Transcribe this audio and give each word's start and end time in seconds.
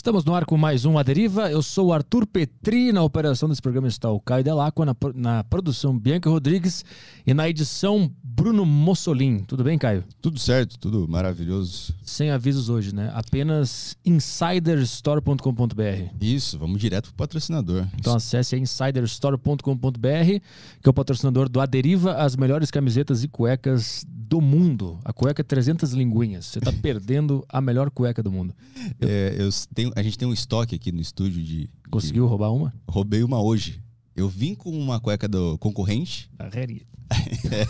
Estamos 0.00 0.24
no 0.24 0.34
ar 0.34 0.46
com 0.46 0.56
mais 0.56 0.86
um 0.86 0.96
A 0.96 1.02
Deriva. 1.02 1.50
Eu 1.50 1.60
sou 1.60 1.88
o 1.88 1.92
Arthur 1.92 2.26
Petri. 2.26 2.90
Na 2.90 3.02
operação 3.02 3.50
desse 3.50 3.60
programa 3.60 3.86
está 3.86 4.10
o 4.10 4.18
Caio 4.18 4.42
Delacqua, 4.42 4.86
na, 4.86 4.96
na 5.14 5.44
produção 5.44 5.98
Bianca 5.98 6.30
Rodrigues 6.30 6.82
e 7.26 7.34
na 7.34 7.46
edição 7.46 8.10
Bruno 8.24 8.64
Mussolin. 8.64 9.40
Tudo 9.40 9.62
bem, 9.62 9.76
Caio? 9.76 10.02
Tudo 10.22 10.38
certo, 10.38 10.78
tudo 10.78 11.06
maravilhoso. 11.06 11.94
Sem 12.02 12.30
avisos 12.30 12.70
hoje, 12.70 12.94
né? 12.94 13.10
Apenas 13.12 13.94
insiderstore.com.br. 14.02 16.14
Isso, 16.18 16.58
vamos 16.58 16.80
direto 16.80 17.08
pro 17.08 17.16
patrocinador. 17.16 17.86
Então 17.98 18.14
acesse 18.14 18.56
insiderstore.com.br, 18.56 20.40
que 20.82 20.86
é 20.86 20.88
o 20.88 20.94
patrocinador 20.94 21.46
do 21.46 21.60
A 21.60 21.66
Deriva, 21.66 22.14
as 22.14 22.36
melhores 22.36 22.70
camisetas 22.70 23.22
e 23.22 23.28
cuecas 23.28 24.06
do 24.30 24.40
mundo. 24.40 25.00
A 25.04 25.12
cueca 25.12 25.42
300 25.42 25.92
linguinhas. 25.92 26.46
Você 26.46 26.60
está 26.60 26.72
perdendo 26.80 27.44
a 27.48 27.60
melhor 27.60 27.90
cueca 27.90 28.22
do 28.22 28.30
mundo. 28.30 28.54
Eu, 29.00 29.08
é, 29.08 29.34
eu 29.36 29.50
tenho, 29.74 29.92
a 29.96 30.02
gente 30.04 30.16
tem 30.16 30.28
um 30.28 30.32
estoque 30.32 30.76
aqui 30.76 30.92
no 30.92 31.00
estúdio 31.00 31.42
de. 31.42 31.68
Conseguiu 31.90 32.22
de, 32.22 32.28
roubar 32.30 32.52
uma? 32.52 32.72
Roubei 32.88 33.24
uma 33.24 33.42
hoje. 33.42 33.82
Eu 34.14 34.28
vim 34.28 34.54
com 34.54 34.70
uma 34.70 35.00
cueca 35.00 35.26
do 35.26 35.58
concorrente. 35.58 36.30
A 36.38 36.44
é, 36.46 37.66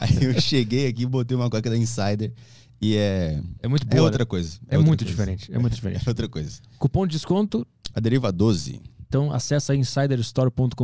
Aí 0.00 0.24
eu 0.24 0.40
cheguei 0.40 0.86
aqui 0.86 1.02
e 1.02 1.06
botei 1.06 1.36
uma 1.36 1.50
cueca 1.50 1.68
da 1.68 1.76
Insider. 1.76 2.32
E 2.80 2.94
é. 2.94 3.42
É 3.60 3.66
muito 3.66 3.84
boa. 3.86 3.98
É 3.98 4.02
outra 4.02 4.24
coisa. 4.24 4.60
É, 4.68 4.76
é 4.76 4.78
outra 4.78 4.88
muito 4.88 5.00
coisa. 5.00 5.10
diferente. 5.10 5.52
É 5.52 5.58
muito 5.58 5.74
diferente. 5.74 6.06
É 6.06 6.08
outra 6.08 6.28
coisa. 6.28 6.60
Cupom 6.78 7.08
de 7.08 7.12
desconto. 7.16 7.66
A 7.92 7.98
Deriva 7.98 8.30
12. 8.30 8.80
Então 9.14 9.32
acessa 9.32 9.76
insiderstore.com.br, 9.76 10.74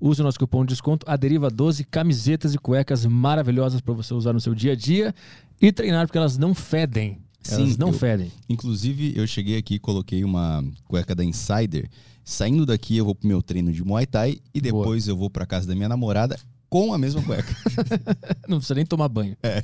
use 0.00 0.20
o 0.22 0.24
nosso 0.24 0.38
cupom 0.38 0.64
de 0.64 0.70
desconto 0.70 1.04
Aderiva 1.06 1.50
12, 1.50 1.84
camisetas 1.84 2.54
e 2.54 2.58
cuecas 2.58 3.04
maravilhosas 3.04 3.82
para 3.82 3.92
você 3.92 4.14
usar 4.14 4.32
no 4.32 4.40
seu 4.40 4.54
dia 4.54 4.72
a 4.72 4.74
dia 4.74 5.14
e 5.60 5.70
treinar 5.70 6.06
porque 6.06 6.16
elas 6.16 6.38
não 6.38 6.54
fedem. 6.54 7.18
Elas 7.46 7.72
Sim, 7.72 7.76
não 7.78 7.88
eu, 7.88 7.92
fedem. 7.92 8.32
Inclusive, 8.48 9.12
eu 9.14 9.26
cheguei 9.26 9.58
aqui 9.58 9.74
e 9.74 9.78
coloquei 9.78 10.24
uma 10.24 10.64
cueca 10.86 11.14
da 11.14 11.22
Insider. 11.22 11.90
Saindo 12.24 12.64
daqui, 12.64 12.96
eu 12.96 13.04
vou 13.04 13.14
pro 13.14 13.28
meu 13.28 13.42
treino 13.42 13.74
de 13.74 13.84
Muay 13.84 14.06
Thai 14.06 14.38
e 14.54 14.60
depois 14.62 15.04
Boa. 15.04 15.12
eu 15.12 15.18
vou 15.18 15.28
para 15.28 15.44
casa 15.44 15.68
da 15.68 15.74
minha 15.74 15.88
namorada 15.88 16.38
com 16.70 16.94
a 16.94 16.98
mesma 16.98 17.22
cueca. 17.22 17.54
não 18.48 18.56
precisa 18.56 18.74
nem 18.74 18.86
tomar 18.86 19.08
banho. 19.10 19.36
É. 19.42 19.62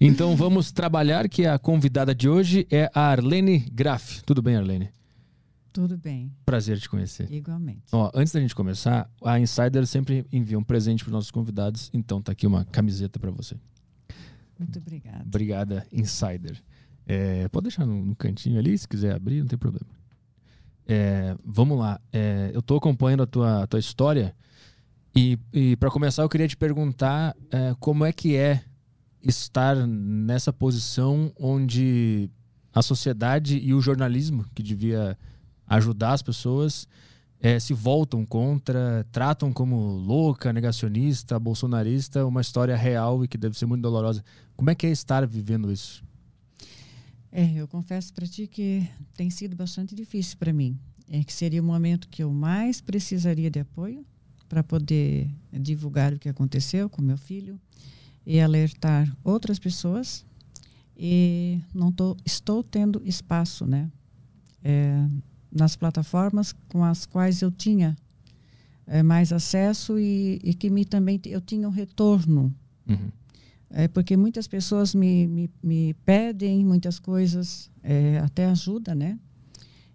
Então 0.00 0.36
vamos 0.36 0.70
trabalhar 0.70 1.28
que 1.28 1.46
a 1.46 1.58
convidada 1.58 2.14
de 2.14 2.28
hoje 2.28 2.64
é 2.70 2.88
a 2.94 3.08
Arlene 3.08 3.58
Graff. 3.72 4.22
Tudo 4.24 4.40
bem, 4.40 4.54
Arlene? 4.54 4.99
Tudo 5.72 5.96
bem. 5.96 6.32
Prazer 6.44 6.78
te 6.78 6.88
conhecer. 6.88 7.30
Igualmente. 7.30 7.84
Ó, 7.92 8.10
antes 8.14 8.32
da 8.32 8.40
gente 8.40 8.54
começar, 8.54 9.10
a 9.24 9.38
Insider 9.38 9.86
sempre 9.86 10.26
envia 10.32 10.58
um 10.58 10.64
presente 10.64 11.04
para 11.04 11.10
os 11.10 11.12
nossos 11.12 11.30
convidados, 11.30 11.90
então 11.92 12.20
tá 12.20 12.32
aqui 12.32 12.46
uma 12.46 12.64
camiseta 12.64 13.18
para 13.18 13.30
você. 13.30 13.56
Muito 14.58 14.78
obrigada. 14.78 15.22
Obrigada, 15.24 15.86
Insider. 15.92 16.62
É, 17.06 17.48
pode 17.48 17.64
deixar 17.64 17.86
no, 17.86 18.04
no, 18.04 18.16
cantinho 18.16 18.58
ali, 18.58 18.76
se 18.76 18.86
quiser 18.86 19.14
abrir, 19.14 19.40
não 19.40 19.46
tem 19.46 19.58
problema. 19.58 19.86
É, 20.86 21.36
vamos 21.44 21.78
lá. 21.78 22.00
É, 22.12 22.50
eu 22.52 22.60
estou 22.60 22.76
acompanhando 22.76 23.22
a 23.22 23.26
tua, 23.26 23.62
a 23.62 23.66
tua 23.66 23.80
história 23.80 24.34
e, 25.14 25.38
e 25.52 25.76
para 25.76 25.90
começar 25.90 26.22
eu 26.22 26.28
queria 26.28 26.46
te 26.46 26.56
perguntar 26.56 27.36
é, 27.50 27.74
como 27.80 28.04
é 28.04 28.12
que 28.12 28.36
é 28.36 28.62
estar 29.22 29.74
nessa 29.86 30.52
posição 30.52 31.32
onde 31.38 32.30
a 32.72 32.82
sociedade 32.82 33.58
e 33.58 33.74
o 33.74 33.80
jornalismo, 33.80 34.44
que 34.54 34.62
devia 34.62 35.18
ajudar 35.70 36.12
as 36.12 36.22
pessoas, 36.22 36.88
é, 37.40 37.58
se 37.58 37.72
voltam 37.72 38.26
contra, 38.26 39.06
tratam 39.10 39.52
como 39.52 39.76
louca, 39.76 40.52
negacionista, 40.52 41.38
bolsonarista, 41.38 42.26
uma 42.26 42.40
história 42.40 42.76
real 42.76 43.24
e 43.24 43.28
que 43.28 43.38
deve 43.38 43.56
ser 43.56 43.66
muito 43.66 43.80
dolorosa. 43.80 44.22
Como 44.56 44.68
é 44.68 44.74
que 44.74 44.86
é 44.86 44.90
estar 44.90 45.26
vivendo 45.26 45.72
isso? 45.72 46.04
É, 47.32 47.48
eu 47.54 47.68
confesso 47.68 48.12
para 48.12 48.26
ti 48.26 48.46
que 48.46 48.86
tem 49.14 49.30
sido 49.30 49.54
bastante 49.54 49.94
difícil 49.94 50.36
para 50.36 50.52
mim. 50.52 50.78
É 51.08 51.22
que 51.24 51.32
seria 51.32 51.62
o 51.62 51.64
momento 51.64 52.08
que 52.08 52.22
eu 52.22 52.32
mais 52.32 52.80
precisaria 52.80 53.50
de 53.50 53.60
apoio 53.60 54.04
para 54.48 54.62
poder 54.62 55.30
divulgar 55.52 56.12
o 56.12 56.18
que 56.18 56.28
aconteceu 56.28 56.90
com 56.90 57.00
meu 57.00 57.16
filho 57.16 57.58
e 58.26 58.40
alertar 58.40 59.10
outras 59.24 59.58
pessoas. 59.58 60.26
E 60.96 61.60
não 61.72 61.90
tô, 61.90 62.16
estou 62.26 62.62
tendo 62.62 63.00
espaço, 63.04 63.64
né? 63.64 63.90
É, 64.62 65.06
nas 65.52 65.76
plataformas 65.76 66.54
com 66.68 66.84
as 66.84 67.06
quais 67.06 67.42
eu 67.42 67.50
tinha 67.50 67.96
é, 68.86 69.02
mais 69.02 69.32
acesso 69.32 69.98
e, 69.98 70.40
e, 70.42 70.54
que 70.54 70.70
me 70.70 70.84
também 70.84 71.20
eu 71.26 71.40
tinha 71.40 71.68
um 71.68 71.70
retorno. 71.70 72.54
Uhum. 72.88 73.10
É, 73.70 73.86
porque 73.86 74.16
muitas 74.16 74.48
pessoas 74.48 74.94
me, 74.94 75.26
me, 75.28 75.50
me 75.62 75.94
pedem 76.04 76.64
muitas 76.64 76.98
coisas, 76.98 77.70
é, 77.82 78.18
até 78.18 78.46
ajuda, 78.46 78.94
né? 78.94 79.18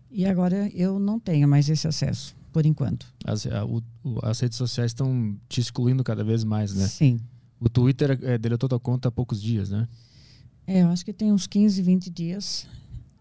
E 0.09 0.25
agora 0.25 0.69
eu 0.73 0.97
não 0.97 1.19
tenho 1.19 1.45
mais 1.45 1.67
esse 1.67 1.85
acesso, 1.85 2.33
por 2.53 2.65
enquanto. 2.65 3.05
As, 3.25 3.45
a, 3.47 3.65
o, 3.65 3.83
as 4.23 4.39
redes 4.39 4.57
sociais 4.57 4.91
estão 4.91 5.35
te 5.49 5.59
excluindo 5.59 6.05
cada 6.05 6.23
vez 6.23 6.45
mais, 6.45 6.73
né? 6.73 6.87
Sim. 6.87 7.19
O 7.59 7.67
Twitter 7.67 8.17
é, 8.21 8.37
deletou 8.37 8.69
tua 8.69 8.79
conta 8.79 9.09
há 9.09 9.11
poucos 9.11 9.41
dias, 9.41 9.69
né? 9.69 9.87
É, 10.65 10.83
eu 10.83 10.87
acho 10.87 11.03
que 11.03 11.11
tem 11.11 11.33
uns 11.33 11.45
15, 11.45 11.81
20 11.81 12.09
dias 12.09 12.65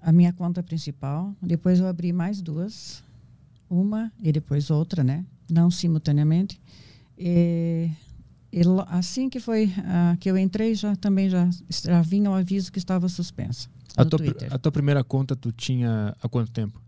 a 0.05 0.13
minha 0.13 0.33
conta 0.33 0.63
principal. 0.63 1.35
Depois 1.43 1.81
eu 1.81 1.87
abri 1.87 2.13
mais 2.13 2.43
duas, 2.43 3.03
uma 3.69 4.13
e 4.23 4.31
depois 4.31 4.71
outra, 4.71 5.03
né? 5.03 5.25
Não 5.51 5.71
simultaneamente. 5.71 6.61
E, 7.19 7.89
e 8.53 8.61
assim 8.89 9.31
que 9.31 9.41
foi 9.41 9.67
uh, 9.67 10.17
que 10.21 10.31
eu 10.31 10.37
entrei, 10.37 10.75
já 10.75 10.95
também 10.95 11.31
já, 11.31 11.49
já 11.71 12.03
vinha 12.03 12.31
o 12.31 12.35
aviso 12.35 12.71
que 12.71 12.79
estava 12.79 13.09
suspensa. 13.09 13.69
A 13.97 14.05
tua, 14.05 14.19
a 14.51 14.59
tua 14.59 14.73
primeira 14.73 15.03
conta 15.03 15.35
tu 15.35 15.51
tinha 15.51 16.15
há 16.21 16.29
quanto 16.29 16.51
tempo? 16.53 16.81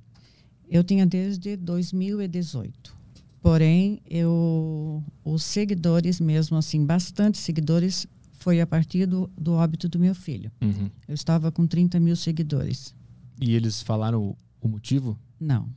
Eu 0.69 0.85
tinha 0.85 1.07
desde 1.07 1.57
2018. 1.57 2.95
Porém, 3.41 4.01
eu 4.11 5.03
os 5.25 5.45
seguidores 5.45 6.21
mesmo 6.21 6.57
assim, 6.57 6.85
bastante 6.85 7.39
seguidores, 7.39 8.07
foi 8.33 8.61
a 8.61 8.67
partir 8.67 9.07
do, 9.07 9.31
do 9.39 9.53
óbito 9.53 9.89
do 9.89 9.99
meu 9.99 10.15
filho. 10.15 10.51
Uhum. 10.61 10.91
Eu 11.07 11.15
estava 11.15 11.51
com 11.53 11.67
30 11.67 11.99
mil 12.01 12.17
seguidores. 12.17 12.95
E 13.41 13.55
eles 13.55 13.83
falaram 13.83 14.37
o, 14.61 14.69
motivo? 14.69 15.19
Não. 15.39 15.69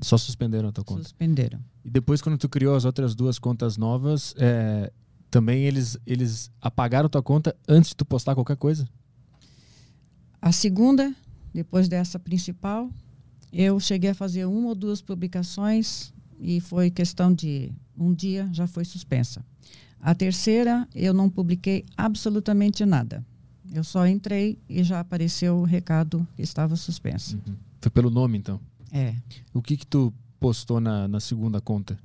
Só 0.00 0.18
suspenderam 0.18 0.68
a 0.68 0.72
tua 0.72 0.84
conta? 0.84 1.02
Suspenderam. 1.02 1.60
E 1.84 1.90
depois, 1.90 2.20
quando 2.20 2.38
tu 2.38 2.48
criou 2.48 2.74
as 2.74 2.84
outras 2.84 3.14
duas 3.14 3.38
contas 3.38 3.76
novas, 3.76 4.34
é, 4.38 4.92
também 5.30 5.64
eles, 5.64 5.98
eles 6.06 6.50
apagaram 6.60 7.08
tua 7.08 7.22
conta 7.22 7.56
antes 7.68 7.90
de 7.90 7.96
tu 7.96 8.04
postar 8.04 8.34
qualquer 8.34 8.56
coisa? 8.56 8.88
A 10.40 10.52
segunda, 10.52 11.14
depois 11.52 11.88
dessa 11.88 12.18
principal, 12.18 12.90
eu 13.52 13.78
cheguei 13.80 14.10
a 14.10 14.14
fazer 14.14 14.44
uma 14.44 14.68
ou 14.68 14.74
duas 14.74 15.00
publicações 15.00 16.12
e 16.38 16.60
foi 16.60 16.90
questão 16.90 17.32
de 17.32 17.72
um 17.96 18.12
dia 18.12 18.48
já 18.52 18.66
foi 18.66 18.84
suspensa. 18.84 19.44
A 20.00 20.14
terceira, 20.14 20.86
eu 20.94 21.14
não 21.14 21.28
publiquei 21.28 21.84
absolutamente 21.96 22.84
nada. 22.84 23.24
Eu 23.76 23.84
só 23.84 24.06
entrei 24.06 24.58
e 24.68 24.82
já 24.82 25.00
apareceu 25.00 25.56
o 25.56 25.64
recado 25.64 26.26
que 26.34 26.42
estava 26.42 26.76
suspenso. 26.76 27.36
Uhum. 27.46 27.54
Foi 27.80 27.90
pelo 27.90 28.10
nome, 28.10 28.38
então? 28.38 28.58
É. 28.90 29.14
O 29.52 29.60
que 29.60 29.76
que 29.76 29.86
tu 29.86 30.12
postou 30.40 30.80
na, 30.80 31.06
na 31.06 31.20
segunda 31.20 31.60
conta? 31.60 31.98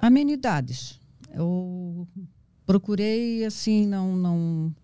Amenidades. 0.00 1.00
Eu 1.34 2.06
procurei, 2.64 3.44
assim, 3.44 3.86
não, 3.86 4.16
não 4.16 4.74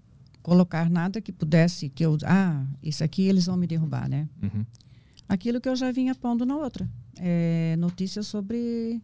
colocar 0.42 0.90
nada 0.90 1.20
que 1.20 1.32
pudesse, 1.32 1.88
que 1.88 2.04
eu... 2.04 2.18
Ah, 2.24 2.66
isso 2.82 3.04
aqui 3.04 3.22
eles 3.22 3.46
vão 3.46 3.56
me 3.56 3.66
derrubar, 3.66 4.08
né? 4.08 4.28
Uhum. 4.42 4.66
Aquilo 5.28 5.60
que 5.60 5.68
eu 5.68 5.76
já 5.76 5.92
vinha 5.92 6.14
pondo 6.14 6.44
na 6.44 6.56
outra. 6.56 6.88
É, 7.16 7.76
notícias 7.78 8.26
sobre 8.26 9.00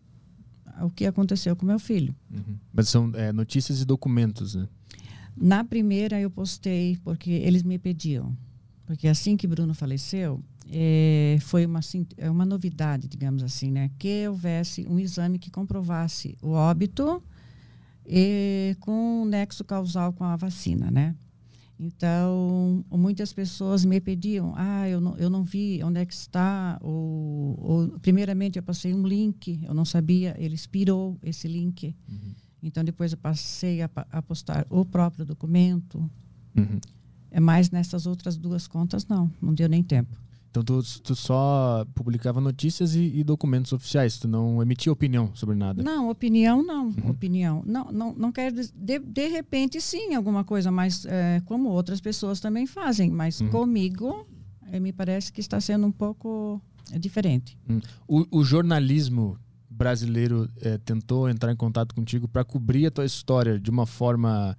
o 0.82 0.90
que 0.90 1.06
aconteceu 1.06 1.54
com 1.54 1.64
meu 1.64 1.78
filho. 1.78 2.14
Uhum. 2.30 2.56
Mas 2.72 2.88
são 2.88 3.12
é, 3.14 3.32
notícias 3.32 3.80
e 3.80 3.84
documentos, 3.84 4.54
né? 4.54 4.68
Na 5.40 5.62
primeira 5.64 6.20
eu 6.20 6.30
postei 6.30 6.98
porque 7.04 7.30
eles 7.30 7.62
me 7.62 7.78
pediam. 7.78 8.36
Porque 8.86 9.06
assim 9.06 9.36
que 9.36 9.46
Bruno 9.46 9.74
faleceu, 9.74 10.42
é, 10.70 11.38
foi 11.42 11.64
uma, 11.66 11.78
assim, 11.78 12.06
uma 12.30 12.44
novidade, 12.44 13.06
digamos 13.06 13.42
assim, 13.42 13.70
né? 13.70 13.90
Que 13.98 14.26
houvesse 14.28 14.86
um 14.88 14.98
exame 14.98 15.38
que 15.38 15.50
comprovasse 15.50 16.36
o 16.42 16.50
óbito 16.50 17.22
e 18.06 18.76
com 18.80 19.24
nexo 19.26 19.64
causal 19.64 20.12
com 20.12 20.24
a 20.24 20.36
vacina, 20.36 20.90
né? 20.90 21.14
Então, 21.80 22.84
muitas 22.90 23.32
pessoas 23.32 23.84
me 23.84 24.00
pediam, 24.00 24.52
ah, 24.56 24.88
eu 24.88 25.00
não, 25.00 25.16
eu 25.16 25.30
não 25.30 25.44
vi 25.44 25.80
onde 25.84 26.00
é 26.00 26.04
que 26.04 26.12
está, 26.12 26.76
ou, 26.82 27.56
ou 27.60 27.88
primeiramente 28.00 28.58
eu 28.58 28.62
passei 28.64 28.92
um 28.92 29.06
link, 29.06 29.60
eu 29.62 29.72
não 29.72 29.84
sabia, 29.84 30.34
ele 30.38 30.56
expirou 30.56 31.16
esse 31.22 31.46
link. 31.46 31.94
Uhum. 32.08 32.34
Então, 32.62 32.82
depois 32.84 33.12
eu 33.12 33.18
passei 33.18 33.82
a, 33.82 33.90
a 34.10 34.22
postar 34.22 34.66
o 34.68 34.84
próprio 34.84 35.24
documento. 35.24 35.98
Uhum. 36.56 36.80
É 37.30 37.40
mais 37.40 37.70
nessas 37.70 38.06
outras 38.06 38.36
duas 38.36 38.66
contas, 38.66 39.06
não. 39.06 39.30
Não 39.40 39.54
deu 39.54 39.68
nem 39.68 39.82
tempo. 39.82 40.18
Então, 40.50 40.62
tu, 40.62 40.82
tu 41.02 41.14
só 41.14 41.84
publicava 41.94 42.40
notícias 42.40 42.94
e, 42.94 43.18
e, 43.18 43.22
documentos 43.22 43.72
oficiais? 43.72 44.18
Tu 44.18 44.26
não 44.26 44.62
emitia 44.62 44.90
opinião 44.90 45.30
sobre 45.34 45.54
nada? 45.54 45.82
Não, 45.82 46.08
opinião 46.08 46.62
não. 46.62 46.86
Uhum. 46.86 47.10
Opinião. 47.10 47.62
Não, 47.66 47.92
não, 47.92 48.14
não 48.14 48.32
quero. 48.32 48.56
De, 48.74 48.98
de 48.98 49.28
repente, 49.28 49.80
sim, 49.80 50.14
alguma 50.14 50.44
coisa, 50.44 50.70
mas 50.70 51.04
é, 51.04 51.42
como 51.44 51.68
outras 51.68 52.00
pessoas 52.00 52.40
também 52.40 52.66
fazem. 52.66 53.10
Mas 53.10 53.40
uhum. 53.40 53.50
comigo, 53.50 54.26
eh, 54.72 54.80
me 54.80 54.92
parece 54.92 55.32
que 55.32 55.40
está 55.40 55.60
sendo 55.60 55.86
um 55.86 55.92
pouco 55.92 56.60
eh, 56.92 56.98
diferente. 56.98 57.56
Hum. 57.68 57.80
O, 58.06 58.38
o, 58.38 58.44
jornalismo 58.44 59.38
brasileiro 59.78 60.50
é, 60.60 60.76
tentou 60.76 61.28
entrar 61.30 61.52
em 61.52 61.56
contato 61.56 61.94
contigo 61.94 62.26
para 62.26 62.44
cobrir 62.44 62.86
a 62.86 62.90
tua 62.90 63.06
história 63.06 63.58
de 63.58 63.70
uma 63.70 63.86
forma 63.86 64.58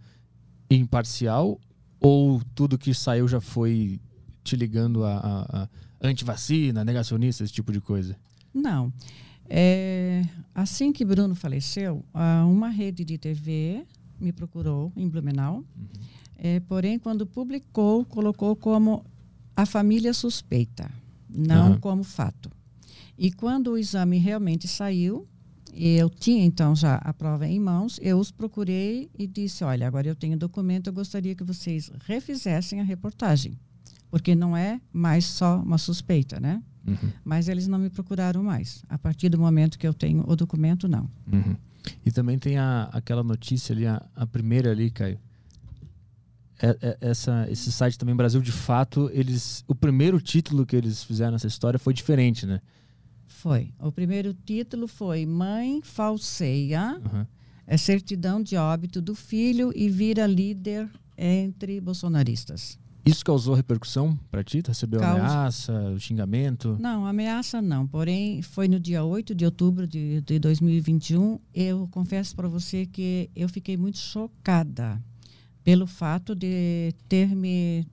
imparcial 0.71 1.59
ou 1.99 2.41
tudo 2.55 2.77
que 2.77 2.93
saiu 2.93 3.27
já 3.27 3.41
foi 3.41 3.99
te 4.43 4.55
ligando 4.55 5.03
a, 5.03 5.17
a, 5.17 5.63
a 5.63 5.69
antivacina, 6.01 6.85
negacionista, 6.85 7.43
esse 7.43 7.51
tipo 7.51 7.73
de 7.73 7.81
coisa? 7.81 8.15
Não. 8.53 8.93
É, 9.49 10.23
assim 10.55 10.93
que 10.93 11.03
Bruno 11.03 11.35
faleceu, 11.35 12.05
uma 12.47 12.69
rede 12.69 13.03
de 13.03 13.17
TV 13.17 13.85
me 14.19 14.31
procurou 14.31 14.93
em 14.95 15.09
Blumenau. 15.09 15.57
Uhum. 15.57 15.87
É, 16.37 16.61
porém, 16.61 16.97
quando 16.97 17.25
publicou, 17.25 18.05
colocou 18.05 18.55
como 18.55 19.03
a 19.53 19.65
família 19.65 20.13
suspeita, 20.13 20.89
não 21.29 21.71
uhum. 21.71 21.79
como 21.79 22.03
fato. 22.03 22.49
E 23.19 23.33
quando 23.33 23.71
o 23.71 23.77
exame 23.77 24.17
realmente 24.17 24.65
saiu, 24.65 25.27
eu 25.73 26.09
tinha 26.09 26.45
então 26.45 26.73
já 26.73 26.95
a 26.95 27.13
prova 27.13 27.45
em 27.45 27.59
mãos, 27.59 27.99
eu 28.01 28.17
os 28.17 28.31
procurei 28.31 29.09
e 29.19 29.27
disse: 29.27 29.61
Olha, 29.61 29.85
agora 29.85 30.07
eu 30.07 30.15
tenho 30.15 30.37
documento, 30.37 30.87
eu 30.87 30.93
gostaria 30.93 31.35
que 31.35 31.43
vocês 31.43 31.91
refizessem 32.05 32.79
a 32.79 32.83
reportagem, 32.83 33.59
porque 34.09 34.33
não 34.33 34.55
é 34.55 34.79
mais 34.93 35.25
só 35.25 35.57
uma 35.61 35.77
suspeita, 35.77 36.39
né? 36.39 36.63
Uhum. 36.87 37.11
Mas 37.25 37.49
eles 37.49 37.67
não 37.67 37.77
me 37.77 37.89
procuraram 37.89 38.41
mais. 38.41 38.83
A 38.87 38.97
partir 38.97 39.27
do 39.27 39.37
momento 39.37 39.77
que 39.77 39.85
eu 39.85 39.93
tenho 39.93 40.23
o 40.25 40.33
documento, 40.33 40.87
não. 40.87 41.09
Uhum. 41.29 41.57
E 42.05 42.11
também 42.11 42.39
tem 42.39 42.57
a, 42.57 42.89
aquela 42.93 43.21
notícia 43.21 43.73
ali, 43.73 43.85
a, 43.85 44.01
a 44.15 44.25
primeira 44.25 44.71
ali, 44.71 44.89
Caio. 44.89 45.19
É, 46.61 46.77
é, 46.81 46.97
essa, 47.01 47.47
esse 47.49 47.69
site 47.69 47.97
também, 47.97 48.15
Brasil 48.15 48.41
de 48.41 48.51
Fato, 48.51 49.09
eles, 49.13 49.63
o 49.67 49.75
primeiro 49.75 50.21
título 50.21 50.65
que 50.65 50.75
eles 50.75 51.03
fizeram 51.03 51.33
nessa 51.33 51.47
história 51.47 51.77
foi 51.77 51.93
diferente, 51.93 52.45
né? 52.45 52.61
Foi. 53.29 53.71
O 53.79 53.91
primeiro 53.91 54.33
título 54.33 54.87
foi 54.87 55.25
Mãe 55.25 55.81
falseia 55.81 56.99
uhum. 56.99 57.25
é 57.65 57.77
certidão 57.77 58.43
de 58.43 58.57
óbito 58.57 59.01
do 59.01 59.15
filho 59.15 59.71
e 59.73 59.89
vira 59.89 60.27
líder 60.27 60.89
entre 61.17 61.79
bolsonaristas. 61.79 62.77
Isso 63.05 63.23
causou 63.23 63.55
repercussão 63.55 64.19
para 64.29 64.43
ti? 64.43 64.61
Recebeu 64.65 64.99
Causa... 64.99 65.21
ameaça, 65.21 65.99
xingamento? 65.99 66.77
Não, 66.79 67.05
ameaça 67.05 67.61
não. 67.61 67.87
Porém, 67.87 68.41
foi 68.41 68.67
no 68.67 68.79
dia 68.79 69.03
8 69.03 69.33
de 69.33 69.45
outubro 69.45 69.87
de, 69.87 70.21
de 70.21 70.37
2021. 70.37 71.39
Eu 71.53 71.87
confesso 71.91 72.35
para 72.35 72.47
você 72.47 72.85
que 72.85 73.29
eu 73.35 73.47
fiquei 73.47 73.77
muito 73.77 73.97
chocada 73.97 75.01
pelo 75.63 75.87
fato 75.87 76.35
de 76.35 76.93
ter 77.07 77.35
me. 77.35 77.87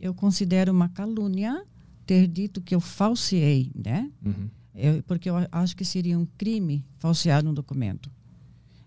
Eu 0.00 0.14
considero 0.14 0.72
uma 0.72 0.88
calúnia 0.88 1.64
ter 2.06 2.26
dito 2.26 2.60
que 2.60 2.74
eu 2.74 2.80
falseei, 2.80 3.70
né? 3.74 4.10
Uhum. 4.24 4.48
Eu, 4.80 5.02
porque 5.02 5.28
eu 5.28 5.34
acho 5.52 5.76
que 5.76 5.84
seria 5.84 6.18
um 6.18 6.26
crime 6.38 6.84
falsear 6.96 7.46
um 7.46 7.52
documento. 7.52 8.10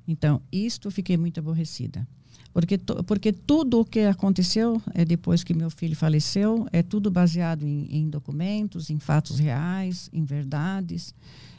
Então, 0.07 0.41
isto 0.51 0.89
fiquei 0.89 1.17
muito 1.17 1.39
aborrecida. 1.39 2.07
Porque, 2.53 2.77
porque 3.07 3.33
tudo 3.33 3.79
o 3.79 3.85
que 3.85 4.01
aconteceu 4.01 4.81
é 4.93 5.03
depois 5.03 5.43
que 5.43 5.53
meu 5.53 5.71
filho 5.71 5.95
faleceu 5.95 6.67
é 6.71 6.83
tudo 6.83 7.09
baseado 7.09 7.63
em, 7.63 7.87
em 7.89 8.09
documentos, 8.09 8.89
em 8.89 8.99
fatos 8.99 9.39
reais, 9.39 10.09
em 10.13 10.23
verdades. 10.23 11.15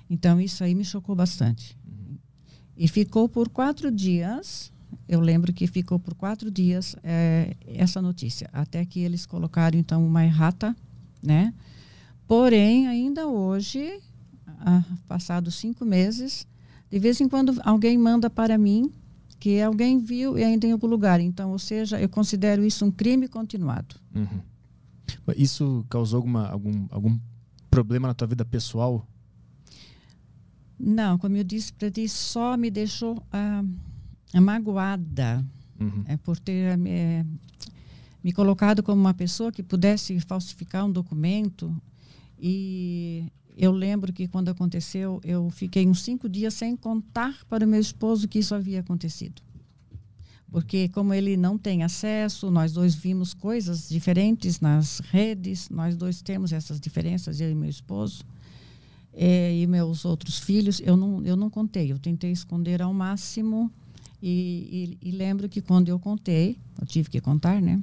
Então, 0.08 0.40
isso 0.40 0.62
aí 0.62 0.74
me 0.74 0.84
chocou 0.84 1.16
bastante. 1.16 1.76
E 2.76 2.86
ficou 2.86 3.28
por 3.28 3.48
quatro 3.48 3.90
dias, 3.90 4.72
eu 5.08 5.20
lembro 5.20 5.52
que 5.52 5.66
ficou 5.66 5.98
por 5.98 6.14
quatro 6.14 6.50
dias 6.50 6.94
é, 7.02 7.56
essa 7.66 8.00
notícia, 8.00 8.48
até 8.52 8.84
que 8.84 9.00
eles 9.00 9.26
colocaram, 9.26 9.78
então, 9.78 10.04
uma 10.06 10.24
errata, 10.24 10.76
né? 11.22 11.52
Porém, 12.26 12.86
ainda 12.86 13.26
hoje, 13.26 14.00
ah, 14.64 14.82
passados 15.06 15.54
cinco 15.54 15.84
meses, 15.84 16.46
de 16.90 16.98
vez 16.98 17.20
em 17.20 17.28
quando 17.28 17.60
alguém 17.62 17.98
manda 17.98 18.30
para 18.30 18.56
mim 18.56 18.90
que 19.38 19.60
alguém 19.60 19.98
viu 19.98 20.38
e 20.38 20.42
ainda 20.42 20.66
em 20.66 20.72
algum 20.72 20.86
lugar. 20.86 21.20
Então, 21.20 21.50
ou 21.52 21.58
seja, 21.58 22.00
eu 22.00 22.08
considero 22.08 22.64
isso 22.64 22.84
um 22.84 22.90
crime 22.90 23.28
continuado. 23.28 23.96
Uhum. 24.14 24.40
Isso 25.36 25.84
causou 25.90 26.16
alguma, 26.16 26.48
algum, 26.48 26.86
algum 26.90 27.18
problema 27.70 28.08
na 28.08 28.14
tua 28.14 28.26
vida 28.26 28.44
pessoal? 28.44 29.06
Não, 30.78 31.18
como 31.18 31.36
eu 31.36 31.44
disse 31.44 31.72
para 31.72 31.90
ti, 31.90 32.08
só 32.08 32.56
me 32.56 32.70
deixou 32.70 33.22
ah, 33.30 33.62
magoada 34.40 35.44
uhum. 35.78 36.04
é, 36.06 36.16
por 36.16 36.38
ter 36.38 36.78
é, 36.86 37.26
me 38.22 38.32
colocado 38.32 38.82
como 38.82 39.00
uma 39.00 39.12
pessoa 39.12 39.52
que 39.52 39.62
pudesse 39.62 40.18
falsificar 40.20 40.86
um 40.86 40.90
documento 40.90 41.74
e 42.38 43.30
eu 43.56 43.70
lembro 43.70 44.12
que 44.12 44.26
quando 44.26 44.48
aconteceu, 44.48 45.20
eu 45.24 45.48
fiquei 45.50 45.86
uns 45.86 46.02
cinco 46.02 46.28
dias 46.28 46.54
sem 46.54 46.76
contar 46.76 47.44
para 47.48 47.64
o 47.64 47.68
meu 47.68 47.80
esposo 47.80 48.26
que 48.26 48.40
isso 48.40 48.54
havia 48.54 48.80
acontecido. 48.80 49.40
Porque, 50.50 50.88
como 50.88 51.12
ele 51.12 51.36
não 51.36 51.58
tem 51.58 51.82
acesso, 51.82 52.50
nós 52.50 52.72
dois 52.72 52.94
vimos 52.94 53.34
coisas 53.34 53.88
diferentes 53.88 54.60
nas 54.60 55.00
redes, 55.00 55.68
nós 55.68 55.96
dois 55.96 56.22
temos 56.22 56.52
essas 56.52 56.80
diferenças, 56.80 57.40
eu 57.40 57.50
e 57.50 57.54
meu 57.54 57.68
esposo, 57.68 58.24
é, 59.12 59.56
e 59.56 59.66
meus 59.66 60.04
outros 60.04 60.38
filhos. 60.38 60.80
Eu 60.80 60.96
não, 60.96 61.24
eu 61.24 61.36
não 61.36 61.50
contei, 61.50 61.90
eu 61.90 61.98
tentei 61.98 62.30
esconder 62.30 62.82
ao 62.82 62.94
máximo. 62.94 63.70
E, 64.22 64.96
e, 65.02 65.08
e 65.08 65.10
lembro 65.10 65.48
que 65.48 65.60
quando 65.60 65.88
eu 65.88 65.98
contei, 65.98 66.56
eu 66.80 66.86
tive 66.86 67.10
que 67.10 67.20
contar, 67.20 67.60
né? 67.60 67.82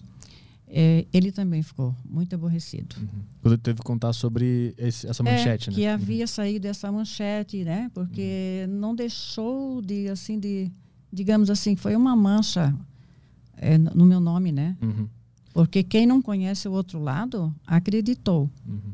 É, 0.73 1.05
ele 1.13 1.33
também 1.33 1.61
ficou 1.61 1.93
muito 2.09 2.33
aborrecido. 2.33 2.95
Uhum. 2.97 3.21
Quando 3.41 3.57
teve 3.57 3.79
que 3.79 3.83
contar 3.83 4.13
sobre 4.13 4.73
esse, 4.77 5.05
essa 5.05 5.21
manchete, 5.21 5.69
é, 5.69 5.71
né? 5.71 5.75
Que 5.75 5.85
uhum. 5.85 5.93
havia 5.93 6.27
saído 6.27 6.65
essa 6.65 6.89
manchete, 6.89 7.65
né? 7.65 7.91
Porque 7.93 8.65
uhum. 8.67 8.79
não 8.79 8.95
deixou 8.95 9.81
de, 9.81 10.07
assim, 10.07 10.39
de, 10.39 10.71
digamos 11.11 11.49
assim, 11.49 11.75
foi 11.75 11.93
uma 11.93 12.15
mancha 12.15 12.73
é, 13.57 13.77
no 13.77 14.05
meu 14.05 14.21
nome, 14.21 14.53
né? 14.53 14.77
Uhum. 14.81 15.09
Porque 15.53 15.83
quem 15.83 16.07
não 16.07 16.21
conhece 16.21 16.69
o 16.69 16.71
outro 16.71 16.99
lado 16.99 17.53
acreditou. 17.67 18.49
Uhum. 18.65 18.93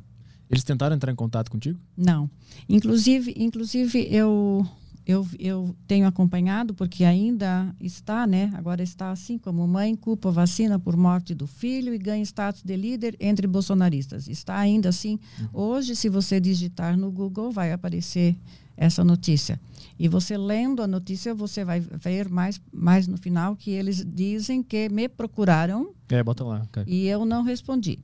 Eles 0.49 0.63
tentaram 0.63 0.95
entrar 0.95 1.11
em 1.11 1.15
contato 1.15 1.51
contigo? 1.51 1.79
Não. 1.95 2.27
Inclusive, 2.67 3.35
inclusive 3.37 4.07
eu 4.09 4.67
eu, 5.07 5.25
eu 5.39 5.73
tenho 5.87 6.05
acompanhado, 6.05 6.73
porque 6.73 7.05
ainda 7.05 7.73
está, 7.79 8.27
né? 8.27 8.51
Agora 8.55 8.83
está 8.83 9.09
assim 9.09 9.37
como 9.37 9.65
mãe 9.65 9.95
culpa 9.95 10.29
vacina 10.29 10.77
por 10.77 10.97
morte 10.97 11.33
do 11.33 11.47
filho 11.47 11.93
e 11.93 11.97
ganha 11.97 12.21
status 12.23 12.61
de 12.61 12.75
líder 12.75 13.15
entre 13.17 13.47
bolsonaristas. 13.47 14.27
Está 14.27 14.57
ainda 14.57 14.89
assim. 14.89 15.17
Uhum. 15.39 15.47
Hoje, 15.53 15.95
se 15.95 16.09
você 16.09 16.41
digitar 16.41 16.97
no 16.97 17.09
Google, 17.09 17.51
vai 17.51 17.71
aparecer 17.71 18.35
essa 18.75 19.01
notícia. 19.01 19.57
E 19.97 20.09
você 20.09 20.37
lendo 20.37 20.83
a 20.83 20.87
notícia, 20.87 21.33
você 21.33 21.63
vai 21.63 21.79
ver 21.79 22.27
mais, 22.27 22.59
mais 22.71 23.07
no 23.07 23.17
final 23.17 23.55
que 23.55 23.71
eles 23.71 24.05
dizem 24.05 24.61
que 24.61 24.89
me 24.89 25.07
procuraram. 25.07 25.93
É, 26.09 26.21
bota 26.21 26.43
lá. 26.43 26.67
E 26.85 27.07
eu 27.07 27.25
não 27.25 27.43
respondi. 27.43 27.97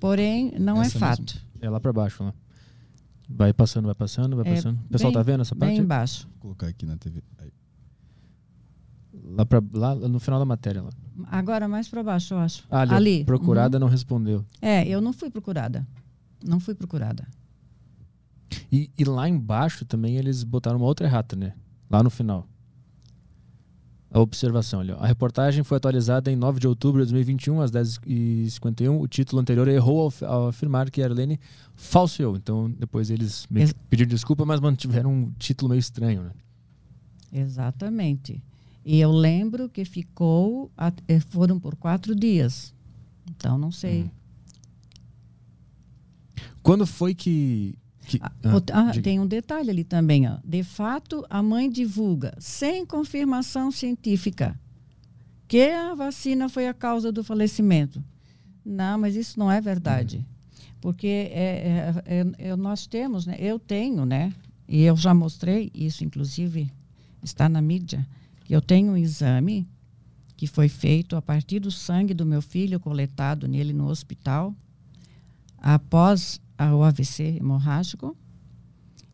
Porém, 0.00 0.54
não 0.58 0.82
é 0.82 0.86
essa 0.86 0.96
é 0.96 1.00
fato. 1.00 1.20
Mesmo. 1.20 1.40
É 1.60 1.68
lá 1.68 1.78
para 1.78 1.92
baixo, 1.92 2.24
lá. 2.24 2.32
Vai 3.28 3.52
passando, 3.52 3.84
vai 3.86 3.94
passando, 3.94 4.36
vai 4.36 4.46
é 4.46 4.54
passando. 4.54 4.78
O 4.86 4.88
pessoal 4.88 5.12
bem, 5.12 5.20
tá 5.20 5.22
vendo 5.22 5.40
essa 5.42 5.54
parte? 5.54 5.72
Bem 5.72 5.82
embaixo. 5.82 6.26
Vou 6.32 6.40
colocar 6.40 6.66
aqui 6.66 6.86
na 6.86 6.96
TV. 6.96 7.22
Aí. 7.38 7.52
Lá, 9.24 9.44
pra, 9.44 9.62
lá 9.74 9.94
no 9.94 10.18
final 10.18 10.38
da 10.38 10.46
matéria. 10.46 10.82
Lá. 10.82 10.90
Agora 11.26 11.68
mais 11.68 11.88
para 11.88 12.02
baixo, 12.02 12.34
eu 12.34 12.38
acho. 12.38 12.64
ali. 12.70 12.94
ali. 12.94 13.24
Procurada 13.24 13.76
uhum. 13.76 13.80
não 13.80 13.88
respondeu. 13.88 14.44
É, 14.62 14.86
eu 14.88 15.00
não 15.00 15.12
fui 15.12 15.30
procurada. 15.30 15.86
Não 16.42 16.58
fui 16.58 16.74
procurada. 16.74 17.26
E, 18.72 18.90
e 18.96 19.04
lá 19.04 19.28
embaixo 19.28 19.84
também 19.84 20.16
eles 20.16 20.42
botaram 20.42 20.78
uma 20.78 20.86
outra 20.86 21.06
errata, 21.06 21.36
né? 21.36 21.52
Lá 21.90 22.02
no 22.02 22.10
final 22.10 22.46
a 24.10 24.20
observação. 24.20 24.80
Ali, 24.80 24.92
A 24.92 25.06
reportagem 25.06 25.62
foi 25.62 25.76
atualizada 25.76 26.30
em 26.30 26.36
9 26.36 26.60
de 26.60 26.66
outubro 26.66 27.04
de 27.04 27.12
2021, 27.12 27.60
às 27.60 27.70
10h51. 27.70 29.00
O 29.00 29.06
título 29.06 29.40
anterior 29.40 29.68
errou 29.68 30.12
ao, 30.22 30.28
ao 30.28 30.48
afirmar 30.48 30.90
que 30.90 31.02
a 31.02 31.06
Arlene 31.06 31.38
falseou. 31.74 32.36
Então, 32.36 32.70
depois 32.70 33.10
eles 33.10 33.46
Ex 33.54 33.74
pediram 33.88 34.08
desculpa, 34.08 34.44
mas 34.44 34.60
mantiveram 34.60 35.12
um 35.12 35.30
título 35.38 35.70
meio 35.70 35.80
estranho. 35.80 36.22
Né? 36.22 36.30
Exatamente. 37.32 38.42
E 38.84 38.98
eu 38.98 39.10
lembro 39.10 39.68
que 39.68 39.84
ficou, 39.84 40.70
eh, 41.06 41.20
foram 41.20 41.60
por 41.60 41.76
quatro 41.76 42.14
dias. 42.14 42.74
Então, 43.30 43.58
não 43.58 43.70
sei. 43.70 44.04
Hum. 44.04 44.10
Quando 46.62 46.86
foi 46.86 47.14
que 47.14 47.76
que, 48.08 48.18
ah, 48.22 48.32
ah, 48.72 49.00
tem 49.02 49.20
um 49.20 49.26
detalhe 49.26 49.70
ali 49.70 49.84
também. 49.84 50.26
Ó. 50.26 50.38
De 50.42 50.62
fato, 50.62 51.24
a 51.28 51.42
mãe 51.42 51.68
divulga, 51.68 52.34
sem 52.38 52.86
confirmação 52.86 53.70
científica, 53.70 54.58
que 55.46 55.70
a 55.70 55.94
vacina 55.94 56.48
foi 56.48 56.66
a 56.66 56.74
causa 56.74 57.12
do 57.12 57.22
falecimento. 57.22 58.02
Não, 58.64 58.98
mas 58.98 59.14
isso 59.14 59.38
não 59.38 59.52
é 59.52 59.60
verdade. 59.60 60.26
Porque 60.80 61.06
é, 61.06 61.22
é, 61.34 62.02
é, 62.06 62.48
é, 62.48 62.56
nós 62.56 62.86
temos, 62.86 63.26
né? 63.26 63.36
eu 63.38 63.58
tenho, 63.58 64.06
né? 64.06 64.32
e 64.66 64.82
eu 64.82 64.96
já 64.96 65.12
mostrei 65.12 65.70
isso, 65.74 66.02
inclusive 66.02 66.70
está 67.22 67.48
na 67.48 67.60
mídia, 67.60 68.06
que 68.44 68.54
eu 68.54 68.62
tenho 68.62 68.92
um 68.92 68.96
exame 68.96 69.68
que 70.36 70.46
foi 70.46 70.68
feito 70.68 71.16
a 71.16 71.20
partir 71.20 71.58
do 71.58 71.70
sangue 71.70 72.14
do 72.14 72.24
meu 72.24 72.40
filho 72.40 72.78
coletado 72.78 73.48
nele 73.48 73.72
no 73.72 73.88
hospital 73.88 74.54
após 75.58 76.40
o 76.58 76.82
AVC 76.82 77.36
hemorrágico. 77.38 78.16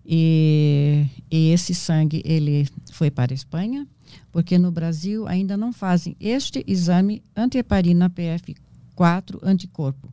E, 0.07 1.07
e 1.31 1.51
esse 1.51 1.75
sangue 1.75 2.23
ele 2.25 2.69
foi 2.93 3.11
para 3.11 3.33
a 3.33 3.35
Espanha, 3.35 3.87
porque 4.31 4.59
no 4.59 4.71
Brasil 4.71 5.27
ainda 5.27 5.57
não 5.57 5.73
fazem 5.73 6.15
este 6.21 6.63
exame 6.67 7.23
antiheparina 7.35 8.11
PF4 8.11 9.39
anticorpo, 9.43 10.13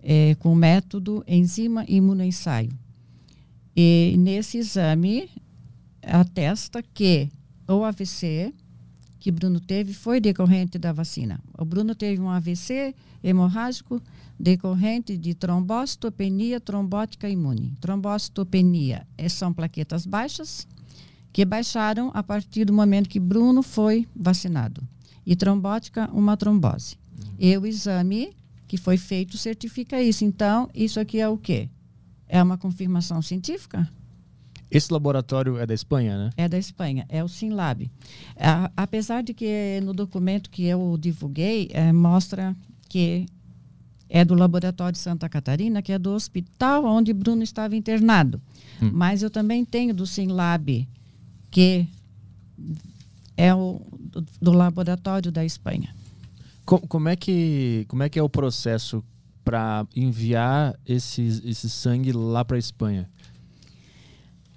é, 0.00 0.36
com 0.36 0.54
método 0.54 1.24
enzima 1.26 1.84
imunoensaio. 1.88 2.70
E 3.74 4.14
nesse 4.18 4.58
exame 4.58 5.28
atesta 6.02 6.82
que 6.82 7.28
o 7.68 7.84
AVC 7.84 8.52
que 9.18 9.30
Bruno 9.30 9.60
teve 9.60 9.92
foi 9.92 10.20
decorrente 10.20 10.78
da 10.78 10.92
vacina. 10.92 11.40
O 11.58 11.64
Bruno 11.64 11.94
teve 11.94 12.20
um 12.20 12.30
AVC 12.30 12.94
hemorrágico 13.22 14.00
decorrente 14.38 15.16
de 15.16 15.34
trombocitopenia 15.34 16.60
trombótica 16.60 17.28
imune. 17.28 17.74
Trombocitopenia 17.80 19.06
é, 19.16 19.28
são 19.28 19.52
plaquetas 19.52 20.06
baixas 20.06 20.66
que 21.32 21.44
baixaram 21.44 22.10
a 22.14 22.22
partir 22.22 22.64
do 22.64 22.72
momento 22.72 23.08
que 23.08 23.20
Bruno 23.20 23.62
foi 23.62 24.06
vacinado. 24.14 24.82
E 25.26 25.36
trombótica, 25.36 26.08
uma 26.12 26.36
trombose. 26.36 26.96
Uhum. 27.18 27.34
E 27.38 27.58
o 27.58 27.66
exame 27.66 28.32
que 28.66 28.76
foi 28.76 28.96
feito 28.96 29.36
certifica 29.36 30.00
isso. 30.00 30.24
Então, 30.24 30.68
isso 30.74 31.00
aqui 31.00 31.20
é 31.20 31.28
o 31.28 31.36
quê? 31.36 31.68
É 32.26 32.42
uma 32.42 32.58
confirmação 32.58 33.20
científica? 33.22 33.90
Esse 34.70 34.92
laboratório 34.92 35.56
é 35.58 35.66
da 35.66 35.72
Espanha, 35.72 36.18
né? 36.18 36.30
É 36.36 36.48
da 36.48 36.58
Espanha, 36.58 37.06
é 37.08 37.24
o 37.24 37.28
SINLAB. 37.28 37.90
A, 38.36 38.70
apesar 38.76 39.22
de 39.22 39.32
que 39.32 39.80
no 39.82 39.94
documento 39.94 40.50
que 40.50 40.64
eu 40.64 40.96
divulguei, 41.00 41.70
é, 41.72 41.92
mostra 41.92 42.54
que 42.88 43.26
é 44.10 44.24
do 44.24 44.34
Laboratório 44.34 44.92
de 44.92 44.98
Santa 44.98 45.28
Catarina, 45.28 45.82
que 45.82 45.92
é 45.92 45.98
do 45.98 46.10
hospital 46.10 46.84
onde 46.84 47.12
Bruno 47.12 47.42
estava 47.42 47.76
internado. 47.76 48.40
Hum. 48.82 48.90
Mas 48.92 49.22
eu 49.22 49.30
também 49.30 49.64
tenho 49.64 49.94
do 49.94 50.06
SINLAB, 50.06 50.88
que 51.50 51.86
é 53.36 53.54
o 53.54 53.80
do, 53.98 54.26
do 54.40 54.52
laboratório 54.52 55.30
da 55.30 55.44
Espanha. 55.44 55.94
Como, 56.64 56.86
como, 56.86 57.08
é 57.08 57.16
que, 57.16 57.84
como 57.88 58.02
é 58.02 58.08
que 58.08 58.18
é 58.18 58.22
o 58.22 58.28
processo 58.28 59.02
para 59.44 59.86
enviar 59.96 60.78
esse, 60.86 61.22
esse 61.44 61.70
sangue 61.70 62.12
lá 62.12 62.44
para 62.44 62.56
a 62.56 62.58
Espanha? 62.58 63.08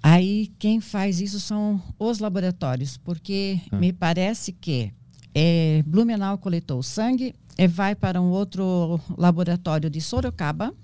Aí 0.02 0.50
quem 0.58 0.80
faz 0.80 1.20
isso 1.20 1.38
são 1.38 1.80
os 1.98 2.18
laboratórios, 2.18 2.96
porque 2.96 3.60
ah. 3.70 3.76
me 3.76 3.92
parece 3.92 4.52
que 4.52 4.92
é, 5.34 5.82
Blumenau 5.86 6.36
coletou 6.38 6.80
o 6.80 6.82
sangue, 6.82 7.34
é, 7.56 7.68
vai 7.68 7.94
para 7.94 8.20
um 8.20 8.30
outro 8.30 9.00
laboratório 9.16 9.88
de 9.88 10.00
Sorocaba, 10.00 10.74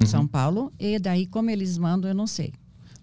uhum. 0.00 0.06
São 0.06 0.26
Paulo, 0.26 0.72
e 0.78 0.98
daí 0.98 1.26
como 1.26 1.50
eles 1.50 1.76
mandam, 1.76 2.10
eu 2.10 2.14
não 2.14 2.26
sei. 2.26 2.52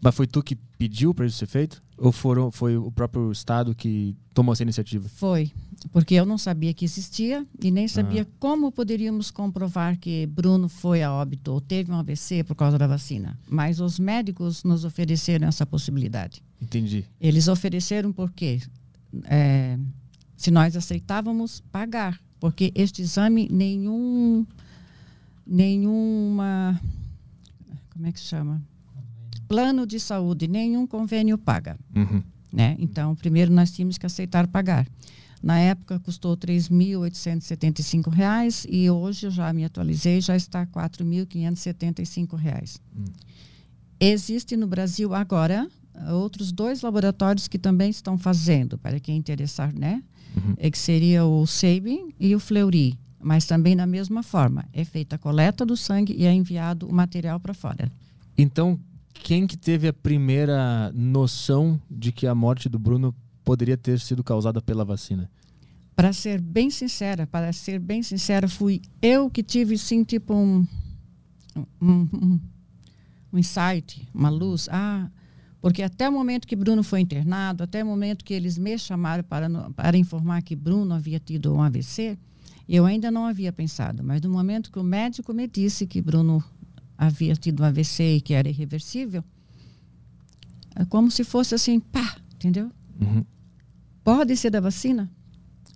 Mas 0.02 0.16
foi 0.16 0.26
tu 0.26 0.42
que 0.42 0.56
pediu 0.56 1.14
para 1.14 1.26
isso 1.26 1.38
ser 1.38 1.46
feito? 1.46 1.82
Ou 1.98 2.12
foram, 2.12 2.50
foi 2.52 2.76
o 2.76 2.92
próprio 2.92 3.32
Estado 3.32 3.76
que 3.76 4.16
tomou 4.34 4.54
essa 4.54 4.64
iniciativa? 4.64 5.08
Foi, 5.08 5.52
porque 5.90 6.14
eu 6.14 6.26
não 6.26 6.38
sabia 6.38 6.74
que 6.74 6.86
existia 6.86 7.46
e 7.62 7.72
nem 7.72 7.88
sabia 7.88 8.22
ah. 8.24 8.36
como 8.40 8.72
poderíamos 8.72 9.32
comprovar 9.32 9.98
que 9.98 10.28
Bruno 10.28 10.70
foi 10.70 11.02
a 11.02 11.12
óbito 11.12 11.52
ou 11.52 11.62
teve 11.62 11.92
um 11.92 11.96
AVC 11.96 12.44
por 12.44 12.56
causa 12.56 12.78
da 12.78 12.88
vacina. 12.88 13.38
Mas 13.50 13.80
os 13.80 13.98
médicos 13.98 14.64
nos 14.64 14.86
ofereceram 14.86 15.48
essa 15.48 15.66
possibilidade. 15.66 16.44
Entendi. 16.62 17.06
Eles 17.20 17.48
ofereceram 17.48 18.12
porque 18.12 18.62
é, 19.26 19.78
se 20.38 20.52
nós 20.52 20.76
aceitávamos 20.76 21.62
pagar, 21.72 22.20
porque 22.40 22.72
este 22.76 23.02
exame 23.02 23.48
nenhum 23.52 24.46
nenhuma 25.46 26.80
como 27.90 28.06
é 28.06 28.12
que 28.12 28.20
chama 28.20 28.62
plano 29.48 29.86
de 29.86 30.00
saúde, 30.00 30.48
nenhum 30.48 30.88
convênio 30.88 31.38
paga. 31.38 31.78
Uhum. 31.94 32.24
Né? 32.54 32.78
Então, 32.80 33.14
primeiro 33.16 33.52
nós 33.52 33.70
tínhamos 33.72 33.98
que 33.98 34.06
aceitar 34.06 34.48
pagar. 34.48 34.88
Na 35.42 35.58
época 35.58 36.00
custou 36.00 36.34
R$ 36.34 36.38
3.875 36.38 38.68
e 38.70 38.88
hoje 38.90 39.28
eu 39.28 39.32
já 39.32 39.52
me 39.52 39.66
atualizei, 39.66 40.22
já 40.22 40.36
está 40.36 40.62
R$ 40.62 40.68
4.575. 40.68 42.80
Uhum. 42.96 43.06
Existe 44.00 44.56
no 44.56 44.68
Brasil 44.68 45.16
agora 45.16 45.68
outros 46.12 46.52
dois 46.52 46.82
laboratórios 46.82 47.48
que 47.48 47.60
também 47.60 47.90
estão 47.90 48.18
fazendo, 48.18 48.78
para 48.78 49.00
quem 49.00 49.18
interessar, 49.18 49.74
né? 49.74 50.04
Uhum. 50.36 50.56
É 50.58 50.72
que 50.72 50.78
seria 50.78 51.26
o 51.26 51.46
Sabin 51.46 52.14
e 52.20 52.36
o 52.36 52.40
Fleury, 52.40 52.98
mas 53.20 53.46
também 53.46 53.76
na 53.76 53.86
mesma 53.86 54.24
forma. 54.24 54.66
É 54.74 54.86
feita 54.86 55.16
a 55.16 55.20
coleta 55.20 55.66
do 55.66 55.76
sangue 55.76 56.16
e 56.18 56.26
é 56.26 56.34
enviado 56.34 56.88
o 56.88 56.94
material 56.94 57.40
para 57.40 57.54
fora. 57.54 57.92
Então, 58.38 58.80
quem 59.14 59.46
que 59.46 59.58
teve 59.58 59.88
a 59.88 59.94
primeira 59.94 60.92
noção 60.94 61.80
de 61.90 62.12
que 62.12 62.26
a 62.26 62.34
morte 62.34 62.70
do 62.70 62.80
Bruno 62.80 63.14
poderia 63.44 63.78
ter 63.78 64.00
sido 64.00 64.24
causada 64.24 64.62
pela 64.62 64.86
vacina? 64.86 65.30
Para 65.96 66.14
ser 66.14 66.42
bem 66.42 66.70
sincera, 66.70 67.28
para 67.28 67.52
ser 67.54 67.80
bem 67.80 68.02
sincera, 68.02 68.48
fui 68.48 68.82
eu 69.02 69.30
que 69.30 69.44
tive 69.44 69.78
sim 69.78 70.04
tipo 70.04 70.34
um 70.34 70.66
um, 71.82 72.40
um, 73.34 73.38
insight, 73.38 74.08
uma 74.14 74.30
luz. 74.30 74.68
Ah, 74.72 75.10
porque 75.62 75.84
até 75.84 76.10
o 76.10 76.12
momento 76.12 76.48
que 76.48 76.56
Bruno 76.56 76.84
foi 76.84 77.02
internado, 77.02 77.64
até 77.64 77.84
o 77.84 77.88
momento 77.88 78.26
que 78.26 78.34
eles 78.34 78.58
me 78.58 78.78
chamaram 78.78 79.24
para, 79.24 79.50
para 79.72 79.98
informar 79.98 80.42
que 80.42 80.56
Bruno 80.56 80.94
havia 80.94 81.20
tido 81.20 81.54
um 81.54 81.62
AVC, 81.62 82.18
eu 82.68 82.86
ainda 82.86 83.12
não 83.12 83.26
havia 83.26 83.52
pensado. 83.52 84.04
Mas 84.04 84.22
no 84.22 84.30
momento 84.30 84.72
que 84.72 84.80
o 84.80 84.84
médico 84.84 85.34
me 85.34 85.48
disse 85.48 85.86
que 85.86 86.02
Bruno 86.02 86.44
havia 86.98 87.36
tido 87.36 87.62
um 87.62 87.66
AVC 87.66 88.16
e 88.16 88.22
que 88.22 88.34
era 88.34 88.50
irreversível, 88.50 89.24
é 90.76 90.86
como 90.86 91.12
se 91.12 91.24
fosse 91.24 91.54
assim, 91.54 91.80
pá, 91.80 92.16
entendeu? 92.34 92.72
Uhum. 93.00 93.26
Pode 94.04 94.36
ser 94.36 94.50
da 94.50 94.60
vacina? 94.60 95.10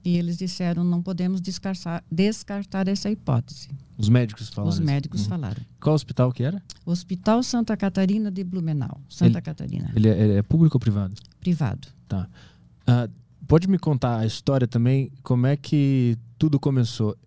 E 0.04 0.18
eles 0.18 0.38
disseram, 0.38 0.84
não 0.84 1.02
podemos 1.02 1.42
descartar, 1.42 2.04
descartar 2.12 2.88
essa 2.88 3.10
hipótese. 3.10 3.70
Os 3.98 4.08
médicos 4.08 4.50
falaram 4.50 4.74
Os 4.74 4.80
médicos 4.80 5.24
uhum. 5.24 5.30
falaram. 5.30 5.62
Qual 5.80 5.96
hospital 5.96 6.32
que 6.32 6.44
era? 6.44 6.62
Hospital 6.86 7.42
Santa 7.42 7.76
Catarina 7.76 8.30
de 8.30 8.44
Blumenau, 8.44 9.02
Santa 9.10 9.40
ele, 9.40 9.42
Catarina. 9.42 9.92
Ele 9.96 10.10
é, 10.10 10.20
ele 10.20 10.34
é, 10.34 10.42
público 10.44 10.76
ou 10.76 10.80
privado? 10.80 11.16
Privado. 11.40 11.88
Tá. 12.08 12.28
Uh, 12.82 13.12
pode 13.48 13.68
me 13.68 13.80
contar 13.80 14.20
a 14.20 14.26
história 14.26 14.68
também, 14.68 15.12
como 15.24 15.48
é 15.48 15.58
que 15.58 16.18
tudo 16.38 16.60
começou? 16.60 17.18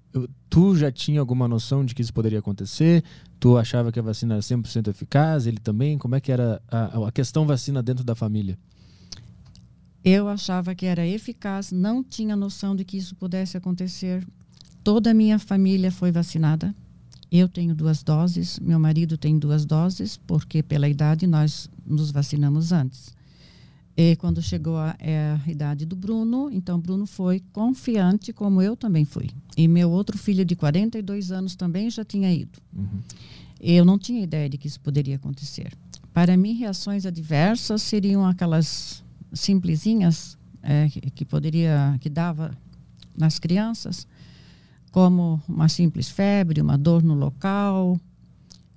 tu 0.48 0.76
já 0.76 0.90
tinha 0.90 1.20
alguma 1.20 1.46
noção 1.46 1.84
de 1.84 1.94
que 1.94 2.02
isso 2.02 2.12
poderia 2.12 2.38
acontecer? 2.38 3.04
Tu 3.38 3.56
achava 3.56 3.92
que 3.92 3.98
a 3.98 4.02
vacina 4.02 4.34
era 4.34 4.42
100% 4.42 4.88
eficaz? 4.88 5.46
Ele 5.46 5.58
também? 5.58 5.98
Como 5.98 6.14
é 6.14 6.20
que 6.20 6.32
era 6.32 6.60
a, 6.68 7.06
a 7.08 7.12
questão 7.12 7.46
vacina 7.46 7.82
dentro 7.82 8.04
da 8.04 8.14
família? 8.14 8.58
Eu 10.10 10.26
achava 10.26 10.74
que 10.74 10.86
era 10.86 11.06
eficaz, 11.06 11.70
não 11.70 12.02
tinha 12.02 12.34
noção 12.34 12.74
de 12.74 12.82
que 12.82 12.96
isso 12.96 13.14
pudesse 13.14 13.58
acontecer. 13.58 14.26
Toda 14.82 15.10
a 15.10 15.14
minha 15.14 15.38
família 15.38 15.92
foi 15.92 16.10
vacinada. 16.10 16.74
Eu 17.30 17.46
tenho 17.46 17.74
duas 17.74 18.02
doses, 18.02 18.58
meu 18.58 18.78
marido 18.78 19.18
tem 19.18 19.38
duas 19.38 19.66
doses, 19.66 20.16
porque 20.16 20.62
pela 20.62 20.88
idade 20.88 21.26
nós 21.26 21.68
nos 21.84 22.10
vacinamos 22.10 22.72
antes. 22.72 23.14
E 23.94 24.16
quando 24.16 24.40
chegou 24.40 24.78
a, 24.78 24.96
é, 24.98 25.38
a, 25.44 25.50
idade 25.50 25.84
do 25.84 25.94
Bruno, 25.94 26.48
então 26.50 26.80
Bruno 26.80 27.04
foi 27.04 27.42
confiante, 27.52 28.32
como 28.32 28.62
eu 28.62 28.74
também 28.74 29.04
fui. 29.04 29.28
E 29.58 29.68
meu 29.68 29.90
outro 29.90 30.16
filho 30.16 30.42
de 30.42 30.56
42 30.56 31.30
anos 31.30 31.54
também 31.54 31.90
já 31.90 32.02
tinha 32.02 32.32
ido. 32.32 32.58
Uhum. 32.74 33.00
Eu 33.60 33.84
não 33.84 33.98
tinha 33.98 34.22
ideia 34.22 34.48
de 34.48 34.56
que 34.56 34.68
isso 34.68 34.80
poderia 34.80 35.16
acontecer. 35.16 35.70
Para 36.14 36.34
mim, 36.34 36.54
reações 36.54 37.04
adversas 37.04 37.82
seriam 37.82 38.24
aquelas 38.24 39.06
simplesinhas 39.32 40.38
é, 40.62 40.88
que, 40.88 41.00
que 41.10 41.24
poderia, 41.24 41.96
que 42.00 42.08
dava 42.08 42.56
nas 43.16 43.38
crianças, 43.38 44.06
como 44.90 45.40
uma 45.48 45.68
simples 45.68 46.08
febre, 46.08 46.60
uma 46.60 46.76
dor 46.78 47.02
no 47.02 47.14
local. 47.14 48.00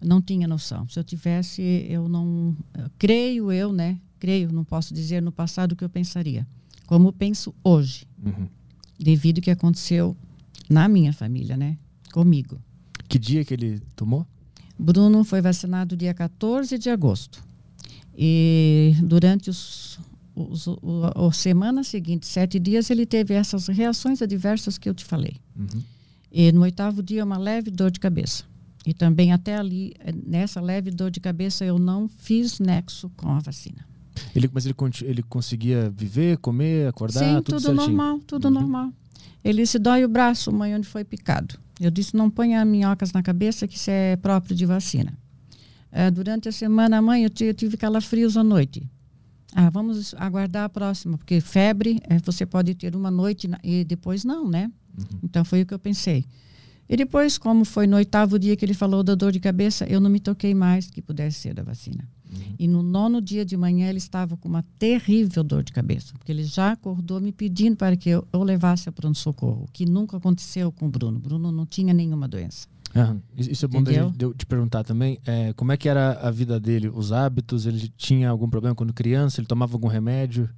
Não 0.03 0.21
tinha 0.21 0.47
noção. 0.47 0.87
Se 0.89 0.99
eu 0.99 1.03
tivesse, 1.03 1.61
eu 1.87 2.09
não. 2.09 2.55
Creio 2.97 3.51
eu, 3.51 3.71
né? 3.71 3.99
creio, 4.21 4.53
não 4.53 4.63
posso 4.63 4.93
dizer 4.93 5.19
no 5.19 5.31
passado 5.31 5.71
o 5.71 5.75
que 5.75 5.83
eu 5.83 5.89
pensaria, 5.89 6.45
como 6.85 7.11
penso 7.11 7.55
hoje, 7.63 8.05
uhum. 8.23 8.47
devido 8.99 9.39
ao 9.39 9.41
que 9.41 9.49
aconteceu 9.49 10.15
na 10.69 10.87
minha 10.87 11.11
família, 11.11 11.57
né? 11.57 11.75
Comigo. 12.13 12.61
Que 13.09 13.17
dia 13.17 13.43
que 13.43 13.55
ele 13.55 13.81
tomou? 13.95 14.25
Bruno 14.77 15.23
foi 15.23 15.41
vacinado 15.41 15.97
dia 15.97 16.13
14 16.13 16.77
de 16.77 16.89
agosto. 16.91 17.43
E 18.15 18.93
durante 19.01 19.49
os, 19.49 19.99
os, 20.35 20.67
os, 20.67 20.77
os 21.15 21.37
semana 21.37 21.83
seguinte, 21.83 22.25
sete 22.25 22.59
dias, 22.59 22.89
ele 22.89 23.05
teve 23.05 23.33
essas 23.33 23.67
reações 23.67 24.21
adversas 24.21 24.77
que 24.77 24.89
eu 24.89 24.93
te 24.93 25.05
falei. 25.05 25.37
Uhum. 25.55 25.81
E 26.31 26.51
no 26.51 26.61
oitavo 26.61 27.03
dia, 27.03 27.23
uma 27.23 27.37
leve 27.37 27.69
dor 27.69 27.91
de 27.91 27.99
cabeça. 27.99 28.43
E 28.85 28.93
também 28.93 29.31
até 29.31 29.57
ali, 29.57 29.93
nessa 30.25 30.59
leve 30.59 30.89
dor 30.89 31.11
de 31.11 31.19
cabeça, 31.19 31.63
eu 31.63 31.77
não 31.77 32.07
fiz 32.07 32.59
nexo 32.59 33.11
com 33.15 33.29
a 33.29 33.39
vacina. 33.39 33.85
Ele, 34.35 34.49
mas 34.51 34.65
ele, 34.65 34.75
ele 35.03 35.23
conseguia 35.23 35.89
viver, 35.89 36.37
comer, 36.37 36.87
acordar, 36.87 37.19
Sim, 37.19 37.41
tudo, 37.41 37.61
tudo 37.61 37.73
normal, 37.73 38.19
tudo 38.25 38.45
uhum. 38.45 38.53
normal. 38.53 38.93
Ele 39.43 39.65
se 39.65 39.77
dói 39.77 40.05
o 40.05 40.09
braço, 40.09 40.51
mãe, 40.51 40.75
onde 40.75 40.87
foi 40.87 41.03
picado. 41.03 41.59
Eu 41.79 41.89
disse, 41.89 42.15
não 42.15 42.29
ponha 42.29 42.63
minhocas 42.63 43.11
na 43.11 43.23
cabeça 43.23 43.67
que 43.67 43.75
isso 43.75 43.89
é 43.89 44.15
próprio 44.15 44.55
de 44.55 44.65
vacina. 44.65 45.13
É, 45.91 46.09
durante 46.09 46.47
a 46.47 46.51
semana, 46.51 47.01
mãe, 47.01 47.23
eu, 47.23 47.31
eu 47.45 47.53
tive 47.53 47.75
calafrios 47.75 48.37
à 48.37 48.43
noite. 48.43 48.87
Ah, 49.53 49.69
vamos 49.69 50.13
aguardar 50.15 50.65
a 50.65 50.69
próxima, 50.69 51.17
porque 51.17 51.41
febre 51.41 51.99
é, 52.03 52.17
você 52.19 52.45
pode 52.45 52.73
ter 52.75 52.95
uma 52.95 53.11
noite 53.11 53.49
e 53.63 53.83
depois 53.83 54.23
não, 54.23 54.47
né? 54.49 54.71
Uhum. 54.97 55.19
Então 55.23 55.43
foi 55.43 55.61
o 55.61 55.65
que 55.65 55.73
eu 55.73 55.79
pensei. 55.79 56.25
E 56.87 56.97
depois, 56.97 57.37
como 57.37 57.63
foi 57.63 57.87
no 57.87 57.95
oitavo 57.95 58.37
dia 58.37 58.55
que 58.55 58.65
ele 58.65 58.73
falou 58.73 59.01
da 59.01 59.15
dor 59.15 59.31
de 59.31 59.39
cabeça, 59.39 59.85
eu 59.85 60.01
não 60.01 60.09
me 60.09 60.19
toquei 60.19 60.53
mais 60.53 60.89
que 60.89 61.01
pudesse 61.01 61.39
ser 61.39 61.53
da 61.53 61.63
vacina. 61.63 62.07
Uhum. 62.29 62.55
E 62.59 62.67
no 62.67 62.83
nono 62.83 63.21
dia 63.21 63.45
de 63.45 63.55
manhã 63.55 63.89
ele 63.89 63.97
estava 63.97 64.35
com 64.35 64.49
uma 64.49 64.63
terrível 64.77 65.43
dor 65.43 65.63
de 65.63 65.71
cabeça, 65.71 66.13
porque 66.17 66.31
ele 66.31 66.43
já 66.43 66.73
acordou 66.73 67.19
me 67.21 67.31
pedindo 67.31 67.77
para 67.77 67.95
que 67.95 68.09
eu, 68.09 68.27
eu 68.31 68.43
levasse 68.43 68.89
a 68.89 68.91
pronto-socorro, 68.91 69.69
que 69.71 69.85
nunca 69.85 70.17
aconteceu 70.17 70.71
com 70.71 70.87
o 70.87 70.89
Bruno. 70.89 71.19
Bruno 71.19 71.51
não 71.51 71.65
tinha 71.65 71.93
nenhuma 71.93 72.27
doença. 72.27 72.67
Isso 73.37 73.65
é 73.65 73.67
bom 73.67 73.81
de 73.81 73.95
eu 74.19 74.33
te 74.33 74.45
perguntar 74.45 74.83
também. 74.83 75.19
É, 75.25 75.53
como 75.53 75.71
é 75.71 75.77
que 75.77 75.87
era 75.87 76.13
a 76.21 76.29
vida 76.29 76.59
dele, 76.59 76.89
os 76.89 77.11
hábitos? 77.11 77.65
Ele 77.65 77.87
tinha 77.97 78.29
algum 78.29 78.49
problema 78.49 78.75
quando 78.75 78.93
criança? 78.93 79.39
Ele 79.39 79.47
tomava 79.47 79.73
algum 79.73 79.87
remédio? 79.87 80.49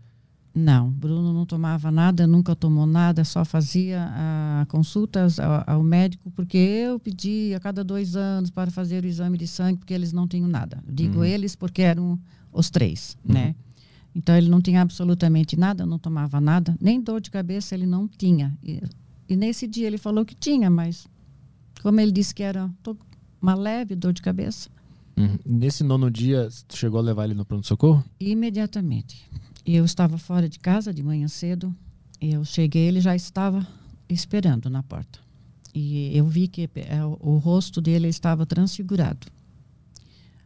Não, 0.56 0.92
Bruno 0.92 1.34
não 1.34 1.48
tomava 1.48 1.90
nada, 1.90 2.28
nunca 2.28 2.56
tomou 2.56 2.86
nada, 2.86 3.24
só 3.24 3.44
fazia 3.44 4.08
ah, 4.12 4.66
consultas 4.70 5.40
ao, 5.40 5.64
ao, 5.66 5.84
médico, 5.84 6.30
porque 6.30 6.58
eu 6.58 7.00
pedi 7.00 7.54
a 7.56 7.60
cada 7.60 7.84
dois 7.84 8.16
anos 8.16 8.52
para 8.52 8.70
fazer 8.70 9.04
o 9.04 9.08
exame 9.08 9.36
de 9.36 9.48
sangue, 9.48 9.80
porque 9.80 9.94
eles 9.96 10.14
não 10.14 10.28
tinham 10.28 10.48
nada. 10.48 10.78
digo 10.88 11.20
uhum. 11.20 11.26
eles 11.26 11.56
porque 11.56 11.82
eram 11.82 12.20
os 12.52 12.70
três, 12.70 13.18
uhum. 13.26 13.34
né? 13.34 13.56
Então 14.14 14.36
ele 14.38 14.48
não 14.48 14.62
tinha 14.62 14.84
absolutamente 14.84 15.58
nada, 15.58 15.88
não 15.88 15.98
tomava 15.98 16.40
nada, 16.40 16.78
nem 16.80 17.02
dor 17.02 17.20
de 17.20 17.32
cabeça 17.32 17.74
ele 17.74 17.88
não 17.88 18.08
tinha. 18.08 18.56
E, 18.64 18.80
e 19.28 19.36
nesse 19.36 19.66
dia 19.66 19.88
ele 19.88 19.98
falou 19.98 20.24
que 20.24 20.36
tinha, 20.36 20.70
mas 20.70 21.08
como 21.84 22.00
ele 22.00 22.14
disse 22.14 22.34
que 22.34 22.42
era 22.42 22.72
uma 23.42 23.54
leve 23.54 23.94
dor 23.94 24.14
de 24.14 24.22
cabeça. 24.22 24.70
Uhum. 25.18 25.38
Nesse 25.46 25.84
nono 25.84 26.10
dia, 26.10 26.48
chegou 26.70 27.00
a 27.00 27.04
levar 27.04 27.26
ele 27.26 27.34
no 27.34 27.46
pronto-socorro? 27.46 28.04
Imediatamente. 28.20 29.30
Eu 29.66 29.84
estava 29.84 30.18
fora 30.18 30.48
de 30.48 30.58
casa 30.58 30.94
de 30.94 31.04
manhã 31.04 31.28
cedo. 31.28 31.76
Eu 32.22 32.46
cheguei, 32.46 32.88
ele 32.88 33.02
já 33.02 33.16
estava 33.16 33.68
esperando 34.10 34.70
na 34.70 34.82
porta. 34.82 35.20
E 35.76 36.16
eu 36.18 36.26
vi 36.26 36.48
que 36.48 36.70
é, 36.76 37.04
o 37.20 37.38
rosto 37.38 37.82
dele 37.82 38.08
estava 38.08 38.46
transfigurado. 38.46 39.28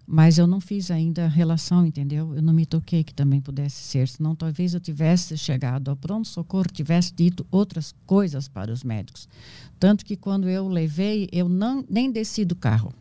Mas 0.09 0.37
eu 0.37 0.47
não 0.47 0.61
fiz 0.61 0.89
ainda 0.89 1.25
a 1.25 1.27
relação, 1.27 1.85
entendeu? 1.85 2.33
Eu 2.33 2.41
não 2.41 2.53
me 2.53 2.65
toquei 2.65 3.03
que 3.03 3.13
também 3.13 3.41
pudesse 3.41 3.83
ser. 3.83 4.07
Senão 4.07 4.33
talvez 4.33 4.73
eu 4.73 4.79
tivesse 4.79 5.37
chegado 5.37 5.89
ao 5.89 5.97
pronto-socorro, 5.97 6.63
tivesse 6.71 7.13
dito 7.13 7.45
outras 7.51 7.93
coisas 8.05 8.47
para 8.47 8.71
os 8.71 8.85
médicos. 8.85 9.27
Tanto 9.77 10.05
que 10.05 10.15
quando 10.15 10.47
eu 10.47 10.69
levei, 10.69 11.27
eu 11.33 11.49
não, 11.49 11.83
nem 11.89 12.09
desci 12.09 12.45
do 12.45 12.55
carro. 12.55 12.93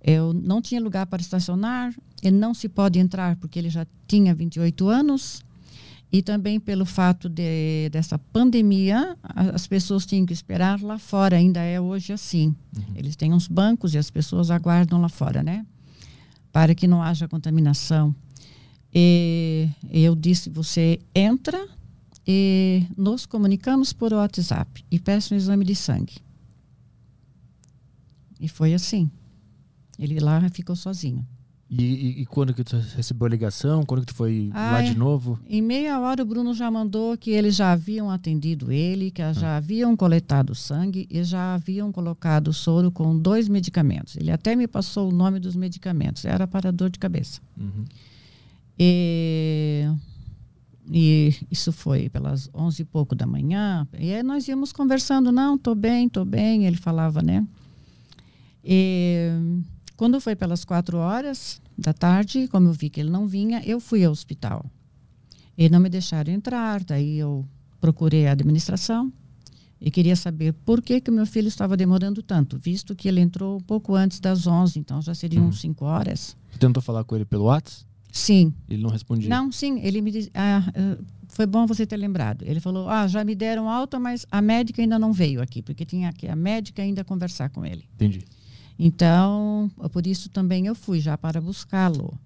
Eu 0.00 0.32
não 0.32 0.62
tinha 0.62 0.80
lugar 0.80 1.06
para 1.06 1.20
estacionar, 1.20 1.92
e 2.24 2.30
não 2.30 2.54
se 2.54 2.70
pode 2.70 2.98
entrar 2.98 3.36
porque 3.36 3.58
ele 3.58 3.68
já 3.68 3.86
tinha 4.08 4.34
28 4.34 4.88
anos. 4.88 5.43
E 6.14 6.22
também 6.22 6.60
pelo 6.60 6.86
fato 6.86 7.28
de, 7.28 7.88
dessa 7.90 8.16
pandemia, 8.16 9.18
as 9.24 9.66
pessoas 9.66 10.06
tinham 10.06 10.24
que 10.24 10.32
esperar 10.32 10.80
lá 10.80 10.96
fora, 10.96 11.34
ainda 11.34 11.60
é 11.60 11.80
hoje 11.80 12.12
assim. 12.12 12.54
Uhum. 12.76 12.94
Eles 12.94 13.16
têm 13.16 13.32
uns 13.32 13.48
bancos 13.48 13.94
e 13.94 13.98
as 13.98 14.12
pessoas 14.12 14.48
aguardam 14.48 15.00
lá 15.00 15.08
fora, 15.08 15.42
né? 15.42 15.66
Para 16.52 16.72
que 16.72 16.86
não 16.86 17.02
haja 17.02 17.26
contaminação. 17.26 18.14
E 18.94 19.68
eu 19.90 20.14
disse: 20.14 20.48
você 20.48 21.00
entra 21.12 21.66
e 22.24 22.86
nos 22.96 23.26
comunicamos 23.26 23.92
por 23.92 24.12
WhatsApp 24.12 24.84
e 24.88 25.00
peço 25.00 25.34
um 25.34 25.36
exame 25.36 25.64
de 25.64 25.74
sangue. 25.74 26.18
E 28.38 28.46
foi 28.46 28.72
assim. 28.72 29.10
Ele 29.98 30.20
lá 30.20 30.48
ficou 30.50 30.76
sozinho. 30.76 31.26
E, 31.76 31.82
e, 31.82 32.22
e, 32.22 32.26
quando 32.26 32.54
que 32.54 32.62
tu 32.62 32.76
recebeu 32.94 33.26
a 33.26 33.30
ligação? 33.30 33.82
Quando 33.84 34.02
que 34.02 34.06
tu 34.06 34.14
foi 34.14 34.48
Ai, 34.52 34.72
lá 34.72 34.92
de 34.92 34.96
novo? 34.96 35.40
Em 35.48 35.60
meia 35.60 35.98
hora 35.98 36.22
o 36.22 36.26
Bruno 36.26 36.54
já 36.54 36.70
mandou 36.70 37.18
que 37.18 37.32
eles 37.32 37.56
já 37.56 37.72
haviam 37.72 38.10
atendido 38.10 38.70
ele, 38.70 39.10
que 39.10 39.20
já 39.32 39.54
ah. 39.54 39.56
haviam 39.56 39.96
coletado 39.96 40.54
sangue 40.54 41.08
e 41.10 41.24
já 41.24 41.54
haviam 41.54 41.90
colocado 41.90 42.52
soro 42.52 42.92
com 42.92 43.18
dois 43.18 43.48
medicamentos. 43.48 44.16
Ele 44.16 44.30
até 44.30 44.54
me 44.54 44.68
passou 44.68 45.08
o 45.08 45.12
nome 45.12 45.40
dos 45.40 45.56
medicamentos. 45.56 46.24
Era 46.24 46.46
para 46.46 46.70
dor 46.70 46.90
de 46.90 46.98
cabeça. 46.98 47.40
Uhum. 47.58 47.84
E, 48.78 49.90
e, 50.92 51.34
isso 51.50 51.72
foi 51.72 52.08
pelas 52.08 52.48
onze 52.54 52.82
e 52.82 52.84
pouco 52.84 53.16
da 53.16 53.26
manhã. 53.26 53.86
E 53.98 54.14
aí 54.14 54.22
nós 54.22 54.46
íamos 54.46 54.72
conversando. 54.72 55.32
Não, 55.32 55.58
tô 55.58 55.74
bem, 55.74 56.08
tô 56.08 56.24
bem. 56.24 56.66
Ele 56.66 56.76
falava, 56.76 57.20
né? 57.20 57.44
E 58.62 59.28
quando 59.96 60.20
foi 60.20 60.36
pelas 60.36 60.64
quatro 60.64 60.98
horas 60.98 61.60
da 61.76 61.92
tarde, 61.92 62.48
como 62.48 62.68
eu 62.68 62.72
vi 62.72 62.88
que 62.90 63.00
ele 63.00 63.10
não 63.10 63.26
vinha, 63.26 63.62
eu 63.64 63.80
fui 63.80 64.04
ao 64.04 64.12
hospital. 64.12 64.64
E 65.56 65.68
não 65.68 65.80
me 65.80 65.88
deixaram 65.88 66.32
entrar, 66.32 66.82
daí 66.82 67.18
eu 67.18 67.46
procurei 67.80 68.26
a 68.26 68.32
administração 68.32 69.12
e 69.80 69.90
queria 69.90 70.16
saber 70.16 70.52
por 70.64 70.80
que 70.80 71.00
que 71.00 71.10
o 71.10 71.14
meu 71.14 71.26
filho 71.26 71.48
estava 71.48 71.76
demorando 71.76 72.22
tanto, 72.22 72.58
visto 72.58 72.94
que 72.94 73.06
ele 73.06 73.20
entrou 73.20 73.58
um 73.58 73.60
pouco 73.60 73.94
antes 73.94 74.18
das 74.18 74.46
11, 74.46 74.78
então 74.78 75.02
já 75.02 75.14
seriam 75.14 75.46
hum. 75.46 75.52
cinco 75.52 75.84
horas. 75.84 76.36
Você 76.50 76.58
tentou 76.58 76.82
falar 76.82 77.04
com 77.04 77.14
ele 77.14 77.24
pelo 77.24 77.44
WhatsApp? 77.44 77.84
Sim. 78.10 78.54
Ele 78.68 78.80
não 78.80 78.90
respondia? 78.90 79.28
Não, 79.28 79.50
sim. 79.50 79.80
Ele 79.80 80.00
me 80.00 80.12
disse, 80.12 80.30
ah, 80.32 80.62
ah, 80.68 80.98
foi 81.28 81.46
bom 81.46 81.66
você 81.66 81.84
ter 81.84 81.96
lembrado. 81.96 82.44
Ele 82.46 82.60
falou, 82.60 82.88
ah, 82.88 83.08
já 83.08 83.24
me 83.24 83.34
deram 83.34 83.68
alta, 83.68 83.98
mas 83.98 84.24
a 84.30 84.40
médica 84.40 84.80
ainda 84.80 84.98
não 84.98 85.12
veio 85.12 85.42
aqui, 85.42 85.60
porque 85.60 85.84
tinha 85.84 86.12
que 86.12 86.28
a 86.28 86.36
médica 86.36 86.80
ainda 86.80 87.02
conversar 87.04 87.50
com 87.50 87.66
ele. 87.66 87.84
Entendi. 87.94 88.24
Então, 88.78 89.70
por 89.92 90.06
isso 90.06 90.28
também 90.28 90.66
eu 90.66 90.74
fui 90.74 91.00
já 91.00 91.16
para 91.16 91.40
buscá-lo. 91.40 92.18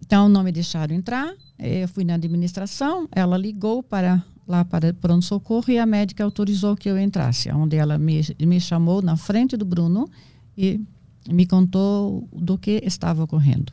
Então, 0.00 0.28
não 0.28 0.42
me 0.42 0.52
deixaram 0.52 0.94
entrar. 0.94 1.34
Eu 1.58 1.88
fui 1.88 2.04
na 2.04 2.14
administração, 2.14 3.08
ela 3.10 3.36
ligou 3.36 3.82
para 3.82 4.22
lá 4.46 4.64
para 4.64 4.94
pronto-socorro 4.94 5.64
e 5.68 5.78
a 5.78 5.84
médica 5.84 6.22
autorizou 6.22 6.76
que 6.76 6.88
eu 6.88 6.96
entrasse, 6.96 7.50
onde 7.50 7.76
ela 7.76 7.98
me, 7.98 8.20
me 8.40 8.60
chamou 8.60 9.02
na 9.02 9.16
frente 9.16 9.56
do 9.56 9.64
Bruno 9.64 10.08
e 10.56 10.80
me 11.28 11.46
contou 11.46 12.28
do 12.32 12.56
que 12.56 12.80
estava 12.84 13.24
ocorrendo. 13.24 13.72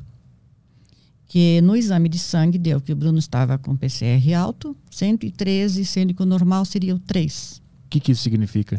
Que 1.27 1.61
no 1.61 1.75
exame 1.75 2.09
de 2.09 2.17
sangue 2.17 2.57
deu 2.57 2.81
que 2.81 2.91
o 2.91 2.95
Bruno 2.95 3.19
estava 3.19 3.57
com 3.59 3.75
PCR 3.75 4.33
alto, 4.33 4.75
113, 4.89 5.85
sendo 5.85 6.13
que 6.13 6.23
o 6.23 6.25
normal 6.25 6.65
seria 6.65 6.95
o 6.95 6.99
3 6.99 7.62
que, 7.93 7.99
que 7.99 8.11
isso 8.11 8.23
significa? 8.23 8.77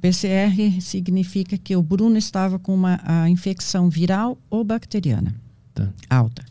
PCR 0.00 0.80
significa 0.82 1.56
que 1.56 1.74
o 1.74 1.82
Bruno 1.82 2.18
estava 2.18 2.58
com 2.58 2.74
uma 2.74 3.00
infecção 3.30 3.88
viral 3.88 4.36
ou 4.50 4.62
bacteriana 4.62 5.34
tá. 5.72 5.88
alta. 6.10 6.44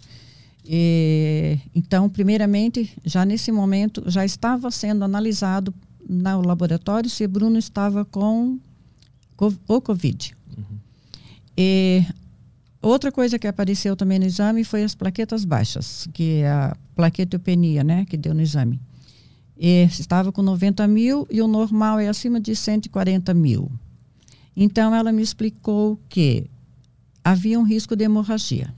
E, 0.66 1.60
então, 1.76 2.10
primeiramente, 2.10 2.92
já 3.06 3.24
nesse 3.26 3.52
momento, 3.52 4.04
já 4.08 4.26
estava 4.26 4.72
sendo 4.72 5.04
analisado 5.04 5.74
no 6.10 6.42
laboratório 6.42 7.10
se 7.10 7.28
Bruno 7.28 7.60
estava 7.60 8.04
com 8.04 8.58
o 9.68 9.82
Covid. 9.82 10.36
Uhum. 10.58 10.78
E 11.56 12.04
outra 12.82 13.12
coisa 13.12 13.38
que 13.38 13.46
apareceu 13.46 13.96
também 13.96 14.18
no 14.18 14.26
exame 14.26 14.64
foi 14.64 14.84
as 14.84 14.96
plaquetas 14.96 15.46
baixas, 15.46 16.08
que 16.12 16.42
é 16.42 16.50
a 16.50 16.76
plaquetopenia, 16.96 17.84
né, 17.84 18.06
que 18.06 18.18
deu 18.18 18.34
no 18.34 18.42
exame. 18.42 18.80
Estava 19.66 20.30
com 20.30 20.42
90 20.42 20.86
mil 20.88 21.26
e 21.32 21.42
o 21.42 21.48
normal 21.48 21.98
é 21.98 22.10
acima 22.10 22.38
de 22.38 22.54
140 22.54 23.34
mil. 23.34 23.72
Então, 24.56 24.94
ela 24.94 25.12
me 25.12 25.22
explicou 25.22 25.98
que 26.10 26.50
havia 27.24 27.58
um 27.58 27.64
risco 27.64 27.96
de 27.96 28.04
hemorragia 28.04 28.74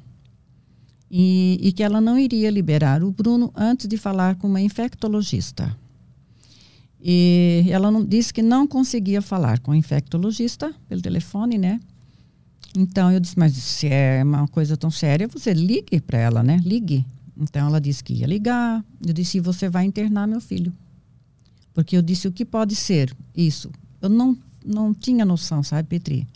e, 1.10 1.58
e 1.60 1.72
que 1.72 1.82
ela 1.82 2.00
não 2.00 2.20
iria 2.20 2.52
liberar 2.52 3.04
o 3.04 3.12
Bruno 3.12 3.52
antes 3.56 3.88
de 3.88 3.98
falar 3.98 4.36
com 4.36 4.48
uma 4.48 4.62
infectologista. 4.62 5.76
E 7.02 7.66
ela 7.70 7.90
não, 7.90 8.06
disse 8.06 8.32
que 8.32 8.44
não 8.44 8.68
conseguia 8.68 9.22
falar 9.22 9.60
com 9.60 9.72
a 9.72 9.78
infectologista 9.78 10.74
pelo 10.88 11.02
telefone, 11.02 11.58
né? 11.58 11.80
Então 12.78 13.12
eu 13.12 13.20
disse, 13.20 13.38
mas 13.40 13.54
se 13.54 13.88
é 13.88 14.24
uma 14.24 14.48
coisa 14.48 14.76
tão 14.78 14.92
séria, 14.92 15.28
você 15.28 15.54
ligue 15.54 16.00
para 16.00 16.20
ela, 16.20 16.44
né? 16.44 16.60
Ligue. 16.64 17.06
Então 17.38 17.68
ela 17.68 17.82
disse 17.82 18.04
que 18.04 18.14
ia 18.14 18.28
ligar. 18.28 18.84
Eu 19.06 19.14
disse: 19.14 19.40
você 19.40 19.70
vai 19.70 19.86
internar 19.86 20.28
meu 20.28 20.40
filho. 20.40 20.72
Porque 21.74 21.98
eu 21.98 22.02
disse: 22.02 22.28
o 22.28 22.32
que 22.32 22.46
pode 22.46 22.76
ser 22.76 23.16
isso? 23.36 23.70
Eu 24.02 24.10
não, 24.10 24.38
não 24.66 24.94
tinha 24.94 25.26
noção, 25.26 25.62
sabe, 25.62 25.88
Petri? 25.88 26.28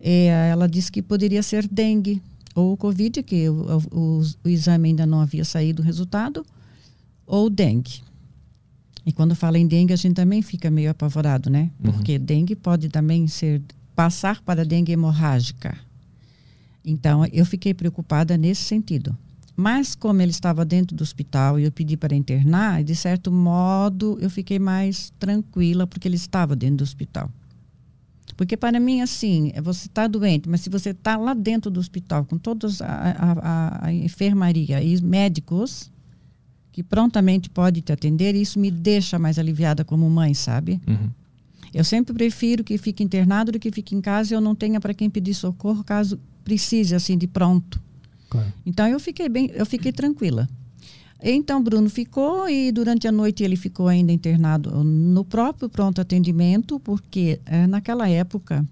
E 0.00 0.26
ela 0.26 0.68
disse 0.68 0.90
que 0.90 1.02
poderia 1.02 1.42
ser 1.42 1.66
dengue 1.68 2.22
ou 2.54 2.76
Covid, 2.76 3.22
que 3.22 3.48
o, 3.50 3.78
o, 3.92 4.22
o 4.44 4.48
exame 4.48 4.88
ainda 4.88 5.04
não 5.04 5.20
havia 5.20 5.44
saído 5.44 5.82
o 5.82 5.84
resultado, 5.84 6.44
ou 7.26 7.50
dengue. 7.50 8.02
E 9.04 9.12
quando 9.12 9.36
fala 9.36 9.58
em 9.58 9.66
dengue, 9.66 9.92
a 9.92 9.96
gente 9.96 10.14
também 10.14 10.40
fica 10.40 10.70
meio 10.70 10.90
apavorado, 10.90 11.50
né? 11.50 11.70
Uhum. 11.78 11.92
Porque 11.92 12.18
dengue 12.18 12.56
pode 12.56 12.88
também 12.88 13.28
ser 13.28 13.60
passar 13.94 14.40
para 14.42 14.64
dengue 14.64 14.92
hemorrágica. 14.92 15.78
Então, 16.84 17.26
eu 17.26 17.44
fiquei 17.44 17.74
preocupada 17.74 18.36
nesse 18.36 18.62
sentido 18.62 19.16
Mas 19.56 19.94
como 19.94 20.20
ele 20.20 20.30
estava 20.30 20.64
dentro 20.64 20.94
do 20.94 21.02
hospital 21.02 21.58
e 21.58 21.64
eu 21.64 21.72
pedi 21.72 21.96
para 21.96 22.14
internar, 22.14 22.84
de 22.84 22.94
certo 22.94 23.32
modo 23.32 24.18
eu 24.20 24.28
fiquei 24.28 24.58
mais 24.58 25.10
tranquila 25.18 25.86
porque 25.86 26.06
ele 26.06 26.16
estava 26.16 26.54
dentro 26.54 26.76
do 26.76 26.84
hospital. 26.84 27.30
Porque 28.36 28.54
para 28.54 28.78
mim, 28.78 29.00
assim, 29.00 29.50
você 29.62 29.86
está 29.86 30.06
doente, 30.06 30.46
mas 30.46 30.60
se 30.60 30.68
você 30.68 30.90
está 30.90 31.16
lá 31.16 31.32
dentro 31.32 31.70
do 31.70 31.80
hospital 31.80 32.24
com 32.26 32.36
toda 32.36 32.68
a, 32.80 33.32
a, 33.32 33.86
a, 33.86 33.92
enfermaria 33.94 34.82
e 34.82 35.00
médicos 35.02 35.90
que 36.70 36.82
prontamente 36.82 37.48
pode 37.48 37.80
te 37.80 37.92
atender, 37.92 38.34
isso 38.34 38.58
me 38.58 38.70
deixa 38.70 39.18
mais 39.18 39.38
aliviada 39.38 39.82
como 39.86 40.08
mãe, 40.10 40.34
sabe? 40.34 40.78
Uhum. 40.86 41.08
Eu 41.72 41.82
sempre 41.82 42.12
prefiro 42.12 42.62
que 42.62 42.76
fique 42.76 43.02
internado 43.02 43.52
do 43.52 43.58
que 43.58 43.70
fique 43.70 43.94
em 43.94 44.02
casa 44.02 44.34
e 44.34 44.36
eu 44.36 44.40
não 44.40 44.54
tenha 44.54 44.78
para 44.80 44.92
quem 44.92 45.08
pedir 45.08 45.32
socorro 45.32 45.82
caso 45.82 46.20
precise, 46.44 46.94
assim, 46.94 47.16
de 47.16 47.26
pronto. 47.26 47.82
Claro. 48.36 48.52
Então 48.64 48.86
eu 48.86 49.00
fiquei 49.00 49.28
bem, 49.28 49.50
eu 49.54 49.66
fiquei 49.66 49.92
tranquila. 49.92 50.48
Então 51.22 51.62
Bruno 51.62 51.88
ficou 51.88 52.48
e 52.48 52.70
durante 52.70 53.08
a 53.08 53.12
noite 53.12 53.42
ele 53.42 53.56
ficou 53.56 53.88
ainda 53.88 54.12
internado 54.12 54.84
no 54.84 55.24
próprio 55.24 55.68
pronto 55.68 56.00
atendimento, 56.00 56.78
porque 56.80 57.40
é, 57.46 57.66
naquela 57.66 58.08
época 58.08 58.64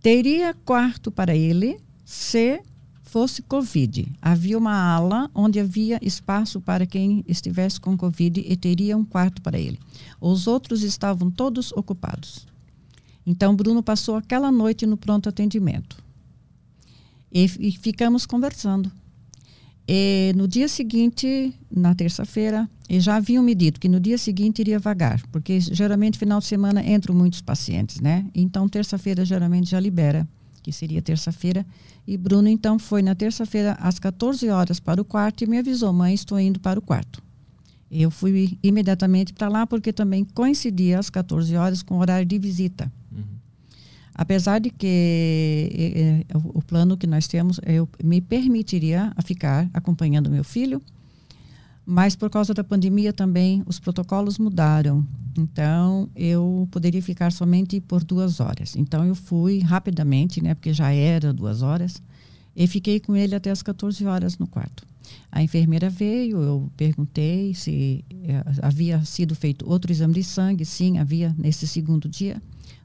teria 0.00 0.54
quarto 0.64 1.10
para 1.10 1.34
ele 1.34 1.78
se 2.04 2.60
fosse 3.02 3.42
Covid. 3.42 4.06
Havia 4.22 4.56
uma 4.56 4.72
ala 4.72 5.28
onde 5.34 5.58
havia 5.58 5.98
espaço 6.00 6.60
para 6.60 6.86
quem 6.86 7.24
estivesse 7.26 7.80
com 7.80 7.96
Covid 7.96 8.40
e 8.46 8.56
teria 8.56 8.96
um 8.96 9.04
quarto 9.04 9.42
para 9.42 9.58
ele. 9.58 9.80
Os 10.20 10.46
outros 10.46 10.82
estavam 10.84 11.30
todos 11.30 11.72
ocupados. 11.72 12.46
Então 13.26 13.54
Bruno 13.54 13.82
passou 13.82 14.14
aquela 14.14 14.52
noite 14.52 14.86
no 14.86 14.96
pronto 14.96 15.28
atendimento. 15.28 16.02
E, 17.32 17.44
e 17.58 17.72
ficamos 17.72 18.26
conversando. 18.26 18.90
E 19.92 20.32
no 20.36 20.46
dia 20.46 20.68
seguinte, 20.68 21.52
na 21.70 21.94
terça-feira, 21.94 22.68
já 22.88 23.16
haviam 23.16 23.42
me 23.42 23.54
dito 23.54 23.80
que 23.80 23.88
no 23.88 23.98
dia 23.98 24.16
seguinte 24.18 24.60
iria 24.60 24.78
vagar, 24.78 25.20
porque 25.32 25.60
geralmente 25.60 26.18
final 26.18 26.38
de 26.38 26.46
semana 26.46 26.80
entram 26.80 27.14
muitos 27.14 27.40
pacientes, 27.40 28.00
né? 28.00 28.24
Então 28.34 28.68
terça-feira 28.68 29.24
geralmente 29.24 29.70
já 29.70 29.80
libera, 29.80 30.28
que 30.62 30.72
seria 30.72 31.02
terça-feira. 31.02 31.66
E 32.06 32.16
Bruno 32.16 32.48
então 32.48 32.78
foi 32.78 33.02
na 33.02 33.14
terça-feira 33.16 33.72
às 33.80 33.98
14 33.98 34.48
horas 34.48 34.78
para 34.78 35.02
o 35.02 35.04
quarto 35.04 35.42
e 35.42 35.46
me 35.48 35.58
avisou: 35.58 35.92
"Mãe, 35.92 36.14
estou 36.14 36.38
indo 36.38 36.60
para 36.60 36.78
o 36.78 36.82
quarto". 36.82 37.20
Eu 37.90 38.12
fui 38.12 38.56
imediatamente 38.62 39.32
para 39.32 39.48
lá 39.48 39.66
porque 39.66 39.92
também 39.92 40.24
coincidia 40.24 41.00
às 41.00 41.10
14 41.10 41.56
horas 41.56 41.82
com 41.82 41.96
o 41.96 42.00
horário 42.00 42.24
de 42.24 42.38
visita. 42.38 42.92
Apesar 44.20 44.58
de 44.58 44.68
que 44.68 46.26
é, 46.30 46.36
o, 46.36 46.60
plano 46.60 46.94
que 46.94 47.06
nós 47.06 47.26
temos 47.26 47.58
eu, 47.64 47.88
me 48.04 48.20
permitiria 48.20 49.10
ficar 49.24 49.66
acompanhando 49.72 50.30
meu 50.30 50.44
filho, 50.44 50.82
mas 51.86 52.14
por 52.14 52.28
causa 52.28 52.52
da 52.52 52.62
pandemia 52.62 53.14
também 53.14 53.62
os 53.64 53.80
protocolos 53.80 54.36
mudaram. 54.36 55.06
Então 55.38 56.06
eu 56.14 56.68
poderia 56.70 57.00
ficar 57.00 57.32
somente 57.32 57.80
por 57.80 58.04
duas 58.04 58.40
horas. 58.40 58.76
Então 58.76 59.06
eu 59.06 59.14
fui 59.14 59.60
rapidamente, 59.60 60.42
né, 60.42 60.52
porque 60.52 60.74
já 60.74 60.92
era 60.92 61.32
duas 61.32 61.62
horas, 61.62 62.02
e 62.54 62.66
fiquei 62.66 63.00
com 63.00 63.16
ele 63.16 63.34
até 63.34 63.50
as 63.50 63.62
14 63.62 64.04
horas 64.04 64.36
no 64.36 64.46
quarto. 64.46 64.86
A 65.32 65.42
enfermeira 65.42 65.88
veio, 65.88 66.42
eu 66.42 66.70
perguntei 66.76 67.54
se 67.54 68.04
é, 68.24 68.44
havia 68.60 69.02
sido 69.02 69.34
feito 69.34 69.66
outro 69.66 69.90
exame 69.90 70.12
de 70.12 70.24
sangue. 70.24 70.66
Sim, 70.66 70.98
havia 70.98 71.34
nesse 71.38 71.66
segundo 71.66 72.06
dia 72.06 72.36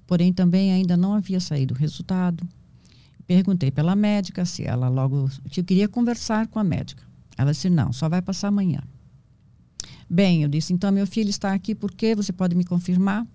porém 0.08 0.34
também 0.34 0.72
ainda 0.72 0.96
não 0.96 1.14
havia 1.14 1.40
saído 1.40 1.74
o 1.74 1.78
resultado. 1.78 2.48
Perguntei 3.28 3.72
pela 3.72 3.96
médica 3.96 4.46
se 4.46 4.64
ela 4.64 4.88
logo. 4.88 5.30
eu 5.56 5.64
queria 5.64 5.88
conversar 5.88 6.48
com 6.48 6.60
a 6.60 6.64
médica. 6.64 7.04
Ela 7.38 7.52
disse: 7.52 7.70
não, 7.70 7.92
só 7.92 8.08
vai 8.08 8.22
passar 8.22 8.50
amanhã. 8.50 8.82
Bem, 10.10 10.44
eu 10.44 10.50
disse: 10.50 10.74
então 10.74 10.92
meu 10.92 11.08
filho 11.08 11.30
está 11.30 11.54
aqui 11.54 11.74
porque 11.74 12.16
você 12.16 12.32
pode 12.32 12.56
me 12.56 12.64
confirmar? 12.64 13.26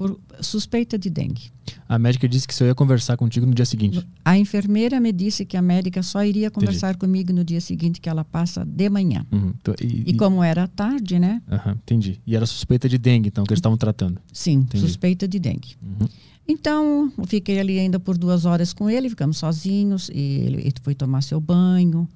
Por 0.00 0.18
suspeita 0.40 0.98
de 0.98 1.10
dengue. 1.10 1.50
A 1.86 1.98
médica 1.98 2.26
disse 2.26 2.48
que 2.48 2.54
você 2.54 2.64
ia 2.64 2.74
conversar 2.74 3.18
contigo 3.18 3.44
no 3.44 3.52
dia 3.52 3.66
seguinte. 3.66 4.02
A 4.24 4.38
enfermeira 4.38 4.98
me 4.98 5.12
disse 5.12 5.44
que 5.44 5.58
a 5.58 5.60
médica 5.60 6.02
só 6.02 6.24
iria 6.24 6.50
conversar 6.50 6.94
entendi. 6.94 7.00
comigo 7.00 7.32
no 7.34 7.44
dia 7.44 7.60
seguinte, 7.60 8.00
que 8.00 8.08
ela 8.08 8.24
passa 8.24 8.64
de 8.64 8.88
manhã. 8.88 9.26
Uhum. 9.30 9.52
Então, 9.60 9.74
e, 9.78 10.04
e, 10.06 10.16
como 10.16 10.42
era 10.42 10.66
tarde, 10.66 11.18
né? 11.18 11.42
Uhum, 11.46 11.72
entendi. 11.72 12.18
E 12.26 12.34
era 12.34 12.46
suspeita 12.46 12.88
de 12.88 12.96
dengue, 12.96 13.28
então, 13.28 13.44
que 13.44 13.52
eles 13.52 13.58
estavam 13.58 13.76
tratando. 13.76 14.18
Sim, 14.32 14.60
entendi. 14.60 14.82
suspeita 14.82 15.28
de 15.28 15.38
dengue. 15.38 15.76
Uhum. 15.82 16.08
Então, 16.48 17.12
fiquei 17.26 17.60
ali 17.60 17.78
ainda 17.78 18.00
por 18.00 18.16
duas 18.16 18.46
horas 18.46 18.72
com 18.72 18.88
ele, 18.88 19.10
ficamos 19.10 19.36
sozinhos, 19.36 20.08
e 20.08 20.18
ele 20.18 20.72
foi 20.82 20.94
tomar 20.94 21.20
seu 21.20 21.38
banho, 21.38 22.08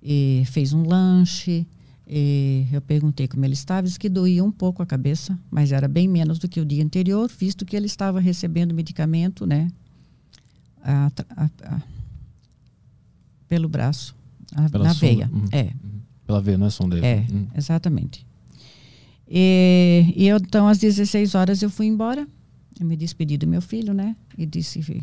e 0.00 0.44
fez 0.46 0.72
um 0.72 0.86
lanche. 0.86 1.66
E 2.14 2.66
eu 2.70 2.82
perguntei 2.82 3.26
como 3.26 3.42
ele 3.42 3.54
estava, 3.54 3.86
disse 3.86 3.98
que 3.98 4.06
doía 4.06 4.44
um 4.44 4.52
pouco 4.52 4.82
a 4.82 4.86
cabeça, 4.86 5.38
mas 5.50 5.72
era 5.72 5.88
bem 5.88 6.06
menos 6.06 6.38
do 6.38 6.46
que 6.46 6.60
o 6.60 6.64
dia 6.66 6.84
anterior, 6.84 7.26
visto 7.38 7.64
que 7.64 7.74
ele 7.74 7.86
estava 7.86 8.20
recebendo 8.20 8.74
medicamento, 8.74 9.46
né? 9.46 9.72
A, 10.84 11.10
a, 11.34 11.50
a, 11.64 11.80
pelo 13.48 13.66
braço, 13.66 14.14
na 14.54 14.92
veia. 14.92 15.30
Uhum. 15.32 15.48
É. 15.50 15.62
Uhum. 15.62 16.00
Pela 16.26 16.42
veia, 16.42 16.58
não 16.58 16.66
é 16.66 16.70
som 16.70 16.86
dele. 16.86 17.06
É, 17.06 17.24
uhum. 17.32 17.46
exatamente. 17.56 18.26
E, 19.26 20.12
e 20.14 20.28
eu, 20.28 20.36
então, 20.36 20.68
às 20.68 20.76
16 20.76 21.34
horas, 21.34 21.62
eu 21.62 21.70
fui 21.70 21.86
embora. 21.86 22.28
Eu 22.78 22.84
me 22.84 22.94
despedi 22.94 23.38
do 23.38 23.46
meu 23.46 23.62
filho, 23.62 23.94
né? 23.94 24.14
E 24.36 24.44
disse: 24.44 25.02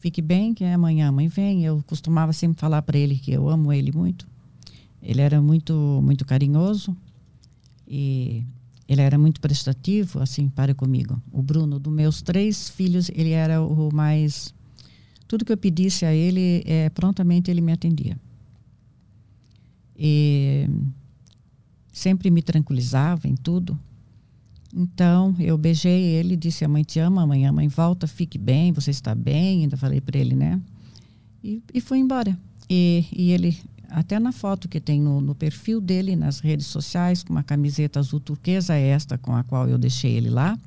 fique 0.00 0.20
bem, 0.20 0.52
que 0.52 0.66
amanhã 0.66 1.08
a 1.08 1.12
mãe 1.12 1.28
vem. 1.28 1.64
Eu 1.64 1.82
costumava 1.86 2.34
sempre 2.34 2.60
falar 2.60 2.82
para 2.82 2.98
ele 2.98 3.16
que 3.16 3.32
eu 3.32 3.48
amo 3.48 3.72
ele 3.72 3.90
muito. 3.90 4.30
Ele 5.02 5.20
era 5.20 5.42
muito 5.42 6.00
muito 6.02 6.24
carinhoso 6.24 6.96
e 7.86 8.44
ele 8.88 9.00
era 9.00 9.18
muito 9.18 9.40
prestativo 9.40 10.20
assim 10.20 10.48
para 10.48 10.74
comigo. 10.74 11.20
O 11.32 11.42
Bruno, 11.42 11.78
dos 11.78 11.92
meus 11.92 12.22
três 12.22 12.68
filhos, 12.68 13.10
ele 13.14 13.30
era 13.30 13.60
o 13.60 13.92
mais 13.92 14.54
tudo 15.26 15.46
que 15.46 15.52
eu 15.52 15.56
pedisse 15.56 16.04
a 16.04 16.14
ele, 16.14 16.62
é, 16.66 16.90
prontamente 16.90 17.50
ele 17.50 17.62
me 17.62 17.72
atendia. 17.72 18.18
E 19.96 20.68
sempre 21.90 22.30
me 22.30 22.42
tranquilizava 22.42 23.26
em 23.26 23.34
tudo. 23.34 23.78
Então, 24.74 25.34
eu 25.38 25.56
beijei 25.56 26.02
ele, 26.02 26.36
disse: 26.36 26.64
A 26.64 26.68
mãe 26.68 26.82
te 26.82 26.98
ama, 26.98 27.22
amanhã 27.22 27.48
a 27.48 27.52
mãe 27.52 27.68
volta, 27.68 28.06
fique 28.06 28.36
bem, 28.36 28.72
você 28.72 28.90
está 28.90 29.14
bem. 29.14 29.62
Ainda 29.62 29.76
falei 29.76 30.00
para 30.00 30.18
ele, 30.18 30.34
né? 30.34 30.60
E, 31.42 31.62
e 31.72 31.80
fui 31.80 31.98
embora. 31.98 32.36
E, 32.68 33.06
e 33.10 33.30
ele 33.30 33.56
até 33.92 34.18
na 34.18 34.32
foto 34.32 34.68
que 34.68 34.80
tem 34.80 35.00
no, 35.00 35.20
no, 35.20 35.34
perfil 35.34 35.80
dele 35.80 36.16
nas 36.16 36.40
redes 36.40 36.66
sociais, 36.66 37.22
com 37.22 37.32
uma 37.32 37.42
camiseta 37.42 38.00
azul 38.00 38.20
turquesa, 38.20 38.74
esta 38.74 39.18
com 39.18 39.34
a 39.34 39.44
qual 39.44 39.68
eu 39.68 39.78
deixei 39.78 40.12
ele 40.12 40.30
lá. 40.30 40.58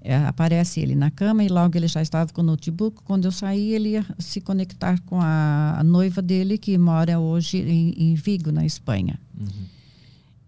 É, 0.00 0.16
aparece 0.16 0.80
ele 0.80 0.94
na 0.94 1.10
cama 1.10 1.44
e 1.44 1.48
logo 1.48 1.76
ele 1.76 1.88
já 1.88 2.00
estava 2.00 2.32
com 2.32 2.40
o 2.40 2.44
notebook. 2.44 3.02
Quando 3.04 3.26
eu 3.26 3.32
saí, 3.32 3.72
ele 3.72 3.90
ia 3.90 4.06
se 4.18 4.40
conectar 4.40 5.00
com 5.02 5.20
a, 5.20 5.76
a 5.78 5.84
noiva 5.84 6.22
dele, 6.22 6.56
que 6.56 6.78
mora 6.78 7.18
hoje 7.18 7.58
em, 7.58 7.90
em 7.90 8.14
Vigo, 8.14 8.50
na 8.50 8.64
Espanha. 8.64 9.18
Uhum. 9.38 9.66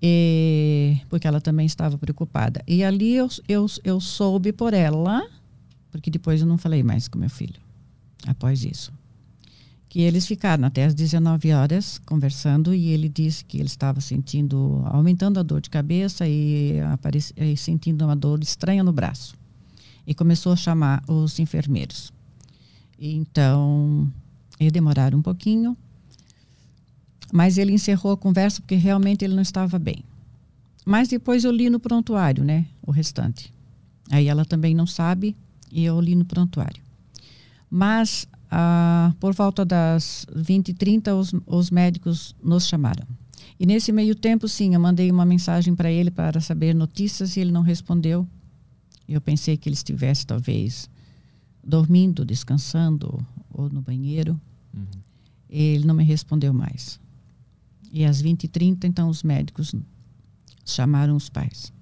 E, 0.02 0.98
porque 1.10 1.26
ela 1.26 1.40
também 1.40 1.66
estava 1.66 1.98
preocupada. 1.98 2.62
E 2.66 2.82
ali 2.82 3.14
eu, 3.14 3.28
eu, 3.48 3.66
eu 3.84 4.00
soube 4.00 4.52
por 4.52 4.72
ela, 4.72 5.28
porque 5.90 6.10
depois 6.10 6.40
eu 6.40 6.46
não 6.46 6.56
falei 6.56 6.82
mais 6.82 7.08
com 7.08 7.18
meu 7.18 7.28
filho, 7.28 7.60
após 8.26 8.64
isso 8.64 8.92
que 9.90 10.03
eles 10.03 10.24
ficaram 10.24 10.64
até 10.64 10.85
às 10.85 10.94
19 10.94 11.53
horas 11.53 11.98
conversando 12.07 12.72
e 12.72 12.90
ele 12.90 13.09
disse 13.09 13.44
que 13.44 13.59
ele 13.59 13.66
estava 13.66 14.00
sentindo, 14.00 14.83
aumentando 14.87 15.40
a 15.40 15.42
dor 15.42 15.61
de 15.61 15.68
cabeça 15.68 16.29
e, 16.29 16.76
e 17.37 17.57
sentindo 17.57 18.05
uma 18.05 18.14
dor 18.14 18.40
estranha 18.40 18.85
no 18.85 18.92
braço. 18.92 19.35
E 20.07 20.14
começou 20.14 20.53
a 20.53 20.57
chamar 20.57 21.03
os 21.09 21.40
enfermeiros. 21.40 22.12
E, 23.00 23.16
então, 23.16 24.09
eles 24.61 24.72
demoraram 24.72 25.18
um 25.18 25.22
pouquinho, 25.22 25.76
mas 27.33 27.59
ele 27.59 27.72
encerrou 27.72 28.12
a 28.12 28.16
conversa 28.16 28.61
porque 28.61 28.76
realmente 28.76 29.24
ele 29.24 29.35
não 29.35 29.42
estava 29.42 29.76
bem. 29.76 30.05
Mas 30.87 31.09
depois 31.09 31.42
eu 31.42 31.50
li 31.50 31.68
no 31.68 31.81
prontuário, 31.81 32.44
né, 32.44 32.64
o 32.81 32.92
restante. 32.92 33.53
Aí 34.09 34.29
ela 34.29 34.44
também 34.44 34.72
não 34.72 34.87
sabe 34.87 35.37
e 35.72 35.85
eu 35.85 36.00
li 36.00 36.14
no 36.14 36.24
prontuário. 36.24 36.81
Mas 37.68 38.29
ah, 38.50 39.14
por 39.20 39.32
volta 39.32 39.64
das 39.64 40.26
20 40.34 40.70
e 40.70 40.74
30, 40.74 41.14
os, 41.14 41.32
os 41.46 41.70
médicos 41.70 42.34
nos 42.42 42.66
chamaram. 42.66 43.06
E 43.58 43.66
nesse 43.66 43.92
meio 43.92 44.14
tempo, 44.14 44.48
sim, 44.48 44.74
eu 44.74 44.80
mandei 44.80 45.10
uma 45.10 45.24
mensagem 45.24 45.74
para 45.74 45.90
ele 45.90 46.10
para 46.10 46.40
saber 46.40 46.74
notícias 46.74 47.36
e 47.36 47.40
ele 47.40 47.52
não 47.52 47.62
respondeu. 47.62 48.26
Eu 49.08 49.20
pensei 49.20 49.56
que 49.56 49.68
ele 49.68 49.74
estivesse, 49.74 50.26
talvez, 50.26 50.88
dormindo, 51.62 52.24
descansando 52.24 53.24
ou 53.50 53.68
no 53.68 53.82
banheiro. 53.82 54.40
Uhum. 54.74 54.86
Ele 55.48 55.84
não 55.84 55.94
me 55.94 56.04
respondeu 56.04 56.52
mais. 56.52 56.98
E 57.92 58.04
às 58.04 58.20
20 58.20 58.44
e 58.44 58.48
30, 58.48 58.86
então, 58.86 59.08
os 59.08 59.22
médicos 59.22 59.74
chamaram 60.64 61.14
os 61.14 61.28
pais. 61.28 61.72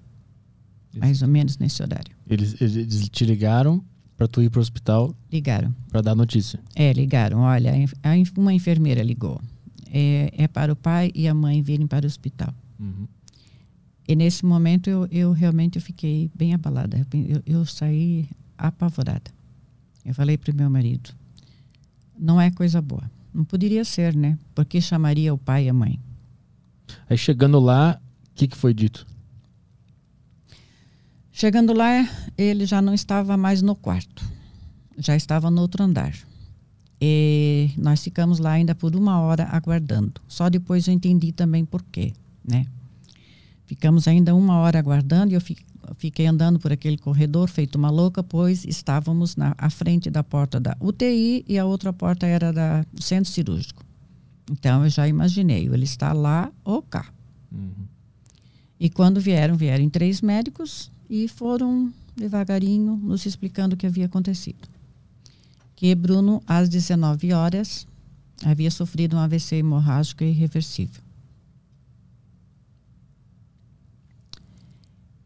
Isso. 0.91 1.01
Mais 1.01 1.23
ou 1.23 1.29
menos 1.29 1.59
nesse 1.59 1.83
horário. 1.83 2.15
Eles, 2.29 2.61
eles 2.61 3.09
te 3.09 3.25
ligaram 3.25 3.85
para 4.19 4.27
tu 4.27 4.43
ir 4.43 4.51
para 4.51 4.59
o 4.59 4.61
hospital? 4.61 5.15
Ligaram. 5.33 5.73
Para 5.89 6.03
dar 6.03 6.15
notícia? 6.17 6.59
É, 6.75 6.93
ligaram. 6.93 7.39
Olha, 7.39 7.73
uma 8.37 8.53
enfermeira 8.53 9.01
ligou. 9.03 9.41
é, 9.91 10.33
é, 10.37 10.49
para 10.49 10.73
o 10.73 10.77
pai 10.77 11.11
e 11.15 11.27
a 11.29 11.33
mãe 11.33 11.63
virem 11.63 11.87
para 11.87 12.05
o 12.05 12.07
hospital. 12.07 12.53
Uhum. 12.79 13.07
E 14.07 14.17
nesse 14.17 14.45
momento 14.45 14.89
eu, 14.89 15.07
eu 15.11 15.33
realmente 15.33 15.77
eu 15.77 15.83
fiquei 15.83 16.31
bem 16.35 16.53
abalada. 16.53 17.07
Eu, 17.13 17.43
eu 17.47 17.65
saí 17.65 18.29
apavorada. 18.57 19.31
Eu 20.05 20.15
falei 20.15 20.37
para 20.37 20.53
o 20.53 20.57
meu 20.57 20.69
marido: 20.69 21.11
não 22.19 22.41
é 22.41 22.51
coisa 22.51 22.83
boa. 22.83 23.09
Não 23.33 23.45
poderia 23.45 23.85
ser, 23.85 24.17
né? 24.17 24.39
Porque 24.55 24.81
chamaria 24.81 25.33
o 25.33 25.39
pai 25.39 25.67
e 25.67 25.69
a 25.69 25.73
mãe. 25.73 25.99
Aí 27.09 27.17
chegando 27.17 27.61
lá, 27.61 28.01
o 28.33 28.35
que, 28.35 28.49
que 28.49 28.57
foi 28.57 28.75
dito? 28.75 29.07
Chegando 31.39 31.73
lá, 31.73 32.05
ele 32.37 32.67
já 32.67 32.83
não 32.83 32.93
estava 32.93 33.37
mais 33.37 33.63
no 33.63 33.77
quarto, 33.77 34.29
já 34.99 35.15
estava 35.15 35.49
no 35.53 35.61
outro 35.61 35.85
andar. 35.85 36.13
E 37.01 37.71
nós 37.79 38.03
ficamos 38.03 38.41
lá 38.41 38.51
ainda 38.51 38.75
por 38.75 38.97
uma 38.97 39.21
hora 39.21 39.45
aguardando. 39.45 40.21
Só 40.27 40.51
depois 40.51 40.89
eu 40.89 40.95
entendi 40.95 41.31
também 41.31 41.65
por 41.65 41.81
quê, 41.93 42.13
né? 42.45 42.67
Ficamos 43.67 44.09
ainda 44.09 44.35
uma 44.35 44.57
hora 44.57 44.81
aguardando 44.81 45.33
e 45.33 45.37
eu 45.37 45.41
fiquei 45.97 46.27
andando 46.27 46.59
por 46.59 46.73
aquele 46.73 46.99
corredor 46.99 47.49
feito 47.49 47.77
uma 47.77 47.89
louca, 47.89 48.21
pois 48.21 48.65
estávamos 48.65 49.37
na 49.37 49.55
à 49.57 49.71
frente 49.71 50.11
da 50.11 50.25
porta 50.25 50.59
da 50.59 50.77
UTI 50.81 51.45
e 51.47 51.57
a 51.57 51.65
outra 51.65 51.93
porta 51.93 52.27
era 52.27 52.53
da, 52.53 52.85
do 52.93 53.01
centro 53.01 53.31
cirúrgico. 53.31 53.85
Então 54.51 54.83
eu 54.83 54.91
já 54.91 55.07
imaginei, 55.07 55.69
ele 55.69 55.85
está 55.85 56.13
lá 56.13 56.51
ou 56.65 56.83
cá. 56.83 57.07
Uhum. 57.53 57.87
E 58.81 58.91
quando 58.91 59.21
vieram, 59.21 59.57
vieram 59.57 59.89
três 59.89 60.21
médicos 60.21 60.91
e 61.09 61.29
foram 61.29 61.93
devagarinho 62.17 62.97
nos 62.97 63.25
explicando 63.25 63.75
o 63.75 63.79
que 63.79 63.87
havia 63.87 64.07
acontecido. 64.07 64.69
Que 65.77 65.95
Bruno, 65.95 66.43
às 66.47 66.69
19 66.69 67.33
horas, 67.33 67.87
havia 68.45 68.71
sofrido 68.71 69.17
um 69.17 69.21
AVC 69.21 69.57
hemorrágico 69.57 70.25
irreversível. 70.25 71.03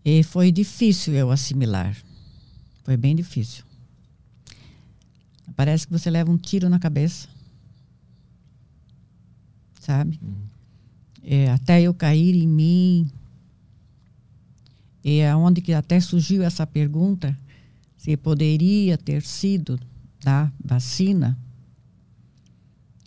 E 0.05 0.23
foi 0.23 0.51
difícil 0.51 1.14
eu 1.14 1.31
assimilar. 1.31 1.97
Foi 2.85 2.97
bem 2.97 3.14
difícil. 3.14 3.64
Parece 5.55 5.87
que 5.87 5.92
você 5.92 6.11
leva 6.11 6.31
um 6.31 6.37
tiro 6.37 6.68
na 6.68 6.79
cabeça. 6.79 7.29
Sabe? 9.81 10.18
Uhum. 10.23 10.35
É, 11.23 11.51
até 11.51 11.81
eu 11.81 11.95
cair 11.95 12.35
em 12.35 12.49
mim. 12.49 13.11
E 15.05 15.19
é 15.19 15.35
onde 15.35 15.61
que 15.61 15.73
até 15.73 16.01
surgiu 16.01 16.43
essa 16.43 16.67
pergunta 16.67 17.37
se 17.97 18.17
poderia 18.17 18.97
ter 18.97 19.23
sido 19.23 19.79
da 20.23 20.51
vacina. 20.65 21.38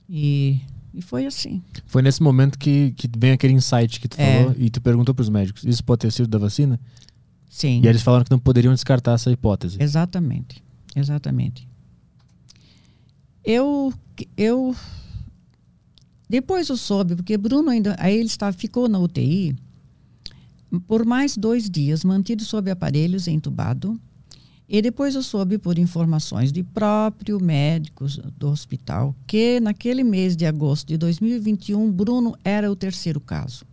E 0.10 0.62
e 0.96 1.02
foi 1.02 1.26
assim. 1.26 1.62
Foi 1.86 2.02
nesse 2.02 2.24
momento 2.24 2.58
que, 2.58 2.92
que 2.92 3.10
vem 3.18 3.34
aquele 3.34 3.54
insight 3.54 4.00
que 4.00 4.08
tu 4.08 4.16
é. 4.18 4.40
falou 4.40 4.56
e 4.58 4.70
tu 4.70 4.80
perguntou 4.80 5.14
para 5.14 5.24
os 5.24 5.30
médicos: 5.30 5.66
isso 5.66 5.84
pode 5.84 6.00
ter 6.00 6.12
sido 6.12 6.30
da 6.30 6.38
vacina? 6.38 6.80
Sim. 7.50 7.82
E 7.84 7.88
eles 7.88 8.02
falaram 8.02 8.24
que 8.24 8.32
não 8.32 8.40
poderiam 8.40 8.74
descartar 8.74 9.14
essa 9.14 9.30
hipótese. 9.30 9.78
Exatamente. 9.82 10.64
Exatamente. 10.96 11.68
Eu. 13.44 13.94
eu 14.38 14.74
depois 16.30 16.70
eu 16.70 16.78
soube, 16.78 17.16
porque 17.18 17.38
Bruno 17.38 17.70
ainda. 17.70 17.98
Aí 18.00 18.16
ele 18.16 18.28
estava, 18.28 18.56
ficou 18.56 18.88
na 18.88 18.98
UTI 18.98 19.54
por 20.80 21.06
mais 21.06 21.38
dois 21.38 21.70
dias, 21.70 22.04
mantido 22.04 22.44
sob 22.44 22.70
aparelhos, 22.70 23.28
entubado. 23.28 24.00
E 24.68 24.82
depois 24.82 25.14
eu 25.14 25.22
soube 25.22 25.58
por 25.58 25.78
informações 25.78 26.52
de 26.52 26.64
próprio 26.64 27.40
médico 27.40 28.06
do 28.38 28.50
hospital 28.50 29.16
que 29.28 29.60
naquele 29.60 30.04
mês 30.04 30.36
de 30.36 30.46
agosto 30.46 30.88
de 30.88 30.98
2021, 30.98 31.92
Bruno 31.92 32.36
era 32.44 32.72
o 32.72 32.76
terceiro 32.76 33.20
caso. 33.20 33.64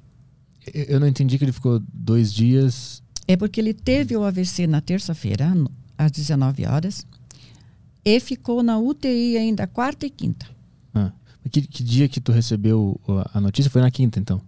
Eu 0.73 1.01
não 1.01 1.09
entendi 1.09 1.39
que 1.39 1.45
ele 1.45 1.53
ficou 1.53 1.83
dois 1.93 2.33
dias. 2.33 3.03
É 3.27 3.37
porque 3.37 3.61
ele 3.61 3.73
teve 3.73 4.17
o 4.17 4.23
AVC 4.23 4.67
na 4.67 4.81
terça-feira, 4.81 5.55
às 5.97 6.11
19 6.11 6.67
horas, 6.67 7.07
e 8.05 8.21
ficou 8.21 8.63
na 8.63 8.79
UTI 8.79 9.39
ainda 9.39 9.67
quarta 9.67 10.07
e 10.07 10.11
quinta. 10.11 10.47
Ah, 10.95 11.13
que, 11.51 11.63
que 11.63 11.83
dia 11.83 12.09
que 12.09 12.21
tu 12.21 12.33
recebeu 12.33 13.01
a 13.33 13.41
notícia? 13.41 13.71
Foi 13.71 13.81
na 13.81 13.91
quinta, 13.91 14.21
então? 14.21 14.41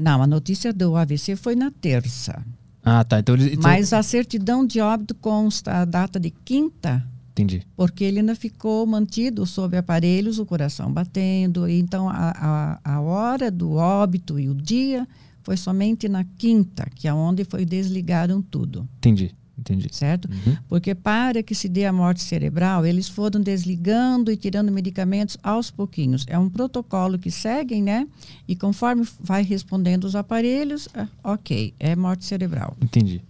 Não, 0.00 0.22
a 0.22 0.26
notícia 0.26 0.72
do 0.72 0.96
AVC 0.96 1.36
foi 1.36 1.54
na 1.54 1.70
terça. 1.70 2.42
Ah, 2.82 3.04
tá. 3.04 3.18
Então, 3.20 3.36
então... 3.36 3.62
Mas 3.62 3.92
a 3.92 4.02
certidão 4.02 4.64
de 4.64 4.80
óbito 4.80 5.14
consta 5.14 5.82
a 5.82 5.84
data 5.84 6.18
de 6.18 6.30
quinta. 6.30 7.06
Entendi. 7.32 7.62
Porque 7.76 8.04
ele 8.04 8.20
ainda 8.20 8.34
ficou 8.34 8.86
mantido 8.86 9.44
sob 9.44 9.76
aparelhos, 9.76 10.38
o 10.38 10.46
coração 10.46 10.90
batendo. 10.90 11.68
Então, 11.68 12.08
a, 12.08 12.78
a, 12.84 12.94
a 12.94 13.00
hora 13.00 13.50
do 13.50 13.72
óbito 13.72 14.40
e 14.40 14.48
o 14.48 14.54
dia 14.54 15.06
foi 15.42 15.58
somente 15.58 16.08
na 16.08 16.24
quinta, 16.24 16.88
que 16.94 17.06
é 17.06 17.12
onde 17.12 17.44
foi 17.44 17.66
desligaram 17.66 18.40
tudo. 18.40 18.88
Entendi. 18.98 19.34
Entendi. 19.60 19.88
Certo? 19.92 20.28
Uhum. 20.28 20.56
Porque 20.68 20.94
para 20.94 21.42
que 21.42 21.54
se 21.54 21.68
dê 21.68 21.84
a 21.84 21.92
morte 21.92 22.22
cerebral, 22.22 22.86
eles 22.86 23.08
foram 23.08 23.40
desligando 23.40 24.32
e 24.32 24.36
tirando 24.36 24.72
medicamentos 24.72 25.36
aos 25.42 25.70
pouquinhos. 25.70 26.24
É 26.26 26.38
um 26.38 26.48
protocolo 26.48 27.18
que 27.18 27.30
seguem, 27.30 27.82
né? 27.82 28.06
E 28.48 28.56
conforme 28.56 29.06
vai 29.20 29.42
respondendo 29.42 30.04
os 30.04 30.16
aparelhos, 30.16 30.88
ah, 30.94 31.06
ok, 31.22 31.74
é 31.78 31.94
morte 31.94 32.24
cerebral. 32.24 32.76
Entendi. 32.80 33.22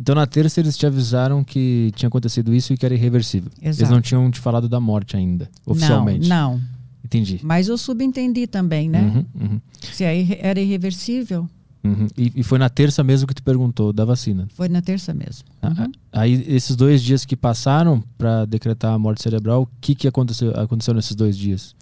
Então 0.00 0.14
na 0.14 0.26
terça 0.26 0.60
eles 0.60 0.76
te 0.76 0.86
avisaram 0.86 1.44
que 1.44 1.92
tinha 1.94 2.08
acontecido 2.08 2.54
isso 2.54 2.72
e 2.72 2.76
que 2.76 2.84
era 2.84 2.94
irreversível. 2.94 3.50
Exato. 3.60 3.82
Eles 3.82 3.90
não 3.90 4.00
tinham 4.00 4.30
te 4.30 4.40
falado 4.40 4.68
da 4.68 4.80
morte 4.80 5.16
ainda, 5.16 5.50
oficialmente. 5.64 6.28
Não, 6.28 6.54
não. 6.54 6.60
Entendi. 7.04 7.40
Mas 7.42 7.68
eu 7.68 7.78
subentendi 7.78 8.46
também, 8.46 8.90
né? 8.90 9.00
Uhum, 9.00 9.24
uhum. 9.40 9.60
Se 9.80 10.02
era 10.04 10.60
irreversível, 10.60 11.48
Uhum. 11.84 12.08
E, 12.16 12.32
e, 12.36 12.42
foi 12.42 12.58
na 12.58 12.68
terça 12.68 13.04
mesmo 13.04 13.26
que 13.28 13.34
tu 13.34 13.42
perguntou 13.42 13.92
da 13.92 14.04
vacina? 14.04 14.48
Foi 14.54 14.68
na 14.68 14.82
terça 14.82 15.14
mesmo. 15.14 15.44
Ah, 15.62 15.68
uhum. 15.68 15.92
Aí, 16.12 16.44
esses 16.48 16.74
dois 16.74 17.02
dias 17.02 17.24
que 17.24 17.36
passaram 17.36 18.02
para 18.18 18.44
decretar 18.44 18.92
a 18.92 18.98
morte 18.98 19.22
cerebral, 19.22 19.62
o 19.62 19.68
que, 19.80 19.94
que 19.94 20.08
aconteceu, 20.08 20.50
aconteceu 20.58 20.94
nesses 20.94 21.14
dois 21.14 21.36
dias? 21.36 21.74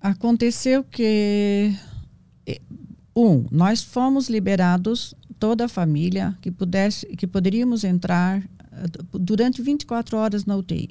Aconteceu 0.00 0.84
que. 0.84 1.74
Eh, 2.46 2.60
um, 3.14 3.44
nós 3.50 3.82
fomos 3.82 4.28
liberados, 4.28 5.14
toda 5.38 5.66
a 5.66 5.68
família, 5.68 6.36
que, 6.40 6.50
pudesse, 6.50 7.06
que 7.16 7.26
poderíamos 7.26 7.84
entrar 7.84 8.40
eh, 8.40 8.86
durante 9.12 9.62
24 9.62 10.16
horas 10.16 10.44
na 10.44 10.56
UTI. 10.56 10.90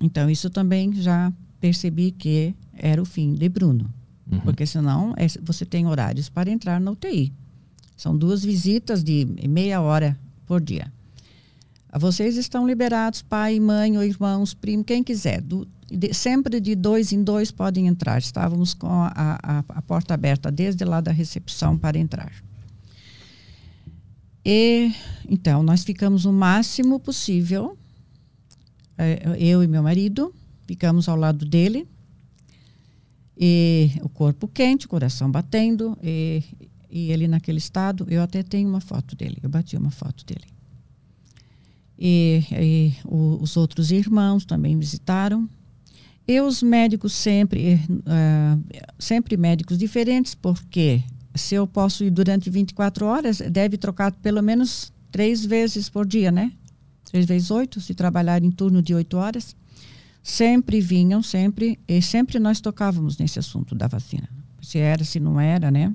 Então, 0.00 0.28
isso 0.28 0.50
também 0.50 0.92
já 0.94 1.32
percebi 1.60 2.10
que 2.10 2.54
era 2.72 3.00
o 3.00 3.04
fim 3.04 3.34
de 3.34 3.48
Bruno. 3.48 3.88
Uhum. 4.30 4.40
Porque 4.40 4.66
senão 4.66 5.14
é, 5.16 5.26
você 5.42 5.64
tem 5.64 5.86
horários 5.86 6.28
para 6.28 6.50
entrar 6.50 6.80
na 6.80 6.90
UTI. 6.90 7.32
São 7.96 8.16
duas 8.16 8.44
visitas 8.44 9.04
de 9.04 9.26
meia 9.48 9.80
hora 9.80 10.18
por 10.46 10.60
dia. 10.60 10.92
Vocês 11.96 12.36
estão 12.36 12.66
liberados, 12.66 13.22
pai, 13.22 13.60
mãe, 13.60 13.96
ou 13.96 14.02
irmãos, 14.02 14.52
primo, 14.52 14.82
quem 14.82 15.02
quiser. 15.02 15.40
Do, 15.40 15.66
de, 15.88 16.12
sempre 16.12 16.58
de 16.58 16.74
dois 16.74 17.12
em 17.12 17.22
dois 17.22 17.52
podem 17.52 17.86
entrar. 17.86 18.18
Estávamos 18.18 18.74
com 18.74 18.88
a, 18.88 19.12
a, 19.14 19.64
a 19.68 19.82
porta 19.82 20.12
aberta 20.12 20.50
desde 20.50 20.84
lá 20.84 21.00
da 21.00 21.12
recepção 21.12 21.78
para 21.78 21.96
entrar. 21.96 22.32
E 24.44 24.92
então 25.28 25.62
nós 25.62 25.84
ficamos 25.84 26.24
o 26.24 26.32
máximo 26.32 26.98
possível, 26.98 27.78
é, 28.98 29.36
eu 29.38 29.62
e 29.62 29.66
meu 29.66 29.82
marido, 29.82 30.34
ficamos 30.66 31.08
ao 31.08 31.16
lado 31.16 31.46
dele 31.46 31.88
e 33.36 33.90
o 34.02 34.08
corpo 34.08 34.46
quente, 34.46 34.86
o 34.86 34.88
coração 34.88 35.30
batendo, 35.30 35.98
e, 36.02 36.42
e 36.90 37.10
ele 37.10 37.26
naquele 37.26 37.58
estado. 37.58 38.06
Eu 38.08 38.22
até 38.22 38.42
tenho 38.42 38.68
uma 38.68 38.80
foto 38.80 39.16
dele, 39.16 39.38
eu 39.42 39.48
bati 39.48 39.76
uma 39.76 39.90
foto 39.90 40.24
dele. 40.24 40.46
E, 41.98 42.42
e 42.52 42.92
o, 43.04 43.38
os 43.40 43.56
outros 43.56 43.90
irmãos 43.90 44.44
também 44.44 44.78
visitaram. 44.78 45.48
E 46.26 46.40
os 46.40 46.62
médicos 46.62 47.12
sempre, 47.12 47.74
uh, 47.90 48.80
sempre 48.98 49.36
médicos 49.36 49.76
diferentes, 49.76 50.34
porque 50.34 51.02
se 51.34 51.54
eu 51.54 51.66
posso 51.66 52.02
ir 52.02 52.10
durante 52.10 52.48
24 52.48 53.04
horas, 53.04 53.38
deve 53.38 53.76
trocar 53.76 54.10
pelo 54.12 54.42
menos 54.42 54.92
três 55.10 55.44
vezes 55.44 55.90
por 55.90 56.06
dia, 56.06 56.32
né? 56.32 56.52
Três 57.04 57.26
vezes 57.26 57.50
oito, 57.50 57.80
se 57.80 57.94
trabalhar 57.94 58.42
em 58.42 58.50
turno 58.50 58.80
de 58.80 58.94
oito 58.94 59.16
horas 59.18 59.54
sempre 60.24 60.80
vinham, 60.80 61.22
sempre, 61.22 61.78
e 61.86 62.00
sempre 62.00 62.38
nós 62.38 62.58
tocávamos 62.58 63.18
nesse 63.18 63.38
assunto 63.38 63.74
da 63.74 63.86
vacina. 63.86 64.26
Se 64.62 64.78
era, 64.78 65.04
se 65.04 65.20
não 65.20 65.38
era, 65.38 65.70
né? 65.70 65.94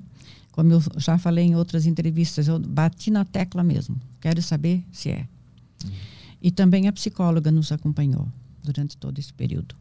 Como 0.52 0.72
eu 0.72 0.80
já 0.98 1.18
falei 1.18 1.46
em 1.46 1.56
outras 1.56 1.84
entrevistas, 1.84 2.46
eu 2.46 2.56
bati 2.60 3.10
na 3.10 3.24
tecla 3.24 3.64
mesmo. 3.64 4.00
Quero 4.20 4.40
saber 4.40 4.84
se 4.92 5.10
é. 5.10 5.26
Uhum. 5.84 5.90
E 6.40 6.50
também 6.52 6.86
a 6.86 6.92
psicóloga 6.92 7.50
nos 7.50 7.72
acompanhou 7.72 8.28
durante 8.62 8.96
todo 8.96 9.18
esse 9.18 9.32
período. 9.32 9.74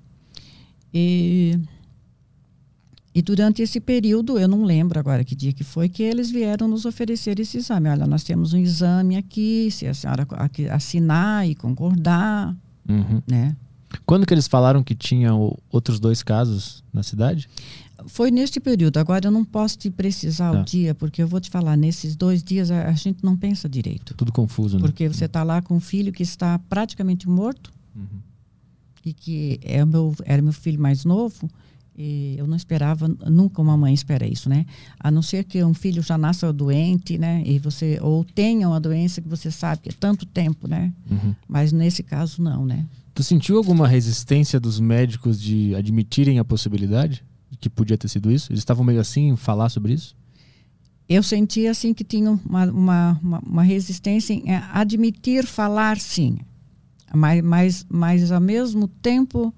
E, 0.92 1.60
e 3.14 3.22
durante 3.22 3.62
esse 3.62 3.80
período, 3.80 4.40
eu 4.40 4.48
não 4.48 4.64
lembro 4.64 5.00
agora 5.00 5.24
que 5.24 5.36
dia 5.36 5.54
que 5.54 5.64
foi, 5.64 5.90
que 5.90 6.02
eles 6.02 6.32
vieram 6.32 6.68
nos 6.68 6.86
oferecer 6.86 7.40
esse 7.40 7.58
exame. 7.58 7.88
Olha, 7.88 8.08
nós 8.08 8.24
temos 8.24 8.54
um 8.54 8.58
exame 8.58 9.16
aqui, 9.16 9.70
se 9.70 9.86
a 9.86 9.94
senhora 9.94 10.28
assinar 10.72 11.48
e 11.48 11.54
concordar, 11.54 12.58
uhum. 12.88 13.22
né? 13.28 13.56
Quando 14.06 14.26
que 14.26 14.34
eles 14.34 14.48
falaram 14.48 14.84
que 14.84 14.96
tinham 14.96 15.58
outros 15.72 16.00
dois 16.00 16.22
casos 16.22 16.84
na 16.94 17.04
cidade? 17.04 17.50
Foi 18.08 18.32
neste 18.32 18.60
período. 18.60 18.98
Agora 18.98 19.28
eu 19.28 19.32
não 19.32 19.44
posso 19.44 19.78
te 19.78 19.90
precisar 19.90 20.52
tá. 20.52 20.62
o 20.62 20.64
dia, 20.64 20.96
porque 20.96 21.22
eu 21.22 21.28
vou 21.28 21.40
te 21.40 21.50
falar, 21.50 21.76
nesses 21.76 22.16
dois 22.16 22.44
dias 22.44 22.72
a, 22.72 22.88
a 22.88 22.94
gente 22.94 23.24
não 23.24 23.36
pensa 23.36 23.68
direito. 23.68 24.14
Tudo 24.14 24.32
confuso, 24.32 24.78
né? 24.78 24.82
Porque 24.82 25.08
você 25.08 25.26
está 25.26 25.44
lá 25.44 25.62
com 25.62 25.76
um 25.76 25.80
filho 25.80 26.12
que 26.12 26.24
está 26.24 26.60
praticamente 26.70 27.28
morto 27.28 27.72
uhum. 27.96 28.20
e 29.06 29.14
que 29.14 29.60
é 29.64 29.84
meu, 29.84 30.16
era 30.26 30.42
meu 30.42 30.54
filho 30.54 30.80
mais 30.80 31.04
novo. 31.04 31.50
E 32.02 32.36
eu 32.38 32.48
não 32.48 32.56
esperava, 32.56 33.10
nunca 33.30 33.62
uma 33.62 33.76
mãe 33.76 33.94
espera 33.94 34.26
isso, 34.26 34.48
né? 34.48 34.66
A 34.98 35.12
não 35.12 35.22
ser 35.22 35.44
que 35.44 35.62
um 35.62 35.74
filho 35.74 36.02
já 36.02 36.18
nasça 36.18 36.54
doente, 36.54 37.18
né? 37.18 37.44
E 37.46 37.60
você, 37.60 38.00
ou 38.02 38.24
tenha 38.24 38.70
uma 38.70 38.80
doença 38.80 39.20
que 39.20 39.28
você 39.28 39.52
sabe 39.52 39.82
que 39.82 39.90
é 39.90 39.94
tanto 40.00 40.26
tempo, 40.26 40.66
né? 40.66 40.94
Uhum. 41.12 41.36
Mas 41.46 41.74
nesse 41.74 42.02
caso, 42.02 42.42
não, 42.42 42.66
né? 42.66 42.86
Tu 43.14 43.24
sentiu 43.24 43.58
alguma 43.58 43.88
resistência 43.88 44.60
dos 44.60 44.80
médicos 44.80 45.40
de 45.40 45.76
admitirem 45.76 46.40
a 46.40 46.46
possibilidade 46.46 47.24
de 47.50 47.58
que 47.58 47.70
podia 47.70 47.98
ter 47.98 48.08
sido 48.08 48.32
isso? 48.32 48.52
Eles 48.52 48.62
estavam 48.62 48.84
meio 48.84 49.00
assim 49.00 49.30
em 49.30 49.36
falar 49.36 49.70
sobre 49.70 49.94
isso? 49.94 50.16
Eu 51.08 51.24
senti 51.24 51.68
assim 51.68 51.94
que 51.94 52.04
tinha 52.04 52.30
uma, 52.30 52.66
uma, 52.66 53.20
uma, 53.22 53.40
uma 53.40 53.64
resistência 53.64 54.34
em 54.34 54.44
admitir 54.72 55.46
falar 55.46 56.00
sim, 56.00 56.38
mas, 57.14 57.42
mas, 57.44 57.86
mas 57.90 58.32
ao 58.32 58.40
mesmo 58.40 58.88
tempo 58.88 59.54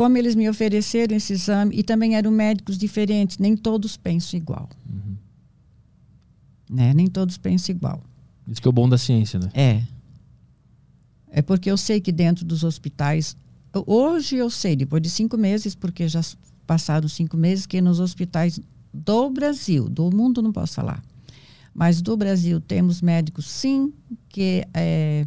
como 0.00 0.16
eles 0.16 0.34
me 0.34 0.48
ofereceram 0.48 1.14
esse 1.14 1.34
exame, 1.34 1.76
e 1.76 1.82
também 1.82 2.16
eram 2.16 2.30
médicos 2.30 2.78
diferentes, 2.78 3.36
nem 3.36 3.54
todos 3.54 3.98
pensam 3.98 4.40
igual. 4.40 4.66
Uhum. 4.88 5.14
Né? 6.70 6.94
Nem 6.94 7.06
todos 7.06 7.36
pensam 7.36 7.74
igual. 7.74 8.02
Isso 8.48 8.62
que 8.62 8.66
é 8.66 8.70
o 8.70 8.72
bom 8.72 8.88
da 8.88 8.96
ciência, 8.96 9.38
né? 9.38 9.50
É. 9.52 9.82
É 11.30 11.40
porque 11.40 11.70
eu 11.70 11.76
sei 11.76 12.00
que 12.00 12.10
dentro 12.10 12.44
dos 12.44 12.64
hospitais, 12.64 13.36
hoje 13.86 14.36
eu 14.36 14.50
sei, 14.50 14.74
depois 14.74 15.02
de 15.02 15.08
cinco 15.08 15.36
meses, 15.36 15.74
porque 15.74 16.08
já 16.08 16.20
passaram 16.66 17.08
cinco 17.08 17.36
meses, 17.36 17.66
que 17.66 17.80
nos 17.80 18.00
hospitais 18.00 18.60
do 18.92 19.30
Brasil, 19.30 19.88
do 19.88 20.10
mundo 20.10 20.42
não 20.42 20.52
posso 20.52 20.74
falar, 20.74 21.02
mas 21.72 22.02
do 22.02 22.16
Brasil 22.16 22.60
temos 22.60 23.00
médicos 23.00 23.46
sim 23.46 23.92
que 24.28 24.66
é, 24.74 25.24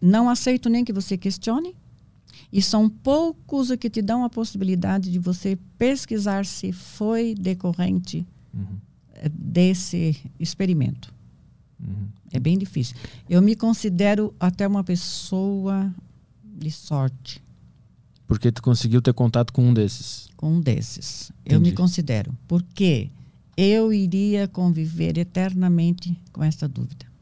não 0.00 0.28
aceitam 0.28 0.70
nem 0.70 0.84
que 0.84 0.92
você 0.92 1.16
questione, 1.16 1.74
e 2.52 2.60
são 2.60 2.88
poucos 2.88 3.70
o 3.70 3.78
que 3.78 3.88
te 3.88 4.02
dão 4.02 4.24
a 4.24 4.30
possibilidade 4.30 5.10
de 5.10 5.18
você 5.18 5.58
pesquisar 5.78 6.44
se 6.44 6.70
foi 6.70 7.34
decorrente 7.34 8.26
uhum. 8.52 8.76
desse 9.32 10.16
experimento. 10.38 11.14
Uhum. 11.82 12.08
É 12.32 12.38
bem 12.38 12.56
difícil. 12.56 12.96
Eu 13.28 13.42
me 13.42 13.56
considero 13.56 14.34
até 14.38 14.66
uma 14.66 14.84
pessoa 14.84 15.92
de 16.44 16.70
sorte. 16.70 17.42
Porque 18.26 18.50
tu 18.50 18.62
conseguiu 18.62 19.02
ter 19.02 19.12
contato 19.12 19.52
com 19.52 19.68
um 19.68 19.74
desses? 19.74 20.28
Com 20.36 20.54
um 20.54 20.60
desses. 20.60 21.30
Entendi. 21.40 21.54
Eu 21.54 21.60
me 21.60 21.72
considero. 21.72 22.36
Porque 22.48 23.10
eu 23.56 23.92
iria 23.92 24.48
conviver 24.48 25.18
eternamente 25.18 26.18
com 26.32 26.42
essa 26.42 26.66
dúvida. 26.66 27.12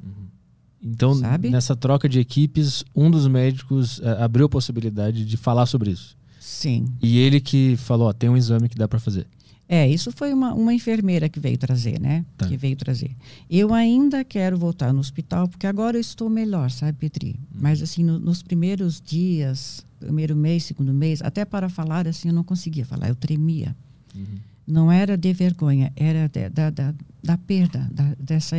Então, 0.83 1.15
Sabe? 1.15 1.51
nessa 1.51 1.77
troca 1.77 2.09
de 2.09 2.19
equipes, 2.19 2.85
um 2.97 3.11
dos 3.11 3.27
médicos 3.27 3.99
uh, 3.99 4.23
abriu 4.23 4.47
a 4.47 4.49
possibilidade 4.49 5.27
de 5.27 5.37
falar 5.37 5.67
sobre 5.67 5.91
isso. 5.91 6.17
Sim. 6.39 6.87
E 7.03 7.19
ele 7.19 7.39
que 7.39 7.77
falou, 7.77 8.09
ó, 8.09 8.13
tem 8.13 8.31
um 8.31 8.37
exame 8.37 8.69
que 8.69 8.77
dá 8.77 8.89
para 8.89 8.99
fazer. 8.99 9.27
É, 9.73 9.89
isso 9.89 10.11
foi 10.11 10.33
uma, 10.35 10.53
uma 10.53 10.75
enfermeira 10.75 11.29
que 11.29 11.39
veio 11.39 11.57
trazer, 11.57 12.01
né? 12.01 12.27
Tá. 12.37 12.49
Que 12.49 12.57
veio 12.57 12.75
trazer. 12.75 13.13
Eu 13.49 13.73
ainda 13.73 14.25
quero 14.25 14.59
voltar 14.59 14.93
no 14.93 14.99
hospital, 14.99 15.47
porque 15.47 15.65
agora 15.65 15.97
eu 15.97 16.01
estou 16.01 16.29
melhor, 16.29 16.73
sabe, 16.73 16.99
Petri? 16.99 17.37
Hum. 17.39 17.59
Mas, 17.61 17.81
assim, 17.81 18.03
no, 18.03 18.19
nos 18.19 18.43
primeiros 18.43 19.01
dias, 19.01 19.87
primeiro 20.01 20.35
mês, 20.35 20.65
segundo 20.65 20.93
mês, 20.93 21.23
até 21.23 21.45
para 21.45 21.69
falar, 21.69 22.09
assim, 22.09 22.31
eu 22.31 22.35
não 22.35 22.43
conseguia 22.43 22.85
falar, 22.85 23.11
eu 23.11 23.15
tremia. 23.15 23.77
Uhum. 24.13 24.39
Não 24.67 24.91
era 24.91 25.17
de 25.17 25.33
vergonha, 25.33 25.93
era 25.95 26.27
de, 26.27 26.49
da, 26.49 26.71
da, 26.71 26.93
da 27.23 27.39
perda, 27.39 27.89
da, 27.93 28.17
dessa, 28.19 28.57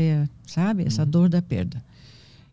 sabe? 0.48 0.86
Essa 0.86 1.04
uhum. 1.04 1.10
dor 1.10 1.28
da 1.28 1.42
perda. 1.42 1.84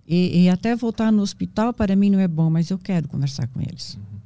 E, 0.04 0.42
e, 0.42 0.48
até 0.48 0.74
voltar 0.74 1.12
no 1.12 1.22
hospital 1.22 1.72
para 1.72 1.94
mim 1.94 2.10
não 2.10 2.18
é 2.18 2.26
bom, 2.26 2.50
mas 2.50 2.70
eu 2.70 2.78
quero 2.78 3.06
conversar 3.06 3.46
com 3.46 3.60
eles. 3.60 3.94
Uhum. 3.94 4.17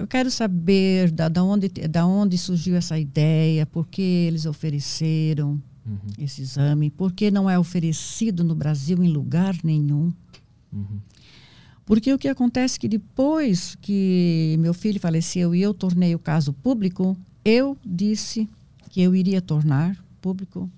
Eu 0.00 0.06
quero 0.06 0.30
saber 0.30 1.10
da, 1.10 1.28
da, 1.28 1.42
onde, 1.42 1.68
da 1.68 2.06
onde 2.06 2.38
surgiu 2.38 2.76
essa 2.76 2.98
ideia, 2.98 3.66
por 3.66 3.88
que 3.88 4.02
eles 4.02 4.46
ofereceram 4.46 5.60
uhum. 5.86 5.98
esse 6.18 6.42
exame, 6.42 6.90
por 6.90 7.12
que 7.12 7.30
não 7.30 7.48
é 7.48 7.58
oferecido 7.58 8.44
no 8.44 8.54
Brasil 8.54 9.02
em 9.02 9.08
lugar 9.08 9.56
nenhum. 9.64 10.12
Uhum. 10.72 11.00
Porque 11.84 12.12
o 12.12 12.18
que 12.18 12.28
acontece 12.28 12.76
é 12.76 12.80
que 12.80 12.88
depois 12.88 13.76
que 13.80 14.56
meu 14.60 14.72
filho 14.72 15.00
faleceu 15.00 15.54
e 15.54 15.60
eu 15.60 15.74
tornei 15.74 16.14
o 16.14 16.18
caso 16.18 16.52
público, 16.52 17.16
eu 17.44 17.76
disse 17.84 18.48
que 18.88 19.00
eu 19.00 19.14
iria 19.16 19.42
tornar 19.42 19.96
público 20.20 20.70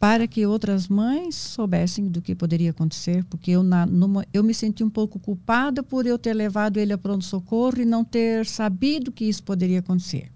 para 0.00 0.26
que 0.26 0.46
outras 0.46 0.88
mães 0.88 1.34
soubessem 1.34 2.08
do 2.08 2.22
que 2.22 2.34
poderia 2.34 2.70
acontecer, 2.70 3.22
porque 3.24 3.50
eu, 3.50 3.62
na, 3.62 3.84
numa, 3.84 4.26
eu 4.32 4.42
me 4.42 4.54
senti 4.54 4.82
um 4.82 4.88
pouco 4.88 5.18
culpada 5.18 5.82
por 5.82 6.06
eu 6.06 6.18
ter 6.18 6.32
levado 6.32 6.78
ele 6.78 6.94
a 6.94 6.98
pronto-socorro 6.98 7.82
e 7.82 7.84
não 7.84 8.02
ter 8.02 8.46
sabido 8.46 9.12
que 9.12 9.26
isso 9.26 9.42
poderia 9.42 9.80
acontecer. 9.80 10.32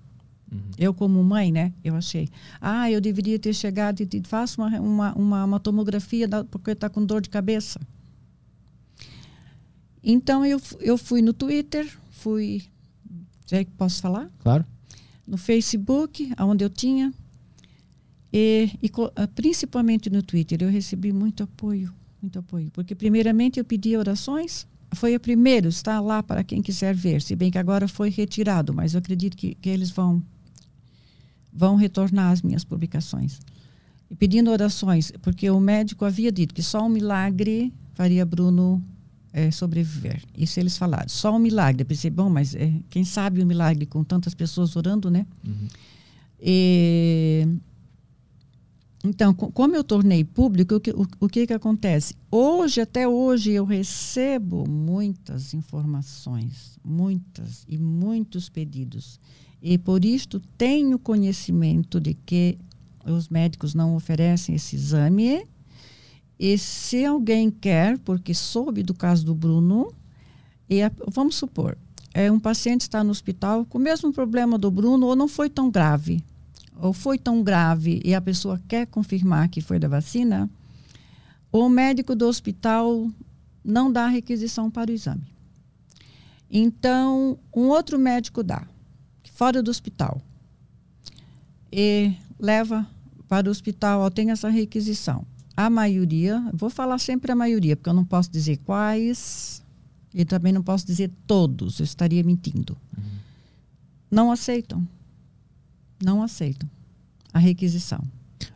Uhum. 0.53 0.61
Eu, 0.79 0.93
como 0.93 1.25
mãe, 1.25 1.51
né, 1.51 1.73
eu 1.83 1.97
achei, 1.97 2.29
ah, 2.61 2.91
eu 2.91 3.01
deveria 3.01 3.39
ter 3.39 3.55
chegado 3.55 4.03
e 4.03 4.23
faço 4.27 4.61
uma, 4.61 4.79
uma, 4.79 5.15
uma, 5.15 5.45
uma 5.45 5.61
tomografia 5.61 6.29
da, 6.29 6.45
porque 6.45 6.73
está 6.73 6.91
com 6.91 7.03
dor 7.03 7.23
de 7.23 7.31
cabeça. 7.31 7.81
Então, 10.03 10.45
eu, 10.45 10.61
eu 10.81 10.99
fui 10.99 11.23
no 11.23 11.33
Twitter, 11.33 11.91
fui, 12.11 12.63
já 13.47 13.65
que 13.65 13.71
posso 13.71 14.03
falar? 14.03 14.31
Claro. 14.41 14.67
No 15.27 15.39
Facebook, 15.39 16.31
onde 16.39 16.63
eu 16.63 16.69
tinha, 16.69 17.15
e, 18.37 18.69
e, 18.83 18.91
ah, 19.15 19.29
principalmente 19.29 20.11
no 20.11 20.21
Twitter, 20.21 20.61
eu 20.61 20.69
recebi 20.69 21.13
muito 21.13 21.45
apoio, 21.45 21.95
muito 22.21 22.37
apoio. 22.37 22.69
Porque, 22.73 22.93
primeiramente, 22.93 23.61
eu 23.61 23.65
pedi 23.65 23.97
orações. 23.97 24.67
Foi 24.93 25.15
o 25.15 25.21
primeiro, 25.21 25.69
está 25.69 26.01
lá 26.01 26.21
para 26.21 26.43
quem 26.43 26.61
quiser 26.61 26.97
ver. 26.97 27.23
Se 27.23 27.37
bem 27.37 27.49
que 27.49 27.59
agora 27.59 27.87
foi 27.87 28.11
retirado, 28.11 28.75
mas 28.75 28.95
eu 28.95 28.99
acredito 28.99 29.37
que, 29.37 29.55
que 29.55 29.69
eles 29.69 29.93
vão, 29.93 30.21
vão 31.53 31.77
retornar 31.77 32.33
as 32.33 32.43
minhas 32.43 32.65
publicações. 32.65 33.39
E 34.11 34.17
pedindo 34.17 34.51
orações, 34.51 35.13
porque 35.23 35.49
o 35.49 35.61
médico 35.61 36.05
havia 36.05 36.33
dito 36.33 36.53
que 36.53 36.63
só 36.63 36.85
um 36.85 36.89
milagre 36.89 37.73
faria 37.93 38.27
Bruno 38.27 38.83
é, 39.33 39.49
sobreviver. 39.53 40.21
Isso 40.37 40.59
eles 40.59 40.77
falaram. 40.77 41.09
Só 41.09 41.37
um 41.37 41.39
milagre. 41.39 41.83
Eu 41.83 41.87
pensei, 41.87 42.11
bom, 42.11 42.29
mas 42.29 42.53
é, 42.57 42.73
quem 42.91 43.05
sabe 43.05 43.41
o 43.41 43.45
um 43.45 43.47
milagre 43.47 43.87
com 43.87 44.03
tantas 44.03 44.35
pessoas 44.35 44.75
orando, 44.75 45.09
né? 45.09 45.25
Uhum. 45.47 45.69
E 46.41 47.47
então, 49.05 49.35
como 49.35 49.77
eu 49.77 49.85
tornei 49.85 50.25
público, 50.25 50.77
o 50.77 50.81
que, 50.81 50.91
o, 50.91 51.07
o 51.21 51.29
que, 51.29 51.47
que 51.47 51.53
acontece? 51.53 52.15
Hoje, 52.31 52.81
até 52.81 53.07
hoje, 53.07 53.53
eu 53.53 53.67
recebo 53.67 54.67
muitas 54.67 55.53
informações, 55.53 56.79
muitas 56.83 57.67
e 57.69 57.77
muitos 57.77 58.49
pedidos. 58.49 59.21
E 59.61 59.77
por 59.77 60.07
isto 60.07 60.41
tenho 60.57 60.99
conhecimento 60.99 62.01
de 62.01 62.15
que 62.15 62.57
os 63.05 63.29
médicos 63.29 63.75
não 63.75 63.95
oferecem 63.95 64.55
esse 64.55 64.75
exame. 64.75 65.45
E 66.39 66.57
se 66.57 67.05
alguém 67.05 67.51
quer, 67.51 67.99
porque 67.99 68.33
soube 68.33 68.83
do 68.83 68.95
caso 68.95 69.27
do 69.27 69.35
Bruno, 69.35 69.93
e 70.69 70.81
a, 70.81 70.91
vamos 71.09 71.35
supor, 71.35 71.77
é, 72.15 72.33
um 72.33 72.41
paciente 72.41 72.83
está 72.83 73.05
no 73.05 73.11
hospital 73.11 73.67
com 73.67 73.77
o 73.77 73.83
mesmo 73.83 74.11
problema 74.15 74.57
do 74.57 74.71
Bruno 74.71 75.09
ou 75.09 75.15
não 75.15 75.29
foi 75.29 75.51
tão 75.51 75.71
grave 75.71 76.25
ou 76.77 76.93
foi 76.93 77.19
tão 77.19 77.43
grave 77.43 78.01
e 78.05 78.15
a 78.15 78.21
pessoa 78.21 78.61
quer 78.69 78.87
confirmar 78.87 79.49
que 79.49 79.61
foi 79.61 79.79
da 79.79 79.89
vacina, 79.89 80.51
o 81.53 81.69
médico 81.69 82.15
do 82.15 82.27
hospital 82.27 83.09
não 83.65 83.91
dá 83.91 84.07
requisição 84.07 84.71
para 84.71 84.91
o 84.91 84.95
exame. 84.95 85.23
Então, 86.51 87.39
um 87.55 87.69
outro 87.69 87.99
médico 87.99 88.43
dá, 88.43 88.67
fora 89.33 89.63
do 89.63 89.71
hospital, 89.71 90.21
e 91.73 92.13
leva 92.39 92.87
para 93.29 93.49
o 93.49 93.51
hospital, 93.51 94.01
ó, 94.01 94.11
tem 94.11 94.31
essa 94.31 94.49
requisição. 94.49 95.27
A 95.57 95.71
maioria, 95.71 96.43
vou 96.53 96.71
falar 96.71 96.99
sempre 96.99 97.33
a 97.33 97.37
maioria, 97.37 97.77
porque 97.77 97.89
eu 97.89 97.95
não 97.95 98.05
posso 98.05 98.31
dizer 98.31 98.59
quais, 98.59 99.63
e 100.13 100.25
também 100.25 100.53
não 100.53 100.63
posso 100.63 100.87
dizer 100.87 101.11
todos, 101.27 101.81
eu 101.81 101.85
estaria 101.85 102.23
mentindo. 102.23 102.77
Uhum. 102.97 103.05
Não 104.11 104.31
aceitam 104.31 104.87
não 106.05 106.23
aceitam 106.23 106.69
a 107.33 107.39
requisição. 107.39 108.01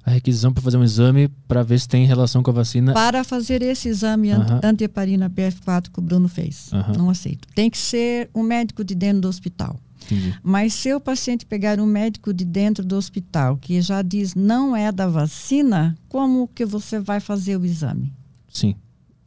A 0.04 0.10
requisição 0.10 0.52
para 0.52 0.62
fazer 0.62 0.76
um 0.76 0.84
exame 0.84 1.28
para 1.46 1.62
ver 1.62 1.78
se 1.80 1.88
tem 1.88 2.06
relação 2.06 2.42
com 2.42 2.50
a 2.50 2.54
vacina? 2.54 2.92
Para 2.92 3.24
fazer 3.24 3.62
esse 3.62 3.88
exame 3.88 4.32
uhum. 4.32 4.60
antiheparina 4.62 5.28
PF4 5.28 5.90
que 5.92 5.98
o 5.98 6.02
Bruno 6.02 6.28
fez. 6.28 6.70
Uhum. 6.72 6.92
Não 6.96 7.10
aceito. 7.10 7.46
Tem 7.54 7.68
que 7.68 7.78
ser 7.78 8.30
um 8.34 8.42
médico 8.42 8.84
de 8.84 8.94
dentro 8.94 9.22
do 9.22 9.28
hospital. 9.28 9.78
Entendi. 10.06 10.34
Mas 10.42 10.72
se 10.72 10.94
o 10.94 11.00
paciente 11.00 11.44
pegar 11.44 11.78
um 11.80 11.86
médico 11.86 12.32
de 12.32 12.44
dentro 12.44 12.84
do 12.84 12.96
hospital 12.96 13.56
que 13.56 13.80
já 13.82 14.00
diz 14.00 14.34
não 14.34 14.74
é 14.74 14.90
da 14.90 15.06
vacina, 15.06 15.96
como 16.08 16.48
que 16.48 16.64
você 16.64 16.98
vai 16.98 17.20
fazer 17.20 17.56
o 17.56 17.64
exame? 17.64 18.12
Sim. 18.48 18.74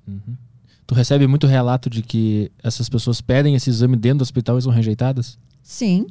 Uhum. 0.07 0.35
Tu 0.87 0.95
recebe 0.95 1.27
muito 1.27 1.47
relato 1.47 1.89
de 1.89 2.01
que 2.01 2.51
essas 2.63 2.89
pessoas 2.89 3.21
pedem 3.21 3.55
esse 3.55 3.69
exame 3.69 3.95
dentro 3.95 4.19
do 4.19 4.23
hospital 4.23 4.57
e 4.57 4.61
são 4.61 4.71
rejeitadas? 4.71 5.37
Sim. 5.61 6.07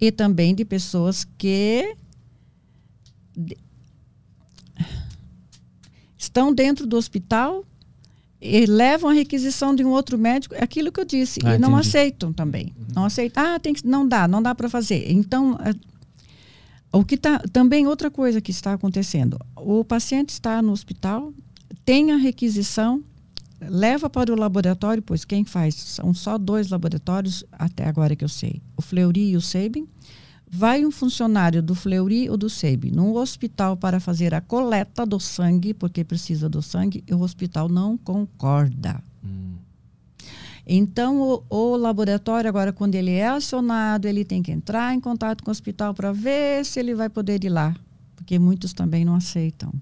E 0.00 0.12
também 0.12 0.54
de 0.54 0.64
pessoas 0.64 1.24
que 1.24 1.96
estão 6.18 6.52
dentro 6.52 6.86
do 6.86 6.96
hospital 6.96 7.64
e 8.40 8.66
levam 8.66 9.10
a 9.10 9.12
requisição 9.12 9.74
de 9.74 9.82
um 9.84 9.90
outro 9.90 10.18
médico, 10.18 10.54
é 10.54 10.62
aquilo 10.62 10.92
que 10.92 11.00
eu 11.00 11.04
disse, 11.04 11.40
ah, 11.44 11.54
e 11.54 11.58
não 11.58 11.70
entendi. 11.70 11.88
aceitam 11.88 12.32
também. 12.32 12.72
Não 12.94 13.04
aceitam. 13.04 13.42
Ah, 13.42 13.58
tem 13.58 13.72
que, 13.72 13.86
não 13.86 14.06
dá, 14.06 14.28
não 14.28 14.42
dá 14.42 14.54
para 14.54 14.68
fazer. 14.68 15.10
Então, 15.10 15.58
é, 15.64 15.74
o 16.92 17.04
que 17.04 17.16
tá 17.16 17.38
também 17.52 17.86
outra 17.86 18.10
coisa 18.10 18.40
que 18.40 18.50
está 18.50 18.74
acontecendo, 18.74 19.38
o 19.56 19.84
paciente 19.84 20.30
está 20.30 20.60
no 20.60 20.72
hospital, 20.72 21.32
tem 21.84 22.12
a 22.12 22.16
requisição, 22.16 23.02
leva 23.60 24.08
para 24.10 24.32
o 24.32 24.36
laboratório, 24.36 25.02
pois 25.02 25.24
quem 25.24 25.44
faz 25.44 25.74
são 25.74 26.12
só 26.12 26.36
dois 26.38 26.68
laboratórios 26.68 27.44
até 27.52 27.86
agora 27.86 28.14
que 28.14 28.24
eu 28.24 28.28
sei, 28.28 28.60
o 28.76 28.82
Fleury 28.82 29.30
e 29.30 29.36
o 29.36 29.40
Sabin. 29.40 29.88
Vai 30.48 30.86
um 30.86 30.92
funcionário 30.92 31.60
do 31.60 31.74
Fleury 31.74 32.30
ou 32.30 32.36
do 32.36 32.48
SEIB 32.48 32.92
no 32.92 33.16
hospital 33.16 33.76
para 33.76 33.98
fazer 33.98 34.32
a 34.32 34.40
coleta 34.40 35.04
do 35.04 35.18
sangue, 35.18 35.74
porque 35.74 36.04
precisa 36.04 36.48
do 36.48 36.62
sangue, 36.62 37.02
e 37.06 37.12
o 37.12 37.20
hospital 37.20 37.68
não 37.68 37.96
concorda. 37.98 39.02
Hum. 39.24 39.56
Então, 40.64 41.20
o, 41.20 41.44
o, 41.50 41.76
laboratório, 41.76 42.48
agora, 42.48 42.72
quando 42.72 42.94
ele 42.94 43.10
é 43.10 43.26
acionado, 43.26 44.06
ele 44.06 44.24
tem 44.24 44.40
que 44.40 44.52
entrar 44.52 44.94
em 44.94 45.00
contato 45.00 45.42
com 45.42 45.50
o 45.50 45.52
hospital 45.52 45.92
para 45.92 46.12
ver 46.12 46.64
se 46.64 46.78
ele 46.78 46.94
vai 46.94 47.08
poder 47.08 47.42
ir 47.42 47.48
lá, 47.48 47.74
porque 48.14 48.38
muitos 48.38 48.72
também 48.72 49.04
não 49.04 49.16
aceitam. 49.16 49.72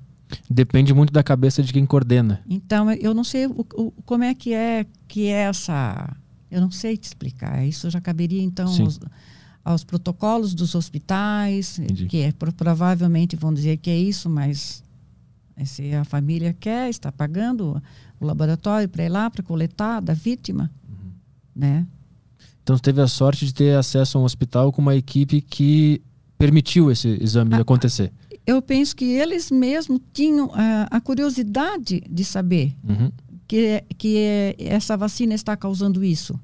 Depende 0.48 0.92
muito 0.94 1.12
da 1.12 1.22
cabeça 1.22 1.62
de 1.62 1.72
quem 1.72 1.86
coordena. 1.86 2.40
Então, 2.48 2.90
eu 2.92 3.14
não 3.14 3.24
sei 3.24 3.46
o, 3.46 3.66
o, 3.74 3.92
como 4.04 4.24
é 4.24 4.34
que 4.34 4.52
é 4.52 4.86
que 5.08 5.26
é 5.26 5.42
essa. 5.42 6.16
Eu 6.50 6.60
não 6.60 6.70
sei 6.70 6.96
te 6.96 7.04
explicar. 7.04 7.64
Isso 7.66 7.90
já 7.90 8.00
caberia, 8.00 8.42
então, 8.42 8.66
os, 8.66 9.00
aos 9.64 9.82
protocolos 9.82 10.54
dos 10.54 10.74
hospitais, 10.74 11.78
Entendi. 11.78 12.06
que 12.06 12.18
é, 12.18 12.32
provavelmente 12.32 13.34
vão 13.34 13.52
dizer 13.52 13.78
que 13.78 13.90
é 13.90 13.96
isso, 13.96 14.28
mas 14.28 14.82
se 15.64 15.94
a 15.94 16.04
família 16.04 16.52
quer, 16.52 16.90
está 16.90 17.10
pagando 17.10 17.82
o 18.20 18.26
laboratório 18.26 18.88
para 18.88 19.04
ir 19.04 19.08
lá 19.08 19.30
para 19.30 19.42
coletar 19.42 20.00
da 20.00 20.12
vítima, 20.12 20.70
uhum. 20.88 21.10
né? 21.54 21.86
Então, 22.62 22.78
teve 22.78 23.00
a 23.00 23.06
sorte 23.06 23.44
de 23.46 23.52
ter 23.52 23.76
acesso 23.76 24.16
a 24.16 24.20
um 24.20 24.24
hospital 24.24 24.72
com 24.72 24.80
uma 24.80 24.96
equipe 24.96 25.40
que 25.40 26.00
permitiu 26.38 26.90
esse 26.90 27.08
exame 27.20 27.54
a, 27.54 27.58
acontecer. 27.58 28.12
Eu 28.46 28.60
penso 28.60 28.94
que 28.94 29.04
eles 29.04 29.50
mesmos 29.50 30.00
tinham 30.12 30.50
a, 30.52 30.88
a 30.90 31.00
curiosidade 31.00 32.02
de 32.08 32.24
saber 32.24 32.74
uhum. 32.86 33.10
que, 33.48 33.82
que 33.96 34.54
essa 34.58 34.96
vacina 34.96 35.34
está 35.34 35.56
causando 35.56 36.04
isso, 36.04 36.34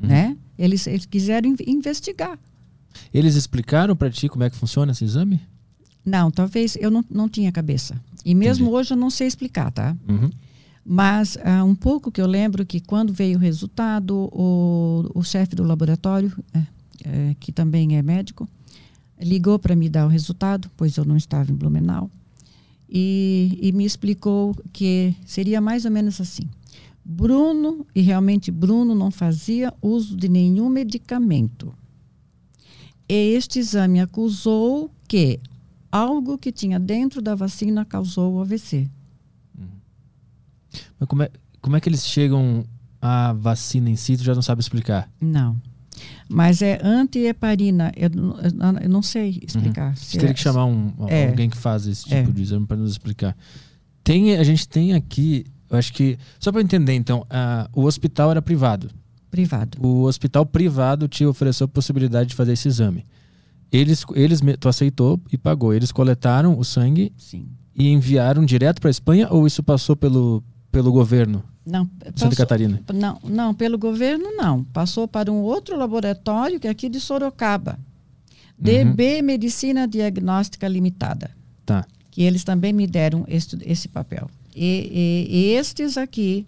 uhum. 0.00 0.08
né? 0.08 0.36
Eles, 0.58 0.86
eles 0.86 1.06
quiseram 1.06 1.54
investigar. 1.66 2.38
Eles 3.12 3.34
explicaram 3.34 3.94
para 3.94 4.10
ti 4.10 4.28
como 4.28 4.44
é 4.44 4.50
que 4.50 4.56
funciona 4.56 4.92
esse 4.92 5.04
exame? 5.04 5.40
Não, 6.04 6.30
talvez 6.30 6.76
eu 6.80 6.90
não, 6.90 7.04
não 7.10 7.28
tinha 7.28 7.50
cabeça. 7.50 8.00
E 8.24 8.34
mesmo 8.34 8.64
Entendi. 8.66 8.76
hoje 8.76 8.92
eu 8.92 8.96
não 8.96 9.10
sei 9.10 9.26
explicar, 9.26 9.70
tá? 9.70 9.96
Uhum. 10.08 10.30
Mas 10.84 11.36
uh, 11.36 11.64
um 11.64 11.74
pouco 11.74 12.12
que 12.12 12.20
eu 12.20 12.26
lembro 12.26 12.66
que 12.66 12.78
quando 12.78 13.12
veio 13.12 13.38
o 13.38 13.40
resultado, 13.40 14.28
o, 14.32 15.10
o 15.14 15.22
chefe 15.22 15.56
do 15.56 15.62
laboratório, 15.62 16.32
é, 16.52 16.58
é, 17.04 17.36
que 17.40 17.50
também 17.50 17.96
é 17.96 18.02
médico, 18.02 18.46
ligou 19.20 19.58
para 19.58 19.76
me 19.76 19.88
dar 19.88 20.06
o 20.06 20.08
resultado, 20.08 20.70
pois 20.76 20.96
eu 20.96 21.04
não 21.04 21.16
estava 21.16 21.50
em 21.50 21.54
Blumenau, 21.54 22.10
e, 22.88 23.58
e 23.60 23.72
me 23.72 23.84
explicou 23.84 24.54
que 24.72 25.14
seria 25.24 25.60
mais 25.60 25.84
ou 25.84 25.90
menos 25.90 26.20
assim. 26.20 26.48
Bruno, 27.04 27.86
e 27.94 28.00
realmente 28.00 28.50
Bruno 28.50 28.94
não 28.94 29.10
fazia 29.10 29.72
uso 29.82 30.16
de 30.16 30.28
nenhum 30.28 30.68
medicamento. 30.68 31.74
E 33.08 33.34
este 33.34 33.58
exame 33.58 34.00
acusou 34.00 34.90
que 35.06 35.38
algo 35.92 36.38
que 36.38 36.50
tinha 36.50 36.80
dentro 36.80 37.20
da 37.20 37.34
vacina 37.34 37.84
causou 37.84 38.34
o 38.34 38.40
AVC. 38.40 38.88
Uhum. 39.58 39.66
Mas 40.98 41.08
como 41.08 41.22
é, 41.22 41.30
como 41.60 41.76
é 41.76 41.80
que 41.80 41.88
eles 41.88 42.06
chegam 42.06 42.64
à 43.00 43.32
vacina 43.34 43.90
em 43.90 43.96
si? 43.96 44.16
Tu 44.16 44.24
já 44.24 44.34
não 44.34 44.42
sabe 44.42 44.60
explicar? 44.60 45.10
Não. 45.20 45.60
Mas 46.28 46.62
é 46.62 46.80
antieparina. 46.82 47.92
Eu, 47.96 48.08
eu, 48.08 48.82
eu 48.82 48.88
não 48.88 49.02
sei 49.02 49.40
explicar. 49.42 49.90
Uhum. 49.90 49.96
Você 49.96 50.18
teria 50.18 50.30
é, 50.30 50.34
que 50.34 50.40
chamar 50.40 50.66
um, 50.66 50.92
é, 51.08 51.28
alguém 51.28 51.50
que 51.50 51.56
faz 51.56 51.86
esse 51.86 52.04
tipo 52.04 52.30
é. 52.30 52.32
de 52.32 52.42
exame 52.42 52.66
para 52.66 52.76
nos 52.76 52.90
explicar. 52.90 53.36
Tem, 54.02 54.36
a 54.36 54.44
gente 54.44 54.68
tem 54.68 54.92
aqui 54.92 55.46
eu 55.74 55.78
acho 55.78 55.92
que, 55.92 56.16
só 56.38 56.52
para 56.52 56.60
entender, 56.60 56.94
então, 56.94 57.26
o 57.72 57.82
hospital 57.82 58.30
era 58.30 58.40
privado. 58.40 58.90
Privado. 59.30 59.78
O 59.84 60.04
hospital 60.04 60.46
privado 60.46 61.08
te 61.08 61.26
ofereceu 61.26 61.64
a 61.64 61.68
possibilidade 61.68 62.28
de 62.28 62.36
fazer 62.36 62.52
esse 62.52 62.68
exame. 62.68 63.04
Eles, 63.72 64.04
eles, 64.14 64.40
tu 64.60 64.68
aceitou 64.68 65.20
e 65.32 65.36
pagou. 65.36 65.74
Eles 65.74 65.90
coletaram 65.90 66.56
o 66.56 66.64
sangue 66.64 67.12
Sim. 67.16 67.48
e 67.74 67.88
enviaram 67.88 68.44
direto 68.44 68.80
para 68.80 68.88
a 68.88 68.92
Espanha 68.92 69.26
ou 69.30 69.48
isso 69.48 69.64
passou 69.64 69.96
pelo, 69.96 70.44
pelo 70.70 70.92
governo? 70.92 71.42
Não, 71.66 71.86
passou, 71.86 72.12
Santa 72.16 72.36
Catarina. 72.36 72.82
Não, 72.92 73.18
não, 73.24 73.54
pelo 73.54 73.78
governo 73.78 74.32
não. 74.36 74.64
Passou 74.64 75.08
para 75.08 75.32
um 75.32 75.40
outro 75.40 75.76
laboratório 75.76 76.60
que 76.60 76.68
é 76.68 76.70
aqui 76.70 76.88
de 76.88 77.00
Sorocaba. 77.00 77.78
DB 78.58 79.18
uhum. 79.18 79.24
Medicina 79.24 79.88
Diagnóstica 79.88 80.68
Limitada. 80.68 81.30
Tá. 81.64 81.86
Que 82.10 82.22
eles 82.22 82.44
também 82.44 82.72
me 82.72 82.86
deram 82.86 83.24
esse, 83.26 83.56
esse 83.62 83.88
papel. 83.88 84.30
E, 84.54 85.26
e, 85.28 85.54
estes 85.54 85.98
aqui, 85.98 86.46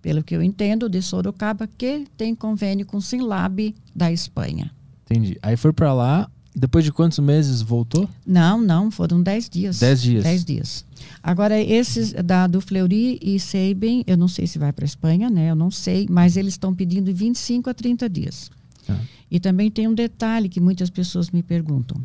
pelo 0.00 0.22
que 0.22 0.36
eu 0.36 0.42
entendo, 0.42 0.88
de 0.88 1.02
Sorocaba, 1.02 1.66
que 1.66 2.06
tem 2.16 2.34
convênio 2.34 2.86
com 2.86 2.98
o 2.98 3.02
Sinlab 3.02 3.74
da 3.94 4.12
Espanha. 4.12 4.70
Entendi. 5.04 5.38
Aí 5.42 5.56
foi 5.56 5.72
para 5.72 5.92
lá, 5.92 6.30
depois 6.58 6.84
de 6.84 6.92
quantos 6.92 7.18
meses 7.18 7.62
voltou? 7.62 8.08
Não, 8.26 8.60
não, 8.60 8.90
foram 8.90 9.22
dez 9.22 9.48
dias. 9.48 9.78
Dez 9.78 10.02
dias. 10.02 10.24
Dez 10.24 10.44
dias. 10.44 10.84
Agora, 11.22 11.60
esses 11.60 12.12
da 12.12 12.46
do 12.46 12.60
Fleury 12.60 13.18
e 13.22 13.38
Seiben, 13.38 14.04
eu 14.06 14.16
não 14.16 14.28
sei 14.28 14.46
se 14.46 14.58
vai 14.58 14.72
para 14.72 14.84
Espanha, 14.84 15.30
né? 15.30 15.50
Eu 15.50 15.54
não 15.54 15.70
sei, 15.70 16.06
mas 16.10 16.36
eles 16.36 16.54
estão 16.54 16.74
pedindo 16.74 17.12
25 17.12 17.70
a 17.70 17.74
30 17.74 18.08
dias. 18.08 18.50
Ah. 18.88 18.96
E 19.30 19.38
também 19.38 19.70
tem 19.70 19.86
um 19.86 19.94
detalhe 19.94 20.48
que 20.48 20.60
muitas 20.60 20.90
pessoas 20.90 21.30
me 21.30 21.42
perguntam. 21.42 22.00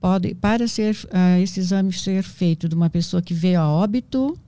Pode, 0.00 0.34
para 0.34 0.68
ser 0.68 0.94
uh, 0.94 1.42
esse 1.42 1.60
exame 1.60 1.92
ser 1.92 2.22
feito 2.22 2.68
de 2.68 2.74
uma 2.74 2.90
pessoa 2.90 3.22
que 3.22 3.32
veio 3.32 3.60
a 3.60 3.68
óbito 3.68 4.38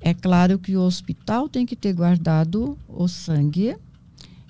é 0.00 0.14
claro 0.14 0.58
que 0.58 0.76
o 0.76 0.82
hospital 0.82 1.48
tem 1.48 1.66
que 1.66 1.74
ter 1.74 1.92
guardado 1.92 2.78
o 2.88 3.08
sangue 3.08 3.76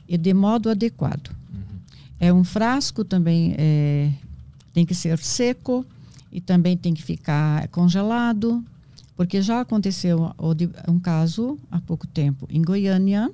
e 0.09 0.19
de 0.19 0.35
modo 0.35 0.69
adequado. 0.69 1.35
É 2.19 2.33
um 2.33 2.45
frasco 2.45 3.05
também 3.05 3.55
é, 3.59 4.13
tem 4.73 4.87
que 4.87 4.95
ser 4.95 5.19
seco 5.19 5.85
e 6.33 6.41
também 6.41 6.77
tem 6.77 6.95
que 6.95 7.03
ficar 7.03 7.69
congelado, 7.69 8.65
porque 9.17 9.41
já 9.41 9.61
aconteceu 9.61 10.35
um 10.89 10.99
caso 10.99 11.59
há 11.71 11.81
pouco 11.81 12.07
tempo 12.07 12.47
em 12.51 12.63
Goiânia, 12.63 13.31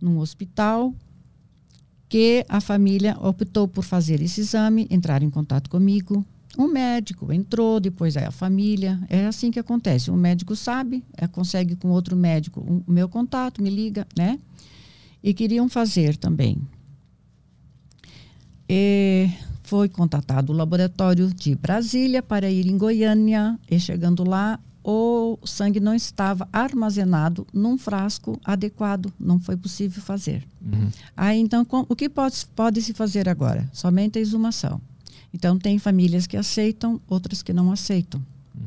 num 0.00 0.18
hospital, 0.18 0.92
que 2.08 2.44
a 2.48 2.60
família 2.60 3.16
optou 3.20 3.66
por 3.66 3.82
fazer 3.82 4.20
esse 4.20 4.40
exame, 4.40 4.86
entrar 4.90 5.22
em 5.22 5.30
contato 5.30 5.70
comigo, 5.70 6.24
um 6.58 6.68
médico 6.68 7.32
entrou, 7.32 7.80
depois 7.80 8.16
aí 8.16 8.24
a 8.24 8.30
família. 8.30 9.00
É 9.08 9.26
assim 9.26 9.50
que 9.50 9.58
acontece. 9.58 10.10
Um 10.10 10.16
médico 10.16 10.54
sabe, 10.54 11.02
é, 11.16 11.26
consegue 11.26 11.76
com 11.76 11.88
outro 11.88 12.14
médico 12.14 12.60
o 12.86 12.92
meu 12.92 13.08
contato, 13.08 13.62
me 13.62 13.70
liga, 13.70 14.06
né? 14.16 14.38
E 15.22 15.32
queriam 15.32 15.68
fazer 15.68 16.16
também. 16.16 16.58
E 18.68 19.30
foi 19.62 19.88
contatado 19.88 20.52
o 20.52 20.56
laboratório 20.56 21.32
de 21.32 21.54
Brasília 21.54 22.22
para 22.22 22.50
ir 22.50 22.66
em 22.66 22.76
Goiânia. 22.76 23.58
E 23.70 23.78
chegando 23.78 24.28
lá, 24.28 24.58
o 24.84 25.38
sangue 25.44 25.80
não 25.80 25.94
estava 25.94 26.48
armazenado 26.52 27.46
num 27.52 27.78
frasco 27.78 28.38
adequado, 28.44 29.12
não 29.18 29.38
foi 29.38 29.56
possível 29.56 30.02
fazer. 30.02 30.46
Uhum. 30.60 30.90
Aí 31.16 31.38
então, 31.38 31.64
com, 31.64 31.86
o 31.88 31.94
que 31.94 32.08
pode, 32.08 32.44
pode 32.54 32.82
se 32.82 32.92
fazer 32.92 33.28
agora? 33.28 33.68
Somente 33.72 34.18
a 34.18 34.22
exumação. 34.22 34.80
Então, 35.32 35.58
tem 35.58 35.78
famílias 35.78 36.26
que 36.26 36.36
aceitam, 36.36 37.00
outras 37.08 37.42
que 37.42 37.52
não 37.52 37.72
aceitam. 37.72 38.20
Uhum. 38.54 38.66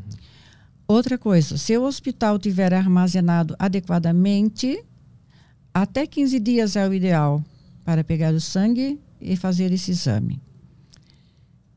Outra 0.87 1.17
coisa, 1.17 1.57
se 1.57 1.77
o 1.77 1.83
hospital 1.83 2.39
tiver 2.39 2.73
armazenado 2.73 3.55
adequadamente, 3.59 4.83
até 5.73 6.07
15 6.07 6.39
dias 6.39 6.75
é 6.75 6.87
o 6.87 6.93
ideal 6.93 7.43
para 7.83 8.03
pegar 8.03 8.33
o 8.33 8.39
sangue 8.39 8.99
e 9.26 9.36
fazer 9.36 9.71
esse 9.71 9.91
exame. 9.91 10.39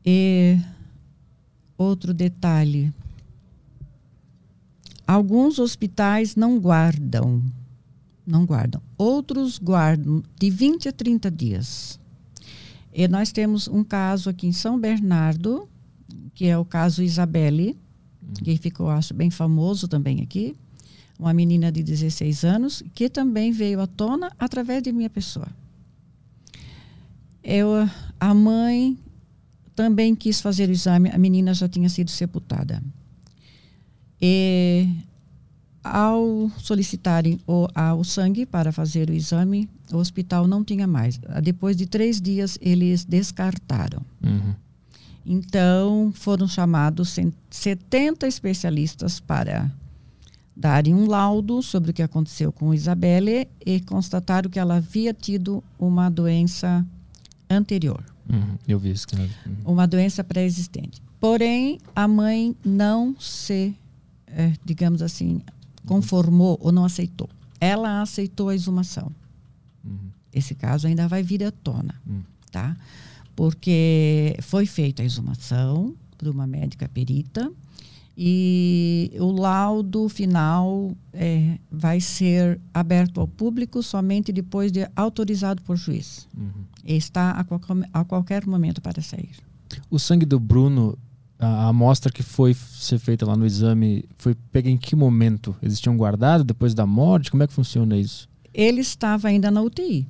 E 0.05 0.57
outro 1.77 2.13
detalhe: 2.13 2.93
alguns 5.05 5.57
hospitais 5.57 6.35
não 6.35 6.59
guardam, 6.59 7.43
não 8.25 8.45
guardam. 8.45 8.81
Outros 8.97 9.57
guardam 9.57 10.23
de 10.39 10.49
20 10.49 10.89
a 10.89 10.91
30 10.91 11.31
dias. 11.31 11.99
E 12.93 13.07
nós 13.07 13.31
temos 13.31 13.67
um 13.67 13.83
caso 13.83 14.29
aqui 14.29 14.47
em 14.47 14.51
São 14.51 14.79
Bernardo, 14.79 15.67
que 16.33 16.45
é 16.45 16.57
o 16.57 16.65
caso 16.65 17.03
Isabelle, 17.03 17.77
uhum. 18.21 18.33
que 18.43 18.57
ficou, 18.57 18.89
acho, 18.89 19.13
bem 19.13 19.29
famoso 19.29 19.87
também 19.87 20.21
aqui. 20.21 20.55
uma 21.17 21.33
menina 21.33 21.71
de 21.71 21.83
16 21.83 22.43
anos, 22.45 22.83
que 22.95 23.09
também 23.09 23.51
veio 23.51 23.81
à 23.81 23.87
tona 23.87 24.31
através 24.39 24.81
de 24.81 24.91
minha 24.91 25.09
pessoa. 25.09 25.47
Eu, 27.43 27.69
a 28.19 28.33
mãe 28.33 28.97
também 29.75 30.13
quis 30.13 30.41
fazer 30.41 30.69
o 30.69 30.71
exame, 30.71 31.09
a 31.09 31.17
menina 31.17 31.53
já 31.53 31.67
tinha 31.67 31.87
sido 31.87 32.09
sepultada. 32.09 32.83
E 34.21 34.89
ao 35.83 36.51
solicitarem 36.57 37.39
o, 37.47 37.67
a, 37.73 37.93
o 37.93 38.03
sangue 38.03 38.45
para 38.45 38.71
fazer 38.71 39.09
o 39.09 39.13
exame, 39.13 39.69
o 39.91 39.97
hospital 39.97 40.47
não 40.47 40.63
tinha 40.63 40.85
mais. 40.85 41.19
Depois 41.41 41.77
de 41.77 41.85
três 41.85 42.19
dias, 42.19 42.57
eles 42.61 43.05
descartaram. 43.05 44.01
Uhum. 44.21 44.53
Então, 45.25 46.11
foram 46.13 46.47
chamados 46.47 47.17
70 47.49 48.27
especialistas 48.27 49.19
para 49.19 49.71
darem 50.55 50.93
um 50.93 51.07
laudo 51.07 51.61
sobre 51.61 51.91
o 51.91 51.93
que 51.93 52.01
aconteceu 52.01 52.51
com 52.51 52.73
Isabelle 52.73 53.47
e 53.65 53.79
constataram 53.79 54.49
que 54.49 54.59
ela 54.59 54.75
havia 54.75 55.13
tido 55.13 55.63
uma 55.77 56.09
doença 56.09 56.85
anterior. 57.49 58.03
Uhum. 58.31 58.57
Eu 58.67 58.79
vi 58.79 58.91
isso. 58.91 59.07
Uhum. 59.17 59.73
Uma 59.73 59.87
doença 59.87 60.23
pré-existente. 60.23 61.01
Porém, 61.19 61.79
a 61.95 62.07
mãe 62.07 62.55
não 62.63 63.15
se, 63.19 63.75
é, 64.27 64.53
digamos 64.63 65.01
assim, 65.01 65.41
conformou 65.85 66.57
ou 66.61 66.71
não 66.71 66.85
aceitou. 66.85 67.29
Ela 67.59 68.01
aceitou 68.01 68.49
a 68.49 68.55
exumação. 68.55 69.11
Uhum. 69.83 70.11
Esse 70.31 70.53
caso 70.55 70.87
ainda 70.87 71.07
vai 71.07 71.23
vir 71.23 71.43
à 71.43 71.51
tona, 71.51 71.95
uhum. 72.07 72.21
tá? 72.51 72.77
Porque 73.35 74.37
foi 74.41 74.65
feita 74.65 75.01
a 75.01 75.05
exumação 75.05 75.95
por 76.17 76.27
uma 76.27 76.45
médica 76.45 76.87
perita 76.87 77.51
e 78.21 79.11
o 79.17 79.31
laudo 79.31 80.09
final 80.09 80.91
é, 81.13 81.57
vai 81.71 82.01
ser 82.01 82.59
aberto 82.73 83.21
ao 83.21 83.27
público 83.27 83.81
somente 83.81 84.33
depois 84.33 84.73
de 84.73 84.85
autorizado 84.93 85.61
por 85.63 85.77
juiz. 85.77 86.27
Uhum. 86.37 86.51
Está 86.83 87.31
a 87.31 87.43
qualquer, 87.43 87.89
a 87.93 88.03
qualquer 88.03 88.45
momento 88.45 88.81
para 88.81 89.01
sair. 89.01 89.35
O 89.89 89.99
sangue 89.99 90.25
do 90.25 90.39
Bruno 90.39 90.97
a 91.39 91.69
amostra 91.69 92.11
que 92.11 92.21
foi 92.21 92.53
ser 92.53 92.99
feita 92.99 93.25
lá 93.25 93.35
no 93.35 93.45
exame 93.45 94.03
foi 94.17 94.35
pega 94.51 94.69
em 94.69 94.77
que 94.77 94.93
momento? 94.93 95.55
Eles 95.61 95.79
tinham 95.79 95.95
guardado 95.95 96.43
depois 96.43 96.73
da 96.73 96.85
morte? 96.85 97.31
Como 97.31 97.41
é 97.41 97.47
que 97.47 97.53
funciona 97.53 97.97
isso? 97.97 98.27
Ele 98.53 98.81
estava 98.81 99.29
ainda 99.29 99.49
na 99.49 99.61
UTI. 99.61 100.05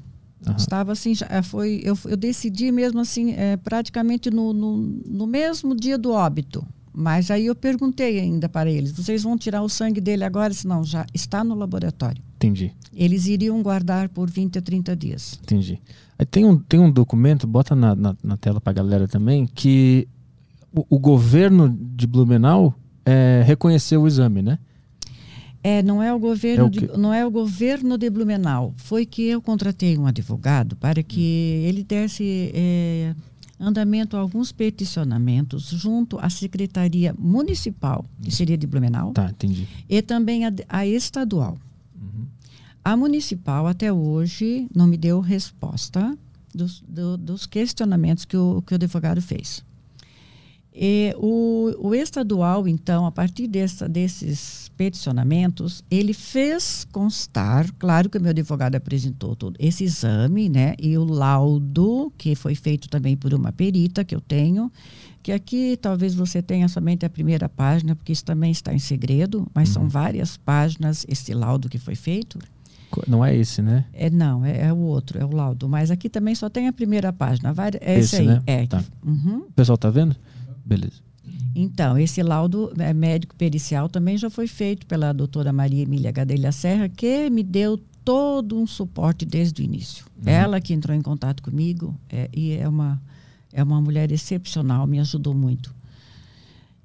Uhum. 0.47 0.55
Estava 0.55 0.93
assim, 0.93 1.13
já 1.13 1.27
é, 1.29 1.41
foi, 1.41 1.81
eu, 1.83 1.97
eu 2.05 2.17
decidi 2.17 2.71
mesmo 2.71 2.99
assim, 2.99 3.33
é, 3.33 3.57
praticamente 3.57 4.31
no, 4.31 4.53
no, 4.53 4.77
no, 4.77 5.27
mesmo 5.27 5.75
dia 5.75 5.97
do 5.97 6.11
óbito. 6.11 6.65
Mas 6.99 7.31
aí 7.31 7.45
eu 7.45 7.55
perguntei 7.55 8.19
ainda 8.19 8.49
para 8.49 8.69
eles: 8.69 8.91
vocês 8.91 9.23
vão 9.23 9.37
tirar 9.37 9.61
o 9.61 9.69
sangue 9.69 10.01
dele 10.01 10.25
agora? 10.25 10.53
Se 10.53 10.67
não, 10.67 10.83
já 10.83 11.05
está 11.13 11.45
no 11.45 11.55
laboratório. 11.55 12.21
Entendi. 12.35 12.73
Eles 12.93 13.25
iriam 13.25 13.63
guardar 13.63 14.09
por 14.09 14.29
20 14.29 14.59
a 14.59 14.61
30 14.61 14.95
dias. 14.97 15.39
Entendi. 15.41 15.79
Aí 16.17 16.25
tem 16.25 16.43
um, 16.43 16.57
tem 16.57 16.77
um 16.77 16.91
documento, 16.91 17.47
bota 17.47 17.73
na, 17.73 17.95
na, 17.95 18.17
na 18.21 18.35
tela 18.35 18.59
para 18.59 18.71
a 18.71 18.73
galera 18.73 19.07
também, 19.07 19.47
que 19.47 20.09
o, 20.75 20.85
o 20.89 20.99
governo 20.99 21.69
de 21.69 22.05
Blumenau 22.05 22.75
é, 23.05 23.43
reconheceu 23.45 24.01
o 24.01 24.07
exame, 24.07 24.41
né? 24.41 24.59
É, 25.63 25.81
não 25.81 26.03
é 26.03 26.13
o 26.13 26.19
governo, 26.19 26.65
é 26.65 26.67
o 26.67 26.69
de, 26.69 26.97
não 26.97 27.13
é 27.13 27.25
o 27.25 27.31
governo 27.31 27.97
de 27.97 28.09
Blumenau. 28.09 28.73
Foi 28.75 29.05
que 29.05 29.23
eu 29.23 29.41
contratei 29.41 29.97
um 29.97 30.05
advogado 30.05 30.75
para 30.75 31.01
que 31.01 31.63
ele 31.65 31.81
desse 31.81 32.51
é, 32.53 33.15
andamento 33.59 34.15
a 34.15 34.19
alguns 34.19 34.51
peticionamentos 34.51 35.69
junto 35.69 36.17
à 36.19 36.29
secretaria 36.29 37.13
municipal, 37.17 38.05
que 38.21 38.31
seria 38.31 38.57
de 38.57 38.65
Blumenau, 38.65 39.11
tá, 39.11 39.29
entendi. 39.29 39.67
e 39.89 40.01
também 40.01 40.45
a, 40.45 40.53
a 40.69 40.87
estadual. 40.87 41.57
Uhum. 41.95 42.25
A 42.83 42.95
municipal 42.95 43.67
até 43.67 43.91
hoje 43.91 44.67
não 44.73 44.87
me 44.87 44.97
deu 44.97 45.19
resposta 45.19 46.17
dos, 46.53 46.81
do, 46.87 47.17
dos 47.17 47.45
questionamentos 47.45 48.25
que 48.25 48.37
o, 48.37 48.61
que 48.61 48.73
o 48.73 48.75
advogado 48.75 49.21
fez. 49.21 49.63
E 50.81 51.13
o, 51.17 51.89
o 51.89 51.93
estadual, 51.93 52.65
então, 52.65 53.05
a 53.05 53.11
partir 53.11 53.47
dessa, 53.47 53.89
desses 53.89 54.71
peticionamentos, 54.77 55.83
ele 55.91 56.13
fez 56.13 56.87
constar, 56.89 57.69
claro 57.77 58.09
que 58.09 58.17
o 58.17 58.21
meu 58.21 58.29
advogado 58.29 58.75
apresentou 58.75 59.35
todo 59.35 59.57
esse 59.59 59.83
exame, 59.83 60.47
né, 60.47 60.75
e 60.79 60.97
o 60.97 61.03
laudo, 61.03 62.13
que 62.17 62.33
foi 62.33 62.55
feito 62.55 62.87
também 62.87 63.17
por 63.17 63.33
uma 63.33 63.51
perita 63.51 64.05
que 64.05 64.15
eu 64.15 64.21
tenho, 64.21 64.71
que 65.21 65.33
aqui 65.33 65.77
talvez 65.81 66.15
você 66.15 66.41
tenha 66.41 66.69
somente 66.69 67.05
a 67.05 67.09
primeira 67.09 67.49
página, 67.49 67.93
porque 67.93 68.13
isso 68.13 68.23
também 68.23 68.51
está 68.51 68.73
em 68.73 68.79
segredo, 68.79 69.45
mas 69.53 69.67
uhum. 69.67 69.73
são 69.73 69.89
várias 69.89 70.37
páginas 70.37 71.05
esse 71.09 71.33
laudo 71.33 71.67
que 71.67 71.77
foi 71.77 71.95
feito. 71.95 72.39
Não 73.05 73.23
é 73.23 73.35
esse, 73.35 73.61
né? 73.61 73.83
É, 73.91 74.09
não, 74.09 74.45
é, 74.45 74.67
é, 74.67 74.73
o 74.73 74.77
outro, 74.77 75.19
é 75.19 75.25
o 75.25 75.31
laudo. 75.31 75.69
Mas 75.69 75.91
aqui 75.91 76.09
também 76.09 76.33
só 76.33 76.49
tem 76.49 76.67
a 76.67 76.73
primeira 76.73 77.13
página. 77.13 77.53
É 77.79 77.99
esse, 77.99 78.15
esse 78.15 78.21
aí. 78.21 78.27
Né? 78.27 78.41
É. 78.47 78.65
Tá. 78.65 78.83
Uhum. 79.05 79.43
O 79.47 79.51
pessoal 79.51 79.77
tá 79.77 79.91
vendo? 79.91 80.15
Beleza. 80.69 81.01
Então, 81.55 81.97
esse 81.97 82.21
laudo 82.21 82.71
é, 82.77 82.93
médico 82.93 83.35
pericial 83.35 83.89
também 83.89 84.17
já 84.17 84.29
foi 84.29 84.47
feito 84.47 84.85
pela 84.85 85.11
doutora 85.11 85.51
Maria 85.51 85.81
Emília 85.81 86.11
Gadelha 86.11 86.51
Serra, 86.51 86.87
que 86.87 87.29
me 87.29 87.43
deu 87.43 87.79
todo 88.05 88.57
um 88.57 88.67
suporte 88.67 89.25
desde 89.25 89.61
o 89.61 89.65
início. 89.65 90.05
Uhum. 90.17 90.31
Ela 90.31 90.61
que 90.61 90.73
entrou 90.73 90.95
em 90.95 91.01
contato 91.01 91.41
comigo 91.41 91.99
é, 92.09 92.29
e 92.31 92.53
é 92.53 92.69
uma, 92.69 93.01
é 93.51 93.63
uma 93.63 93.81
mulher 93.81 94.11
excepcional, 94.11 94.85
me 94.85 94.99
ajudou 94.99 95.33
muito. 95.33 95.73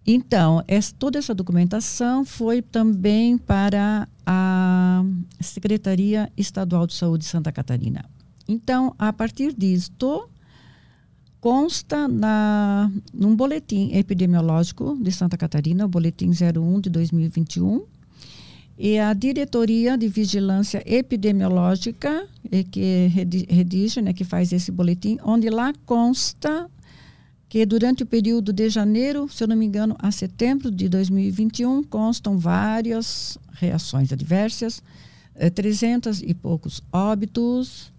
Então, 0.06 0.62
essa, 0.66 0.94
toda 0.98 1.18
essa 1.18 1.34
documentação 1.34 2.24
foi 2.24 2.60
também 2.60 3.38
para 3.38 4.08
a 4.26 5.02
Secretaria 5.40 6.30
Estadual 6.36 6.86
de 6.86 6.94
Saúde 6.94 7.24
de 7.24 7.30
Santa 7.30 7.52
Catarina. 7.52 8.04
Então, 8.46 8.94
a 8.98 9.12
partir 9.12 9.54
disto, 9.54 10.28
consta 11.44 12.08
na, 12.08 12.90
num 13.12 13.36
boletim 13.36 13.92
epidemiológico 13.92 14.96
de 14.98 15.12
Santa 15.12 15.36
Catarina, 15.36 15.84
o 15.84 15.88
boletim 15.88 16.30
01 16.30 16.80
de 16.80 16.88
2021, 16.88 17.82
e 18.78 18.98
a 18.98 19.12
Diretoria 19.12 19.98
de 19.98 20.08
Vigilância 20.08 20.82
Epidemiológica, 20.86 22.26
que 22.70 23.10
redige, 23.50 24.00
né, 24.00 24.14
que 24.14 24.24
faz 24.24 24.54
esse 24.54 24.72
boletim, 24.72 25.18
onde 25.22 25.50
lá 25.50 25.74
consta 25.84 26.66
que 27.46 27.66
durante 27.66 28.04
o 28.04 28.06
período 28.06 28.50
de 28.50 28.70
janeiro, 28.70 29.28
se 29.28 29.44
eu 29.44 29.48
não 29.48 29.54
me 29.54 29.66
engano, 29.66 29.94
a 29.98 30.10
setembro 30.10 30.70
de 30.70 30.88
2021, 30.88 31.84
constam 31.84 32.38
várias 32.38 33.36
reações 33.52 34.10
adversas, 34.10 34.82
300 35.54 36.22
eh, 36.22 36.24
e 36.28 36.32
poucos 36.32 36.82
óbitos, 36.90 37.92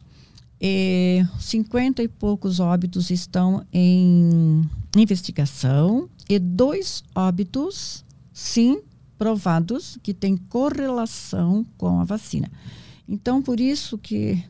e 0.60 1.26
50 1.40 2.02
e 2.02 2.08
poucos 2.08 2.60
óbitos 2.60 3.10
estão 3.10 3.66
em 3.74 4.62
investigação 4.96 6.10
e 6.30 6.40
dois 6.40 7.04
óbitos, 7.14 8.06
sim, 8.34 8.82
provados 9.18 9.98
que 10.02 10.14
têm 10.14 10.38
correlação 10.38 11.66
com 11.78 12.00
a 12.00 12.04
vacina. 12.04 12.50
Então, 13.08 13.42
por 13.42 13.60
isso 13.60 13.98
que. 13.98 14.44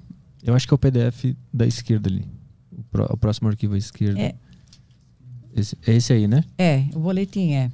Eu 0.43 0.53
acho 0.53 0.67
que 0.67 0.73
é 0.73 0.75
o 0.75 0.77
PDF 0.77 1.35
da 1.53 1.65
esquerda 1.65 2.09
ali. 2.09 2.25
O, 2.71 3.13
o 3.13 3.17
próximo 3.17 3.49
arquivo 3.49 3.73
à 3.73 3.77
esquerda. 3.77 4.19
É. 4.19 4.35
Esse, 5.55 5.77
é 5.87 5.93
esse 5.93 6.13
aí, 6.13 6.27
né? 6.27 6.43
É, 6.57 6.85
o 6.93 6.99
boletim 6.99 7.51
é 7.53 7.71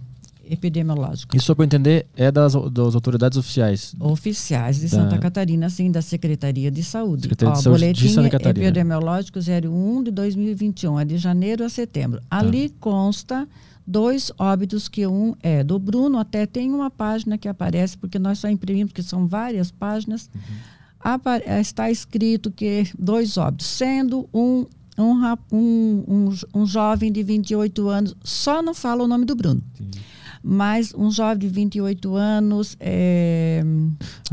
epidemiológico. 0.52 1.36
Isso, 1.36 1.46
só 1.46 1.56
para 1.56 1.64
entender, 1.64 2.06
é 2.16 2.30
das, 2.30 2.54
das 2.54 2.94
autoridades 2.94 3.38
oficiais? 3.38 3.96
Oficiais 3.98 4.82
de 4.82 4.90
Santa 4.90 5.18
Catarina, 5.18 5.70
sim, 5.70 5.90
da 5.90 6.02
Secretaria 6.02 6.70
de 6.70 6.84
Saúde. 6.84 7.24
Secretaria 7.24 7.54
Ó, 7.54 7.58
de 7.58 7.64
Saúde 7.64 7.80
boletim 7.80 8.08
de 8.08 8.14
Santa 8.14 8.30
Catarina. 8.30 8.66
epidemiológico 8.68 9.40
01 9.40 10.04
de 10.04 10.12
2021, 10.12 11.00
é 11.00 11.06
de 11.06 11.18
janeiro 11.18 11.64
a 11.64 11.70
setembro. 11.70 12.22
Ali 12.30 12.68
tá. 12.68 12.76
consta 12.82 13.48
dois 13.88 14.30
óbitos, 14.38 14.90
que 14.90 15.08
um 15.08 15.34
é 15.42 15.64
do 15.64 15.80
Bruno, 15.80 16.20
até 16.20 16.46
tem 16.46 16.70
uma 16.72 16.92
página 16.92 17.38
que 17.38 17.48
aparece, 17.48 17.98
porque 17.98 18.20
nós 18.20 18.40
só 18.40 18.50
imprimimos, 18.50 18.92
que 18.92 19.02
são 19.02 19.28
várias 19.28 19.72
páginas, 19.72 20.30
uhum. 20.36 21.60
está 21.62 21.90
escrito 21.90 22.52
que 22.52 22.88
dois 23.00 23.38
óbitos, 23.38 23.68
sendo 23.68 24.28
um 24.34 24.66
um, 24.98 25.14
um, 25.52 26.04
um, 26.08 26.36
um, 26.54 26.66
jovem 26.66 27.12
de 27.12 27.24
28 27.24 27.88
anos, 27.88 28.16
só 28.24 28.62
não 28.62 28.74
fala 28.74 29.04
o 29.04 29.08
nome 29.08 29.26
do 29.26 29.34
Bruno. 29.34 29.64
Entendi 29.80 30.11
mas 30.44 30.94
um 30.96 31.12
jovem 31.12 31.38
de 31.38 31.48
28 31.48 32.16
anos 32.16 32.76
é, 32.80 33.64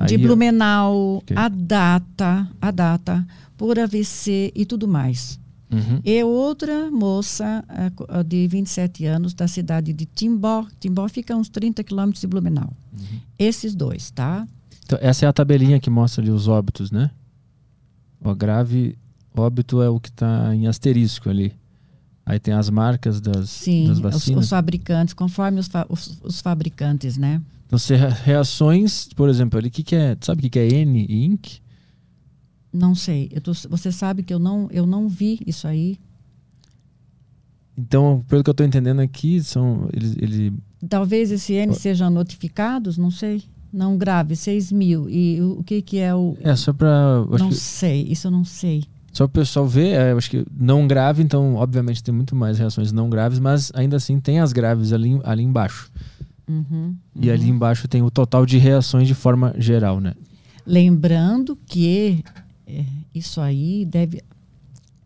de 0.06 0.16
Blumenau, 0.16 1.18
okay. 1.18 1.36
a 1.36 1.48
data, 1.48 2.48
a 2.61 2.70
data, 2.70 3.26
por 3.56 3.78
AVC 3.78 4.52
e 4.54 4.64
tudo 4.64 4.88
mais. 4.88 5.38
Uhum. 5.70 6.00
E 6.02 6.24
outra 6.24 6.90
moça 6.90 7.62
uh, 8.00 8.24
de 8.24 8.48
27 8.48 9.04
anos 9.04 9.34
da 9.34 9.46
cidade 9.46 9.92
de 9.92 10.06
Timbó. 10.06 10.66
Timbó 10.80 11.06
fica 11.09 11.34
a 11.34 11.36
uns 11.36 11.50
30 11.50 11.84
quilômetros 11.84 12.22
de 12.22 12.26
Blumenau. 12.26 12.72
Uhum. 12.92 13.20
Esses 13.38 13.74
dois, 13.74 14.11
tá? 14.11 14.48
Então, 14.86 14.98
essa 15.02 15.26
é 15.26 15.28
a 15.28 15.32
tabelinha 15.32 15.78
que 15.78 15.90
mostra 15.90 16.22
ali 16.22 16.30
os 16.30 16.48
óbitos, 16.48 16.90
né? 16.90 17.11
O 18.24 18.34
grave 18.34 18.96
óbito 19.36 19.82
é 19.82 19.88
o 19.90 20.00
que 20.00 20.09
está 20.09 20.54
em 20.54 20.66
asterisco 20.66 21.28
ali. 21.28 21.54
Aí 22.29 22.39
tem 22.39 22.53
as 22.53 22.68
marcas 22.68 23.22
das, 23.22 23.49
Sim, 23.49 23.89
das 23.89 23.99
vacinas. 23.99 24.41
Os, 24.41 24.45
os 24.45 24.51
fabricantes, 24.51 25.14
conforme 25.14 25.59
os, 25.61 25.66
fa 25.66 25.87
os, 25.89 26.20
os, 26.22 26.43
fabricantes, 26.43 27.16
né? 27.16 27.41
Então, 27.66 27.79
se 27.79 27.97
reações, 27.97 29.09
por 29.16 29.31
exemplo, 29.31 29.59
o 29.59 29.70
que, 29.70 29.83
que 29.83 29.97
é. 29.97 30.14
Sabe 30.20 30.41
o 30.41 30.43
que, 30.43 30.51
que 30.51 30.59
é 30.59 30.68
N 30.68 31.07
e 31.09 31.24
INC? 31.24 31.62
Não 32.70 32.95
sei. 32.95 33.31
Tô, 33.43 33.55
você 33.70 33.91
sabe 33.91 34.22
que 34.22 34.35
eu 34.35 34.39
não, 34.39 34.68
eu 34.70 34.85
não 34.85 35.09
vi 35.09 35.41
isso 35.47 35.66
aí. 35.66 35.99
Então, 37.74 38.22
pelo 38.29 38.45
que 38.45 38.51
eu 38.51 38.53
estou 38.53 38.66
entendendo 38.66 39.01
aqui, 39.01 39.43
são. 39.43 39.89
Eles, 39.91 40.14
ele... 40.18 40.53
Talvez 40.87 41.33
esse 41.33 41.55
N 41.55 41.72
sejam 41.72 42.11
notificados, 42.11 42.99
não 42.99 43.11
sei. 43.11 43.43
Não 43.72 43.97
grave, 43.97 44.37
6 44.37 44.70
mil. 44.70 45.09
E 45.09 45.41
o, 45.41 45.61
o 45.61 45.64
que, 45.64 45.81
que 45.81 45.97
é 45.97 46.14
o. 46.14 46.37
É 46.43 46.55
só 46.55 46.74
para. 46.74 47.24
Não 47.39 47.49
que... 47.49 47.55
sei, 47.55 48.03
isso 48.03 48.26
eu 48.26 48.31
não 48.31 48.45
sei. 48.45 48.85
Só 49.18 49.24
o 49.24 49.28
pessoal 49.28 49.66
ver, 49.66 49.94
é, 49.94 50.12
eu 50.12 50.16
acho 50.16 50.30
que 50.30 50.46
não 50.48 50.86
grave, 50.86 51.20
então, 51.20 51.56
obviamente, 51.56 52.04
tem 52.04 52.14
muito 52.14 52.36
mais 52.36 52.56
reações 52.56 52.92
não 52.92 53.10
graves, 53.10 53.40
mas 53.40 53.72
ainda 53.74 53.96
assim 53.96 54.20
tem 54.20 54.38
as 54.38 54.52
graves 54.52 54.92
ali, 54.92 55.20
ali 55.24 55.42
embaixo. 55.42 55.90
Uhum, 56.48 56.94
e 57.16 57.28
ali 57.28 57.48
embaixo 57.48 57.88
tem 57.88 58.00
o 58.00 58.12
total 58.12 58.46
de 58.46 58.58
reações 58.58 59.08
de 59.08 59.16
forma 59.16 59.52
geral, 59.58 59.98
né? 59.98 60.14
Lembrando 60.64 61.58
que 61.66 62.22
é, 62.64 62.84
isso 63.12 63.40
aí 63.40 63.84
deve, 63.84 64.22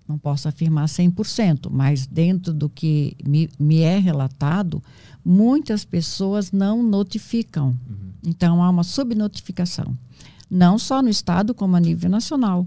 não 0.07 0.19
posso 0.19 0.47
afirmar 0.47 0.89
100%, 0.89 1.71
mas 1.71 2.07
dentro 2.07 2.53
do 2.53 2.69
que 2.69 3.17
me, 3.27 3.49
me 3.59 3.81
é 3.81 3.99
relatado, 3.99 4.83
muitas 5.25 5.87
pessoas 5.87 6.53
não 6.53 6.83
notificam. 6.83 7.69
Uhum. 7.69 8.13
Então 8.27 8.63
há 8.63 8.69
uma 8.69 8.85
subnotificação. 8.85 9.97
Não 10.51 10.79
só 10.79 11.01
no 11.01 11.09
estado, 11.09 11.55
como 11.55 11.77
a 11.77 11.81
nível 11.81 12.11
nacional. 12.11 12.67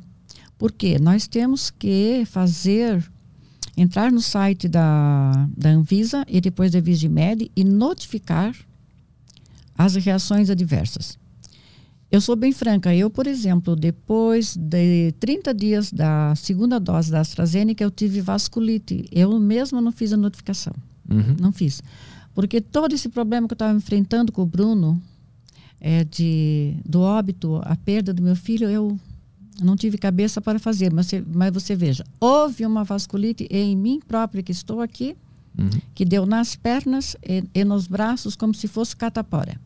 Porque 0.58 0.98
nós 1.00 1.28
temos 1.28 1.70
que 1.70 2.24
fazer 2.26 3.04
entrar 3.76 4.12
no 4.12 4.22
site 4.22 4.68
da, 4.68 5.50
da 5.56 5.70
Anvisa 5.70 6.26
e 6.28 6.40
depois 6.40 6.72
da 6.72 6.80
Vigimed 6.80 7.52
e 7.56 7.64
notificar 7.64 8.56
as 9.78 9.96
reações 9.96 10.50
adversas. 10.50 11.18
Eu 12.10 12.22
sou 12.22 12.36
bem 12.36 12.54
franca, 12.54 12.96
eu, 12.96 13.10
por 13.10 13.28
exemplo, 13.28 13.76
depois 13.76 14.56
de 14.56 15.12
30 15.20 15.54
dias 15.54 15.92
da 15.92 16.34
segunda 16.36 16.80
dose 16.80 17.12
da 17.12 17.20
AstraZeneca, 17.20 17.84
eu 17.84 17.92
tive 17.92 18.22
vasculite. 18.22 19.06
Eu 19.12 19.38
mesma 19.40 19.82
não 19.82 19.92
fiz 19.92 20.14
a 20.14 20.18
notificação. 20.18 20.74
Uhum. 21.10 21.36
Não 21.40 21.52
fiz. 21.52 21.82
Porque 22.34 22.62
todo 22.62 22.94
esse 22.94 23.10
problema 23.10 23.48
que 23.48 23.54
eu 23.54 23.56
estava 23.56 23.76
enfrentando 23.78 24.32
com 24.32 24.44
o 24.44 24.46
Bruno, 24.46 25.02
é 25.80 26.04
de, 26.04 26.78
do 26.86 27.02
óbito, 27.02 27.60
a 27.64 27.76
perda 27.76 28.14
do 28.14 28.24
meu 28.24 28.36
filho, 28.36 28.70
eu 28.70 28.98
não 29.62 29.76
tive 29.76 29.98
cabeça 29.98 30.42
para 30.42 30.60
fazer, 30.60 30.92
mas 30.92 31.08
você, 31.08 31.24
mas 31.34 31.54
você 31.54 31.76
veja, 31.76 32.04
houve 32.20 32.66
uma 32.66 32.84
vasculite 32.84 33.48
em 33.50 33.76
mim 33.76 34.00
própria, 34.06 34.44
que 34.44 34.52
estou 34.52 34.82
aqui, 34.82 35.16
uhum. 35.58 35.70
que 35.94 36.06
deu 36.06 36.26
nas 36.26 36.56
pernas 36.56 37.16
e, 37.24 37.44
e, 37.54 37.64
nos 37.64 37.88
braços 37.88 38.36
como 38.36 38.54
se 38.54 38.68
fosse 38.68 38.96
catapora. 38.96 39.60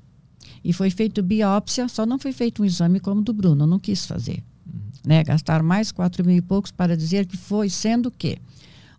E 0.63 0.73
foi 0.73 0.89
feito 0.89 1.23
biópsia, 1.23 1.87
só 1.87 2.05
não 2.05 2.19
foi 2.19 2.31
feito 2.31 2.61
um 2.61 2.65
exame 2.65 2.99
como 2.99 3.21
o 3.21 3.23
do 3.23 3.33
Bruno, 3.33 3.65
não 3.65 3.79
quis 3.79 4.05
fazer. 4.05 4.43
Uhum. 4.65 4.79
Né? 5.05 5.23
Gastar 5.23 5.63
mais 5.63 5.91
quatro 5.91 6.25
mil 6.25 6.35
e 6.35 6.41
poucos 6.41 6.71
para 6.71 6.95
dizer 6.95 7.25
que 7.25 7.37
foi, 7.37 7.69
sendo 7.69 8.11
que 8.11 8.37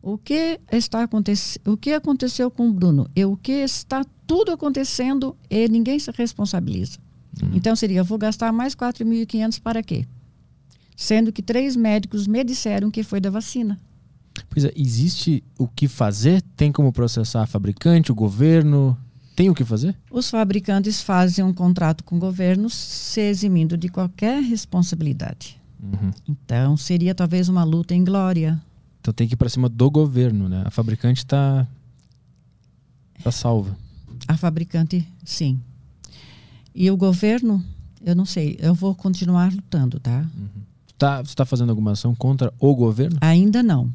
o 0.02 0.16
que 0.16 0.58
está 0.72 1.02
acontecendo, 1.02 1.72
o 1.72 1.76
que 1.76 1.92
aconteceu 1.92 2.50
com 2.50 2.68
o 2.68 2.72
Bruno 2.72 3.06
e 3.14 3.24
o 3.24 3.36
que 3.36 3.52
está 3.52 4.04
tudo 4.26 4.52
acontecendo 4.52 5.36
e 5.50 5.68
ninguém 5.68 5.98
se 5.98 6.10
responsabiliza. 6.10 6.98
Uhum. 7.42 7.50
Então 7.54 7.76
seria, 7.76 8.02
vou 8.02 8.18
gastar 8.18 8.52
mais 8.52 8.74
4.500 8.74 9.60
para 9.60 9.82
quê? 9.82 10.06
Sendo 11.00 11.32
que 11.32 11.40
três 11.40 11.76
médicos 11.76 12.26
me 12.26 12.44
disseram 12.44 12.90
que 12.90 13.02
foi 13.02 13.22
da 13.22 13.30
vacina. 13.30 13.80
Pois 14.50 14.66
é, 14.66 14.72
existe 14.76 15.42
o 15.58 15.66
que 15.66 15.88
fazer? 15.88 16.42
Tem 16.54 16.70
como 16.70 16.92
processar 16.92 17.42
a 17.42 17.46
fabricante, 17.46 18.12
o 18.12 18.14
governo? 18.14 18.96
Tem 19.34 19.48
o 19.48 19.54
que 19.54 19.64
fazer? 19.64 19.96
Os 20.10 20.28
fabricantes 20.28 21.00
fazem 21.00 21.42
um 21.42 21.54
contrato 21.54 22.04
com 22.04 22.16
o 22.16 22.18
governo 22.18 22.68
se 22.68 23.18
eximindo 23.22 23.78
de 23.78 23.88
qualquer 23.88 24.42
responsabilidade. 24.42 25.58
Uhum. 25.82 26.10
Então, 26.28 26.76
seria 26.76 27.14
talvez 27.14 27.48
uma 27.48 27.64
luta 27.64 27.94
em 27.94 28.04
glória. 28.04 28.60
Então 29.00 29.14
tem 29.14 29.26
que 29.26 29.32
ir 29.32 29.38
para 29.38 29.48
cima 29.48 29.70
do 29.70 29.90
governo, 29.90 30.50
né? 30.50 30.64
A 30.66 30.70
fabricante 30.70 31.20
está 31.20 31.66
tá 33.24 33.32
salva. 33.32 33.74
A 34.28 34.36
fabricante, 34.36 35.08
sim. 35.24 35.58
E 36.74 36.90
o 36.90 36.96
governo, 36.96 37.64
eu 38.04 38.14
não 38.14 38.26
sei, 38.26 38.58
eu 38.60 38.74
vou 38.74 38.94
continuar 38.94 39.50
lutando, 39.50 39.98
tá? 39.98 40.28
Uhum. 40.36 40.69
Tá, 41.00 41.22
você 41.22 41.30
está 41.30 41.46
fazendo 41.46 41.70
alguma 41.70 41.92
ação 41.92 42.14
contra 42.14 42.52
o 42.58 42.74
governo? 42.74 43.16
Ainda 43.22 43.62
não. 43.62 43.90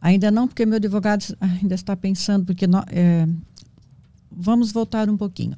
Ainda 0.00 0.30
não, 0.30 0.46
porque 0.46 0.64
meu 0.64 0.76
advogado 0.76 1.24
ainda 1.40 1.74
está 1.74 1.96
pensando, 1.96 2.46
porque 2.46 2.64
nós, 2.64 2.84
é, 2.92 3.26
vamos 4.30 4.70
voltar 4.70 5.10
um 5.10 5.16
pouquinho. 5.16 5.56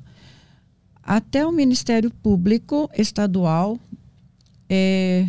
Até 1.03 1.45
o 1.47 1.53
Ministério 1.53 2.11
Público 2.11 2.89
Estadual 2.97 3.79
é, 4.67 5.29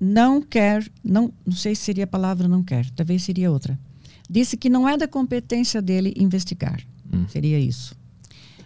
não 0.00 0.42
quer, 0.42 0.84
não, 1.04 1.32
não 1.46 1.54
sei 1.54 1.76
se 1.76 1.82
seria 1.82 2.02
a 2.02 2.08
palavra 2.08 2.48
não 2.48 2.64
quer, 2.64 2.90
talvez 2.90 3.22
seria 3.22 3.48
outra. 3.48 3.78
Disse 4.28 4.56
que 4.56 4.68
não 4.68 4.88
é 4.88 4.96
da 4.96 5.06
competência 5.06 5.80
dele 5.80 6.12
investigar. 6.16 6.80
Hum. 7.14 7.28
Seria 7.28 7.60
isso. 7.60 7.96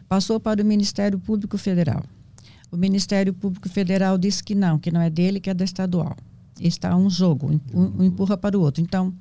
Passou 0.09 0.41
para 0.41 0.63
o 0.63 0.65
Ministério 0.65 1.19
Público 1.19 1.59
Federal. 1.59 2.03
O 2.73 2.77
Ministério 2.79 3.35
Público 3.35 3.69
Federal 3.69 4.17
disse 4.17 4.43
que 4.43 4.55
não, 4.55 4.79
que 4.79 4.91
não 4.91 5.03
é 5.03 5.11
dele, 5.11 5.41
que 5.41 5.51
é 5.51 5.55
da 5.55 5.63
estadual. 5.63 6.17
Está 6.59 6.97
um 6.97 7.11
jogo, 7.11 7.61
um 7.75 8.03
empurra 8.03 8.35
para 8.35 8.57
o 8.57 8.63
outro. 8.63 8.83
Então, 8.83 9.13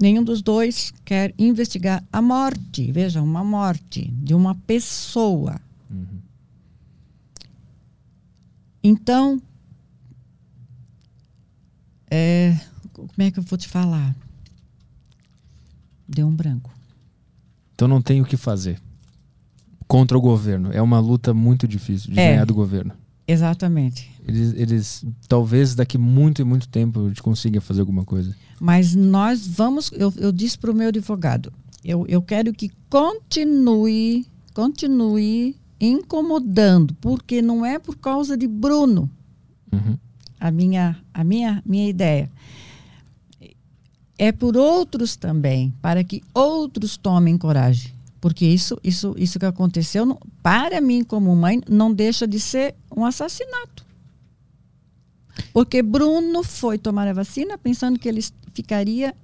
nenhum 0.00 0.24
dos 0.24 0.40
dois 0.40 0.90
quer 1.04 1.34
investigar 1.38 2.02
a 2.10 2.22
morte, 2.22 2.90
veja, 2.90 3.20
uma 3.20 3.44
morte 3.44 4.10
de 4.10 4.32
uma 4.32 4.54
pessoa. 4.54 5.60
Uhum. 5.90 6.20
Então, 8.82 9.42
é, 12.10 12.58
como 12.94 13.10
é 13.18 13.30
que 13.30 13.40
eu 13.40 13.42
vou 13.42 13.58
te 13.58 13.68
falar? 13.68 14.16
Deu 16.08 16.26
um 16.26 16.34
branco. 16.34 16.72
Então 17.74 17.86
não 17.86 18.00
tem 18.00 18.22
o 18.22 18.24
que 18.24 18.38
fazer 18.38 18.80
contra 19.86 20.16
o 20.16 20.20
governo. 20.20 20.70
É 20.72 20.80
uma 20.80 20.98
luta 20.98 21.34
muito 21.34 21.66
difícil 21.68 22.12
de 22.12 22.18
é, 22.18 22.30
ganhar 22.30 22.44
do 22.44 22.54
governo. 22.54 22.92
Exatamente. 23.26 24.10
Eles, 24.26 24.54
eles 24.56 25.04
talvez 25.28 25.74
daqui 25.74 25.98
muito 25.98 26.42
e 26.42 26.44
muito 26.44 26.68
tempo 26.68 27.04
a 27.04 27.08
gente 27.08 27.22
consiga 27.22 27.60
fazer 27.60 27.80
alguma 27.80 28.04
coisa. 28.04 28.34
Mas 28.60 28.94
nós 28.94 29.46
vamos, 29.46 29.90
eu, 29.92 30.12
eu 30.16 30.32
disse 30.32 30.58
para 30.58 30.70
o 30.70 30.74
meu 30.74 30.88
advogado, 30.88 31.52
eu, 31.84 32.06
eu 32.08 32.22
quero 32.22 32.52
que 32.52 32.70
continue, 32.88 34.26
continue 34.52 35.56
incomodando, 35.80 36.94
porque 37.00 37.42
não 37.42 37.64
é 37.64 37.78
por 37.78 37.96
causa 37.96 38.36
de 38.36 38.46
Bruno. 38.46 39.10
Uhum. 39.72 39.98
A 40.38 40.50
minha, 40.50 40.96
a 41.12 41.24
minha, 41.24 41.62
minha 41.66 41.88
ideia 41.88 42.30
é 44.18 44.30
por 44.32 44.56
outros 44.56 45.16
também, 45.16 45.74
para 45.82 46.04
que 46.04 46.22
outros 46.32 46.96
tomem 46.96 47.36
coragem. 47.36 47.92
Porque 48.24 48.46
isso, 48.46 48.78
isso, 48.82 49.14
isso 49.18 49.38
que 49.38 49.44
aconteceu, 49.44 50.18
para 50.42 50.80
mim, 50.80 51.04
como 51.04 51.36
mãe, 51.36 51.60
não 51.68 51.92
deixa 51.92 52.26
de 52.26 52.40
ser 52.40 52.74
um 52.96 53.04
assassinato. 53.04 53.84
Porque 55.52 55.82
Bruno 55.82 56.42
foi 56.42 56.78
tomar 56.78 57.06
a 57.06 57.12
vacina 57.12 57.58
pensando 57.58 57.98
que 57.98 58.08
ele 58.08 58.24
ficaria 58.54 59.14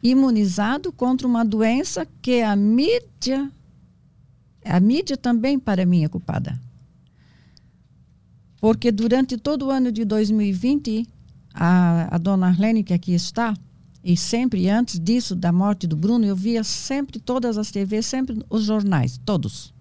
imunizado 0.00 0.92
contra 0.92 1.26
uma 1.26 1.44
doença 1.44 2.06
que 2.22 2.42
a 2.42 2.54
mídia, 2.54 3.50
a 4.64 4.78
mídia 4.78 5.16
também, 5.16 5.58
para 5.58 5.84
mim, 5.84 6.04
é 6.04 6.08
culpada. 6.08 6.56
Porque 8.60 8.92
durante 8.92 9.36
todo 9.36 9.66
o 9.66 9.70
ano 9.72 9.90
de 9.90 10.04
2020, 10.04 11.08
a, 11.52 12.14
a 12.14 12.18
dona 12.18 12.46
Arlene, 12.46 12.84
que 12.84 12.94
aqui 12.94 13.14
está, 13.14 13.52
e 14.04 14.18
sempre 14.18 14.68
antes 14.68 15.00
disso, 15.00 15.34
da 15.34 15.50
morte 15.50 15.86
do 15.86 15.96
Bruno, 15.96 16.26
eu 16.26 16.36
via 16.36 16.62
sempre 16.62 17.18
todas 17.18 17.56
as 17.56 17.70
TVs, 17.70 18.04
sempre 18.04 18.44
os 18.50 18.64
jornais, 18.64 19.18
todos. 19.24 19.72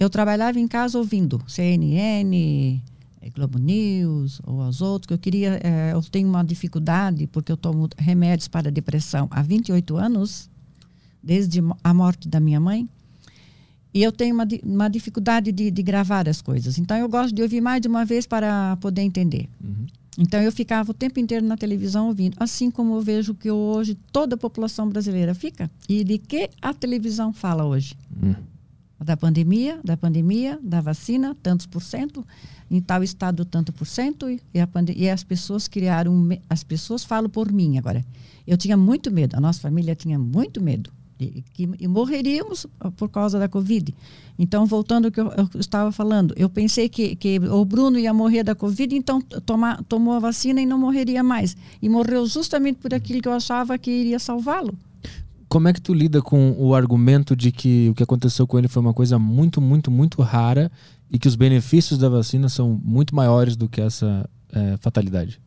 Eu 0.00 0.10
trabalhava 0.10 0.58
em 0.58 0.66
casa 0.66 0.98
ouvindo 0.98 1.40
CNN, 1.46 2.82
eh, 3.22 3.30
Globo 3.30 3.56
News 3.58 4.40
ou 4.44 4.66
os 4.66 4.80
outros, 4.80 5.06
que 5.06 5.14
eu 5.14 5.18
queria. 5.18 5.60
Eh, 5.62 5.92
eu 5.92 6.02
tenho 6.02 6.28
uma 6.28 6.42
dificuldade, 6.42 7.28
porque 7.28 7.52
eu 7.52 7.56
tomo 7.56 7.88
remédios 7.96 8.48
para 8.48 8.68
depressão 8.68 9.28
há 9.30 9.42
28 9.42 9.96
anos, 9.96 10.50
desde 11.22 11.60
a 11.84 11.94
morte 11.94 12.28
da 12.28 12.40
minha 12.40 12.58
mãe. 12.58 12.88
E 13.94 14.02
eu 14.02 14.10
tenho 14.10 14.34
uma, 14.34 14.46
uma 14.64 14.88
dificuldade 14.88 15.52
de, 15.52 15.70
de 15.70 15.82
gravar 15.84 16.28
as 16.28 16.42
coisas. 16.42 16.78
Então 16.78 16.96
eu 16.96 17.08
gosto 17.08 17.32
de 17.32 17.42
ouvir 17.42 17.60
mais 17.60 17.80
de 17.80 17.86
uma 17.86 18.04
vez 18.04 18.26
para 18.26 18.76
poder 18.76 19.02
entender. 19.02 19.48
Uhum. 19.62 19.86
Então 20.20 20.42
eu 20.42 20.50
ficava 20.50 20.90
o 20.90 20.94
tempo 20.94 21.20
inteiro 21.20 21.46
na 21.46 21.56
televisão 21.56 22.08
ouvindo, 22.08 22.36
assim 22.40 22.72
como 22.72 22.96
eu 22.96 23.00
vejo 23.00 23.34
que 23.34 23.48
hoje 23.48 23.94
toda 24.10 24.34
a 24.34 24.38
população 24.38 24.88
brasileira 24.88 25.32
fica. 25.32 25.70
E 25.88 26.02
de 26.02 26.18
que 26.18 26.50
a 26.60 26.74
televisão 26.74 27.32
fala 27.32 27.64
hoje? 27.64 27.94
Hum. 28.20 28.34
Da 28.98 29.16
pandemia, 29.16 29.78
da 29.84 29.96
pandemia, 29.96 30.58
da 30.60 30.80
vacina, 30.80 31.36
tantos 31.40 31.66
por 31.66 31.80
cento, 31.80 32.26
em 32.68 32.80
tal 32.80 33.04
estado 33.04 33.44
tanto 33.44 33.72
por 33.72 33.86
cento, 33.86 34.28
e, 34.28 34.40
e 34.96 35.08
as 35.08 35.22
pessoas 35.22 35.68
criaram, 35.68 36.28
as 36.50 36.64
pessoas 36.64 37.04
falam 37.04 37.30
por 37.30 37.52
mim 37.52 37.78
agora. 37.78 38.04
Eu 38.44 38.56
tinha 38.56 38.76
muito 38.76 39.12
medo, 39.12 39.36
a 39.36 39.40
nossa 39.40 39.60
família 39.60 39.94
tinha 39.94 40.18
muito 40.18 40.60
medo 40.60 40.90
e, 41.18 41.42
que, 41.52 41.68
e 41.78 41.88
morreríamos 41.88 42.66
por 42.96 43.08
causa 43.08 43.38
da 43.38 43.48
Covid. 43.48 43.94
Então, 44.38 44.66
voltando 44.66 45.06
ao 45.06 45.10
que 45.10 45.20
eu, 45.20 45.32
eu, 45.32 45.48
estava 45.58 45.90
falando, 45.90 46.32
eu 46.36 46.48
pensei 46.48 46.88
que, 46.88 47.16
que 47.16 47.38
o 47.40 47.64
Bruno 47.64 47.98
ia 47.98 48.14
morrer 48.14 48.44
da 48.44 48.54
Covid, 48.54 48.94
então 48.94 49.20
toma, 49.20 49.82
tomou 49.88 50.14
a 50.14 50.20
vacina 50.20 50.60
e 50.60 50.66
não 50.66 50.78
morreria 50.78 51.22
mais. 51.22 51.56
E 51.82 51.88
morreu 51.88 52.24
justamente 52.26 52.76
por 52.76 52.94
aquilo 52.94 53.20
que 53.20 53.28
eu 53.28 53.32
achava 53.32 53.76
que 53.76 53.90
iria 53.90 54.18
salvá-lo. 54.18 54.74
Como 55.48 55.66
é 55.66 55.72
que 55.72 55.80
tu 55.80 55.92
lida 55.92 56.22
com 56.22 56.54
o 56.58 56.74
argumento 56.74 57.34
de 57.34 57.50
que 57.50 57.88
o 57.90 57.94
que 57.94 58.02
aconteceu 58.02 58.46
com 58.46 58.58
ele 58.58 58.68
foi 58.68 58.82
uma 58.82 58.94
coisa 58.94 59.18
muito, 59.18 59.60
muito, 59.60 59.90
muito 59.90 60.22
rara 60.22 60.70
e 61.10 61.18
que 61.18 61.26
os 61.26 61.34
benefícios 61.34 61.98
da 61.98 62.08
vacina 62.08 62.48
são 62.48 62.78
muito 62.84 63.14
maiores 63.14 63.56
do 63.56 63.68
que 63.68 63.80
essa 63.80 64.28
é, 64.52 64.76
fatalidade? 64.76 65.40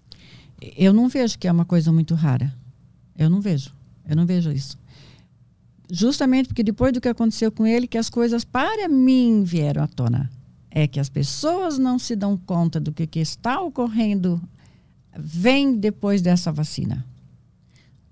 Eu 0.76 0.92
não 0.92 1.08
vejo 1.08 1.38
que 1.38 1.48
é 1.48 1.52
uma 1.52 1.66
coisa 1.66 1.92
muito 1.92 2.16
rara. 2.16 2.54
Eu 3.18 3.30
não 3.30 3.40
vejo. 3.40 3.72
Eu 4.10 4.16
não 4.16 4.26
vejo 4.26 4.52
isso 4.52 4.81
justamente 5.92 6.48
porque 6.48 6.64
depois 6.64 6.94
do 6.94 7.02
que 7.02 7.10
aconteceu 7.10 7.52
com 7.52 7.68
ele, 7.68 7.86
que 7.86 7.98
as 7.98 8.10
coisas 8.10 8.46
para 8.46 8.88
mim 8.88 9.44
vieram 9.44 9.84
à 9.84 9.88
tona. 9.88 10.32
É 10.70 10.88
que 10.88 11.02
as 11.02 11.10
pessoas 11.10 11.78
não 11.78 12.00
se 12.00 12.16
dão 12.16 12.38
conta 12.38 12.80
do 12.80 12.94
que, 12.94 13.06
que 13.06 13.20
está 13.20 13.62
ocorrendo 13.62 14.42
vem 15.14 15.76
depois 15.76 16.22
dessa 16.22 16.50
vacina. 16.50 17.06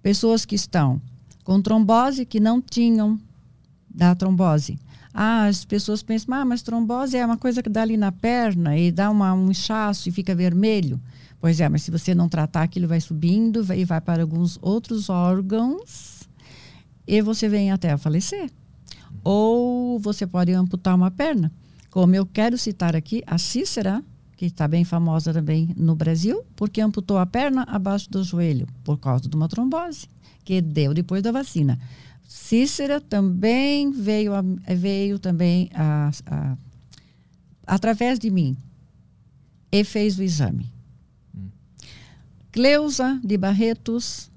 Pessoas 0.04 0.44
que 0.44 0.56
estão 0.56 1.02
com 1.46 1.62
trombose 1.62 2.26
que 2.26 2.38
não 2.38 2.62
tinham 2.62 3.18
da 3.90 4.14
trombose. 4.14 4.78
Ah, 5.14 5.46
as 5.46 5.64
pessoas 5.64 6.04
pensam, 6.04 6.36
ah, 6.36 6.44
mas 6.44 6.62
trombose 6.62 7.16
é 7.16 7.26
uma 7.26 7.38
coisa 7.38 7.64
que 7.64 7.70
dá 7.70 7.82
ali 7.82 7.96
na 7.96 8.12
perna 8.12 8.78
e 8.78 8.92
dá 8.92 9.10
uma, 9.10 9.34
um 9.34 9.52
inchaço 9.52 10.10
e 10.10 10.12
fica 10.12 10.36
vermelho. 10.36 11.00
Pois 11.40 11.62
é, 11.62 11.70
mas 11.70 11.84
se 11.84 11.92
você 11.92 12.14
não 12.14 12.28
tratar, 12.28 12.64
aquilo 12.64 12.90
vai 12.90 13.00
subindo 13.00 13.66
e 13.74 13.86
vai 13.86 14.02
para 14.02 14.22
alguns 14.22 14.60
outros 14.62 15.10
órgãos 15.10 16.19
e 17.10 17.24
você 17.24 17.50
vem 17.50 17.72
até 17.72 17.92
a 17.92 17.98
falecer. 17.98 18.52
Ou 19.24 19.98
você 19.98 20.28
pode 20.28 20.54
amputar 20.54 20.94
uma 20.94 21.10
perna. 21.10 21.52
Como 21.90 22.14
eu 22.14 22.24
quero 22.24 22.56
citar 22.56 22.96
aqui 22.96 23.24
a 23.26 23.40
Cícera, 23.40 24.04
que 24.38 24.46
está 24.46 24.68
bem 24.68 24.86
famosa 24.86 25.34
também 25.34 25.74
no 25.76 25.96
Brasil, 25.96 26.46
porque 26.56 26.80
amputou 26.80 27.18
a 27.18 27.26
perna 27.26 27.64
abaixo 27.64 28.08
do 28.12 28.24
joelho 28.24 28.68
por 28.84 29.00
causa 29.00 29.28
de 29.28 29.36
uma 29.36 29.50
trombose 29.50 30.08
que 30.46 30.62
deu 30.62 30.94
depois 30.94 31.24
da 31.24 31.32
vacina. 31.32 31.80
Cícera 32.28 33.02
também 33.02 33.90
veio, 33.90 34.36
a, 34.36 34.44
veio 34.76 35.18
também 35.18 35.68
a, 35.74 36.12
a, 36.28 36.58
através 37.66 38.20
de 38.20 38.30
mim 38.30 38.56
e 39.72 39.84
fez 39.84 40.20
o 40.20 40.22
exame. 40.22 40.72
Hum. 41.36 41.50
Cleusa 42.52 43.20
de 43.24 43.36
Barretos 43.36 44.30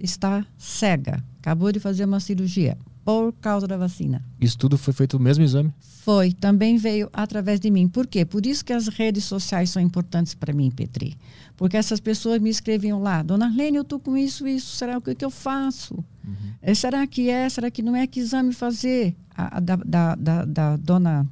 está 0.00 0.46
cega 0.56 1.22
acabou 1.46 1.70
de 1.70 1.78
fazer 1.78 2.04
uma 2.04 2.18
cirurgia 2.18 2.76
por 3.04 3.32
causa 3.34 3.68
da 3.68 3.76
vacina. 3.76 4.20
Isso 4.40 4.58
tudo 4.58 4.76
foi 4.76 4.92
feito 4.92 5.16
o 5.16 5.20
mesmo 5.20 5.44
exame? 5.44 5.72
Foi, 5.78 6.32
também 6.32 6.76
veio 6.76 7.08
através 7.12 7.60
de 7.60 7.70
mim. 7.70 7.86
Por 7.86 8.04
quê? 8.04 8.24
Por 8.24 8.44
isso 8.44 8.64
que 8.64 8.72
as 8.72 8.88
redes 8.88 9.22
sociais 9.22 9.70
são 9.70 9.80
importantes 9.80 10.34
para 10.34 10.52
mim, 10.52 10.72
Petri. 10.72 11.16
Porque 11.56 11.76
essas 11.76 12.00
pessoas 12.00 12.40
me 12.40 12.50
escreviam 12.50 13.00
lá, 13.00 13.22
Dona 13.22 13.46
Arlene, 13.46 13.76
eu 13.76 13.82
estou 13.82 14.00
com 14.00 14.16
isso, 14.16 14.44
isso, 14.44 14.74
será 14.74 14.98
o 14.98 15.00
que, 15.00 15.14
que 15.14 15.24
eu 15.24 15.30
faço? 15.30 15.94
Uhum. 16.26 16.34
É, 16.60 16.74
será 16.74 17.06
que 17.06 17.30
é, 17.30 17.48
será 17.48 17.70
que 17.70 17.80
não 17.80 17.94
é? 17.94 18.08
Que 18.08 18.18
exame 18.18 18.52
fazer? 18.52 19.14
A, 19.32 19.58
a 19.58 19.60
da, 19.60 19.76
da, 19.76 20.14
da, 20.16 20.44
da 20.44 20.76
dona 20.76 21.28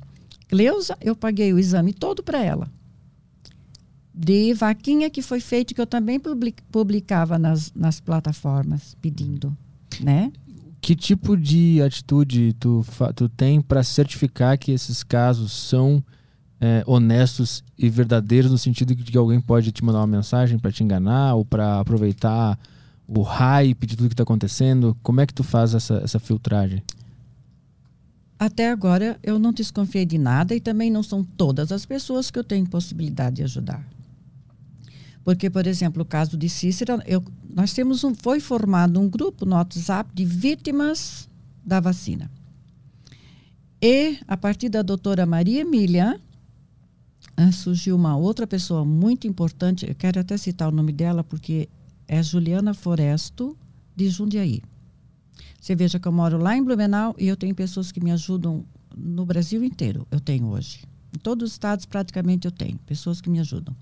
Cleusa, 0.46 0.96
eu 1.00 1.16
paguei 1.16 1.52
o 1.52 1.58
exame 1.58 1.92
todo 1.92 2.22
para 2.22 2.40
ela. 2.40 2.70
De 4.14 4.54
vaquinha 4.54 5.10
que 5.10 5.20
foi 5.20 5.40
feito, 5.40 5.74
que 5.74 5.80
eu 5.80 5.86
também 5.88 6.20
publicava 6.70 7.36
nas, 7.36 7.72
nas 7.74 7.98
plataformas, 7.98 8.96
pedindo 9.02 9.56
né? 10.02 10.32
Que 10.80 10.94
tipo 10.94 11.36
de 11.36 11.80
atitude 11.82 12.54
tu, 12.54 12.84
tu 13.14 13.28
tem 13.28 13.60
para 13.60 13.82
certificar 13.82 14.58
que 14.58 14.72
esses 14.72 15.02
casos 15.02 15.52
são 15.52 16.02
é, 16.60 16.82
honestos 16.86 17.62
e 17.78 17.88
verdadeiros 17.88 18.50
no 18.50 18.58
sentido 18.58 18.94
de 18.94 19.10
que 19.10 19.18
alguém 19.18 19.40
pode 19.40 19.72
te 19.72 19.84
mandar 19.84 20.00
uma 20.00 20.06
mensagem 20.06 20.58
para 20.58 20.72
te 20.72 20.82
enganar 20.82 21.34
ou 21.34 21.44
para 21.44 21.80
aproveitar 21.80 22.58
o 23.06 23.22
hype 23.22 23.86
de 23.86 23.96
tudo 23.96 24.08
que 24.08 24.14
está 24.14 24.22
acontecendo? 24.22 24.96
Como 25.02 25.20
é 25.20 25.26
que 25.26 25.34
tu 25.34 25.42
faz 25.42 25.74
essa, 25.74 26.00
essa 26.02 26.18
filtragem? 26.18 26.82
Até 28.38 28.70
agora 28.70 29.18
eu 29.22 29.38
não 29.38 29.52
desconfiei 29.52 30.04
de 30.04 30.18
nada 30.18 30.54
e 30.54 30.60
também 30.60 30.90
não 30.90 31.02
são 31.02 31.22
todas 31.22 31.70
as 31.70 31.86
pessoas 31.86 32.30
que 32.30 32.38
eu 32.38 32.44
tenho 32.44 32.66
possibilidade 32.66 33.36
de 33.36 33.42
ajudar. 33.42 33.93
Porque, 35.24 35.48
por 35.48 35.66
exemplo, 35.66 36.02
o 36.02 36.06
caso 36.06 36.36
de 36.36 36.48
Cícera, 36.48 37.02
eu, 37.06 37.24
nós 37.48 37.72
temos 37.72 38.04
um, 38.04 38.14
foi 38.14 38.40
formado 38.40 39.00
um 39.00 39.08
grupo 39.08 39.46
no 39.46 39.56
WhatsApp 39.56 40.10
de 40.14 40.24
vítimas 40.24 41.28
da 41.64 41.80
vacina. 41.80 42.30
E, 43.80 44.18
a 44.28 44.36
partir 44.36 44.68
da 44.68 44.82
doutora 44.82 45.24
Maria 45.24 45.62
Emília, 45.62 46.20
uh, 47.40 47.52
surgiu 47.52 47.96
uma 47.96 48.16
outra 48.16 48.46
pessoa 48.46 48.84
muito 48.84 49.26
importante, 49.26 49.88
eu 49.88 49.94
quero 49.94 50.20
até 50.20 50.36
citar 50.36 50.68
o 50.68 50.72
nome 50.72 50.92
dela, 50.92 51.24
porque 51.24 51.68
é 52.06 52.22
Juliana 52.22 52.74
Foresto, 52.74 53.56
de 53.96 54.08
Jundiaí. 54.10 54.62
Você 55.60 55.74
veja 55.74 55.98
que 55.98 56.06
eu 56.06 56.12
moro 56.12 56.36
lá 56.36 56.54
em 56.56 56.62
Blumenau 56.62 57.14
e 57.18 57.26
eu 57.26 57.36
tenho 57.36 57.54
pessoas 57.54 57.90
que 57.90 58.00
me 58.00 58.10
ajudam 58.10 58.64
no 58.94 59.24
Brasil 59.24 59.64
inteiro, 59.64 60.06
eu 60.10 60.20
tenho 60.20 60.48
hoje. 60.48 60.80
Em 61.14 61.18
todos 61.18 61.48
os 61.48 61.52
estados, 61.52 61.86
praticamente, 61.86 62.46
eu 62.46 62.52
tenho 62.52 62.76
pessoas 62.86 63.20
que 63.20 63.30
me 63.30 63.40
ajudam. 63.40 63.74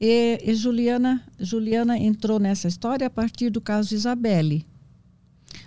E, 0.00 0.40
e, 0.44 0.54
Juliana, 0.54 1.22
Juliana 1.38 1.98
entrou 1.98 2.38
nessa 2.38 2.68
história 2.68 3.06
a 3.06 3.10
partir 3.10 3.50
do 3.50 3.60
caso 3.60 3.94
Isabelle. 3.94 4.64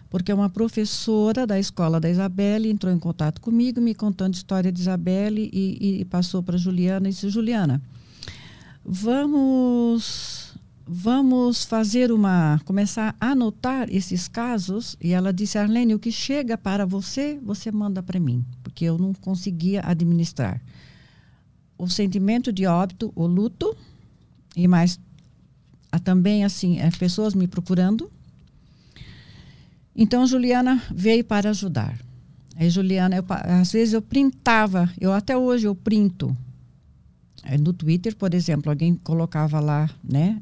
Porque 0.09 0.34
uma 0.34 0.49
professora 0.49 1.45
da 1.45 1.59
escola 1.59 1.99
da 1.99 2.09
Isabelle 2.09 2.69
entrou 2.69 2.91
em 2.91 2.99
contato 2.99 3.41
comigo, 3.41 3.80
me 3.80 3.93
contando 3.93 4.34
a 4.34 4.38
história 4.38 4.71
de 4.71 4.80
Isabelle 4.80 5.49
e, 5.53 6.01
e 6.01 6.05
passou 6.05 6.41
para 6.41 6.57
Juliana 6.57 7.07
e 7.07 7.11
disse: 7.11 7.30
Juliana, 7.30 7.82
vamos, 8.84 10.55
vamos 10.86 11.63
fazer 11.63 12.11
uma. 12.11 12.59
começar 12.65 13.15
a 13.19 13.32
anotar 13.32 13.88
esses 13.91 14.27
casos. 14.27 14.97
E 14.99 15.13
ela 15.13 15.32
disse: 15.32 15.59
Arlene, 15.59 15.93
o 15.93 15.99
que 15.99 16.11
chega 16.11 16.57
para 16.57 16.88
você, 16.88 17.39
você 17.43 17.71
manda 17.71 18.01
para 18.01 18.19
mim, 18.19 18.43
porque 18.63 18.86
eu 18.86 18.97
não 18.97 19.13
conseguia 19.13 19.82
administrar. 19.86 20.59
O 21.77 21.88
sentimento 21.88 22.51
de 22.51 22.65
óbito, 22.65 23.11
o 23.15 23.27
luto 23.27 23.77
e 24.60 24.68
mais 24.68 24.99
há 25.89 25.97
também 25.97 26.43
assim 26.43 26.80
é, 26.80 26.89
pessoas 26.91 27.34
me 27.34 27.47
procurando. 27.47 28.12
Então 29.95 30.28
Juliana 30.28 30.82
veio 30.93 31.24
para 31.24 31.49
ajudar. 31.49 31.97
Aí 32.55 32.70
Juliana, 32.70 33.16
eu, 33.16 33.26
às 33.30 33.72
vezes 33.72 33.93
eu 33.93 34.01
printava, 34.01 34.89
eu 34.99 35.14
até 35.14 35.38
hoje 35.38 35.66
eu 35.66 35.74
printo. 35.74 36.36
No 37.62 37.72
Twitter, 37.72 38.16
por 38.16 38.34
exemplo, 38.34 38.70
alguém 38.70 38.95
colocava 38.95 39.62
lá, 39.62 39.89
né, 40.03 40.41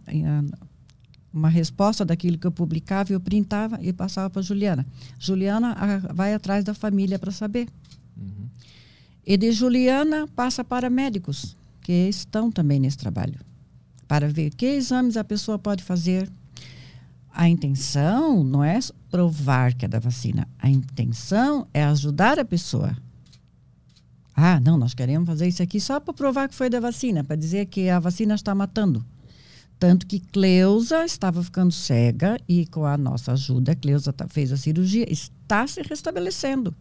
uma 1.31 1.47
resposta 1.47 2.03
daquilo 2.03 2.39
que 2.39 2.47
eu 2.47 2.51
publicava, 2.51 3.13
eu 3.13 3.19
printava 3.19 3.79
e 3.81 3.93
passava 3.93 4.31
para 4.31 4.41
Juliana. 4.41 4.85
Juliana 5.19 5.73
a, 5.73 6.13
vai 6.13 6.33
atrás 6.33 6.63
da 6.63 6.73
família 6.73 7.19
para 7.19 7.31
saber. 7.31 7.67
Uhum. 8.17 8.47
E 9.25 9.37
de 9.37 9.51
Juliana 9.51 10.27
passa 10.35 10.63
para 10.63 10.89
médicos 10.89 11.55
que 11.81 12.09
estão 12.09 12.51
também 12.51 12.79
nesse 12.79 12.97
trabalho 12.97 13.39
para 14.07 14.29
ver 14.29 14.51
que 14.51 14.65
exames 14.65 15.17
a 15.17 15.23
pessoa 15.23 15.59
pode 15.59 15.83
fazer. 15.83 16.29
A 17.33 17.47
intenção 17.47 18.43
não 18.43 18.63
é 18.63 18.79
provar 19.11 19.73
que 19.73 19.85
é 19.85 19.87
da 19.87 19.99
vacina, 19.99 20.47
a 20.57 20.69
intenção 20.69 21.67
é 21.73 21.83
ajudar 21.83 22.39
a 22.39 22.45
pessoa. 22.45 22.97
Ah, 24.35 24.59
não, 24.59 24.77
nós 24.77 24.93
queremos 24.93 25.27
fazer 25.27 25.47
isso 25.47 25.63
aqui 25.63 25.79
só 25.79 25.99
para 25.99 26.13
provar 26.13 26.47
que 26.47 26.55
foi 26.55 26.69
da 26.69 26.79
vacina, 26.79 27.23
para 27.23 27.35
dizer 27.35 27.65
que 27.65 27.89
a 27.89 27.99
vacina 27.99 28.35
está 28.35 28.53
matando. 28.53 29.03
Tanto 29.79 30.07
que 30.07 30.19
Cleusa 30.19 31.05
estava 31.05 31.43
ficando 31.43 31.71
cega 31.71 32.39
e 32.47 32.65
com 32.65 32.85
a 32.85 32.97
nossa 32.97 33.33
ajuda, 33.33 33.75
Cleusa 33.75 34.13
fez 34.29 34.51
a 34.51 34.57
cirurgia, 34.57 35.11
está 35.11 35.67
se 35.67 35.81
restabelecendo. 35.83 36.73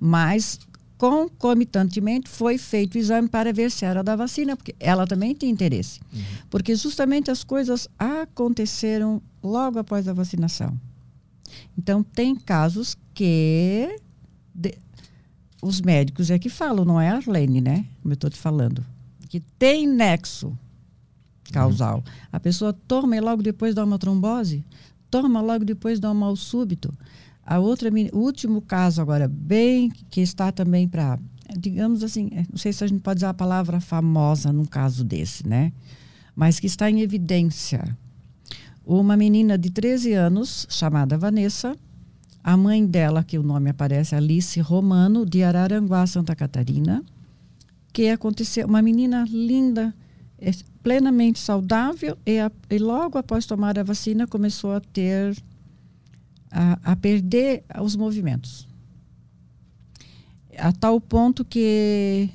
Mas 0.00 0.58
concomitantemente 1.00 2.28
foi 2.28 2.58
feito 2.58 2.96
o 2.96 2.98
exame 2.98 3.26
para 3.26 3.54
ver 3.54 3.70
se 3.70 3.86
era 3.86 4.04
da 4.04 4.14
vacina, 4.14 4.54
porque 4.54 4.76
ela 4.78 5.06
também 5.06 5.32
tinha 5.32 5.50
interesse. 5.50 5.98
Uhum. 6.12 6.20
Porque 6.50 6.74
justamente 6.74 7.30
as 7.30 7.42
coisas 7.42 7.88
aconteceram 7.98 9.22
logo 9.42 9.78
após 9.78 10.06
a 10.06 10.12
vacinação. 10.12 10.78
Então, 11.78 12.02
tem 12.02 12.36
casos 12.36 12.98
que 13.14 13.98
de, 14.54 14.74
os 15.62 15.80
médicos 15.80 16.30
é 16.30 16.38
que 16.38 16.50
falam, 16.50 16.84
não 16.84 17.00
é 17.00 17.08
a 17.08 17.16
Arlene, 17.16 17.62
né? 17.62 17.86
Como 18.02 18.12
eu 18.12 18.14
estou 18.14 18.28
te 18.28 18.36
falando. 18.36 18.84
Que 19.26 19.40
tem 19.40 19.86
nexo 19.86 20.54
causal. 21.50 21.96
Uhum. 21.96 22.12
A 22.30 22.38
pessoa 22.38 22.74
toma 22.74 23.16
e 23.16 23.20
logo 23.20 23.42
depois 23.42 23.74
dá 23.74 23.82
uma 23.82 23.98
trombose, 23.98 24.62
toma 25.10 25.40
logo 25.40 25.64
depois 25.64 25.98
dá 25.98 26.10
um 26.10 26.14
mal 26.14 26.36
súbito. 26.36 26.92
A 27.50 27.58
outra, 27.58 27.90
o 28.12 28.18
último 28.18 28.62
caso 28.62 29.02
agora, 29.02 29.26
bem, 29.26 29.90
que 30.08 30.20
está 30.20 30.52
também 30.52 30.86
para, 30.86 31.18
digamos 31.58 32.04
assim, 32.04 32.30
é, 32.30 32.44
não 32.48 32.56
sei 32.56 32.72
se 32.72 32.84
a 32.84 32.86
gente 32.86 33.00
pode 33.00 33.18
usar 33.18 33.30
a 33.30 33.34
palavra 33.34 33.80
famosa 33.80 34.52
num 34.52 34.64
caso 34.64 35.02
desse, 35.02 35.44
né? 35.44 35.72
Mas 36.32 36.60
que 36.60 36.68
está 36.68 36.88
em 36.88 37.00
evidência. 37.00 37.82
Uma 38.86 39.16
menina 39.16 39.58
de 39.58 39.68
13 39.68 40.12
anos, 40.12 40.64
chamada 40.70 41.18
Vanessa, 41.18 41.76
A 42.44 42.56
mãe 42.56 42.86
dela, 42.86 43.24
que 43.24 43.36
o 43.36 43.42
nome 43.42 43.68
aparece, 43.68 44.14
Alice 44.14 44.60
Romano, 44.60 45.26
de 45.26 45.42
Araranguá, 45.42 46.06
Santa 46.06 46.36
Catarina, 46.36 47.02
que 47.92 48.10
aconteceu, 48.10 48.64
uma 48.68 48.80
menina 48.80 49.26
linda, 49.28 49.92
é, 50.38 50.52
plenamente 50.84 51.40
saudável, 51.40 52.16
e, 52.24 52.38
a, 52.38 52.48
e 52.70 52.78
logo 52.78 53.18
após 53.18 53.44
tomar 53.44 53.76
a 53.76 53.82
vacina 53.82 54.24
começou 54.24 54.72
a 54.72 54.80
ter, 54.80 55.36
a, 56.50 56.92
a 56.92 56.96
perder 56.96 57.64
os 57.80 57.96
movimentos. 57.96 58.68
A 60.58 60.72
tal 60.72 61.00
ponto 61.00 61.44
que 61.44 62.30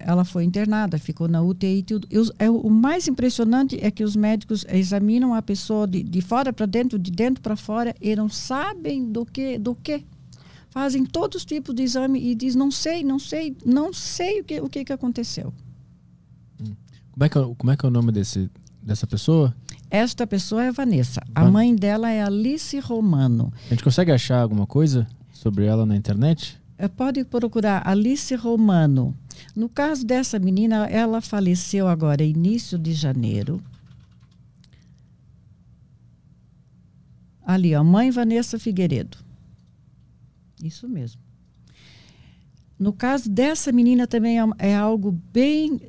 ela 0.00 0.24
foi 0.24 0.44
internada, 0.44 0.98
ficou 0.98 1.28
na 1.28 1.42
UTI. 1.42 1.82
Tudo. 1.82 2.08
É, 2.38 2.48
o 2.50 2.70
mais 2.70 3.06
impressionante 3.06 3.78
é 3.80 3.90
que 3.90 4.02
os 4.02 4.16
médicos 4.16 4.64
examinam 4.68 5.34
a 5.34 5.42
pessoa 5.42 5.86
de, 5.86 6.02
de 6.02 6.20
fora 6.20 6.52
para 6.52 6.66
dentro, 6.66 6.98
de 6.98 7.10
dentro 7.10 7.42
para 7.42 7.56
fora, 7.56 7.94
e 8.00 8.16
não 8.16 8.28
sabem 8.28 9.10
do 9.10 9.24
que, 9.26 9.58
do 9.58 9.74
que. 9.74 10.04
Fazem 10.70 11.04
todos 11.04 11.38
os 11.38 11.44
tipos 11.44 11.74
de 11.74 11.82
exame 11.82 12.20
e 12.20 12.34
diz 12.34 12.54
não 12.54 12.70
sei, 12.70 13.02
não 13.02 13.18
sei, 13.18 13.56
não 13.64 13.92
sei 13.92 14.40
o 14.40 14.44
que, 14.44 14.60
o 14.60 14.68
que, 14.68 14.84
que 14.84 14.92
aconteceu. 14.92 15.52
Como 17.10 17.24
é 17.24 17.28
que, 17.28 17.38
é, 17.38 17.54
como 17.58 17.70
é 17.72 17.76
que 17.76 17.84
é 17.84 17.88
o 17.88 17.92
nome 17.92 18.12
desse, 18.12 18.48
dessa 18.80 19.06
pessoa? 19.06 19.54
Esta 19.90 20.24
pessoa 20.24 20.64
é 20.64 20.70
Vanessa. 20.70 21.20
A 21.34 21.44
Van... 21.44 21.50
mãe 21.50 21.74
dela 21.74 22.10
é 22.10 22.22
Alice 22.22 22.78
Romano. 22.78 23.52
A 23.66 23.70
gente 23.70 23.82
consegue 23.82 24.12
achar 24.12 24.40
alguma 24.40 24.66
coisa 24.66 25.06
sobre 25.32 25.64
ela 25.64 25.84
na 25.84 25.96
internet? 25.96 26.56
É, 26.78 26.86
pode 26.86 27.24
procurar 27.24 27.86
Alice 27.86 28.32
Romano. 28.36 29.14
No 29.54 29.68
caso 29.68 30.06
dessa 30.06 30.38
menina, 30.38 30.86
ela 30.86 31.20
faleceu 31.20 31.88
agora, 31.88 32.22
início 32.22 32.78
de 32.78 32.92
janeiro. 32.92 33.60
Ali, 37.44 37.74
ó, 37.74 37.82
mãe 37.82 38.12
Vanessa 38.12 38.58
Figueiredo. 38.60 39.18
Isso 40.62 40.88
mesmo. 40.88 41.20
No 42.78 42.92
caso 42.92 43.28
dessa 43.28 43.72
menina 43.72 44.06
também 44.06 44.38
é, 44.40 44.44
é 44.58 44.76
algo 44.76 45.12
bem 45.32 45.80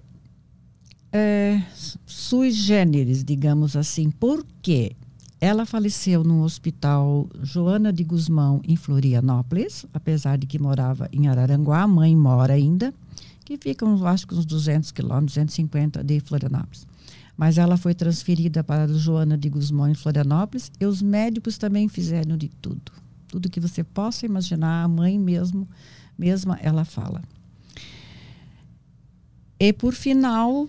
é, 1.11 1.61
sui 2.05 2.51
generis, 2.51 3.23
digamos 3.23 3.75
assim. 3.75 4.09
Por 4.09 4.45
quê? 4.61 4.95
Ela 5.39 5.65
faleceu 5.65 6.23
no 6.23 6.43
hospital 6.43 7.27
Joana 7.41 7.91
de 7.91 8.03
Guzmão, 8.03 8.61
em 8.63 8.75
Florianópolis, 8.75 9.85
apesar 9.91 10.37
de 10.37 10.45
que 10.45 10.59
morava 10.59 11.09
em 11.11 11.27
Araranguá, 11.27 11.81
a 11.81 11.87
mãe 11.87 12.15
mora 12.15 12.53
ainda, 12.53 12.93
que 13.43 13.57
fica, 13.57 13.85
acho 14.07 14.27
que 14.27 14.35
uns 14.35 14.45
200 14.45 14.91
quilômetros, 14.91 15.33
250 15.33 16.03
de 16.03 16.19
Florianópolis. 16.19 16.85
Mas 17.35 17.57
ela 17.57 17.75
foi 17.75 17.95
transferida 17.95 18.63
para 18.63 18.87
Joana 18.87 19.35
de 19.35 19.49
Guzmão, 19.49 19.89
em 19.89 19.95
Florianópolis, 19.95 20.71
e 20.79 20.85
os 20.85 21.01
médicos 21.01 21.57
também 21.57 21.87
fizeram 21.87 22.37
de 22.37 22.47
tudo. 22.47 22.91
Tudo 23.27 23.49
que 23.49 23.59
você 23.59 23.83
possa 23.83 24.27
imaginar, 24.27 24.83
a 24.83 24.87
mãe 24.87 25.17
mesmo, 25.17 25.67
mesma, 26.15 26.59
ela 26.61 26.85
fala. 26.85 27.19
E 29.59 29.73
por 29.73 29.95
final, 29.95 30.67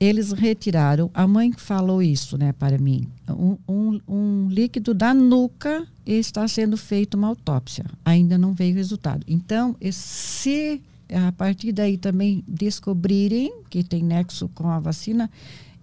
eles 0.00 0.32
retiraram, 0.32 1.10
a 1.12 1.28
mãe 1.28 1.52
falou 1.52 2.02
isso 2.02 2.38
né, 2.38 2.54
para 2.54 2.78
mim, 2.78 3.06
um, 3.28 3.58
um, 3.68 4.00
um, 4.08 4.48
líquido 4.48 4.94
da 4.94 5.12
nuca 5.12 5.86
está 6.06 6.48
sendo 6.48 6.78
feita 6.78 7.18
uma 7.18 7.28
autópsia. 7.28 7.84
Ainda 8.02 8.38
não 8.38 8.54
veio 8.54 8.74
resultado. 8.74 9.22
Então, 9.28 9.76
se 9.92 10.80
a 11.12 11.30
partir 11.32 11.72
daí 11.72 11.98
também 11.98 12.42
descobrirem 12.48 13.52
que 13.68 13.84
tem 13.84 14.02
nexo 14.02 14.48
com 14.48 14.70
a 14.70 14.78
vacina, 14.78 15.30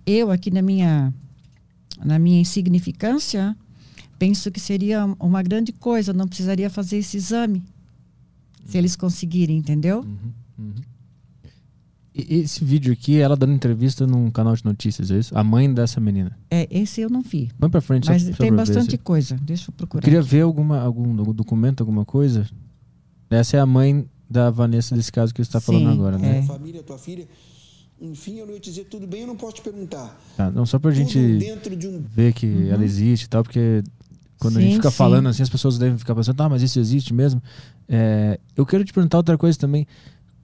eu 0.03 0.32
aqui 0.32 0.49
na 0.49 0.63
minha, 0.63 1.13
na 2.03 2.18
minha 2.18 2.41
insignificância, 2.41 3.55
penso 4.18 4.49
que 4.49 4.59
seria 4.59 5.05
uma 5.20 5.43
grande 5.43 5.72
coisa, 5.72 6.11
não 6.11 6.28
precisaria 6.28 6.72
fazer 6.72 6.97
esse 6.97 7.18
exame, 7.18 7.63
se 8.65 8.80
eles 8.80 8.95
conseguirem, 8.95 9.57
entendeu? 9.57 9.99
Uhum, 9.99 10.34
uhum. 10.57 10.96
Esse 12.18 12.65
vídeo 12.65 12.91
aqui, 12.91 13.20
ela 13.20 13.36
dando 13.36 13.53
entrevista 13.53 14.07
num 14.07 14.32
canal 14.32 14.55
de 14.55 14.65
notícias, 14.65 15.11
é 15.11 15.20
isso? 15.20 15.38
A 15.38 15.43
mãe 15.43 15.72
dessa 15.72 15.99
menina. 15.99 16.36
É, 16.49 16.68
esse 16.72 17.01
eu 17.01 17.09
não 17.09 17.22
vi. 17.22 17.51
Vamos 17.59 17.72
pra 17.72 17.82
frente. 17.82 18.09
Mas 18.09 18.24
só, 18.24 18.34
tem 18.34 18.51
bastante 18.51 18.97
coisa. 18.97 19.38
Deixa 19.41 19.70
eu 19.70 19.74
procurar. 19.74 19.99
Eu 19.99 20.03
queria 20.03 20.22
ver 20.22 20.41
alguma, 20.41 20.80
algum 20.82 21.13
documento, 21.34 21.82
alguma 21.82 22.03
coisa. 22.03 22.49
Essa 23.30 23.57
é 23.57 23.59
a 23.59 23.65
mãe 23.65 24.07
da 24.30 24.49
Vanessa 24.49 24.95
desse 24.95 25.11
caso 25.11 25.34
que 25.34 25.43
você 25.43 25.47
está 25.47 25.59
falando 25.59 25.89
agora, 25.89 26.18
né? 26.18 26.39
É. 26.39 26.41
Família, 26.41 26.82
tua 26.82 26.97
filha. 26.97 27.28
Enfim, 28.01 28.38
eu 28.38 28.45
não 28.45 28.53
ia 28.53 28.59
te 28.59 28.70
dizer 28.70 28.86
tudo 28.86 29.07
bem, 29.07 29.22
eu 29.22 29.28
não 29.28 29.36
posso 29.36 29.55
te 29.55 29.61
perguntar. 29.61 30.15
Tá, 30.36 30.51
não, 30.51 30.65
só 30.65 30.78
pra 30.78 30.91
tudo 30.91 30.99
gente 30.99 31.18
um... 31.18 32.01
ver 32.01 32.34
que 32.34 32.45
uhum. 32.45 32.72
ela 32.72 32.86
existe 32.86 33.24
e 33.24 33.30
tal, 33.30 33.43
porque 33.43 33.84
quando 34.39 34.53
sim, 34.53 34.59
a 34.59 34.61
gente 34.61 34.76
fica 34.76 34.91
sim. 34.91 34.97
falando 34.97 35.28
assim, 35.30 35.41
as 35.41 35.49
pessoas 35.49 35.80
devem 35.80 35.97
ficar 35.97 36.13
pensando, 36.13 36.39
ah, 36.41 36.49
mas 36.49 36.61
isso 36.61 36.80
existe 36.80 37.13
mesmo. 37.13 37.41
É, 37.89 38.39
eu 38.55 38.65
quero 38.65 38.86
te 38.86 38.93
perguntar 38.93 39.18
outra 39.18 39.38
coisa 39.38 39.57
também. 39.57 39.88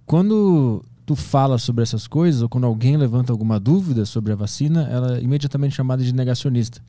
Quando 0.05 0.83
tu 1.05 1.15
fala 1.15 1.57
sobre 1.57 1.83
essas 1.83 2.07
coisas, 2.07 2.41
ou 2.41 2.49
quando 2.49 2.65
alguém 2.65 2.97
levanta 2.97 3.31
alguma 3.31 3.59
dúvida 3.59 4.05
sobre 4.05 4.31
a 4.31 4.35
vacina, 4.35 4.87
ela 4.89 5.17
é 5.17 5.21
imediatamente 5.21 5.75
chamada 5.75 6.03
de 6.03 6.13
negacionista. 6.13 6.81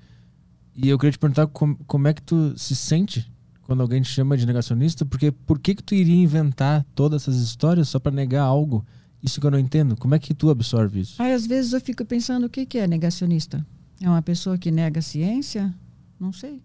E 0.77 0.89
eu 0.89 0.99
queria 0.99 1.13
te 1.13 1.19
perguntar 1.19 1.47
como, 1.49 1.77
como 1.87 2.09
é 2.09 2.15
que 2.15 2.23
tu 2.23 2.55
se 2.57 2.75
sente 2.75 3.31
quando 3.63 3.81
alguém 3.81 4.03
te 4.03 4.09
chama 4.09 4.37
de 4.37 4.47
negacionista, 4.47 5.05
porque 5.05 5.31
por 5.31 5.59
que 5.59 5.75
que 5.75 5.83
tu 5.83 5.95
iria 5.95 6.23
inventar 6.23 6.85
todas 6.95 7.23
essas 7.23 7.37
histórias 7.37 7.89
só 7.89 7.99
para 7.99 8.13
negar 8.13 8.43
algo? 8.43 8.85
Isso 9.23 9.41
que 9.41 9.47
eu 9.47 9.51
não 9.51 9.59
entendo. 9.59 9.97
Como 9.97 10.15
é 10.15 10.19
que 10.19 10.35
tu 10.35 10.51
absorve 10.51 11.01
isso? 11.01 11.21
Aí, 11.23 11.33
às 11.33 11.47
vezes 11.47 11.73
eu 11.73 11.81
fico 11.81 12.05
pensando 12.05 12.45
o 12.45 12.51
que 12.51 12.67
que 12.67 12.79
é 12.79 12.87
negacionista? 12.87 13.67
É 14.01 14.09
uma 14.09 14.21
pessoa 14.21 14.59
que 14.59 14.71
nega 14.71 14.99
a 14.99 15.03
ciência? 15.03 15.75
Não 16.21 16.33
sei. 16.33 16.63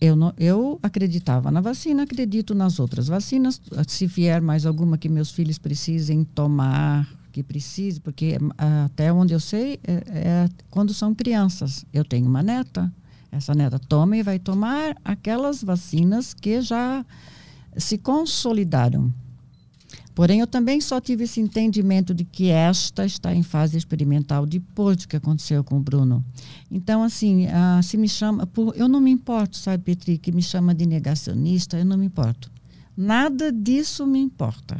Eu, 0.00 0.16
não, 0.16 0.34
eu 0.36 0.78
acreditava 0.82 1.50
na 1.50 1.60
vacina, 1.60 2.02
acredito 2.02 2.54
nas 2.54 2.78
outras 2.78 3.08
vacinas. 3.08 3.60
Se 3.86 4.06
vier 4.06 4.40
mais 4.40 4.66
alguma 4.66 4.98
que 4.98 5.08
meus 5.08 5.30
filhos 5.30 5.58
precisem 5.58 6.24
tomar, 6.24 7.08
que 7.32 7.42
precise, 7.42 8.00
porque 8.00 8.38
até 8.84 9.12
onde 9.12 9.34
eu 9.34 9.40
sei, 9.40 9.80
é, 9.84 9.92
é, 9.92 10.48
quando 10.70 10.94
são 10.94 11.14
crianças. 11.14 11.84
Eu 11.92 12.04
tenho 12.04 12.26
uma 12.26 12.42
neta, 12.42 12.92
essa 13.32 13.54
neta 13.54 13.78
toma 13.78 14.16
e 14.16 14.22
vai 14.22 14.38
tomar 14.38 14.96
aquelas 15.04 15.62
vacinas 15.62 16.32
que 16.32 16.60
já 16.60 17.04
se 17.76 17.98
consolidaram. 17.98 19.12
Porém, 20.14 20.38
eu 20.38 20.46
também 20.46 20.80
só 20.80 21.00
tive 21.00 21.24
esse 21.24 21.40
entendimento 21.40 22.14
de 22.14 22.24
que 22.24 22.48
esta 22.48 23.04
está 23.04 23.34
em 23.34 23.42
fase 23.42 23.76
experimental 23.76 24.46
depois 24.46 24.96
do 24.98 25.08
que 25.08 25.16
aconteceu 25.16 25.64
com 25.64 25.78
o 25.78 25.80
Bruno. 25.80 26.24
Então, 26.70 27.02
assim, 27.02 27.46
ah, 27.48 27.80
se 27.82 27.96
me 27.96 28.08
chama. 28.08 28.46
Por, 28.46 28.76
eu 28.76 28.86
não 28.86 29.00
me 29.00 29.10
importo, 29.10 29.56
sabe, 29.56 29.82
Petri, 29.82 30.16
que 30.16 30.30
me 30.30 30.42
chama 30.42 30.72
de 30.72 30.86
negacionista, 30.86 31.76
eu 31.76 31.84
não 31.84 31.98
me 31.98 32.06
importo. 32.06 32.48
Nada 32.96 33.50
disso 33.50 34.06
me 34.06 34.20
importa. 34.20 34.78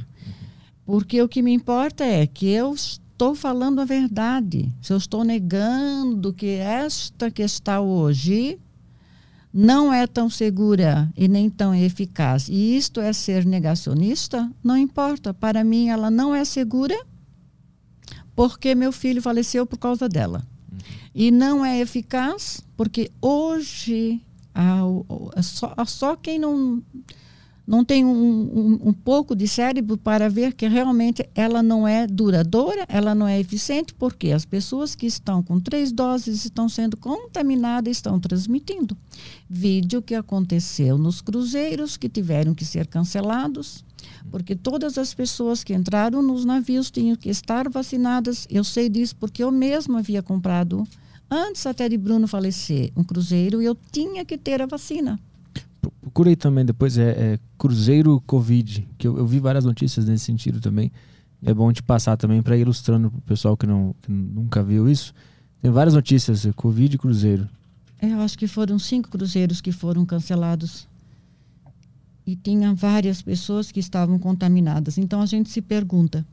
Porque 0.86 1.20
o 1.20 1.28
que 1.28 1.42
me 1.42 1.52
importa 1.52 2.04
é 2.04 2.26
que 2.26 2.46
eu 2.46 2.72
estou 2.72 3.34
falando 3.34 3.80
a 3.80 3.84
verdade. 3.84 4.72
Se 4.80 4.92
eu 4.92 4.96
estou 4.96 5.24
negando 5.24 6.32
que 6.32 6.46
esta 6.46 7.28
que 7.30 7.42
está 7.42 7.80
hoje 7.80 8.58
não 9.56 9.92
é 9.92 10.04
tão 10.04 10.28
segura 10.28 11.08
e 11.16 11.28
nem 11.28 11.48
tão 11.48 11.72
eficaz, 11.72 12.48
e 12.48 12.76
isto 12.76 13.00
é 13.00 13.12
ser 13.12 13.46
negacionista, 13.46 14.50
não 14.64 14.76
importa. 14.76 15.32
Para 15.32 15.62
mim, 15.62 15.88
ela 15.88 16.10
não 16.10 16.34
é 16.34 16.44
segura 16.44 17.00
porque 18.34 18.74
meu 18.74 18.90
filho 18.90 19.22
faleceu 19.22 19.64
por 19.64 19.78
causa 19.78 20.08
dela. 20.08 20.44
Uhum. 20.72 20.78
E 21.14 21.30
não 21.30 21.64
é 21.64 21.78
eficaz 21.78 22.60
porque 22.76 23.12
hoje 23.22 24.20
só, 25.42 25.74
só 25.86 26.16
quem 26.16 26.38
não 26.38 26.82
não 27.66 27.84
tem 27.84 28.04
um, 28.04 28.10
um, 28.10 28.88
um, 28.88 28.92
pouco 28.92 29.34
de 29.34 29.48
cérebro 29.48 29.96
para 29.96 30.28
ver 30.28 30.52
que 30.52 30.68
realmente 30.68 31.26
ela 31.34 31.62
não 31.62 31.88
é 31.88 32.06
duradoura, 32.06 32.84
ela 32.88 33.14
não 33.14 33.26
é 33.26 33.40
eficiente, 33.40 33.94
porque 33.94 34.32
as 34.32 34.44
pessoas 34.44 34.94
que 34.94 35.06
estão 35.06 35.42
com 35.42 35.58
três 35.58 35.90
doses 35.90 36.44
estão 36.44 36.68
sendo 36.68 36.96
contaminadas, 36.96 37.96
estão 37.96 38.20
transmitindo. 38.20 38.96
Vídeo 39.48 40.02
que 40.02 40.14
aconteceu 40.14 40.98
nos 40.98 41.22
cruzeiros 41.22 41.96
que 41.96 42.08
tiveram 42.08 42.54
que 42.54 42.66
ser 42.66 42.86
cancelados, 42.86 43.82
porque 44.30 44.54
todas 44.54 44.98
as 44.98 45.14
pessoas 45.14 45.64
que 45.64 45.72
entraram 45.72 46.20
nos 46.20 46.44
navios 46.44 46.90
tinham 46.90 47.16
que 47.16 47.30
estar 47.30 47.70
vacinadas. 47.70 48.46
Eu 48.50 48.62
sei 48.62 48.90
disso 48.90 49.16
porque 49.16 49.42
eu 49.42 49.50
mesma 49.50 50.00
havia 50.00 50.22
comprado, 50.22 50.86
antes 51.30 51.66
até 51.66 51.88
de 51.88 51.96
Bruno 51.96 52.28
falecer, 52.28 52.92
um 52.94 53.02
cruzeiro 53.02 53.62
e 53.62 53.64
eu 53.64 53.76
tinha 53.90 54.22
que 54.22 54.36
ter 54.36 54.60
a 54.60 54.66
vacina 54.66 55.18
procurei 56.00 56.36
também 56.36 56.64
depois, 56.64 56.98
é, 56.98 57.10
é 57.10 57.38
Cruzeiro 57.58 58.20
Covid, 58.26 58.88
que 58.98 59.06
eu, 59.06 59.18
eu, 59.18 59.26
vi 59.26 59.38
várias 59.38 59.64
notícias 59.64 60.06
nesse 60.06 60.24
sentido 60.24 60.60
também. 60.60 60.90
É 61.42 61.52
bom 61.52 61.72
te 61.72 61.82
passar 61.82 62.16
também 62.16 62.42
para 62.42 62.56
ilustrando 62.56 63.10
para 63.10 63.18
o 63.18 63.22
pessoal 63.22 63.56
que, 63.56 63.66
não, 63.66 63.94
que 64.02 64.10
nunca 64.10 64.62
viu 64.62 64.88
isso. 64.88 65.12
Tem 65.60 65.70
várias 65.70 65.94
notícias, 65.94 66.46
é 66.46 66.52
Covid 66.52 66.94
e 66.94 66.98
Cruzeiro. 66.98 67.48
É, 68.00 68.12
eu 68.12 68.20
acho 68.20 68.38
que 68.38 68.46
foram 68.46 68.78
cinco 68.78 69.08
cruzeiros 69.08 69.60
que 69.60 69.72
foram 69.72 70.04
cancelados. 70.04 70.86
E 72.26 72.34
tinha 72.34 72.74
várias 72.74 73.20
pessoas 73.20 73.70
que 73.70 73.80
estavam 73.80 74.18
contaminadas. 74.18 74.96
Então 74.98 75.20
a 75.20 75.26
gente 75.26 75.50
se 75.50 75.60
pergunta: 75.60 76.24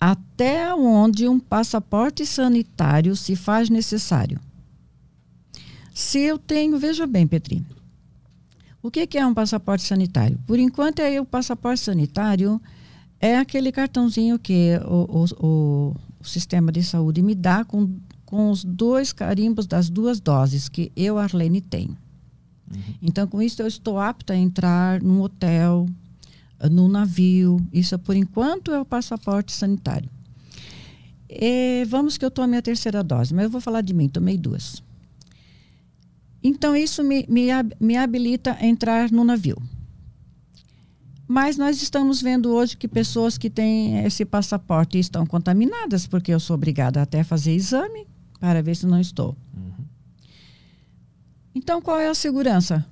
até 0.00 0.72
onde 0.74 1.28
um 1.28 1.40
passaporte 1.40 2.24
sanitário 2.24 3.16
se 3.16 3.34
faz 3.34 3.68
necessário? 3.68 4.40
Se 5.96 6.18
eu 6.18 6.38
tenho, 6.38 6.78
veja 6.78 7.06
bem, 7.06 7.26
Petri, 7.26 7.64
O 8.82 8.90
que, 8.90 9.06
que 9.06 9.16
é 9.16 9.26
um 9.26 9.32
passaporte 9.32 9.82
sanitário? 9.82 10.38
Por 10.46 10.58
enquanto, 10.58 10.98
é 10.98 11.18
o 11.18 11.24
passaporte 11.24 11.80
sanitário 11.80 12.60
é 13.18 13.38
aquele 13.38 13.72
cartãozinho 13.72 14.38
que 14.38 14.78
o, 14.84 15.24
o, 15.40 15.96
o, 16.20 16.22
sistema 16.22 16.70
de 16.70 16.84
saúde 16.84 17.22
me 17.22 17.34
dá 17.34 17.64
com, 17.64 17.96
com 18.26 18.50
os 18.50 18.62
dois 18.62 19.10
carimbos 19.10 19.66
das 19.66 19.88
duas 19.88 20.20
doses 20.20 20.68
que 20.68 20.92
eu, 20.94 21.16
Arlene, 21.16 21.62
tenho. 21.62 21.96
Uhum. 22.70 22.80
Então, 23.00 23.26
com 23.26 23.40
isso, 23.40 23.62
eu 23.62 23.66
estou 23.66 23.98
apta 23.98 24.34
a 24.34 24.36
entrar 24.36 25.00
num 25.00 25.22
hotel, 25.22 25.86
no 26.70 26.88
navio. 26.88 27.58
Isso, 27.72 27.98
por 27.98 28.14
enquanto, 28.14 28.70
é 28.70 28.78
o 28.78 28.84
passaporte 28.84 29.50
sanitário. 29.50 30.10
E 31.26 31.86
vamos 31.88 32.18
que 32.18 32.24
eu 32.24 32.30
tome 32.30 32.54
a 32.58 32.60
terceira 32.60 33.02
dose, 33.02 33.32
mas 33.32 33.44
eu 33.44 33.50
vou 33.50 33.62
falar 33.62 33.80
de 33.80 33.94
mim, 33.94 34.10
tomei 34.10 34.36
duas. 34.36 34.84
Então, 36.46 36.76
isso 36.76 37.02
me, 37.02 37.26
me, 37.28 37.48
me 37.80 37.96
habilita 37.96 38.56
a 38.60 38.64
entrar 38.64 39.10
no 39.10 39.24
navio. 39.24 39.60
Mas 41.26 41.56
nós 41.56 41.82
estamos 41.82 42.22
vendo 42.22 42.52
hoje 42.52 42.76
que 42.76 42.86
pessoas 42.86 43.36
que 43.36 43.50
têm 43.50 44.04
esse 44.04 44.24
passaporte 44.24 44.96
estão 44.96 45.26
contaminadas, 45.26 46.06
porque 46.06 46.32
eu 46.32 46.38
sou 46.38 46.54
obrigada 46.54 47.02
até 47.02 47.20
a 47.20 47.24
fazer 47.24 47.52
exame 47.52 48.06
para 48.38 48.62
ver 48.62 48.76
se 48.76 48.86
não 48.86 49.00
estou. 49.00 49.36
Uhum. 49.56 49.84
Então, 51.52 51.82
qual 51.82 51.98
é 51.98 52.08
a 52.08 52.14
segurança? 52.14 52.86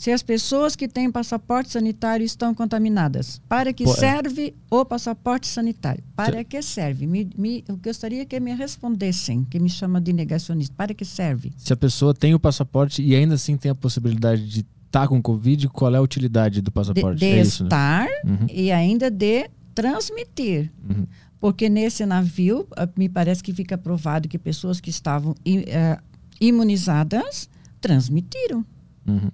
Se 0.00 0.10
as 0.10 0.22
pessoas 0.22 0.74
que 0.74 0.88
têm 0.88 1.12
passaporte 1.12 1.72
sanitário 1.72 2.24
estão 2.24 2.54
contaminadas. 2.54 3.38
Para 3.46 3.70
que 3.70 3.84
Pô, 3.84 3.92
é. 3.92 3.96
serve 3.96 4.46
é. 4.48 4.74
o 4.74 4.82
passaporte 4.82 5.46
sanitário? 5.46 6.02
Para 6.16 6.38
se... 6.38 6.44
que 6.44 6.62
serve? 6.62 7.06
Me, 7.06 7.28
me, 7.36 7.62
eu 7.68 7.76
gostaria 7.76 8.24
que 8.24 8.40
me 8.40 8.54
respondessem, 8.54 9.44
que 9.44 9.60
me 9.60 9.68
chama 9.68 10.00
de 10.00 10.14
negacionista. 10.14 10.74
Para 10.74 10.94
que 10.94 11.04
serve? 11.04 11.52
Se 11.58 11.74
a 11.74 11.76
pessoa 11.76 12.14
tem 12.14 12.34
o 12.34 12.40
passaporte 12.40 13.02
e 13.02 13.14
ainda 13.14 13.34
assim 13.34 13.58
tem 13.58 13.70
a 13.70 13.74
possibilidade 13.74 14.48
de 14.48 14.60
estar 14.60 15.02
tá 15.02 15.06
com 15.06 15.20
Covid, 15.20 15.68
qual 15.68 15.94
é 15.94 15.98
a 15.98 16.00
utilidade 16.00 16.62
do 16.62 16.72
passaporte? 16.72 17.20
De, 17.20 17.26
de 17.26 17.32
é 17.32 17.42
isso, 17.42 17.64
né? 17.64 17.66
estar 17.66 18.06
né? 18.06 18.38
uhum. 18.40 18.46
e 18.50 18.72
ainda 18.72 19.10
de 19.10 19.50
transmitir. 19.74 20.72
Uhum. 20.82 21.06
Porque 21.38 21.68
nesse 21.68 22.06
navio, 22.06 22.66
ah, 22.74 22.88
me 22.96 23.06
parece 23.06 23.42
que 23.42 23.52
fica 23.52 23.76
provado 23.76 24.30
que 24.30 24.38
pessoas 24.38 24.80
que 24.80 24.88
estavam 24.88 25.32
uh, 25.32 26.02
imunizadas 26.40 27.50
transmitiram. 27.82 28.64
Uhum. 29.06 29.30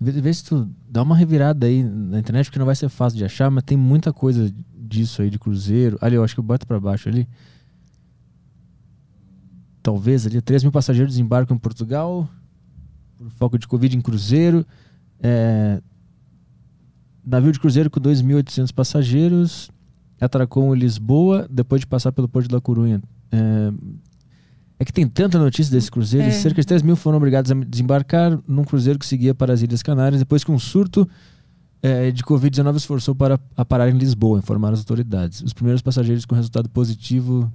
Vê, 0.00 0.12
vê, 0.12 0.32
se 0.32 0.44
tu 0.44 0.70
dá 0.88 1.02
uma 1.02 1.16
revirada 1.16 1.66
aí 1.66 1.82
na 1.82 2.18
internet, 2.18 2.46
porque 2.46 2.58
não 2.58 2.66
vai 2.66 2.76
ser 2.76 2.88
fácil 2.88 3.18
de 3.18 3.24
achar, 3.24 3.50
mas 3.50 3.64
tem 3.64 3.76
muita 3.76 4.12
coisa 4.12 4.52
disso 4.76 5.22
aí 5.22 5.30
de 5.30 5.38
cruzeiro. 5.38 5.98
Ali, 6.00 6.14
eu 6.14 6.24
acho 6.24 6.34
que 6.34 6.40
eu 6.40 6.44
boto 6.44 6.66
para 6.66 6.78
baixo 6.78 7.08
ali. 7.08 7.28
Talvez 9.82 10.26
ali, 10.26 10.40
3 10.40 10.62
mil 10.62 10.72
passageiros 10.72 11.14
desembarcam 11.14 11.56
em 11.56 11.58
Portugal 11.58 12.28
por 13.16 13.30
foco 13.30 13.58
de 13.58 13.66
Covid 13.66 13.96
em 13.96 14.00
cruzeiro. 14.00 14.64
É, 15.20 15.82
navio 17.24 17.52
de 17.52 17.58
cruzeiro 17.58 17.90
com 17.90 18.00
2.800 18.00 18.72
passageiros 18.72 19.70
atracou 20.20 20.74
em 20.74 20.78
Lisboa 20.78 21.46
depois 21.50 21.80
de 21.80 21.86
passar 21.86 22.12
pelo 22.12 22.28
Porto 22.28 22.48
da 22.48 22.60
Corunha. 22.60 23.02
É, 23.30 23.72
é 24.78 24.84
que 24.84 24.92
tem 24.92 25.06
tanta 25.06 25.38
notícia 25.38 25.72
desse 25.72 25.90
cruzeiro. 25.90 26.28
É. 26.28 26.30
Cerca 26.30 26.60
de 26.60 26.66
3 26.66 26.82
mil 26.82 26.96
foram 26.96 27.18
obrigados 27.18 27.50
a 27.50 27.54
desembarcar 27.54 28.38
num 28.46 28.64
cruzeiro 28.64 28.98
que 28.98 29.06
seguia 29.06 29.34
para 29.34 29.52
as 29.52 29.62
Ilhas 29.62 29.82
Canárias 29.82 30.20
depois 30.20 30.44
que 30.44 30.52
um 30.52 30.58
surto 30.58 31.08
é, 31.82 32.10
de 32.10 32.22
Covid-19 32.22 32.76
esforçou 32.76 33.14
para 33.14 33.40
a 33.56 33.64
parar 33.64 33.88
em 33.88 33.98
Lisboa, 33.98 34.38
informaram 34.38 34.74
as 34.74 34.80
autoridades. 34.80 35.42
Os 35.42 35.52
primeiros 35.52 35.82
passageiros 35.82 36.24
com 36.24 36.34
resultado 36.34 36.68
positivo 36.68 37.52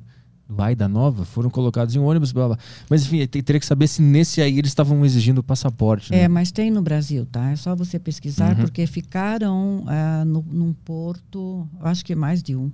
vai 0.47 0.75
da 0.75 0.87
nova 0.87 1.23
foram 1.23 1.49
colocados 1.49 1.95
em 1.95 1.99
um 1.99 2.05
ônibus, 2.05 2.31
blá, 2.31 2.49
blá. 2.49 2.57
mas 2.89 3.05
enfim, 3.05 3.25
teria 3.25 3.59
que 3.59 3.65
saber 3.65 3.87
se 3.87 4.01
nesse 4.01 4.41
aí 4.41 4.59
eles 4.59 4.71
estavam 4.71 5.03
exigindo 5.05 5.39
o 5.39 5.43
passaporte. 5.43 6.11
Né? 6.11 6.21
É, 6.21 6.27
mas 6.27 6.51
tem 6.51 6.69
no 6.69 6.81
Brasil, 6.81 7.25
tá? 7.25 7.51
É 7.51 7.55
só 7.55 7.75
você 7.75 7.97
pesquisar, 7.97 8.51
uhum. 8.51 8.63
porque 8.63 8.85
ficaram 8.85 9.85
uh, 9.85 10.25
no, 10.25 10.45
num 10.51 10.73
porto, 10.73 11.67
acho 11.81 12.03
que 12.03 12.13
mais 12.13 12.43
de 12.43 12.55
um, 12.55 12.71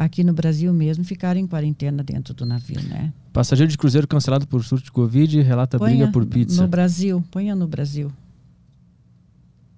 aqui 0.00 0.24
no 0.24 0.32
Brasil 0.32 0.72
mesmo, 0.72 1.04
ficaram 1.04 1.38
em 1.38 1.46
quarentena 1.46 2.02
dentro 2.02 2.32
do 2.32 2.46
navio, 2.46 2.80
né? 2.88 3.12
Passageiro 3.34 3.70
de 3.70 3.76
cruzeiro 3.76 4.08
cancelado 4.08 4.46
por 4.46 4.64
surto 4.64 4.86
de 4.86 4.90
Covid, 4.90 5.42
relata 5.42 5.78
ponha 5.78 5.90
briga 5.90 6.10
por 6.10 6.24
pizza. 6.24 6.62
No 6.62 6.66
Brasil, 6.66 7.22
ponha 7.30 7.54
no 7.54 7.68
Brasil. 7.68 8.10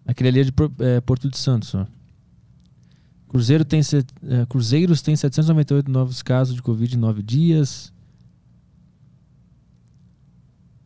Aquele 0.06 0.28
ali 0.28 0.40
é 0.40 0.44
de 0.44 0.52
é, 0.78 1.00
Porto 1.00 1.28
de 1.28 1.36
Santos, 1.36 1.74
ó. 1.74 1.84
Cruzeiro 3.26 3.64
tem, 3.64 3.80
é, 3.80 4.46
cruzeiros 4.46 5.02
têm 5.02 5.16
798 5.16 5.90
novos 5.90 6.22
casos 6.22 6.54
de 6.54 6.62
Covid 6.62 6.94
em 6.94 7.00
nove 7.00 7.20
dias. 7.20 7.92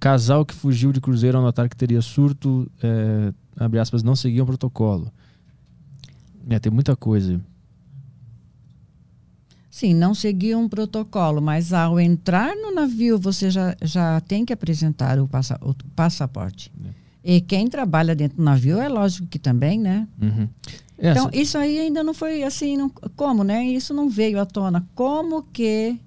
Casal 0.01 0.47
que 0.47 0.55
fugiu 0.55 0.93
de 0.93 1.01
cruzeiro 1.01 1.37
ao 1.37 1.45
notar 1.45 1.68
que 1.68 1.76
teria 1.76 2.01
surto, 2.01 2.70
é, 2.82 3.34
abre 3.59 3.80
aspas, 3.80 4.03
não 4.03 4.16
seguiam 4.16 4.45
o 4.45 4.47
protocolo. 4.47 5.12
É, 6.49 6.59
tem 6.59 6.72
muita 6.72 6.97
coisa. 6.97 7.39
Sim, 9.77 9.93
não 9.93 10.14
seguia 10.14 10.57
um 10.57 10.66
protocolo, 10.66 11.43
mas 11.43 11.70
ao 11.70 12.01
entrar 12.01 12.57
no 12.57 12.74
navio 12.74 13.18
você 13.18 13.51
já, 13.51 13.77
já 13.83 14.18
tem 14.22 14.43
que 14.43 14.51
apresentar 14.51 15.20
o, 15.20 15.29
passa, 15.29 15.59
o 15.61 15.74
passaporte. 15.95 16.72
É. 17.22 17.37
E 17.37 17.41
quem 17.43 17.68
trabalha 17.68 18.14
dentro 18.14 18.39
do 18.39 18.43
navio 18.43 18.81
é 18.81 18.89
lógico 18.89 19.27
que 19.27 19.39
também, 19.39 19.79
né? 19.79 20.09
Uhum. 20.18 20.49
Então, 20.99 21.29
isso 21.31 21.59
aí 21.59 21.79
ainda 21.79 22.03
não 22.03 22.14
foi 22.14 22.43
assim, 22.43 22.79
não, 22.79 22.89
como, 23.14 23.45
né? 23.45 23.66
Isso 23.66 23.93
não 23.93 24.09
veio 24.09 24.41
à 24.41 24.47
tona. 24.47 24.83
Como 24.95 25.43
que 25.43 26.01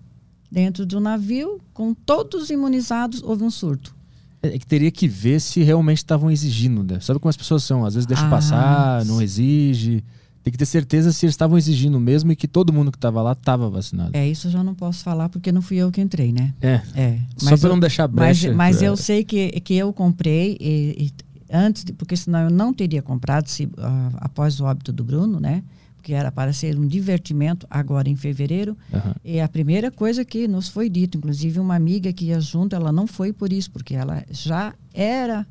dentro 0.51 0.83
do 0.83 0.99
navio, 0.99 1.61
com 1.71 1.93
todos 1.93 2.49
imunizados, 2.49 3.21
houve 3.21 3.43
um 3.43 3.51
surto? 3.51 3.95
É 4.41 4.57
que 4.57 4.65
teria 4.65 4.89
que 4.89 5.07
ver 5.07 5.39
se 5.39 5.61
realmente 5.61 5.97
estavam 5.97 6.31
exigindo, 6.31 6.83
né? 6.83 6.99
Sabe 7.01 7.19
como 7.19 7.29
as 7.29 7.37
pessoas 7.37 7.63
são? 7.63 7.85
Às 7.85 7.93
vezes 7.93 8.07
deixa 8.07 8.25
ah, 8.25 8.29
passar, 8.31 9.05
não 9.05 9.21
exige. 9.21 10.03
Tem 10.43 10.51
que 10.51 10.57
ter 10.57 10.65
certeza 10.65 11.11
se 11.11 11.25
eles 11.25 11.33
estavam 11.33 11.57
exigindo 11.57 11.99
mesmo 11.99 12.31
e 12.31 12.35
que 12.35 12.47
todo 12.47 12.71
mundo 12.71 12.91
que 12.91 12.97
estava 12.97 13.21
lá 13.21 13.33
estava 13.33 13.69
vacinado. 13.69 14.11
É, 14.13 14.27
isso 14.27 14.47
eu 14.47 14.51
já 14.51 14.63
não 14.63 14.73
posso 14.73 15.03
falar 15.03 15.27
porque 15.29 15.51
não 15.51 15.61
fui 15.61 15.77
eu 15.77 15.91
que 15.91 15.99
entrei, 15.99 16.31
né? 16.31 16.53
É. 16.61 16.81
é. 16.95 17.19
Só 17.37 17.57
para 17.57 17.69
não 17.69 17.79
deixar 17.79 18.07
brecha. 18.07 18.47
Mas, 18.47 18.55
mas 18.55 18.77
pra... 18.77 18.87
eu 18.87 18.95
sei 18.95 19.23
que, 19.23 19.59
que 19.59 19.75
eu 19.75 19.91
comprei 19.91 20.57
e, 20.59 21.05
e 21.05 21.13
antes, 21.51 21.83
de, 21.83 21.93
porque 21.93 22.15
senão 22.15 22.41
eu 22.41 22.49
não 22.49 22.73
teria 22.73 23.01
comprado 23.01 23.47
se, 23.47 23.65
uh, 23.65 23.71
após 24.17 24.59
o 24.59 24.65
óbito 24.65 24.93
do 24.93 25.03
Bruno, 25.03 25.39
né? 25.39 25.63
Porque 25.95 26.13
era 26.13 26.31
para 26.31 26.53
ser 26.53 26.79
um 26.79 26.87
divertimento 26.87 27.67
agora 27.69 28.07
em 28.07 28.15
fevereiro. 28.15 28.77
Uhum. 28.93 29.13
E 29.23 29.41
a 29.41 29.47
primeira 29.49 29.91
coisa 29.91 30.23
que 30.23 30.47
nos 30.47 30.69
foi 30.69 30.89
dito, 30.89 31.17
inclusive 31.17 31.59
uma 31.59 31.75
amiga 31.75 32.13
que 32.13 32.25
ia 32.25 32.39
junto, 32.39 32.75
ela 32.75 32.91
não 32.91 33.05
foi 33.05 33.33
por 33.33 33.51
isso, 33.51 33.69
porque 33.71 33.95
ela 33.95 34.23
já 34.31 34.73
era 34.93 35.45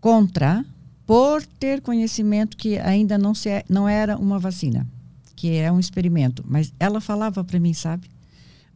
contra 0.00 0.64
por 1.10 1.44
ter 1.44 1.80
conhecimento 1.80 2.56
que 2.56 2.78
ainda 2.78 3.18
não, 3.18 3.34
se 3.34 3.48
é, 3.48 3.64
não 3.68 3.88
era 3.88 4.16
uma 4.16 4.38
vacina, 4.38 4.86
que 5.34 5.56
é 5.56 5.72
um 5.72 5.80
experimento. 5.80 6.44
Mas 6.46 6.72
ela 6.78 7.00
falava 7.00 7.42
para 7.42 7.58
mim, 7.58 7.74
sabe? 7.74 8.08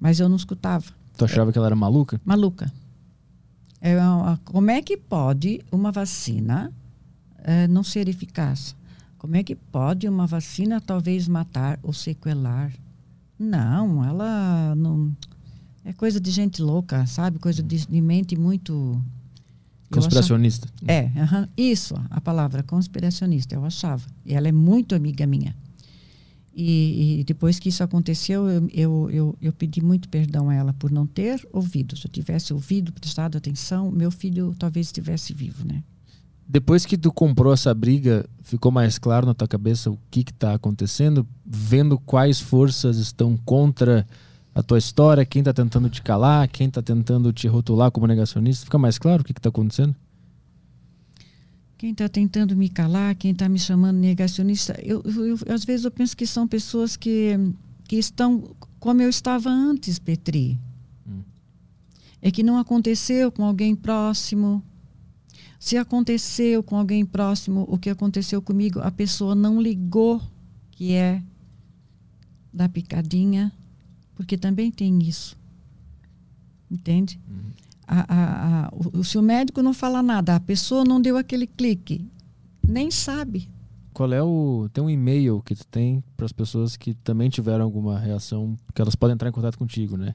Mas 0.01 0.19
eu 0.19 0.29
não 0.29 0.35
escutava. 0.35 0.85
Tu 1.17 1.25
achava 1.25 1.53
que 1.53 1.59
ela 1.59 1.69
era 1.69 1.77
maluca? 1.77 2.21
Maluca. 2.25 2.73
É 3.81 3.97
uma, 3.97 4.37
como 4.47 4.69
é 4.69 4.83
que 4.83 4.97
pode 4.97 5.61
uma 5.71 5.93
vacina 5.93 6.73
é, 7.39 7.69
não 7.69 7.85
ser 7.85 8.09
eficaz? 8.09 8.75
Como 9.17 9.37
é 9.37 9.45
que 9.45 9.55
pode 9.55 10.09
uma 10.09 10.27
vacina 10.27 10.81
talvez 10.81 11.29
matar 11.29 11.79
ou 11.85 11.93
sequelar? 11.93 12.73
Não, 13.39 14.05
ela 14.05 14.75
não. 14.75 15.17
É 15.85 15.93
coisa 15.93 16.19
de 16.19 16.33
gente 16.33 16.61
louca, 16.61 17.07
sabe? 17.07 17.39
Coisa 17.39 17.63
de, 17.63 17.87
de 17.87 18.01
mente 18.01 18.35
muito 18.35 19.01
Conspiracionista. 19.91 20.69
é, 20.87 21.11
isso, 21.57 21.95
a 22.11 22.21
palavra 22.21 22.63
conspiracionista, 22.63 23.55
eu 23.55 23.65
achava. 23.65 24.07
E 24.25 24.35
ela 24.35 24.49
é 24.49 24.53
muito 24.53 24.95
amiga 24.95 25.27
minha. 25.27 25.55
E, 26.57 27.21
e 27.21 27.25
depois 27.25 27.59
que 27.59 27.69
isso 27.69 27.83
aconteceu, 27.83 28.49
eu, 28.49 28.69
eu, 28.73 29.11
eu, 29.11 29.39
eu, 29.43 29.53
pedi 29.53 29.83
muito 29.83 30.09
perdão 30.09 30.49
a 30.49 30.55
ela 30.55 30.73
por 30.73 30.91
não 30.91 31.05
ter 31.05 31.45
ouvido. 31.53 31.97
Se 31.97 32.07
eu 32.07 32.11
tivesse 32.11 32.53
ouvido, 32.53 32.93
prestado 32.93 33.37
atenção, 33.37 33.91
meu 33.91 34.11
filho 34.11 34.55
talvez 34.57 34.87
estivesse 34.87 35.35
vivo, 35.35 35.67
né? 35.67 35.83
Depois 36.47 36.87
que 36.87 36.97
tu 36.97 37.11
comprou 37.11 37.53
essa 37.53 37.75
briga, 37.75 38.25
ficou 38.43 38.71
mais 38.71 38.99
claro 38.99 39.27
na 39.27 39.35
tua 39.35 39.49
cabeça 39.49 39.91
o 39.91 39.99
que 40.11 40.21
está 40.21 40.55
acontecendo? 40.55 41.27
Vendo 41.45 41.99
quais 41.99 42.39
forças 42.39 42.99
estão 42.99 43.37
contra 43.45 44.07
a 44.55 44.63
tua 44.63 44.79
história, 44.79 45.25
quem 45.25 45.41
está 45.41 45.53
tentando 45.53 45.91
te 45.91 46.01
calar, 46.01 46.47
quem 46.49 46.69
está 46.69 46.81
tentando 46.81 47.33
te 47.33 47.49
rotular 47.49 47.91
como 47.91 48.07
negacionista? 48.07 48.65
Fica 48.65 48.79
mais 48.79 48.99
claro 48.99 49.23
o 49.23 49.25
que 49.25 49.33
está 49.33 49.49
acontecendo? 49.49 49.95
Quem 51.77 51.91
está 51.91 52.09
tentando 52.09 52.55
me 52.57 52.69
calar, 52.69 53.17
quem 53.17 53.33
está 53.33 53.49
me 53.49 53.59
chamando 53.59 53.97
negacionista, 53.97 54.79
eu, 54.81 55.03
eu, 55.05 55.27
eu, 55.27 55.39
às 55.53 55.65
vezes 55.65 55.85
eu 55.85 55.91
penso 55.91 56.17
que 56.17 56.25
são 56.25 56.47
pessoas 56.47 56.97
que, 56.97 57.37
que 57.89 57.97
estão 57.97 58.55
como 58.79 59.03
eu 59.03 59.09
estava 59.09 59.51
antes, 59.51 59.99
Petri. 59.99 60.57
Hum. 61.07 61.23
É 62.23 62.31
que 62.31 62.45
não 62.45 62.57
aconteceu 62.57 63.33
com 63.33 63.45
alguém 63.45 63.75
próximo. 63.75 64.63
Se 65.59 65.77
aconteceu 65.77 66.63
com 66.63 66.77
alguém 66.77 67.05
próximo, 67.05 67.67
o 67.69 67.77
que 67.77 67.91
aconteceu 67.91 68.41
comigo, 68.41 68.79
a 68.81 68.91
pessoa 68.91 69.35
não 69.35 69.61
ligou 69.61 70.23
que 70.71 70.93
é 70.93 71.21
da 72.53 72.69
picadinha 72.69 73.53
porque 74.15 74.37
também 74.37 74.71
tem 74.71 75.03
isso. 75.03 75.37
Entende? 76.71 77.21
Uhum. 77.29 77.51
a, 77.87 78.15
a, 78.15 78.67
a, 78.67 78.73
o, 78.75 79.05
se 79.05 79.19
o 79.19 79.23
médico 79.23 79.63
não 79.63 79.75
fala 79.75 80.03
nada, 80.03 80.35
a 80.35 80.41
pessoa 80.41 80.85
não 80.85 81.01
deu 81.01 81.17
aquele 81.17 81.47
clique, 81.47 82.05
nem 82.67 82.91
sabe. 82.91 83.49
Qual 83.93 84.13
é 84.13 84.23
o. 84.23 84.69
Tem 84.73 84.83
um 84.83 84.91
e-mail 84.91 85.41
que 85.45 85.55
tu 85.55 85.65
tem 85.67 86.03
para 86.17 86.27
as 86.27 86.33
pessoas 86.33 86.77
que 86.77 86.95
também 86.95 87.31
tiveram 87.31 87.65
alguma 87.65 87.97
reação, 87.99 88.57
que 88.75 88.83
elas 88.83 88.97
podem 88.97 89.15
entrar 89.15 89.29
em 89.29 89.33
contato 89.33 89.57
contigo, 89.57 89.97
né? 89.97 90.15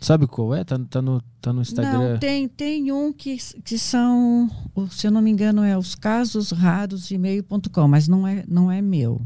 Sabe 0.00 0.28
qual 0.28 0.54
é? 0.54 0.62
Tá, 0.62 0.78
tá, 0.88 1.02
no, 1.02 1.20
tá 1.40 1.52
no 1.52 1.60
Instagram. 1.60 2.12
Não, 2.12 2.18
tem, 2.20 2.46
tem 2.46 2.92
um 2.92 3.12
que, 3.12 3.36
que 3.64 3.76
são, 3.76 4.48
se 4.90 5.08
eu 5.08 5.10
não 5.10 5.20
me 5.20 5.30
engano, 5.30 5.64
é 5.64 5.76
os 5.76 5.96
casos 5.96 6.52
raros 6.52 7.08
de 7.08 7.16
e-mail.com, 7.16 7.88
mas 7.88 8.06
não 8.06 8.24
é, 8.24 8.44
não 8.46 8.70
é 8.70 8.80
meu. 8.80 9.20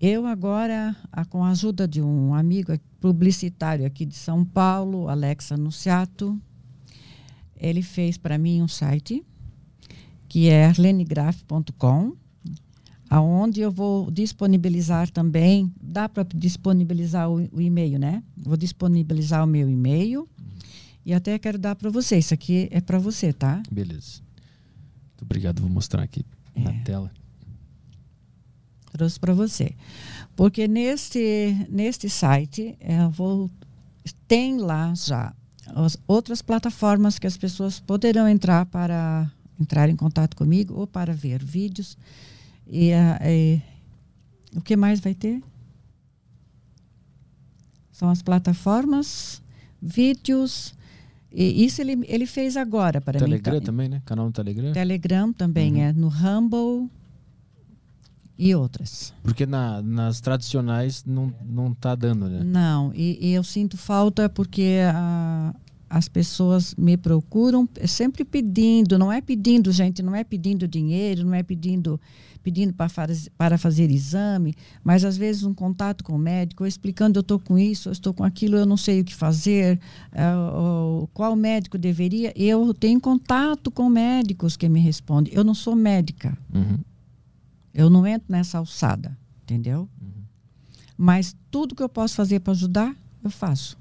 Eu 0.00 0.26
agora, 0.26 0.94
com 1.28 1.42
a 1.42 1.50
ajuda 1.50 1.88
de 1.88 2.00
um 2.00 2.32
amigo 2.32 2.72
publicitário 3.00 3.84
aqui 3.84 4.06
de 4.06 4.14
São 4.14 4.44
Paulo, 4.44 5.08
Alex 5.08 5.50
Anunciato, 5.50 6.40
ele 7.56 7.82
fez 7.82 8.16
para 8.16 8.38
mim 8.38 8.62
um 8.62 8.68
site 8.68 9.24
que 10.28 10.48
é 10.48 10.66
arlenegraf.com, 10.66 12.12
aonde 13.10 13.60
eu 13.60 13.72
vou 13.72 14.08
disponibilizar 14.08 15.10
também, 15.10 15.72
dá 15.82 16.08
para 16.08 16.22
disponibilizar 16.22 17.28
o, 17.28 17.48
o, 17.50 17.60
e-mail, 17.60 17.98
né? 17.98 18.22
Vou 18.36 18.56
disponibilizar 18.56 19.42
o 19.42 19.48
meu 19.48 19.68
e-mail 19.68 20.28
e 21.04 21.12
até 21.12 21.36
quero 21.40 21.58
dar 21.58 21.74
para 21.74 21.90
você. 21.90 22.18
Isso 22.18 22.34
aqui 22.34 22.68
é 22.70 22.80
para 22.80 22.98
você, 23.00 23.32
tá? 23.32 23.62
Beleza. 23.68 24.20
Muito 25.08 25.22
obrigado. 25.22 25.60
Vou 25.60 25.70
mostrar 25.70 26.02
aqui 26.02 26.24
é. 26.54 26.60
na 26.60 26.72
tela. 26.84 27.10
Trouxe 28.98 29.20
para 29.20 29.32
você. 29.32 29.76
Porque 30.34 30.66
neste, 30.66 31.56
neste 31.70 32.10
site, 32.10 32.76
eu 32.80 32.90
é, 32.90 33.08
vou, 33.08 33.48
tem 34.26 34.58
lá 34.58 34.92
já 34.92 35.32
as 35.68 35.96
outras 36.04 36.42
plataformas 36.42 37.16
que 37.16 37.26
as 37.26 37.36
pessoas 37.36 37.78
poderão 37.78 38.28
entrar 38.28 38.66
para 38.66 39.30
entrar 39.60 39.88
em 39.88 39.94
contato 39.94 40.36
comigo 40.36 40.74
ou 40.74 40.84
para 40.84 41.12
ver 41.12 41.44
vídeos. 41.44 41.96
E, 42.66 42.90
uh, 42.92 43.62
o 44.56 44.60
que 44.60 44.76
mais 44.76 44.98
vai 44.98 45.14
ter? 45.14 45.40
São 47.92 48.08
as 48.08 48.20
plataformas, 48.20 49.40
vídeos. 49.80 50.74
E 51.32 51.64
isso 51.64 51.80
ele, 51.80 52.04
ele 52.08 52.26
fez 52.26 52.56
agora 52.56 53.00
para 53.00 53.20
Telegram 53.20 53.36
mim. 53.36 53.42
Telegram 53.42 53.64
também, 53.64 53.88
né? 53.88 54.02
Canal 54.04 54.26
no 54.26 54.32
Telegram? 54.32 54.72
Telegram 54.72 55.32
também 55.32 55.74
uhum. 55.74 55.82
é. 55.82 55.92
No 55.92 56.08
Rumble 56.08 56.90
e 58.38 58.54
outras. 58.54 59.12
Porque 59.22 59.44
na, 59.44 59.82
nas 59.82 60.20
tradicionais 60.20 61.04
não, 61.04 61.32
não 61.44 61.74
tá 61.74 61.94
dando, 61.94 62.28
né? 62.28 62.42
Não, 62.44 62.92
e, 62.94 63.18
e 63.20 63.34
eu 63.34 63.42
sinto 63.42 63.76
falta 63.76 64.28
porque 64.28 64.78
a, 64.94 65.54
as 65.90 66.08
pessoas 66.08 66.74
me 66.76 66.96
procuram 66.96 67.68
sempre 67.86 68.24
pedindo, 68.24 68.98
não 68.98 69.12
é 69.12 69.20
pedindo, 69.20 69.72
gente, 69.72 70.02
não 70.02 70.14
é 70.14 70.22
pedindo 70.22 70.68
dinheiro, 70.68 71.24
não 71.24 71.34
é 71.34 71.42
pedindo 71.42 72.00
pedindo 72.40 72.72
para, 72.72 72.88
faz, 72.88 73.28
para 73.36 73.58
fazer 73.58 73.90
exame, 73.90 74.54
mas 74.82 75.04
às 75.04 75.18
vezes 75.18 75.42
um 75.42 75.52
contato 75.52 76.02
com 76.02 76.14
o 76.14 76.18
médico, 76.18 76.64
explicando 76.64 77.18
eu 77.18 77.20
estou 77.20 77.38
com 77.38 77.58
isso, 77.58 77.88
eu 77.88 77.92
estou 77.92 78.14
com 78.14 78.24
aquilo, 78.24 78.56
eu 78.56 78.64
não 78.64 78.76
sei 78.76 79.00
o 79.00 79.04
que 79.04 79.14
fazer, 79.14 79.78
uh, 80.12 81.02
uh, 81.02 81.08
qual 81.08 81.36
médico 81.36 81.76
deveria. 81.76 82.32
Eu 82.34 82.72
tenho 82.72 82.98
contato 83.00 83.70
com 83.70 83.88
médicos 83.90 84.56
que 84.56 84.66
me 84.66 84.80
respondem. 84.80 85.34
Eu 85.34 85.44
não 85.44 85.54
sou 85.54 85.74
médica. 85.74 86.38
Uhum. 86.54 86.78
Eu 87.78 87.88
não 87.88 88.04
entro 88.04 88.26
nessa 88.28 88.58
alçada, 88.58 89.16
entendeu? 89.44 89.88
Uhum. 90.02 90.24
Mas 90.96 91.36
tudo 91.48 91.76
que 91.76 91.82
eu 91.82 91.88
posso 91.88 92.16
fazer 92.16 92.40
para 92.40 92.52
ajudar, 92.52 92.92
eu 93.22 93.30
faço. 93.30 93.78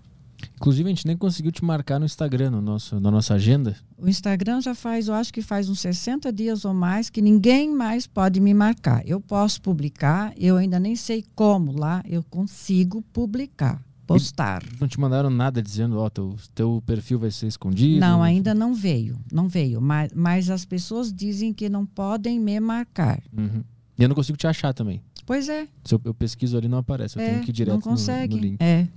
Inclusive, 0.56 0.88
a 0.88 0.94
gente 0.94 1.08
nem 1.08 1.18
conseguiu 1.18 1.52
te 1.52 1.66
marcar 1.66 1.98
no 1.98 2.06
Instagram, 2.06 2.52
no 2.52 2.62
nosso, 2.62 3.00
na 3.00 3.10
nossa 3.10 3.34
agenda. 3.34 3.76
O 3.98 4.08
Instagram 4.08 4.62
já 4.62 4.76
faz, 4.76 5.08
eu 5.08 5.16
acho 5.16 5.34
que 5.34 5.42
faz 5.42 5.68
uns 5.68 5.80
60 5.80 6.32
dias 6.32 6.64
ou 6.64 6.76
mais 6.76 7.10
que 7.10 7.24
ninguém 7.24 7.74
mais 7.74 8.06
pode 8.06 8.40
me 8.40 8.54
marcar. 8.54 9.02
Eu 9.04 9.20
posso 9.20 9.60
publicar, 9.64 10.32
eu 10.38 10.58
ainda 10.58 10.80
nem 10.80 10.96
sei 10.96 11.26
como 11.34 11.72
lá 11.72 12.04
eu 12.08 12.22
consigo 12.22 13.02
publicar, 13.12 13.84
postar. 14.06 14.62
E 14.62 14.80
não 14.80 14.88
te 14.88 15.00
mandaram 15.00 15.32
nada 15.32 15.60
dizendo, 15.60 15.98
ó, 15.98 16.06
oh, 16.06 16.10
teu, 16.12 16.36
teu 16.54 16.84
perfil 16.86 17.18
vai 17.18 17.32
ser 17.32 17.48
escondido? 17.48 18.00
Não, 18.00 18.22
ainda 18.22 18.54
não 18.54 18.76
veio, 18.76 19.18
não 19.34 19.48
veio. 19.48 19.82
Mas, 19.82 20.12
mas 20.14 20.52
as 20.52 20.66
pessoas 20.66 21.12
dizem 21.12 21.52
que 21.52 21.68
não 21.68 21.84
podem 21.84 22.40
me 22.40 22.60
marcar. 22.60 23.24
Uhum. 23.36 23.64
E 23.98 24.04
eu 24.04 24.10
não 24.10 24.16
consigo 24.16 24.38
te 24.38 24.48
achar 24.48 24.74
também. 24.74 25.02
Pois 25.26 25.50
é. 25.50 25.68
Se 25.84 25.96
eu, 25.96 26.02
eu 26.06 26.14
pesquiso 26.14 26.58
ali, 26.58 26.68
não 26.68 26.78
aparece. 26.78 27.18
Eu 27.18 27.22
é, 27.22 27.30
tenho 27.30 27.44
que 27.44 27.50
ir 27.50 27.54
direto 27.54 27.74
não 27.74 27.82
consegue. 27.82 28.36
No, 28.36 28.42
no 28.42 28.48
link. 28.48 28.62
É. 28.62 28.88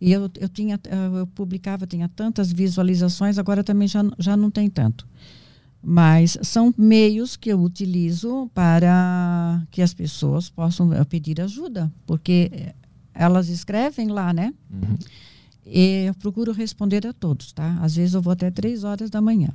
E 0.00 0.12
eu, 0.12 0.28
eu, 0.40 0.48
tinha, 0.48 0.80
eu 1.16 1.26
publicava, 1.28 1.86
tinha 1.86 2.08
tantas 2.08 2.52
visualizações, 2.52 3.38
agora 3.38 3.62
também 3.62 3.86
já, 3.86 4.02
já 4.18 4.36
não 4.36 4.50
tem 4.50 4.68
tanto. 4.68 5.06
Mas 5.80 6.36
são 6.42 6.74
meios 6.76 7.36
que 7.36 7.50
eu 7.50 7.60
utilizo 7.60 8.50
para 8.52 9.62
que 9.70 9.80
as 9.80 9.94
pessoas 9.94 10.50
possam 10.50 10.92
eh, 10.92 11.04
pedir 11.04 11.40
ajuda, 11.40 11.92
porque 12.06 12.50
eh, 12.52 12.74
elas 13.14 13.48
escrevem 13.48 14.08
lá, 14.08 14.32
né? 14.32 14.52
Uhum. 14.70 14.98
E 15.64 16.06
eu 16.06 16.14
procuro 16.14 16.52
responder 16.52 17.06
a 17.06 17.12
todos, 17.12 17.52
tá? 17.52 17.78
Às 17.80 17.96
vezes 17.96 18.14
eu 18.14 18.22
vou 18.22 18.32
até 18.32 18.50
três 18.50 18.84
horas 18.84 19.08
da 19.08 19.20
manhã. 19.20 19.50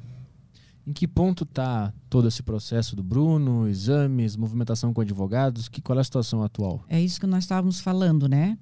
Em 0.87 0.93
que 0.93 1.05
ponto 1.05 1.43
está 1.43 1.93
todo 2.09 2.29
esse 2.29 2.41
processo 2.41 2.95
do 2.95 3.03
Bruno, 3.03 3.67
exames, 3.67 4.37
movimentação 4.37 4.93
com 4.93 5.01
advogados? 5.01 5.67
Que, 5.67 5.81
qual 5.81 5.97
é 5.97 6.01
a 6.01 6.03
situação 6.03 6.41
atual? 6.41 6.81
É 6.87 7.01
isso 7.01 7.19
que 7.19 7.27
nós 7.27 7.43
estávamos 7.43 7.81
falando, 7.81 8.29
né? 8.29 8.57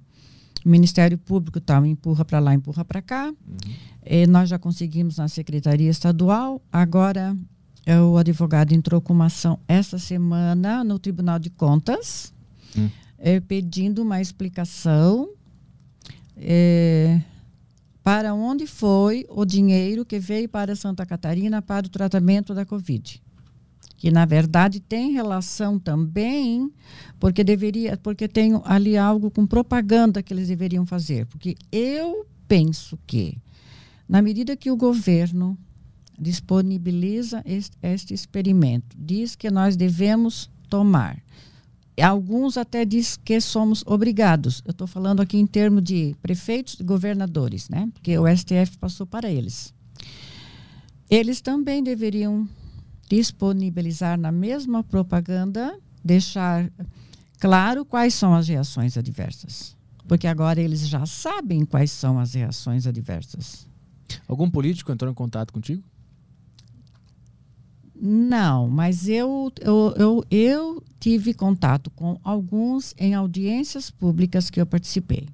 O 0.64 0.68
Ministério 0.68 1.16
Público 1.16 1.60
tá, 1.60 1.78
empurra 1.86 2.24
para 2.24 2.40
lá, 2.40 2.52
empurra 2.52 2.84
para 2.84 3.00
cá. 3.00 3.28
Uhum. 3.28 4.26
nós 4.28 4.48
já 4.48 4.58
conseguimos 4.58 5.18
na 5.18 5.28
Secretaria 5.28 5.88
Estadual. 5.88 6.60
Agora 6.72 7.36
é, 7.86 8.00
o 8.00 8.16
advogado 8.16 8.72
entrou 8.72 9.00
com 9.00 9.12
uma 9.12 9.26
ação 9.26 9.60
essa 9.68 9.96
semana 9.96 10.82
no 10.82 10.98
Tribunal 10.98 11.38
de 11.38 11.50
Contas, 11.50 12.32
uhum. 12.76 12.90
pedindo 13.46 14.02
uma 14.02 14.20
explicação. 14.20 15.28
É, 16.36 17.20
para 18.06 18.32
onde 18.32 18.68
foi 18.68 19.26
o 19.28 19.44
dinheiro 19.44 20.04
que 20.04 20.20
veio 20.20 20.48
para 20.48 20.76
Santa 20.76 21.04
Catarina 21.04 21.60
para 21.60 21.86
o 21.86 21.88
tratamento 21.88 22.54
da 22.54 22.64
Covid. 22.64 23.20
Que 23.96 24.12
na 24.12 24.24
verdade 24.24 24.78
tem 24.78 25.10
relação 25.10 25.76
também, 25.76 26.70
porque 27.18 27.42
deveria, 27.42 27.96
porque 27.96 28.28
tem 28.28 28.60
ali 28.62 28.96
algo 28.96 29.28
com 29.28 29.44
propaganda 29.44 30.22
que 30.22 30.32
eles 30.32 30.46
deveriam 30.46 30.86
fazer. 30.86 31.26
Porque 31.26 31.56
eu 31.72 32.24
penso 32.46 32.96
que, 33.08 33.36
na 34.08 34.22
medida 34.22 34.56
que 34.56 34.70
o 34.70 34.76
governo 34.76 35.58
disponibiliza 36.16 37.42
este, 37.44 37.76
este 37.82 38.14
experimento, 38.14 38.96
diz 38.96 39.34
que 39.34 39.50
nós 39.50 39.74
devemos 39.74 40.48
tomar 40.68 41.20
Alguns 42.02 42.56
até 42.56 42.84
diz 42.84 43.16
que 43.16 43.40
somos 43.40 43.82
obrigados. 43.86 44.62
Eu 44.64 44.72
estou 44.72 44.86
falando 44.86 45.20
aqui 45.20 45.38
em 45.38 45.46
termos 45.46 45.82
de 45.82 46.14
prefeitos 46.20 46.78
e 46.78 46.84
governadores, 46.84 47.68
né? 47.68 47.88
Porque 47.92 48.18
o 48.18 48.26
STF 48.28 48.76
passou 48.78 49.06
para 49.06 49.30
eles. 49.30 49.72
Eles 51.08 51.40
também 51.40 51.82
deveriam 51.82 52.48
disponibilizar 53.08 54.18
na 54.18 54.32
mesma 54.32 54.82
propaganda, 54.82 55.78
deixar 56.04 56.70
claro 57.38 57.84
quais 57.84 58.14
são 58.14 58.34
as 58.34 58.48
reações 58.48 58.96
adversas. 58.96 59.76
Porque 60.06 60.26
agora 60.26 60.60
eles 60.60 60.86
já 60.86 61.06
sabem 61.06 61.64
quais 61.64 61.90
são 61.90 62.18
as 62.18 62.34
reações 62.34 62.86
adversas. 62.86 63.66
Algum 64.28 64.50
político 64.50 64.92
entrou 64.92 65.10
em 65.10 65.14
contato 65.14 65.52
contigo? 65.52 65.82
Não, 68.00 68.68
mas 68.68 69.08
eu, 69.08 69.50
eu, 69.60 69.94
eu, 69.96 70.24
eu 70.30 70.82
tive 71.00 71.32
contato 71.32 71.90
com 71.90 72.18
alguns 72.22 72.94
em 72.98 73.14
audiências 73.14 73.90
públicas 73.90 74.50
que 74.50 74.60
eu 74.60 74.66
participei. 74.66 75.28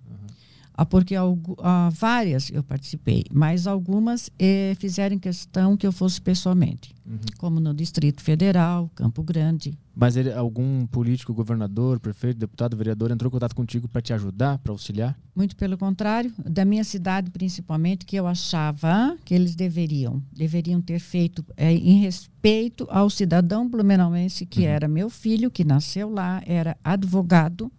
Ah, 0.74 0.86
porque 0.86 1.14
ah, 1.16 1.90
várias 1.92 2.50
eu 2.50 2.62
participei, 2.62 3.24
mas 3.30 3.66
algumas 3.66 4.30
eh, 4.38 4.74
fizeram 4.78 5.18
questão 5.18 5.76
que 5.76 5.86
eu 5.86 5.92
fosse 5.92 6.20
pessoalmente, 6.20 6.94
uhum. 7.06 7.18
como 7.38 7.60
no 7.60 7.74
Distrito 7.74 8.22
Federal, 8.22 8.90
Campo 8.94 9.22
Grande. 9.22 9.78
Mas 9.94 10.16
ele, 10.16 10.32
algum 10.32 10.86
político, 10.86 11.34
governador, 11.34 12.00
prefeito, 12.00 12.38
deputado, 12.38 12.74
vereador 12.76 13.10
entrou 13.10 13.28
em 13.28 13.32
contato 13.32 13.54
contigo 13.54 13.86
para 13.86 14.00
te 14.00 14.14
ajudar, 14.14 14.56
para 14.58 14.72
auxiliar? 14.72 15.18
Muito 15.36 15.54
pelo 15.54 15.76
contrário, 15.76 16.32
da 16.38 16.64
minha 16.64 16.84
cidade 16.84 17.30
principalmente, 17.30 18.06
que 18.06 18.16
eu 18.16 18.26
achava 18.26 19.16
que 19.24 19.34
eles 19.34 19.54
deveriam, 19.54 20.22
deveriam 20.32 20.80
ter 20.80 20.98
feito 20.98 21.44
eh, 21.54 21.74
em 21.74 22.00
respeito 22.00 22.86
ao 22.90 23.10
cidadão 23.10 23.68
blumenauense 23.68 24.46
que 24.46 24.60
uhum. 24.60 24.66
era 24.66 24.88
meu 24.88 25.10
filho, 25.10 25.50
que 25.50 25.64
nasceu 25.64 26.10
lá, 26.10 26.42
era 26.46 26.76
advogado 26.82 27.70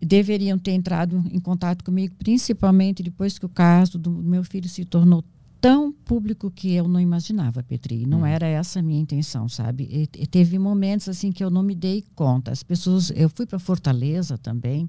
deveriam 0.00 0.58
ter 0.58 0.72
entrado 0.72 1.22
em 1.30 1.40
contato 1.40 1.84
comigo, 1.84 2.14
principalmente 2.18 3.02
depois 3.02 3.38
que 3.38 3.46
o 3.46 3.48
caso 3.48 3.98
do 3.98 4.10
meu 4.10 4.44
filho 4.44 4.68
se 4.68 4.84
tornou 4.84 5.24
tão 5.60 5.90
público 5.90 6.50
que 6.50 6.74
eu 6.74 6.86
não 6.86 7.00
imaginava, 7.00 7.62
Petri. 7.62 8.06
Não 8.06 8.20
hum. 8.20 8.26
era 8.26 8.46
essa 8.46 8.78
a 8.78 8.82
minha 8.82 9.00
intenção, 9.00 9.48
sabe? 9.48 9.88
E, 9.90 10.22
e, 10.22 10.26
teve 10.26 10.58
momentos 10.58 11.08
assim 11.08 11.32
que 11.32 11.42
eu 11.42 11.50
não 11.50 11.62
me 11.62 11.74
dei 11.74 12.04
conta. 12.14 12.52
As 12.52 12.62
pessoas, 12.62 13.10
eu 13.16 13.28
fui 13.28 13.46
para 13.46 13.58
Fortaleza 13.58 14.36
também, 14.38 14.88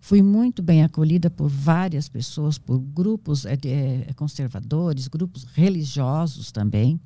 fui 0.00 0.22
muito 0.22 0.62
bem 0.62 0.82
acolhida 0.82 1.30
por 1.30 1.48
várias 1.48 2.08
pessoas, 2.08 2.58
por 2.58 2.78
grupos 2.78 3.44
é, 3.46 3.56
conservadores, 4.16 5.06
grupos 5.06 5.44
religiosos 5.44 6.50
também. 6.50 6.98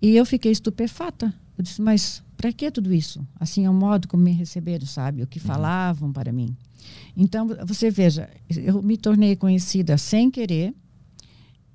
E 0.00 0.16
eu 0.16 0.26
fiquei 0.26 0.52
estupefata. 0.52 1.32
Eu 1.56 1.62
disse, 1.62 1.80
mas 1.80 2.22
para 2.36 2.52
que 2.52 2.70
tudo 2.70 2.92
isso? 2.92 3.26
Assim 3.38 3.64
é 3.64 3.70
o 3.70 3.74
modo 3.74 4.08
como 4.08 4.22
me 4.22 4.32
receberam, 4.32 4.86
sabe? 4.86 5.22
O 5.22 5.26
que 5.26 5.38
uhum. 5.38 5.44
falavam 5.44 6.12
para 6.12 6.32
mim. 6.32 6.56
Então, 7.16 7.46
você 7.64 7.90
veja, 7.90 8.28
eu 8.48 8.82
me 8.82 8.96
tornei 8.96 9.36
conhecida 9.36 9.96
sem 9.96 10.30
querer 10.30 10.74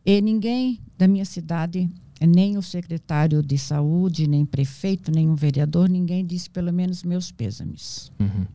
e 0.06 0.22
ninguém 0.22 0.80
da 0.98 1.08
minha 1.08 1.26
cidade, 1.26 1.90
nem 2.22 2.58
o 2.58 2.62
secretário 2.62 3.42
de 3.42 3.58
saúde, 3.58 4.28
nem 4.28 4.46
prefeito, 4.46 5.12
nem 5.12 5.30
um 5.30 5.36
vereador, 5.36 5.90
ninguém 5.90 6.26
disse 6.26 6.50
pelo 6.50 6.74
menos 6.74 7.04
meus 7.04 7.32
pêsames. 7.32 8.12
Uhum. 8.20 8.46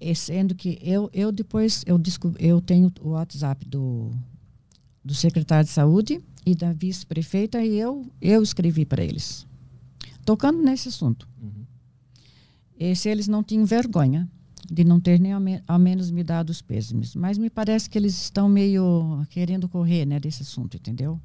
E 0.00 0.14
sendo 0.14 0.54
que 0.54 0.78
eu, 0.82 1.10
eu 1.12 1.32
depois 1.32 1.82
eu, 1.86 1.98
descobri, 1.98 2.46
eu 2.46 2.60
tenho 2.60 2.92
o 3.00 3.10
WhatsApp 3.10 3.66
do, 3.66 4.10
do 5.04 5.14
secretário 5.14 5.64
de 5.64 5.72
saúde 5.72 6.20
e 6.44 6.54
da 6.54 6.72
vice-prefeita 6.72 7.64
e 7.64 7.76
eu, 7.76 8.06
eu 8.20 8.42
escrevi 8.42 8.84
para 8.84 9.02
eles, 9.02 9.46
tocando 10.26 10.60
nesse 10.60 10.88
assunto. 10.88 11.26
Uhum. 11.40 12.94
Se 12.94 13.08
eles 13.08 13.26
não 13.26 13.42
tinham 13.42 13.64
vergonha 13.64 14.28
de 14.70 14.84
não 14.84 15.00
ter 15.00 15.20
nem 15.20 15.32
ao, 15.32 15.40
me, 15.40 15.62
ao, 15.66 15.78
menos 15.78 16.10
me 16.10 16.24
dado 16.24 16.50
os 16.50 16.60
pêsames. 16.60 17.14
Mas 17.14 17.38
me 17.38 17.48
parece 17.48 17.88
que 17.88 17.96
eles 17.96 18.20
estão 18.20 18.48
meio 18.48 19.24
querendo 19.30 19.68
correr 19.68 20.04
né, 20.04 20.18
desse 20.18 20.42
assunto, 20.42 20.76
entendeu? 20.76 21.20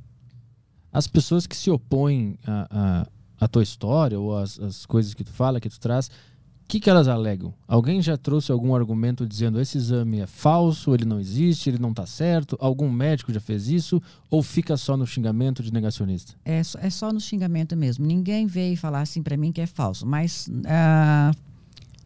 As 0.94 1.08
pessoas 1.08 1.48
que 1.48 1.56
se 1.56 1.72
opõem 1.72 2.38
à, 2.46 3.08
a 3.40 3.48
tua 3.48 3.64
história 3.64 4.20
ou 4.20 4.38
às, 4.38 4.60
às 4.60 4.86
coisas 4.86 5.14
que 5.14 5.24
tu 5.24 5.32
fala, 5.32 5.60
que 5.60 5.70
tu 5.70 5.80
traz, 5.80 6.12
que, 6.72 6.80
que 6.80 6.90
elas 6.90 7.10
alegam? 7.10 7.54
Alguém 7.68 8.02
já 8.02 8.16
trouxe 8.16 8.50
algum 8.50 8.74
argumento 8.74 9.28
dizendo 9.28 9.60
esse 9.60 9.78
exame 9.78 10.22
é 10.22 10.26
falso, 10.26 10.94
ele 10.94 11.04
não 11.04 11.20
existe, 11.20 11.70
ele 11.70 11.78
não 11.78 11.90
está 11.90 12.06
certo? 12.06 12.56
Algum 12.62 12.90
médico 12.90 13.34
já 13.34 13.42
fez 13.42 13.68
isso? 13.68 14.02
Ou 14.30 14.42
fica 14.42 14.78
só 14.78 14.96
no 14.96 15.06
xingamento 15.06 15.62
de 15.62 15.74
negacionista? 15.74 16.34
É, 16.46 16.60
é 16.60 16.90
só 16.90 17.12
no 17.12 17.20
xingamento 17.20 17.76
mesmo. 17.76 18.06
Ninguém 18.06 18.48
veio 18.48 18.78
falar 18.78 19.02
assim 19.02 19.22
para 19.22 19.36
mim 19.36 19.52
que 19.52 19.60
é 19.60 19.68
falso. 19.68 20.08
Mas 20.08 20.48
uh, 20.48 21.38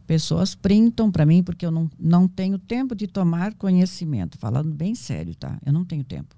pessoas 0.04 0.56
printam 0.56 1.12
para 1.12 1.24
mim 1.24 1.44
porque 1.44 1.64
eu 1.64 1.70
não, 1.70 1.88
não 1.96 2.26
tenho 2.26 2.58
tempo 2.58 2.92
de 2.96 3.06
tomar 3.06 3.54
conhecimento, 3.54 4.36
falando 4.36 4.74
bem 4.74 4.96
sério, 4.96 5.36
tá? 5.36 5.60
Eu 5.64 5.72
não 5.72 5.84
tenho 5.84 6.02
tempo 6.02 6.34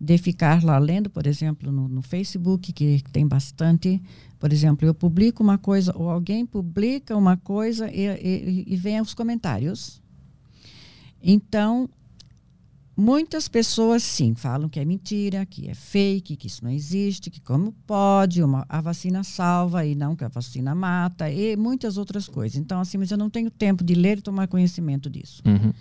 de 0.00 0.16
ficar 0.16 0.64
lá 0.64 0.78
lendo, 0.78 1.10
por 1.10 1.26
exemplo, 1.26 1.70
no, 1.70 1.86
no 1.86 2.00
Facebook, 2.00 2.72
que 2.72 3.02
tem 3.12 3.28
bastante. 3.28 4.00
Por 4.40 4.52
exemplo, 4.52 4.88
eu 4.88 4.94
publico 4.94 5.42
uma 5.42 5.58
coisa, 5.58 5.96
ou 5.96 6.10
alguém 6.10 6.44
publica 6.44 7.16
uma 7.16 7.36
coisa 7.36 7.88
e, 7.88 8.06
e, 8.06 8.64
e 8.66 8.76
vem 8.76 9.00
os 9.00 9.14
comentários. 9.14 10.02
Então, 11.22 11.88
Muitas 13.00 13.48
pessoas, 13.48 14.02
sim, 14.02 14.34
falam 14.34 14.68
que 14.68 14.78
é 14.78 14.84
mentira, 14.84 15.46
que 15.46 15.70
é 15.70 15.74
fake, 15.74 16.36
que 16.36 16.46
isso 16.46 16.62
não 16.62 16.70
existe, 16.70 17.30
que 17.30 17.40
como 17.40 17.72
pode, 17.86 18.42
uma, 18.42 18.66
a 18.68 18.78
vacina 18.82 19.24
salva 19.24 19.86
e 19.86 19.94
não 19.94 20.14
que 20.14 20.22
a 20.22 20.28
vacina 20.28 20.74
mata, 20.74 21.30
e 21.30 21.56
muitas 21.56 21.96
outras 21.96 22.28
coisas. 22.28 22.58
Então, 22.58 22.78
assim, 22.78 22.98
mas 22.98 23.10
eu 23.10 23.16
não 23.16 23.30
tenho 23.30 23.50
tempo 23.50 23.82
de 23.82 23.94
ler 23.94 24.18
e 24.18 24.20
tomar 24.20 24.48
conhecimento 24.48 25.08
disso. 25.08 25.42
Uhum. 25.46 25.72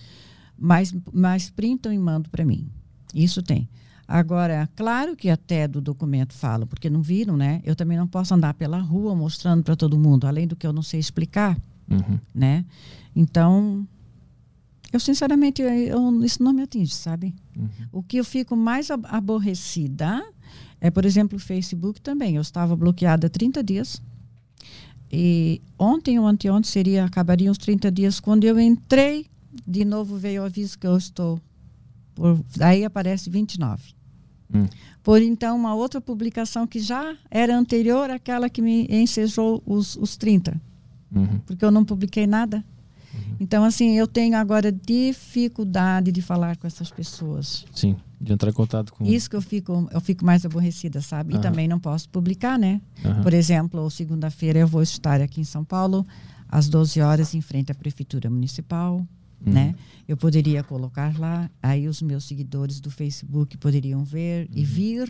Mas, 0.58 0.96
mas 1.12 1.50
printam 1.50 1.92
e 1.92 1.98
mandam 1.98 2.32
para 2.32 2.46
mim. 2.46 2.70
Isso 3.14 3.44
tem. 3.44 3.68
Agora, 4.12 4.68
claro 4.76 5.16
que 5.16 5.30
até 5.30 5.68
do 5.68 5.80
documento 5.80 6.34
fala, 6.34 6.66
porque 6.66 6.90
não 6.90 7.00
viram, 7.00 7.38
né? 7.38 7.62
Eu 7.64 7.76
também 7.76 7.96
não 7.96 8.08
posso 8.08 8.34
andar 8.34 8.56
pela 8.56 8.80
rua 8.80 9.14
mostrando 9.14 9.62
para 9.62 9.76
todo 9.76 10.00
mundo, 10.00 10.26
além 10.26 10.48
do 10.48 10.56
que 10.56 10.66
eu 10.66 10.74
não 10.74 10.82
sei 10.82 11.00
explicar, 11.00 11.56
uhum. 11.88 12.18
né? 12.34 12.66
Então, 13.16 13.88
eu, 14.92 15.00
sinceramente, 15.00 15.62
eu, 15.62 16.26
isso 16.26 16.42
não 16.42 16.52
me 16.52 16.64
atinge, 16.64 16.92
sabe? 16.92 17.36
Uhum. 17.56 17.70
O 17.92 18.02
que 18.02 18.18
eu 18.18 18.26
fico 18.26 18.56
mais 18.56 18.90
aborrecida 18.90 20.26
é, 20.82 20.90
por 20.90 21.06
exemplo, 21.06 21.38
o 21.38 21.40
Facebook 21.40 22.02
também. 22.02 22.36
Eu 22.36 22.42
estava 22.42 22.76
bloqueada 22.76 23.30
30 23.30 23.64
dias. 23.64 24.02
E 25.12 25.62
ontem 25.78 26.18
ou 26.18 26.26
anteontem 26.26 26.72
seria, 26.72 27.06
acabariam 27.06 27.52
os 27.52 27.60
30 27.60 27.92
dias. 27.92 28.20
Quando 28.20 28.44
eu 28.46 28.60
entrei, 28.60 29.28
de 29.68 29.86
novo 29.86 30.18
veio 30.18 30.42
o 30.42 30.46
aviso 30.46 30.80
que 30.80 30.88
eu 30.88 30.98
estou. 30.98 31.40
Por, 32.16 32.44
aí 32.60 32.84
aparece 32.84 33.30
29. 33.30 33.99
Hum. 34.54 34.68
Por 35.04 35.22
então, 35.22 35.56
uma 35.56 35.74
outra 35.74 36.02
publicação 36.02 36.68
que 36.68 36.80
já 36.80 37.16
era 37.32 37.58
anterior 37.58 38.10
àquela 38.10 38.50
que 38.50 38.62
me 38.62 38.86
ensejou 38.90 39.62
os, 39.66 39.96
os 39.96 40.18
30. 40.18 40.60
Uhum. 41.14 41.40
Porque 41.46 41.64
eu 41.64 41.72
não 41.72 41.86
publiquei 41.86 42.28
nada. 42.28 42.64
Uhum. 43.14 43.36
Então, 43.40 43.64
assim, 43.64 43.98
eu 43.98 44.06
tenho 44.08 44.36
agora 44.38 44.72
dificuldade 44.72 46.12
de 46.12 46.22
falar 46.22 46.58
com 46.58 46.68
essas 46.68 46.92
pessoas. 46.92 47.66
Sim, 47.74 47.96
de 48.20 48.34
entrar 48.34 48.50
em 48.50 48.54
contato 48.54 48.94
com. 48.94 49.06
Isso 49.06 49.30
que 49.30 49.36
eu 49.36 49.42
fico, 49.42 49.90
eu 49.92 50.02
fico 50.02 50.26
mais 50.26 50.46
aborrecida, 50.46 51.02
sabe? 51.02 51.34
Uhum. 51.34 51.40
E 51.40 51.42
também 51.42 51.68
não 51.68 51.80
posso 51.80 52.10
publicar, 52.10 52.60
né? 52.60 52.82
Por 53.24 53.34
exemplo, 53.34 53.90
segunda-feira 53.90 54.60
eu 54.60 54.68
vou 54.68 54.84
estar 54.84 55.22
aqui 55.22 55.42
em 55.42 55.46
São 55.46 55.64
Paulo, 55.64 56.06
às 56.48 56.68
12 56.68 57.02
horas, 57.02 57.34
em 57.34 57.42
frente 57.42 57.72
à 57.72 57.76
Prefeitura 57.76 58.30
Municipal. 58.30 59.04
Uhum. 59.46 59.54
Né? 59.54 59.76
Eu 60.08 60.18
poderia 60.18 60.64
colocar 60.64 61.18
lá, 61.20 61.50
aí 61.62 61.88
os 61.88 62.02
meus 62.02 62.26
seguidores 62.26 62.80
do 62.80 62.92
Facebook 62.92 63.58
poderiam 63.58 64.04
ver 64.04 64.50
e 64.52 64.60
uhum. 64.62 64.66
vir 64.66 65.10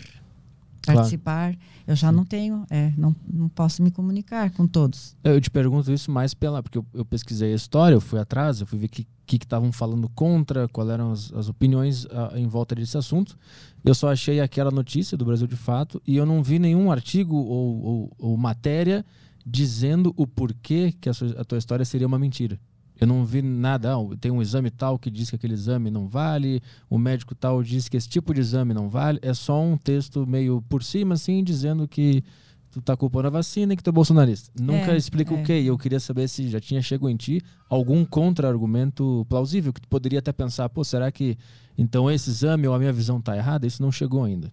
participar. 0.85 1.53
Claro. 1.53 1.57
Eu 1.87 1.95
já 1.95 2.09
Sim. 2.09 2.15
não 2.15 2.25
tenho, 2.25 2.65
é, 2.69 2.93
não, 2.97 3.15
não 3.31 3.49
posso 3.49 3.81
me 3.81 3.91
comunicar 3.91 4.51
com 4.51 4.67
todos. 4.67 5.15
Eu 5.23 5.39
te 5.39 5.49
pergunto 5.49 5.91
isso 5.91 6.11
mais 6.11 6.33
pela. 6.33 6.61
Porque 6.61 6.77
eu, 6.77 6.85
eu 6.93 7.05
pesquisei 7.05 7.51
a 7.51 7.55
história, 7.55 7.95
eu 7.95 8.01
fui 8.01 8.19
atrás, 8.19 8.61
eu 8.61 8.67
fui 8.67 8.77
ver 8.77 8.87
o 8.87 8.89
que 8.89 9.07
estavam 9.31 9.71
falando 9.71 10.09
contra, 10.09 10.67
quais 10.67 10.89
eram 10.89 11.11
as, 11.11 11.31
as 11.33 11.49
opiniões 11.49 12.05
uh, 12.05 12.35
em 12.35 12.47
volta 12.47 12.75
desse 12.75 12.97
assunto. 12.97 13.37
Eu 13.83 13.93
só 13.93 14.11
achei 14.11 14.39
aquela 14.39 14.71
notícia 14.71 15.17
do 15.17 15.25
Brasil 15.25 15.47
de 15.47 15.55
Fato 15.55 16.01
e 16.05 16.17
eu 16.17 16.25
não 16.25 16.43
vi 16.43 16.59
nenhum 16.59 16.91
artigo 16.91 17.35
ou, 17.35 17.83
ou, 17.83 18.11
ou 18.17 18.37
matéria 18.37 19.05
dizendo 19.45 20.13
o 20.15 20.27
porquê 20.27 20.93
que 20.99 21.09
a, 21.09 21.13
sua, 21.13 21.29
a 21.41 21.43
tua 21.43 21.57
história 21.57 21.85
seria 21.85 22.05
uma 22.05 22.19
mentira. 22.19 22.59
Eu 22.99 23.07
não 23.07 23.23
vi 23.25 23.41
nada. 23.41 23.93
Ah, 23.93 23.97
tem 24.19 24.31
um 24.31 24.41
exame 24.41 24.69
tal 24.69 24.99
que 24.99 25.09
diz 25.09 25.29
que 25.29 25.35
aquele 25.35 25.53
exame 25.53 25.89
não 25.89 26.07
vale, 26.07 26.61
o 26.89 26.97
médico 26.97 27.33
tal 27.33 27.63
diz 27.63 27.87
que 27.87 27.95
esse 27.95 28.09
tipo 28.09 28.33
de 28.33 28.41
exame 28.41 28.73
não 28.73 28.89
vale. 28.89 29.19
É 29.21 29.33
só 29.33 29.61
um 29.61 29.77
texto 29.77 30.27
meio 30.27 30.61
por 30.67 30.83
cima, 30.83 31.13
assim, 31.13 31.43
dizendo 31.43 31.87
que 31.87 32.23
tu 32.71 32.81
tá 32.81 32.95
culpando 32.95 33.27
a 33.27 33.31
vacina 33.31 33.73
e 33.73 33.77
que 33.77 33.83
tu 33.83 33.89
é 33.89 33.93
bolsonarista. 33.93 34.51
Nunca 34.59 34.91
é, 34.91 34.97
explica 34.97 35.33
é. 35.33 35.41
o 35.41 35.43
que. 35.43 35.59
E 35.59 35.67
eu 35.67 35.77
queria 35.77 35.99
saber 35.99 36.27
se 36.27 36.49
já 36.49 36.59
tinha 36.59 36.81
chegado 36.81 37.09
em 37.09 37.15
ti 37.15 37.41
algum 37.69 38.05
contra-argumento 38.05 39.25
plausível, 39.29 39.73
que 39.73 39.81
tu 39.81 39.87
poderia 39.87 40.19
até 40.19 40.31
pensar, 40.31 40.69
pô, 40.69 40.83
será 40.83 41.11
que 41.11 41.37
então 41.77 42.11
esse 42.11 42.29
exame 42.29 42.67
ou 42.67 42.73
a 42.73 42.79
minha 42.79 42.93
visão 42.93 43.21
tá 43.21 43.35
errada? 43.35 43.65
Isso 43.65 43.81
não 43.81 43.91
chegou 43.91 44.23
ainda. 44.23 44.51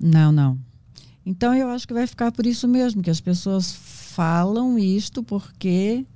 Não, 0.00 0.32
não. 0.32 0.58
Então 1.24 1.54
eu 1.54 1.68
acho 1.68 1.86
que 1.86 1.94
vai 1.94 2.06
ficar 2.06 2.32
por 2.32 2.46
isso 2.46 2.66
mesmo, 2.66 3.02
que 3.02 3.10
as 3.10 3.20
pessoas 3.20 3.72
falam 3.72 4.78
isto 4.78 5.22
porque 5.22 6.06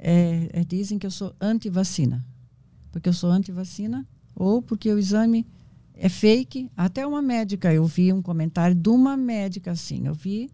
é, 0.00 0.48
é, 0.52 0.64
dizem 0.64 0.98
que 0.98 1.06
eu 1.06 1.10
sou 1.10 1.34
anti-vacina. 1.40 2.24
Porque 2.90 3.08
eu 3.08 3.12
sou 3.12 3.30
anti-vacina 3.30 4.06
ou 4.34 4.62
porque 4.62 4.90
o 4.92 4.98
exame 4.98 5.46
é 5.94 6.08
fake. 6.08 6.70
Até 6.76 7.06
uma 7.06 7.20
médica, 7.20 7.72
eu 7.72 7.84
vi 7.84 8.12
um 8.12 8.22
comentário 8.22 8.74
de 8.74 8.88
uma 8.88 9.16
médica 9.16 9.70
assim. 9.72 10.06
Eu 10.06 10.14
vi, 10.14 10.50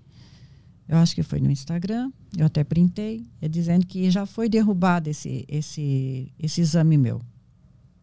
eu 0.88 0.98
acho 0.98 1.14
que 1.14 1.22
foi 1.22 1.40
no 1.40 1.50
Instagram, 1.50 2.10
eu 2.36 2.44
até 2.44 2.64
printei, 2.64 3.24
é 3.40 3.48
dizendo 3.48 3.86
que 3.86 4.10
já 4.10 4.26
foi 4.26 4.48
derrubado 4.48 5.08
esse, 5.08 5.44
esse, 5.48 6.32
esse 6.38 6.60
exame 6.60 6.98
meu. 6.98 7.18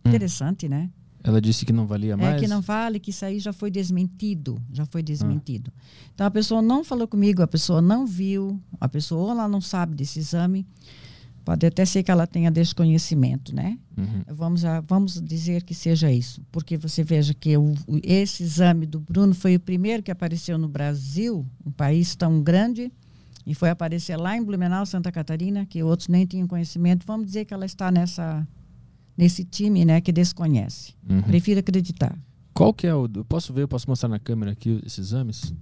Hum. 0.06 0.10
Interessante, 0.10 0.70
né? 0.70 0.90
Ela 1.26 1.40
disse 1.40 1.66
que 1.66 1.72
não 1.72 1.88
valia 1.88 2.18
mais? 2.18 2.36
É 2.36 2.40
que 2.40 2.48
não 2.48 2.60
vale, 2.60 3.00
que 3.00 3.10
isso 3.10 3.24
aí 3.24 3.40
já 3.40 3.54
foi 3.54 3.72
desmentido. 3.72 4.62
Já 4.74 4.86
foi 4.86 5.02
desmentido. 5.02 5.72
Ah. 5.74 5.82
Então 6.14 6.28
a 6.28 6.32
pessoa 6.32 6.62
não 6.62 6.84
falou 6.84 7.08
comigo, 7.08 7.42
a 7.42 7.48
pessoa 7.48 7.82
não 7.82 8.06
viu, 8.06 8.60
a 8.80 8.90
pessoa 8.90 9.22
ou 9.22 9.32
ela 9.32 9.48
não 9.48 9.62
sabe 9.62 9.96
desse 9.96 10.20
exame. 10.20 10.66
Pode 11.44 11.66
até 11.66 11.84
ser 11.84 12.04
que 12.04 12.12
ela 12.12 12.26
tenha 12.26 12.50
desconhecimento, 12.50 13.54
né? 13.54 13.78
Uhum. 13.98 14.24
Vamos, 14.34 14.64
a, 14.64 14.80
vamos 14.80 15.22
dizer 15.22 15.64
que 15.64 15.74
seja 15.74 16.10
isso. 16.10 16.42
Porque 16.52 16.78
você 16.78 17.04
veja 17.04 17.34
que 17.34 17.58
o, 17.58 17.76
esse 18.02 18.44
exame 18.44 18.86
do 18.86 19.00
Bruno 19.00 19.36
foi 19.36 19.56
o 19.56 19.60
primeiro 19.60 20.02
que 20.02 20.12
apareceu 20.12 20.58
no 20.58 20.70
Brasil, 20.70 21.46
um 21.66 21.72
país 21.72 22.16
tão 22.16 22.42
grande, 22.42 22.92
e 23.46 23.54
foi 23.54 23.70
aparecer 23.70 24.16
lá 24.16 24.38
em 24.38 24.44
Blumenau, 24.44 24.86
Santa 24.86 25.12
Catarina, 25.12 25.66
que 25.66 25.84
outros 25.84 26.08
nem 26.08 26.26
tinham 26.26 26.48
conhecimento. 26.48 27.06
Vamos 27.06 27.28
dizer 27.28 27.44
que 27.44 27.54
ela 27.54 27.66
está 27.66 27.92
nessa, 27.92 28.48
nesse 29.18 29.44
time 29.44 29.84
né, 29.84 30.00
que 30.00 30.14
desconhece. 30.14 30.94
Uhum. 31.10 31.24
Prefiro 31.24 31.60
acreditar. 31.60 32.18
Qual 32.54 32.74
que 32.74 32.88
é 32.88 32.96
o... 32.96 33.10
Posso 33.26 33.52
ver, 33.52 33.68
posso 33.68 33.90
mostrar 33.90 34.08
na 34.08 34.20
câmera 34.20 34.54
aqui 34.54 34.80
esses 34.86 35.08
exames? 35.08 35.54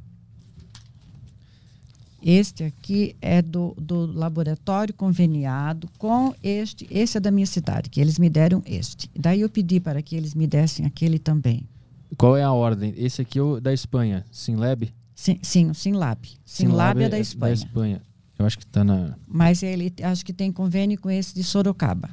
Este 2.23 2.63
aqui 2.63 3.15
é 3.19 3.41
do, 3.41 3.75
do 3.79 4.05
laboratório 4.05 4.93
conveniado 4.93 5.89
com 5.97 6.35
este. 6.43 6.87
Esse 6.91 7.17
é 7.17 7.19
da 7.19 7.31
minha 7.31 7.47
cidade, 7.47 7.89
que 7.89 7.99
eles 7.99 8.19
me 8.19 8.29
deram 8.29 8.61
este. 8.65 9.09
Daí 9.17 9.41
eu 9.41 9.49
pedi 9.49 9.79
para 9.79 10.01
que 10.01 10.15
eles 10.15 10.35
me 10.35 10.45
dessem 10.45 10.85
aquele 10.85 11.17
também. 11.17 11.67
Qual 12.15 12.37
é 12.37 12.43
a 12.43 12.51
ordem? 12.51 12.93
Esse 12.95 13.21
aqui 13.21 13.39
é 13.39 13.41
o 13.41 13.59
da 13.59 13.73
Espanha, 13.73 14.23
Sinlab? 14.31 14.93
Sim, 15.15 15.39
sim, 15.41 15.69
o 15.69 15.73
Sinlab. 15.73 16.27
Sinlab 16.45 17.01
é 17.01 17.09
da 17.09 17.19
Espanha. 17.19 17.55
Da 17.55 17.65
Espanha. 17.65 18.01
Eu 18.37 18.45
acho 18.45 18.57
que 18.57 18.65
está 18.65 18.83
na. 18.83 19.15
Mas 19.27 19.63
ele 19.63 19.93
acho 20.03 20.25
que 20.25 20.33
tem 20.33 20.51
convênio 20.51 20.99
com 20.99 21.09
esse 21.09 21.33
de 21.33 21.43
Sorocaba. 21.43 22.09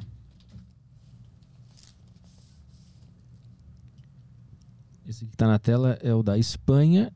Esse 5.07 5.25
que 5.25 5.33
está 5.33 5.47
na 5.47 5.57
tela 5.57 5.97
é 6.01 6.13
o 6.13 6.21
da 6.21 6.37
Espanha. 6.37 7.11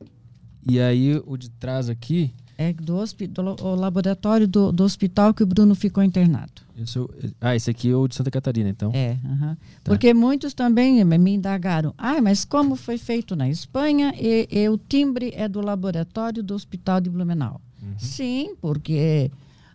E 0.67 0.79
aí 0.79 1.21
o 1.25 1.37
de 1.37 1.49
trás 1.49 1.89
aqui. 1.89 2.33
É 2.69 2.73
do, 2.73 3.75
laboratório 3.75 4.47
do, 4.47 4.71
do, 4.71 4.83
hospital 4.83 5.33
que 5.33 5.43
o 5.43 5.45
Bruno 5.45 5.75
ficou 5.75 6.03
internado. 6.03 6.61
Esse, 6.77 6.99
ah, 7.41 7.55
esse 7.55 7.69
aqui 7.69 7.89
é 7.89 7.95
o 7.95 8.07
de 8.07 8.15
Santa 8.15 8.31
Catarina, 8.31 8.69
então? 8.69 8.91
É, 8.93 9.17
uh 9.23 9.27
-huh. 9.27 9.57
tá. 9.83 9.91
porque 9.91 10.13
muitos 10.13 10.53
também 10.53 11.03
me 11.03 11.33
indagaram. 11.33 11.93
Ah, 11.97 12.21
mas 12.21 12.45
como 12.45 12.75
foi 12.75 12.97
feito 12.97 13.35
na 13.35 13.49
Espanha 13.49 14.13
e, 14.17 14.47
e 14.51 14.69
o 14.69 14.77
timbre 14.77 15.33
é 15.35 15.47
do 15.47 15.61
laboratório 15.61 16.41
do 16.41 16.53
Hospital 16.53 17.01
de 17.01 17.09
Blumenau? 17.09 17.61
Uhum. 17.81 17.93
Sim, 17.97 18.55
porque 18.61 19.29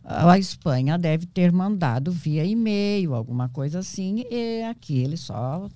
a 0.09 0.39
Espanha 0.39 0.97
deve 0.97 1.27
ter 1.27 1.53
mandado 1.53 2.11
via 2.11 2.45
e-mail, 2.45 3.15
alguma 3.15 3.49
coisa 3.51 3.81
assim, 3.81 4.25
e 4.31 4.63
aqui 4.63 4.99
ele 4.99 5.19
só 5.19 5.69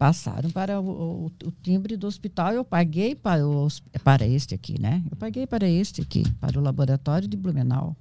passaram 0.00 0.48
para 0.48 0.80
o, 0.80 0.88
o, 0.88 1.26
o, 1.26 1.52
timbre 1.62 1.94
do 1.94 2.06
hospital. 2.06 2.54
Eu 2.54 2.64
paguei 2.64 3.14
para, 3.14 3.46
o, 3.46 3.68
para 4.02 4.26
este 4.26 4.54
aqui, 4.54 4.80
né? 4.80 5.04
Eu 5.10 5.14
paguei 5.14 5.46
para 5.46 5.68
este 5.68 6.00
aqui, 6.00 6.24
para 6.40 6.58
o 6.58 6.62
laboratório 6.62 7.28
de 7.28 7.36
Blumenau. 7.36 7.94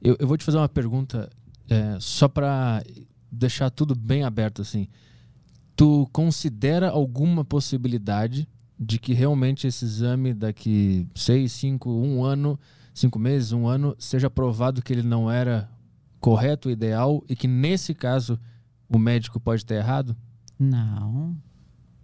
Eu, 0.00 0.16
eu 0.20 0.28
vou 0.28 0.36
te 0.36 0.44
fazer 0.44 0.58
uma 0.58 0.68
pergunta 0.68 1.28
é, 1.68 1.96
só 1.98 2.28
para 2.28 2.84
deixar 3.32 3.68
tudo 3.68 3.96
bem 3.96 4.22
aberto 4.22 4.62
assim. 4.62 4.86
Tu 5.74 6.08
considera 6.12 6.90
alguma 6.90 7.44
possibilidade 7.44 8.48
de 8.78 9.00
que 9.00 9.12
realmente 9.12 9.66
esse 9.66 9.84
exame 9.84 10.32
daqui 10.32 11.04
seis, 11.16 11.50
cinco, 11.50 11.90
um 11.90 12.22
ano, 12.22 12.60
cinco 12.94 13.18
meses, 13.18 13.50
um 13.50 13.66
ano, 13.66 13.96
seja 13.98 14.30
provado 14.30 14.80
que 14.80 14.92
ele 14.92 15.02
não 15.02 15.28
era 15.28 15.68
correto, 16.20 16.70
ideal 16.70 17.24
e 17.28 17.34
que 17.34 17.48
nesse 17.48 17.92
caso 17.92 18.38
o 18.88 19.00
médico 19.00 19.40
pode 19.40 19.66
ter 19.66 19.74
errado? 19.74 20.16
Não, 20.60 21.34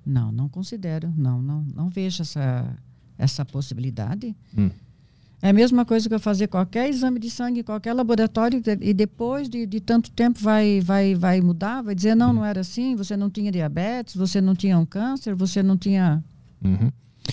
não, 0.04 0.32
não 0.32 0.48
considero. 0.48 1.12
Não, 1.14 1.42
não, 1.42 1.62
não 1.74 1.90
vejo 1.90 2.22
essa, 2.22 2.74
essa 3.18 3.44
possibilidade. 3.44 4.34
Hum. 4.56 4.70
É 5.42 5.50
a 5.50 5.52
mesma 5.52 5.84
coisa 5.84 6.08
que 6.08 6.14
eu 6.14 6.18
fazer 6.18 6.48
qualquer 6.48 6.88
exame 6.88 7.20
de 7.20 7.28
sangue, 7.28 7.62
qualquer 7.62 7.92
laboratório, 7.92 8.62
e 8.80 8.94
depois 8.94 9.50
de, 9.50 9.66
de 9.66 9.80
tanto 9.80 10.10
tempo 10.10 10.40
vai, 10.40 10.80
vai, 10.80 11.14
vai 11.14 11.42
mudar, 11.42 11.82
vai 11.82 11.94
dizer, 11.94 12.14
não, 12.14 12.30
hum. 12.30 12.34
não 12.34 12.44
era 12.44 12.62
assim, 12.62 12.96
você 12.96 13.14
não 13.16 13.28
tinha 13.28 13.52
diabetes, 13.52 14.16
você 14.16 14.40
não 14.40 14.54
tinha 14.54 14.78
um 14.78 14.86
câncer, 14.86 15.34
você 15.34 15.62
não 15.62 15.76
tinha. 15.76 16.24
Uhum. 16.64 16.90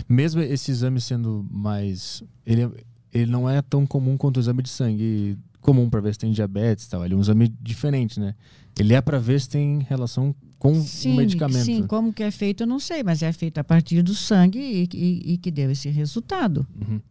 Mesmo 0.09 0.41
esse 0.41 0.71
exame 0.71 0.99
sendo 0.99 1.45
mais. 1.49 2.21
Ele, 2.45 2.69
ele 3.13 3.31
não 3.31 3.49
é 3.49 3.61
tão 3.61 3.85
comum 3.85 4.17
quanto 4.17 4.37
o 4.37 4.39
exame 4.41 4.61
de 4.61 4.69
sangue 4.69 5.37
comum 5.63 5.89
para 5.89 6.01
ver 6.01 6.13
se 6.13 6.19
tem 6.19 6.31
diabetes 6.31 6.85
e 6.85 6.89
tal. 6.89 7.03
Ele 7.03 7.15
é 7.15 7.17
um 7.17 7.21
exame 7.21 7.47
diferente, 7.61 8.19
né? 8.19 8.35
Ele 8.77 8.93
é 8.93 9.01
para 9.01 9.17
ver 9.17 9.41
se 9.41 9.49
tem 9.49 9.79
relação 9.79 10.35
com 10.59 10.75
sim, 10.75 11.13
o 11.13 11.15
medicamento. 11.15 11.65
Sim, 11.65 11.87
como 11.87 12.13
que 12.13 12.21
é 12.21 12.29
feito 12.29 12.63
eu 12.63 12.67
não 12.67 12.79
sei, 12.79 13.03
mas 13.03 13.23
é 13.23 13.31
feito 13.33 13.57
a 13.57 13.63
partir 13.63 14.01
do 14.01 14.13
sangue 14.13 14.59
e, 14.59 14.89
e, 14.93 15.33
e 15.33 15.37
que 15.37 15.49
deu 15.49 15.71
esse 15.71 15.89
resultado. 15.89 16.67
Uhum. 16.79 17.01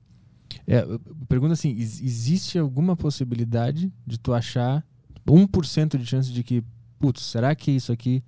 É, 0.66 0.87
pergunta 1.29 1.55
assim, 1.55 1.70
existe 1.70 2.59
alguma 2.59 2.97
possibilidade 2.97 3.93
de 4.07 4.19
tu 4.19 4.33
achar 4.33 4.85
1% 5.27 5.97
de 5.97 6.07
chance 6.07 6.31
de 6.31 6.43
que, 6.43 6.62
putz, 6.99 7.23
será 7.23 7.55
que 7.55 7.70
isso 7.70 7.91
aqui 7.91 8.23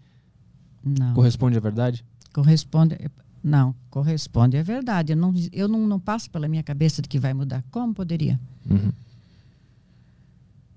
não. 0.83 1.15
corresponde 1.15 1.57
à 1.57 1.61
verdade? 1.61 2.05
Corresponde, 2.33 2.97
não, 3.43 3.75
corresponde 3.91 4.57
à 4.57 4.63
verdade. 4.63 5.13
Eu 5.13 5.17
não, 5.17 5.35
eu 5.53 5.69
não, 5.69 5.87
não 5.87 6.01
passo 6.01 6.31
pela 6.31 6.49
minha 6.49 6.63
cabeça 6.63 7.03
de 7.03 7.09
que 7.09 7.19
vai 7.19 7.35
mudar. 7.35 7.65
Como 7.71 7.95
poderia? 7.95 8.41
Uhum. 8.69 8.91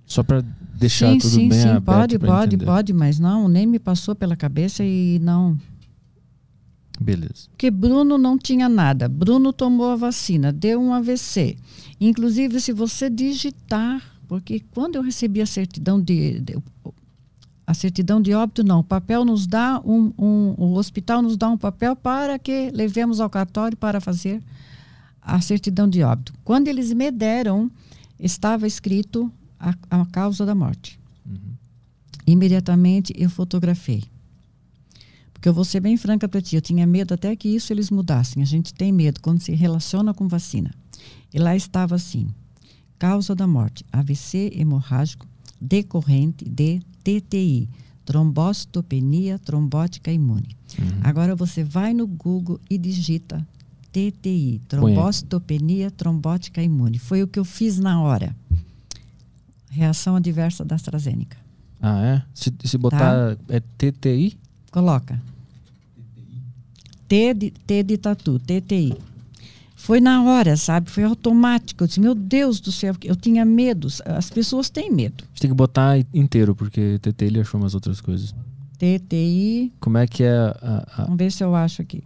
Só 0.08 0.24
para 0.24 0.42
deixar 0.80 1.12
sim, 1.12 1.18
tudo 1.18 1.32
sim, 1.32 1.50
bem 1.50 1.62
sim, 1.62 1.68
aberto. 1.68 1.84
Pode, 1.84 2.20
pode, 2.20 2.56
entender. 2.56 2.66
pode, 2.66 2.94
mas 2.94 3.20
não, 3.20 3.50
nem 3.50 3.68
me 3.68 3.78
passou 3.78 4.16
pela 4.16 4.38
cabeça 4.38 4.84
e 4.84 5.20
não. 5.20 5.58
Beleza. 7.00 7.50
Porque 7.50 7.70
Bruno 7.70 8.18
não 8.18 8.38
tinha 8.38 8.70
nada. 8.70 9.10
Bruno 9.10 9.52
tomou 9.52 9.92
a 9.92 9.96
vacina, 9.98 10.52
deu 10.52 10.82
um 10.82 10.94
AVC. 10.94 11.58
Inclusive, 12.00 12.60
se 12.62 12.72
você 12.72 13.10
digitar, 13.10 14.02
porque 14.30 14.62
quando 14.72 14.96
eu 14.96 15.02
recebi 15.02 15.42
a 15.42 15.46
certidão 15.46 16.02
de, 16.02 16.40
de 16.40 16.58
a 17.68 17.74
certidão 17.74 18.22
de 18.22 18.34
óbito 18.34 18.64
não, 18.64 18.80
o 18.80 18.84
papel 18.84 19.26
nos 19.26 19.46
dá 19.46 19.82
um, 19.84 20.14
um, 20.18 20.56
o 20.58 20.76
hospital 20.76 21.22
nos 21.22 21.36
dá 21.36 21.50
um 21.50 21.58
papel 21.58 21.98
para 21.98 22.40
que 22.40 22.72
levemos 22.74 23.20
ao 23.20 23.30
cartório 23.30 23.76
para 23.76 24.00
fazer 24.00 24.42
a 25.22 25.42
certidão 25.42 25.90
de 25.90 26.02
óbito. 26.02 26.34
Quando 26.46 26.70
eles 26.70 26.94
me 26.94 27.12
deram, 27.12 27.70
estava 28.18 28.66
escrito 28.66 29.30
a, 29.60 29.76
a 29.90 30.06
causa 30.06 30.46
da 30.46 30.56
morte. 30.56 31.00
Uhum. 31.26 31.54
Imediatamente 32.26 33.14
eu 33.16 33.30
fotografei. 33.30 34.04
Porque 35.34 35.48
eu 35.48 35.54
vou 35.54 35.64
ser 35.64 35.80
bem 35.80 35.96
franca 35.98 36.28
para 36.28 36.42
ti, 36.42 36.56
eu 36.56 36.62
tinha 36.62 36.86
medo 36.88 37.14
até 37.14 37.36
que 37.36 37.48
isso 37.48 37.72
eles 37.72 37.92
mudassem. 37.92 38.42
A 38.42 38.46
gente 38.46 38.74
tem 38.74 38.92
medo 38.92 39.22
quando 39.22 39.40
se 39.40 39.54
relaciona 39.54 40.14
com 40.14 40.28
vacina. 40.28 40.74
E 41.34 41.38
lá 41.38 41.56
estava 41.56 41.96
assim: 41.96 42.28
causa 42.98 43.36
da 43.36 43.46
morte, 43.46 43.86
AVC 43.92 44.52
hemorrágico 44.56 45.28
decorrente 45.60 46.46
de 46.46 46.82
TTI, 47.04 47.70
trombocitopenia 48.06 49.40
trombótica 49.40 50.12
imune. 50.12 50.56
Uhum. 50.80 51.00
Agora 51.04 51.36
você 51.36 51.64
vai 51.64 51.94
no 51.94 52.08
Google 52.08 52.60
e 52.70 52.78
digita 52.78 53.46
TTI, 53.92 54.62
trombocitopenia 54.68 55.92
trombótica 55.92 56.62
imune. 56.62 57.00
Foi 57.00 57.24
o 57.24 57.28
que 57.28 57.40
eu 57.40 57.46
fiz 57.46 57.80
na 57.80 58.02
hora. 58.02 58.36
Reação 59.69 60.15
adversa 60.15 60.64
da 60.65 60.76
AstraZeneca. 60.76 61.38
Ah, 61.81 62.03
é? 62.06 62.23
Se, 62.34 62.53
se 62.64 62.77
botar 62.77 63.35
tá? 63.35 63.38
é 63.49 63.60
TTI? 63.60 64.38
Coloca. 64.72 65.22
T 67.07 67.34
de, 67.34 67.52
T 67.52 67.84
de 67.84 67.98
tatu, 67.98 68.39
TTI. 68.39 68.98
Foi 69.76 70.02
na 70.02 70.23
hora, 70.23 70.57
sabe? 70.57 70.89
Foi 70.89 71.03
automático. 71.03 71.84
Eu 71.84 71.88
disse, 71.88 71.99
meu 71.99 72.15
Deus 72.15 72.60
do 72.60 72.72
céu, 72.72 72.95
eu 73.03 73.15
tinha 73.15 73.45
medo. 73.45 73.88
As 74.06 74.30
pessoas 74.30 74.69
têm 74.69 74.91
medo. 74.91 75.23
A 75.23 75.27
gente 75.27 75.41
tem 75.41 75.49
que 75.52 75.56
botar 75.56 75.98
inteiro, 76.14 76.56
porque 76.56 76.99
TTI 76.99 77.26
ele 77.26 77.39
achou 77.39 77.60
umas 77.60 77.73
outras 77.76 78.02
coisas. 78.02 78.34
TTI. 78.77 79.72
Como 79.80 79.98
é 79.98 80.07
que 80.07 80.23
é 80.23 80.35
a, 80.35 80.85
a... 80.98 81.03
Vamos 81.03 81.18
ver 81.18 81.31
se 81.31 81.44
eu 81.44 81.56
acho 81.56 81.81
aqui. 81.81 82.03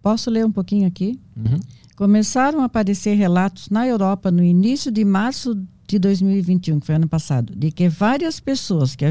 Posso 0.00 0.30
ler 0.30 0.46
um 0.46 0.50
pouquinho 0.50 0.88
aqui? 0.88 1.20
Uhum. 1.36 1.60
Começaram 1.94 2.62
a 2.62 2.64
aparecer 2.64 3.14
relatos 3.14 3.68
na 3.68 3.86
Europa 3.86 4.30
no 4.30 4.42
início 4.42 4.90
de 4.90 5.04
março 5.04 5.54
de 5.86 5.98
2021, 5.98 6.80
que 6.80 6.86
foi 6.86 6.94
ano 6.94 7.08
passado, 7.08 7.54
de 7.54 7.70
que 7.70 7.90
várias 7.90 8.40
pessoas 8.40 8.96
que 8.96 9.04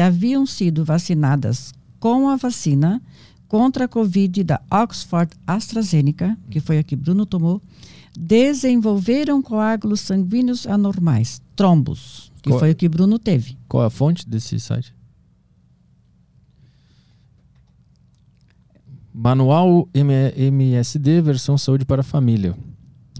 haviam 0.00 0.46
sido 0.46 0.84
vacinadas 0.84 1.74
com 1.98 2.28
a 2.28 2.36
vacina 2.36 3.02
contra 3.52 3.84
a 3.84 3.88
Covid 3.88 4.42
da 4.44 4.62
Oxford 4.70 5.30
AstraZeneca, 5.46 6.38
que 6.48 6.58
foi 6.58 6.78
a 6.78 6.82
que 6.82 6.96
Bruno 6.96 7.26
tomou, 7.26 7.60
desenvolveram 8.18 9.42
coágulos 9.42 10.00
sanguíneos 10.00 10.66
anormais, 10.66 11.42
trombos, 11.54 12.32
que 12.40 12.48
Qual- 12.48 12.60
foi 12.60 12.70
o 12.70 12.74
que 12.74 12.88
Bruno 12.88 13.18
teve. 13.18 13.58
Qual 13.68 13.82
é 13.82 13.86
a 13.88 13.90
fonte 13.90 14.26
desse 14.26 14.58
site? 14.58 14.94
Manual 19.12 19.86
MSD 19.92 21.20
versão 21.20 21.58
saúde 21.58 21.84
para 21.84 22.00
a 22.00 22.04
família. 22.04 22.56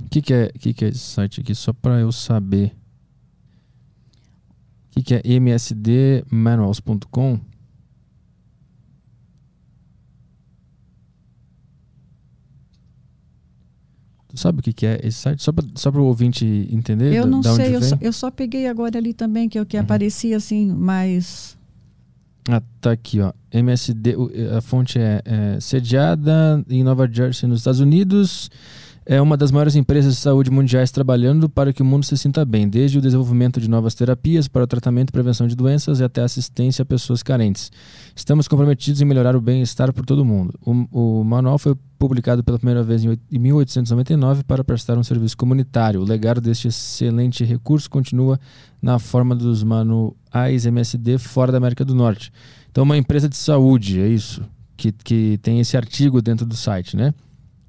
O 0.00 0.08
que, 0.08 0.22
que, 0.22 0.32
é, 0.32 0.50
que, 0.52 0.72
que 0.72 0.86
é 0.86 0.88
esse 0.88 0.98
site 0.98 1.42
aqui? 1.42 1.54
Só 1.54 1.74
para 1.74 2.00
eu 2.00 2.10
saber. 2.10 2.74
O 4.88 4.92
que, 4.92 5.02
que 5.02 5.14
é 5.14 5.20
msdmanuals.com? 5.26 7.38
Tu 14.21 14.21
sabe 14.34 14.60
o 14.60 14.62
que, 14.62 14.72
que 14.72 14.86
é 14.86 15.00
esse 15.02 15.18
site? 15.18 15.42
Só 15.42 15.52
para 15.52 15.64
só 15.74 15.90
o 15.90 16.04
ouvinte 16.04 16.44
entender 16.70 17.12
Eu 17.14 17.24
da- 17.24 17.30
não 17.30 17.40
da 17.40 17.54
sei, 17.54 17.74
eu 17.76 17.82
só, 17.82 17.96
eu 18.00 18.12
só 18.12 18.30
peguei 18.30 18.66
agora 18.66 18.98
ali 18.98 19.12
também, 19.12 19.48
que 19.48 19.58
é 19.58 19.62
o 19.62 19.66
que 19.66 19.76
Uhum. 19.76 19.82
aparecia 19.82 20.36
assim, 20.36 20.66
mais. 20.72 21.56
Ah, 22.48 22.60
tá 22.80 22.90
aqui, 22.92 23.20
ó. 23.20 23.32
MSD, 23.52 24.16
a 24.56 24.60
fonte 24.60 24.98
é, 24.98 25.22
é 25.24 25.60
sediada 25.60 26.64
em 26.68 26.82
Nova 26.82 27.08
Jersey, 27.10 27.48
nos 27.48 27.60
Estados 27.60 27.78
Unidos. 27.80 28.50
É 29.04 29.20
uma 29.20 29.36
das 29.36 29.50
maiores 29.50 29.74
empresas 29.74 30.14
de 30.14 30.20
saúde 30.20 30.48
mundiais 30.48 30.92
trabalhando 30.92 31.48
para 31.48 31.72
que 31.72 31.82
o 31.82 31.84
mundo 31.84 32.04
se 32.04 32.16
sinta 32.16 32.44
bem, 32.44 32.68
desde 32.68 32.98
o 32.98 33.00
desenvolvimento 33.00 33.60
de 33.60 33.68
novas 33.68 33.94
terapias 33.94 34.46
para 34.46 34.62
o 34.62 34.66
tratamento 34.66 35.08
e 35.08 35.12
prevenção 35.12 35.48
de 35.48 35.56
doenças 35.56 35.98
e 35.98 36.04
até 36.04 36.22
assistência 36.22 36.84
a 36.84 36.86
pessoas 36.86 37.20
carentes. 37.20 37.72
Estamos 38.14 38.46
comprometidos 38.46 39.00
em 39.00 39.04
melhorar 39.04 39.34
o 39.34 39.40
bem-estar 39.40 39.92
por 39.92 40.06
todo 40.06 40.24
mundo. 40.24 40.54
O, 40.64 41.20
o 41.20 41.24
manual 41.24 41.58
foi 41.58 41.74
publicado 41.98 42.44
pela 42.44 42.58
primeira 42.58 42.82
vez 42.82 43.04
em 43.04 43.18
em 43.30 43.38
1899 43.38 44.44
para 44.44 44.62
prestar 44.62 44.96
um 44.96 45.02
serviço 45.02 45.36
comunitário. 45.36 46.00
O 46.00 46.04
legado 46.04 46.40
deste 46.40 46.68
excelente 46.68 47.44
recurso 47.44 47.90
continua 47.90 48.38
na 48.80 48.98
forma 49.00 49.34
dos 49.34 49.64
manuais 49.64 50.64
MSD 50.64 51.18
fora 51.18 51.50
da 51.50 51.58
América 51.58 51.84
do 51.84 51.94
Norte. 51.94 52.32
Então, 52.70 52.84
uma 52.84 52.96
empresa 52.96 53.28
de 53.28 53.36
saúde, 53.36 54.00
é 54.00 54.06
isso, 54.06 54.42
que, 54.76 54.92
que 54.92 55.38
tem 55.42 55.60
esse 55.60 55.76
artigo 55.76 56.22
dentro 56.22 56.46
do 56.46 56.56
site, 56.56 56.96
né? 56.96 57.12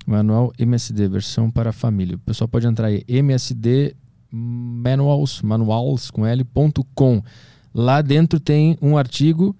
Manual 0.05 0.51
MSD, 0.57 1.07
versão 1.07 1.49
para 1.51 1.69
a 1.69 1.73
família. 1.73 2.15
O 2.15 2.19
pessoal 2.19 2.47
pode 2.47 2.67
entrar 2.67 2.87
aí, 2.87 3.03
MSD 3.07 3.95
Manuals, 4.31 6.11
com 6.11 6.25
L.com. 6.25 7.21
Lá 7.73 8.01
dentro 8.01 8.39
tem 8.39 8.77
um 8.81 8.97
artigo 8.97 9.55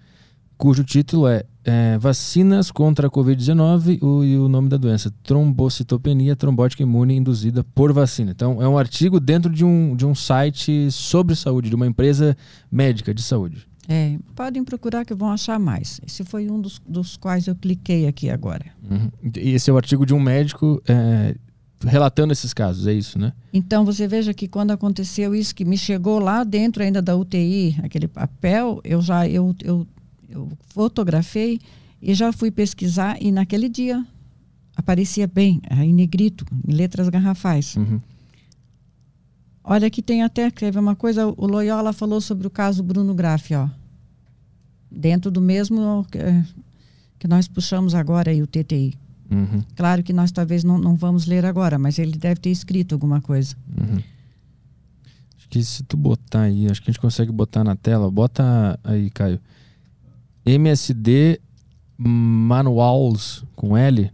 cujo 0.57 0.83
título 0.83 1.27
é, 1.27 1.43
é, 1.63 1.97
Vacinas 1.97 2.71
contra 2.71 3.07
a 3.07 3.09
Covid-19 3.09 4.01
o- 4.01 4.23
e 4.23 4.37
o 4.37 4.47
nome 4.47 4.69
da 4.69 4.77
doença, 4.77 5.11
trombocitopenia 5.23 6.35
trombótica 6.35 6.83
imune 6.83 7.15
induzida 7.15 7.63
por 7.63 7.91
vacina. 7.91 8.31
Então, 8.31 8.61
é 8.61 8.67
um 8.67 8.77
artigo 8.77 9.19
dentro 9.19 9.51
de 9.51 9.65
um, 9.65 9.95
de 9.95 10.05
um 10.05 10.13
site 10.15 10.89
sobre 10.91 11.35
saúde, 11.35 11.69
de 11.69 11.75
uma 11.75 11.87
empresa 11.87 12.37
médica 12.71 13.13
de 13.13 13.21
saúde. 13.21 13.67
É, 13.87 14.17
podem 14.35 14.63
procurar 14.63 15.03
que 15.05 15.13
vão 15.13 15.29
achar 15.29 15.59
mais. 15.59 15.99
Esse 16.05 16.23
foi 16.23 16.49
um 16.49 16.59
dos, 16.59 16.81
dos 16.87 17.17
quais 17.17 17.47
eu 17.47 17.55
cliquei 17.55 18.07
aqui 18.07 18.29
agora. 18.29 18.65
Uhum. 18.89 19.09
E 19.35 19.51
esse 19.51 19.69
é 19.69 19.73
o 19.73 19.77
artigo 19.77 20.05
de 20.05 20.13
um 20.13 20.19
médico 20.19 20.81
é, 20.87 21.35
relatando 21.85 22.31
esses 22.31 22.53
casos, 22.53 22.87
é 22.87 22.93
isso, 22.93 23.19
né? 23.19 23.33
Então 23.53 23.83
você 23.83 24.07
veja 24.07 24.33
que 24.33 24.47
quando 24.47 24.71
aconteceu 24.71 25.35
isso 25.35 25.53
que 25.53 25.65
me 25.65 25.77
chegou 25.77 26.19
lá 26.19 26.43
dentro 26.43 26.81
ainda 26.81 27.01
da 27.01 27.15
UTI, 27.15 27.77
aquele 27.83 28.07
papel, 28.07 28.79
eu 28.83 29.01
já 29.01 29.27
eu, 29.27 29.55
eu, 29.63 29.87
eu 30.29 30.49
fotografei 30.69 31.59
e 32.01 32.13
já 32.13 32.31
fui 32.31 32.51
pesquisar 32.51 33.17
e 33.21 33.31
naquele 33.31 33.69
dia 33.69 34.05
aparecia 34.75 35.27
bem, 35.27 35.61
em 35.71 35.93
negrito, 35.93 36.45
em 36.67 36.73
letras 36.73 37.09
garrafais. 37.09 37.75
Uhum. 37.75 37.99
Olha 39.63 39.89
que 39.89 40.01
tem 40.01 40.23
até, 40.23 40.49
ver 40.49 40.77
uma 40.77 40.95
coisa, 40.95 41.27
o 41.27 41.47
Loyola 41.47 41.93
falou 41.93 42.19
sobre 42.19 42.45
o 42.45 42.49
caso 42.49 42.83
Bruno 42.83 43.13
Graff, 43.13 43.53
ó. 43.55 43.69
Dentro 44.91 45.31
do 45.31 45.41
mesmo 45.41 46.05
eh, 46.13 46.43
que 47.17 47.27
nós 47.27 47.47
puxamos 47.47 47.95
agora 47.95 48.29
aí, 48.29 48.41
o 48.41 48.47
TTI. 48.47 48.93
Uhum. 49.31 49.63
Claro 49.75 50.03
que 50.03 50.11
nós 50.11 50.31
talvez 50.31 50.63
não, 50.63 50.77
não 50.77 50.95
vamos 50.95 51.25
ler 51.25 51.45
agora, 51.45 51.79
mas 51.79 51.97
ele 51.97 52.17
deve 52.17 52.41
ter 52.41 52.49
escrito 52.49 52.93
alguma 52.93 53.21
coisa. 53.21 53.55
Uhum. 53.69 54.03
Acho 55.37 55.49
que 55.49 55.63
se 55.63 55.83
tu 55.83 55.95
botar 55.95 56.41
aí, 56.41 56.69
acho 56.69 56.81
que 56.81 56.89
a 56.89 56.91
gente 56.91 57.01
consegue 57.01 57.31
botar 57.31 57.63
na 57.63 57.75
tela. 57.75 58.11
Bota 58.11 58.77
aí, 58.83 59.09
Caio. 59.09 59.39
MSD 60.45 61.39
Manuals 61.97 63.45
com 63.55 63.77
L. 63.77 64.11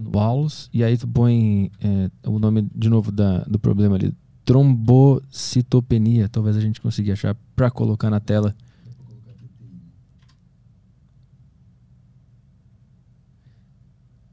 Manuals. 0.00 0.68
E 0.72 0.82
aí 0.84 0.96
tu 0.96 1.06
põe 1.08 1.70
é, 1.80 2.10
o 2.28 2.38
nome 2.38 2.68
de 2.74 2.88
novo 2.88 3.10
da, 3.12 3.38
do 3.44 3.58
problema 3.58 3.96
ali. 3.96 4.14
Trombocitopenia. 4.44 6.28
Talvez 6.28 6.56
a 6.56 6.60
gente 6.60 6.80
consiga 6.80 7.12
achar 7.12 7.36
pra 7.54 7.70
colocar 7.70 8.10
na 8.10 8.20
tela. 8.20 8.54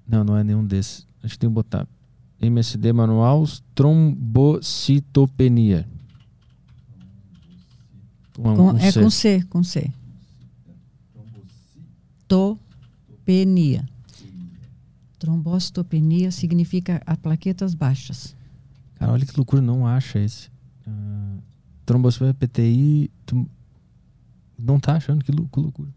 Não, 0.07 0.23
não 0.23 0.38
é 0.38 0.44
nenhum 0.44 0.64
desses. 0.65 1.06
Acho 1.23 1.34
que 1.34 1.39
tem 1.39 1.49
que 1.49 1.53
botar. 1.56 1.88
MSD 2.39 2.94
Manuals 2.94 3.64
Trombocitopenia. 3.76 5.88
Com- 8.35 8.56
com 8.56 8.77
é 8.77 8.91
C. 8.91 9.02
com 9.02 9.10
C, 9.10 9.44
com 9.49 9.64
C. 9.64 9.91
Topenia. 12.27 13.84
Trombocitopenia 15.27 16.31
significa 16.31 17.01
a 17.05 17.17
plaquetas 17.17 17.73
baixas. 17.75 18.33
Cara, 18.95 19.11
olha 19.11 19.25
que 19.25 19.35
loucura, 19.35 19.61
não 19.61 19.85
acha 19.85 20.17
esse. 20.19 20.47
Uh, 20.87 21.41
trombocitopenia 21.85 22.33
PTI. 22.33 23.11
tu- 23.25 23.45
Não 24.57 24.79
tá 24.79 24.93
achando, 24.95 25.25
que 25.25 25.31
lou- 25.33 25.49
que 25.49 25.59
loucura. 25.59 25.89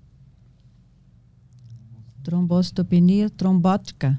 Trombocitopenia 2.24 3.30
trombótica. 3.30 4.18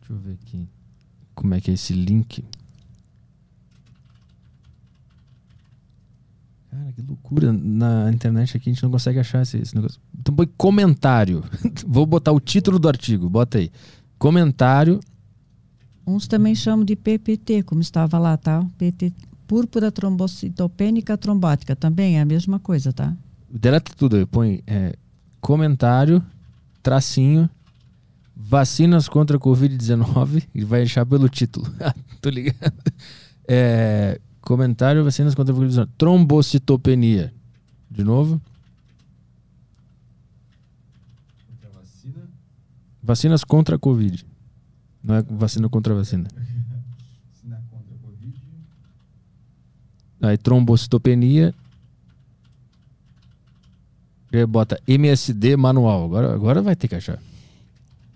Deixa 0.00 0.12
eu 0.12 0.18
ver 0.18 0.32
aqui. 0.42 0.66
Como 1.36 1.54
é 1.54 1.60
que 1.60 1.70
é 1.70 1.74
esse 1.74 1.92
link? 1.92 2.44
Cara, 6.68 6.92
que 6.92 7.02
loucura. 7.02 7.52
Na 7.52 8.10
internet 8.12 8.56
aqui 8.56 8.70
a 8.70 8.72
gente 8.72 8.82
não 8.82 8.90
consegue 8.90 9.20
achar 9.20 9.42
esse, 9.42 9.56
esse 9.58 9.74
negócio. 9.76 10.00
Então 10.18 10.34
põe 10.34 10.48
comentário. 10.56 11.44
Vou 11.86 12.04
botar 12.06 12.32
o 12.32 12.40
título 12.40 12.80
do 12.80 12.88
artigo. 12.88 13.30
Bota 13.30 13.58
aí. 13.58 13.70
Comentário. 14.22 15.00
Uns 16.06 16.28
também 16.28 16.54
chamam 16.54 16.84
de 16.84 16.94
PPT, 16.94 17.64
como 17.64 17.80
estava 17.80 18.20
lá, 18.20 18.36
tá? 18.36 18.64
PT, 18.78 19.12
púrpura 19.48 19.90
trombocitopênica 19.90 21.18
trombótica. 21.18 21.74
Também 21.74 22.18
é 22.18 22.20
a 22.20 22.24
mesma 22.24 22.60
coisa, 22.60 22.92
tá? 22.92 23.16
Deleta 23.50 23.90
tudo 23.96 24.14
aí. 24.14 24.24
Põe 24.24 24.62
é, 24.64 24.94
comentário, 25.40 26.24
tracinho, 26.80 27.50
vacinas 28.36 29.08
contra 29.08 29.38
a 29.38 29.40
Covid-19 29.40 30.44
e 30.54 30.62
vai 30.62 30.82
achar 30.82 31.04
pelo 31.04 31.28
título. 31.28 31.66
Tô 32.22 32.30
ligado. 32.30 32.92
É, 33.48 34.20
comentário, 34.40 35.02
vacinas 35.02 35.34
contra 35.34 35.52
a 35.52 35.58
Covid-19. 35.58 35.88
Trombocitopenia. 35.98 37.34
De 37.90 38.04
novo. 38.04 38.40
Vacinas 43.02 43.42
contra 43.42 43.76
a 43.76 43.78
Covid. 43.78 44.24
Não 45.02 45.16
é 45.16 45.22
vacina 45.22 45.68
contra 45.68 45.92
a 45.92 45.96
vacina. 45.96 46.28
Aí 50.20 50.38
trombocitopenia. 50.38 51.52
E 54.32 54.38
aí 54.38 54.46
bota 54.46 54.80
MSD 54.86 55.56
manual. 55.56 56.04
Agora, 56.04 56.32
agora 56.32 56.62
vai 56.62 56.76
ter 56.76 56.86
que 56.86 56.94
achar. 56.94 57.18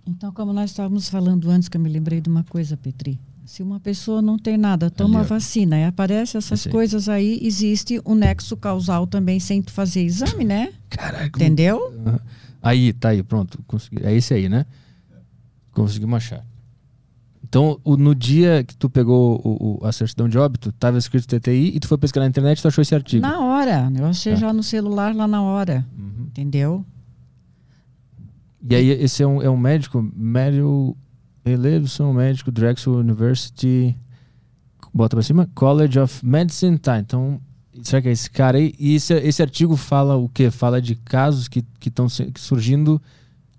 Então, 0.06 0.32
como 0.32 0.52
nós 0.52 0.70
estávamos 0.70 1.08
falando 1.08 1.50
antes, 1.50 1.68
que 1.68 1.76
eu 1.76 1.80
me 1.80 1.88
lembrei 1.88 2.20
de 2.20 2.30
uma 2.30 2.44
coisa, 2.44 2.76
Petri. 2.76 3.18
Se 3.44 3.62
uma 3.62 3.80
pessoa 3.80 4.22
não 4.22 4.38
tem 4.38 4.56
nada, 4.56 4.88
toma 4.90 5.20
Ali, 5.20 5.28
vacina 5.28 5.78
e 5.78 5.84
aparece 5.84 6.36
essas 6.36 6.66
coisas 6.66 7.08
aí, 7.08 7.38
existe 7.42 8.00
um 8.04 8.14
nexo 8.14 8.56
causal 8.56 9.06
também 9.06 9.38
sem 9.40 9.62
tu 9.62 9.72
fazer 9.72 10.02
exame, 10.02 10.44
né? 10.44 10.72
Caraca. 10.90 11.26
Entendeu? 11.26 11.92
Aham. 12.06 12.20
Aí, 12.62 12.92
tá 12.92 13.10
aí, 13.10 13.22
pronto. 13.22 13.62
Consegui. 13.66 14.04
É 14.04 14.12
esse 14.14 14.32
aí, 14.34 14.48
né? 14.48 14.66
Conseguimos 15.72 16.16
achar. 16.16 16.44
Então, 17.48 17.78
o- 17.84 17.96
no 17.96 18.12
dia 18.14 18.64
que 18.64 18.76
tu 18.76 18.90
pegou 18.90 19.40
o, 19.44 19.78
o- 19.82 19.86
a 19.86 19.92
certidão 19.92 20.28
de 20.28 20.36
óbito, 20.36 20.72
tava 20.72 20.98
escrito 20.98 21.28
TTI 21.28 21.76
e 21.76 21.78
tu 21.80 21.86
foi 21.86 21.96
pesquisar 21.96 22.24
na 22.24 22.28
internet 22.28 22.58
e 22.58 22.62
tu 22.62 22.68
achou 22.68 22.82
esse 22.82 22.94
artigo. 22.94 23.22
Na 23.22 23.38
hora. 23.40 23.90
Eu 23.96 24.06
achei 24.06 24.32
Tá. 24.34 24.40
já 24.40 24.52
no 24.52 24.62
celular 24.62 25.14
lá 25.14 25.28
na 25.28 25.40
hora. 25.42 25.86
Uhum. 25.96 26.24
Entendeu? 26.26 26.84
E 28.68 28.74
aí, 28.74 28.88
esse 28.90 29.22
é 29.22 29.26
um, 29.26 29.40
é 29.40 29.48
um 29.48 29.56
médico, 29.56 30.02
Meryl 30.16 30.96
Elevson, 31.44 32.12
médico, 32.12 32.50
Drexel 32.50 32.94
University. 32.94 33.96
Bota 34.92 35.14
pra 35.14 35.22
cima. 35.22 35.48
College 35.54 36.00
of 36.00 36.26
Medicine. 36.26 36.76
Tá, 36.78 36.98
então. 36.98 37.40
Será 37.82 38.02
que 38.02 38.08
é 38.08 38.12
esse 38.12 38.30
cara 38.30 38.58
aí? 38.58 38.74
E 38.78 38.94
esse, 38.94 39.14
esse 39.14 39.42
artigo 39.42 39.76
fala 39.76 40.16
o 40.16 40.28
quê? 40.28 40.50
Fala 40.50 40.80
de 40.80 40.94
casos 40.94 41.48
que 41.48 41.64
estão 41.84 42.06
surgindo 42.36 43.00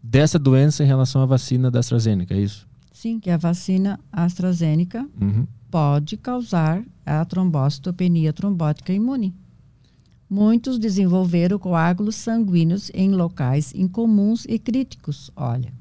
dessa 0.02 0.40
doença 0.40 0.84
em 0.84 0.88
relação 0.88 1.22
à 1.22 1.26
vacina 1.26 1.70
da 1.70 1.80
AstraZeneca, 1.80 2.34
é 2.34 2.40
isso? 2.40 2.68
Sim, 2.92 3.20
que 3.20 3.30
a 3.30 3.38
vacina 3.38 4.00
AstraZeneca 4.12 5.08
uhum. 5.22 5.46
pode 5.70 6.18
causar 6.18 6.84
a 7.06 7.24
trombocitopenia 7.26 8.34
trombótica 8.34 8.92
imune. 8.92 9.36
Muitos 10.30 10.78
desenvolveram 10.78 11.60
coágulos 11.60 12.16
sanguíneos 12.16 12.92
em 12.94 13.12
locais 13.12 13.74
incomuns 13.74 14.46
e 14.50 14.60
críticos. 14.60 15.32
Olha, 15.36 15.72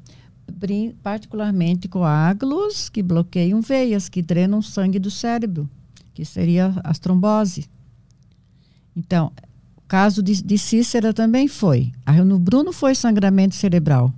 particularmente 1.02 1.88
coágulos 1.88 2.88
que 2.88 3.02
bloqueiam 3.02 3.60
veias, 3.60 4.08
que 4.08 4.22
drenam 4.22 4.62
sangue 4.62 4.98
do 4.98 5.10
cérebro, 5.10 5.68
que 6.14 6.24
seria 6.24 6.74
a 6.84 6.92
trombose. 6.94 7.68
Então, 8.97 9.31
o 9.77 9.82
caso 9.86 10.23
de, 10.23 10.43
de 10.43 10.56
Cícera 10.56 11.12
também 11.12 11.47
foi. 11.47 11.93
No 12.24 12.39
Bruno 12.39 12.73
foi 12.73 12.94
sangramento 12.94 13.55
cerebral. 13.55 14.12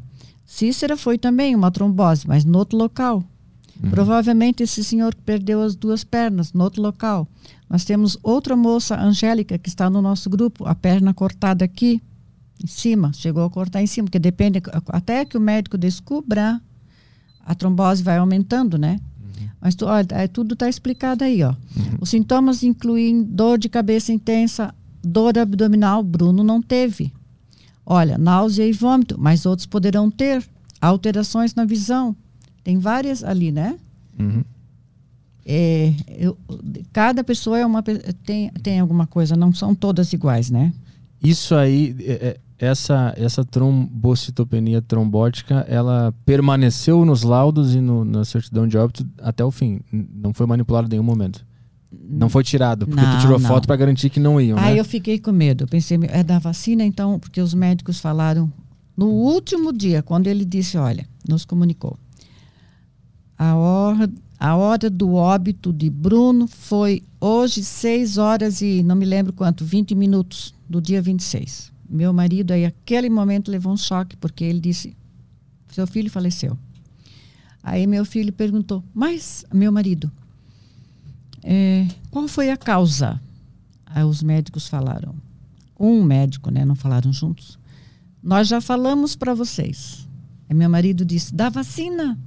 Cícera 0.47 0.97
foi 0.97 1.19
também 1.19 1.55
uma 1.55 1.71
trombose, 1.71 2.27
mas 2.27 2.45
no 2.45 2.57
outro 2.57 2.79
local. 2.79 3.23
Uhum. 3.83 3.91
Provavelmente 3.91 4.63
esse 4.63 4.83
senhor 4.83 5.15
perdeu 5.15 5.61
as 5.61 5.75
duas 5.75 6.05
pernas, 6.05 6.53
no 6.53 6.65
outro 6.65 6.81
local. 6.81 7.29
Nós 7.69 7.85
temos 7.85 8.17
outra 8.23 8.57
moça, 8.57 8.99
Angélica, 8.99 9.59
que 9.59 9.69
está 9.69 9.91
no 9.91 10.01
nosso 10.01 10.31
grupo, 10.31 10.65
a 10.65 10.75
perna 10.75 11.13
cortada 11.13 11.65
aqui, 11.65 12.01
em 12.63 12.67
cima, 12.67 13.13
chegou 13.13 13.45
a 13.45 13.51
cortar 13.51 13.83
em 13.83 13.87
cima, 13.87 14.07
porque 14.07 14.19
depende, 14.19 14.61
até 14.89 15.25
que 15.25 15.37
o 15.37 15.41
médico 15.41 15.79
descubra, 15.79 16.61
a 17.45 17.55
trombose 17.55 18.03
vai 18.03 18.19
aumentando, 18.19 18.77
né? 18.77 18.99
Mas 19.61 19.75
tu, 19.75 19.87
olha, 19.87 20.07
é, 20.11 20.29
tudo 20.29 20.55
está 20.55 20.69
explicado 20.69 21.25
aí, 21.25 21.43
ó. 21.43 21.51
Uhum. 21.51 21.99
Os 22.01 22.11
sintomas 22.11 22.63
incluem 22.63 23.23
dor 23.23 23.59
de 23.59 23.69
cabeça 23.69 24.13
intensa, 24.13 24.75
dor 25.03 25.37
abdominal, 25.37 26.03
Bruno 26.03 26.45
não 26.45 26.63
teve. 26.63 27.13
Olha, 27.85 28.19
náusea 28.19 28.67
e 28.67 28.73
vômito, 28.73 29.17
mas 29.19 29.47
outros 29.47 29.67
poderão 29.67 30.11
ter. 30.11 30.47
Alterações 30.81 31.55
na 31.55 31.65
visão. 31.65 32.15
Tem 32.63 32.79
várias 32.79 33.25
ali, 33.25 33.51
né? 33.51 33.77
Uhum. 34.19 34.45
É, 35.45 35.95
eu, 36.19 36.37
cada 36.93 37.25
pessoa 37.25 37.59
é 37.59 37.65
uma 37.65 37.83
tem, 37.83 38.51
tem 38.63 38.79
alguma 38.79 39.07
coisa, 39.07 39.35
não 39.35 39.53
são 39.53 39.75
todas 39.75 40.13
iguais, 40.13 40.51
né? 40.51 40.73
Isso 41.23 41.55
aí, 41.55 41.97
é, 42.01 42.13
é 42.13 42.37
essa 42.59 43.15
essa 43.17 43.45
trombocitopenia 43.45 44.83
trombótica, 44.83 45.65
ela 45.69 46.13
permaneceu 46.25 47.05
nos 47.05 47.23
laudos 47.23 47.75
e 47.75 47.81
no, 47.81 48.05
na 48.05 48.25
certidão 48.25 48.67
de 48.67 48.77
óbito 48.77 49.07
até 49.23 49.45
o 49.45 49.51
fim. 49.51 49.81
Não 49.93 50.35
foi 50.35 50.47
manipulada 50.47 50.87
em 50.87 50.91
nenhum 50.91 51.05
momento. 51.05 51.47
Não 51.91 52.29
foi 52.29 52.45
tirado, 52.45 52.87
porque 52.87 53.01
não, 53.01 53.17
tu 53.17 53.21
tirou 53.23 53.39
não. 53.39 53.49
foto 53.49 53.67
para 53.67 53.77
garantir 53.77 54.11
que 54.11 54.21
não 54.21 54.39
iam, 54.39 54.59
Aí 54.59 54.75
né? 54.75 54.81
eu 54.81 54.85
fiquei 54.85 55.19
com 55.19 55.33
medo. 55.33 55.65
Eu 55.65 55.69
pensei, 55.69 55.99
é 56.09 56.23
da 56.23 56.39
vacina, 56.39 56.85
então, 56.85 57.19
porque 57.19 57.41
os 57.41 57.55
médicos 57.55 57.99
falaram 57.99 58.53
no 58.95 59.07
último 59.07 59.73
dia, 59.73 60.03
quando 60.03 60.27
ele 60.27 60.45
disse, 60.45 60.77
olha, 60.77 61.09
nos 61.27 61.45
comunicou. 61.45 61.97
A 63.39 63.55
hora, 63.55 64.11
a 64.39 64.57
hora 64.57 64.91
do 64.91 65.15
óbito 65.15 65.73
de 65.73 65.89
Bruno 65.89 66.47
foi 66.47 67.03
hoje, 67.21 67.63
6 67.63 68.19
horas 68.19 68.61
e 68.61 68.83
não 68.83 68.97
me 68.97 69.07
lembro 69.07 69.33
quanto, 69.33 69.65
20 69.65 69.95
minutos 69.95 70.53
do 70.69 70.81
dia 70.83 71.01
26. 71.01 71.73
Meu 71.89 72.13
marido, 72.13 72.53
aí, 72.53 72.65
aquele 72.65 73.09
momento, 73.09 73.51
levou 73.51 73.73
um 73.73 73.77
choque, 73.77 74.17
porque 74.17 74.45
ele 74.45 74.61
disse: 74.61 74.95
seu 75.71 75.87
filho 75.87 76.11
faleceu. 76.11 76.59
Aí 77.63 77.87
meu 77.87 78.05
filho 78.05 78.33
perguntou: 78.33 78.83
mas, 78.95 79.45
meu 79.53 79.71
marido, 79.71 80.11
é, 81.43 81.87
qual 82.11 82.27
foi 82.29 82.51
a 82.51 82.57
causa? 82.57 83.21
Aí 83.87 84.05
os 84.05 84.23
médicos 84.23 84.69
falaram. 84.69 85.15
Um 85.79 86.03
médico, 86.03 86.51
né? 86.51 86.65
Não 86.65 86.75
falaram 86.75 87.13
juntos. 87.13 87.59
Nós 88.23 88.49
já 88.49 88.61
falamos 88.61 89.15
para 89.15 89.33
vocês. 89.35 90.09
Aí 90.49 90.57
meu 90.57 90.69
marido 90.69 91.05
disse: 91.05 91.35
da 91.35 91.49
vacina. 91.49 92.19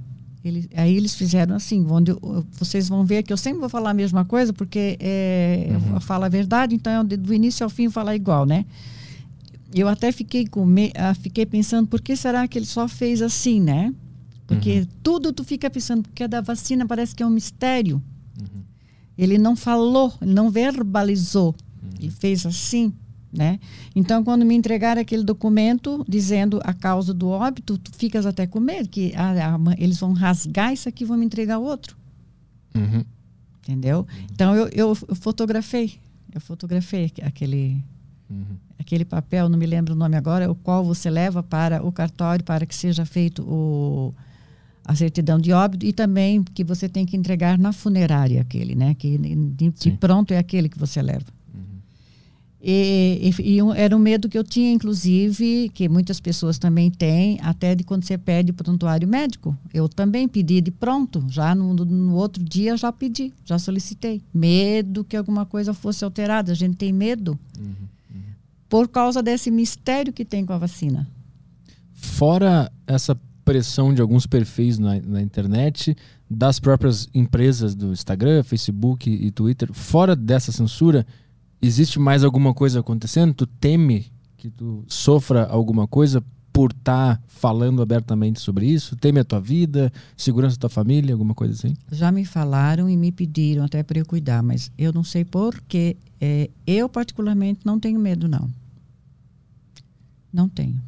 Ele, 0.44 0.68
aí 0.74 0.96
eles 0.96 1.14
fizeram 1.14 1.54
assim, 1.54 1.86
onde 1.88 2.12
vocês 2.58 2.88
vão 2.88 3.04
ver 3.04 3.22
que 3.22 3.32
eu 3.32 3.36
sempre 3.36 3.60
vou 3.60 3.68
falar 3.68 3.90
a 3.90 3.94
mesma 3.94 4.24
coisa, 4.24 4.52
porque 4.52 4.96
é, 4.98 5.68
uhum. 5.70 5.94
eu 5.94 6.00
falo 6.00 6.24
a 6.24 6.28
verdade, 6.28 6.74
então 6.74 7.04
do 7.04 7.32
início 7.32 7.62
ao 7.62 7.70
fim 7.70 7.88
falar 7.88 8.16
igual, 8.16 8.44
né? 8.44 8.64
Eu 9.74 9.88
até 9.88 10.12
fiquei 10.12 10.46
com 10.46 10.66
me, 10.66 10.92
ah, 10.94 11.14
fiquei 11.14 11.46
pensando, 11.46 11.88
por 11.88 12.00
que 12.00 12.14
será 12.16 12.46
que 12.46 12.58
ele 12.58 12.66
só 12.66 12.86
fez 12.86 13.22
assim, 13.22 13.60
né? 13.60 13.94
Porque 14.46 14.80
uhum. 14.80 14.86
tudo 15.02 15.32
tu 15.32 15.44
fica 15.44 15.70
pensando, 15.70 16.02
porque 16.02 16.24
a 16.24 16.26
da 16.26 16.40
vacina 16.40 16.86
parece 16.86 17.14
que 17.14 17.22
é 17.22 17.26
um 17.26 17.30
mistério. 17.30 18.02
Uhum. 18.38 18.62
Ele 19.16 19.38
não 19.38 19.56
falou, 19.56 20.12
ele 20.20 20.32
não 20.32 20.50
verbalizou. 20.50 21.54
Uhum. 21.82 21.90
Ele 21.98 22.10
fez 22.10 22.44
assim, 22.44 22.92
né? 23.32 23.58
Então, 23.96 24.22
quando 24.22 24.44
me 24.44 24.54
entregaram 24.54 25.00
aquele 25.00 25.24
documento 25.24 26.04
dizendo 26.06 26.60
a 26.64 26.74
causa 26.74 27.14
do 27.14 27.28
óbito, 27.28 27.78
tu 27.78 27.90
ficas 27.96 28.26
até 28.26 28.46
com 28.46 28.60
medo 28.60 28.88
que 28.88 29.12
ah, 29.16 29.58
eles 29.78 29.98
vão 29.98 30.12
rasgar 30.12 30.72
isso 30.72 30.88
aqui 30.88 31.04
e 31.04 31.06
vão 31.06 31.16
me 31.16 31.24
entregar 31.24 31.58
outro. 31.58 31.96
Uhum. 32.74 33.04
Entendeu? 33.60 34.00
Uhum. 34.00 34.26
Então, 34.32 34.54
eu, 34.54 34.66
eu, 34.68 34.98
eu, 35.08 35.14
fotografei. 35.14 35.94
Eu 36.34 36.40
fotografei 36.40 37.10
aquele, 37.22 37.82
uhum. 38.28 38.56
Aquele 38.78 39.04
papel, 39.04 39.48
não 39.48 39.58
me 39.58 39.66
lembro 39.66 39.94
o 39.94 39.96
nome 39.96 40.16
agora, 40.16 40.50
o 40.50 40.54
qual 40.54 40.84
você 40.84 41.10
leva 41.10 41.42
para 41.42 41.84
o 41.84 41.90
cartório 41.92 42.44
para 42.44 42.66
que 42.66 42.74
seja 42.74 43.04
feito 43.04 43.42
o 43.42 44.14
a 44.84 44.94
certidão 44.94 45.38
de 45.38 45.52
óbito 45.52 45.86
e 45.86 45.92
também 45.92 46.42
que 46.42 46.64
você 46.64 46.88
tem 46.88 47.06
que 47.06 47.16
entregar 47.16 47.58
na 47.58 47.72
funerária 47.72 48.40
aquele, 48.40 48.74
né? 48.74 48.94
Que 48.94 49.16
de, 49.16 49.70
de 49.70 49.90
pronto 49.92 50.32
é 50.32 50.38
aquele 50.38 50.68
que 50.68 50.78
você 50.78 51.00
leva. 51.00 51.26
Uhum. 51.54 51.62
E, 52.60 53.32
e, 53.38 53.58
e, 53.58 53.60
era 53.76 53.96
um 53.96 54.00
medo 54.00 54.28
que 54.28 54.36
eu 54.36 54.42
tinha, 54.42 54.72
inclusive, 54.72 55.70
que 55.72 55.88
muitas 55.88 56.18
pessoas 56.20 56.58
também 56.58 56.90
têm, 56.90 57.38
até 57.42 57.74
de 57.74 57.84
quando 57.84 58.04
você 58.04 58.18
pede 58.18 58.52
prontuário 58.52 59.06
médico. 59.06 59.56
Eu 59.72 59.88
também 59.88 60.26
pedi 60.26 60.60
de 60.60 60.72
pronto, 60.72 61.24
já 61.28 61.54
no, 61.54 61.74
no 61.74 62.16
outro 62.16 62.42
dia 62.42 62.76
já 62.76 62.90
pedi, 62.90 63.32
já 63.44 63.58
solicitei. 63.58 64.20
Medo 64.34 65.04
que 65.04 65.16
alguma 65.16 65.46
coisa 65.46 65.72
fosse 65.72 66.04
alterada. 66.04 66.50
A 66.50 66.56
gente 66.56 66.76
tem 66.76 66.92
medo 66.92 67.38
uhum. 67.56 67.91
Por 68.72 68.88
causa 68.88 69.22
desse 69.22 69.50
mistério 69.50 70.14
que 70.14 70.24
tem 70.24 70.46
com 70.46 70.54
a 70.54 70.56
vacina. 70.56 71.06
Fora 71.92 72.72
essa 72.86 73.14
pressão 73.44 73.92
de 73.92 74.00
alguns 74.00 74.26
perfis 74.26 74.78
na, 74.78 74.98
na, 74.98 75.20
internet, 75.20 75.94
das 76.30 76.58
próprias 76.58 77.06
empresas 77.12 77.74
do 77.74 77.92
Instagram, 77.92 78.42
Facebook 78.42 79.10
e 79.10 79.30
Twitter. 79.30 79.70
Fora 79.74 80.16
dessa 80.16 80.50
censura, 80.50 81.06
existe 81.60 81.98
mais 81.98 82.24
alguma 82.24 82.54
coisa 82.54 82.80
acontecendo? 82.80 83.34
Tu 83.34 83.46
teme 83.46 84.10
que 84.38 84.48
tu 84.48 84.82
sofra 84.88 85.44
alguma 85.44 85.86
coisa 85.86 86.24
por 86.50 86.70
estar 86.70 87.18
tá 87.18 87.22
falando 87.26 87.82
abertamente 87.82 88.40
sobre 88.40 88.64
isso? 88.64 88.96
Teme 88.96 89.20
a 89.20 89.24
tua 89.24 89.38
vida, 89.38 89.92
segurança 90.16 90.56
da 90.56 90.60
tua 90.60 90.70
família, 90.70 91.12
alguma 91.12 91.34
coisa 91.34 91.52
assim? 91.52 91.74
Já 91.90 92.10
me 92.10 92.24
falaram 92.24 92.88
e 92.88 92.96
me 92.96 93.12
pediram 93.12 93.64
até 93.64 93.82
para 93.82 93.98
eu 93.98 94.06
cuidar, 94.06 94.42
mas 94.42 94.72
eu 94.78 94.94
não 94.94 95.04
sei 95.04 95.26
porquê. 95.26 95.94
É, 96.18 96.48
eu, 96.66 96.88
particularmente, 96.88 97.60
não 97.66 97.78
tenho 97.78 98.00
medo, 98.00 98.26
não. 98.26 98.61
Não 100.32 100.48
tenho. 100.48 100.80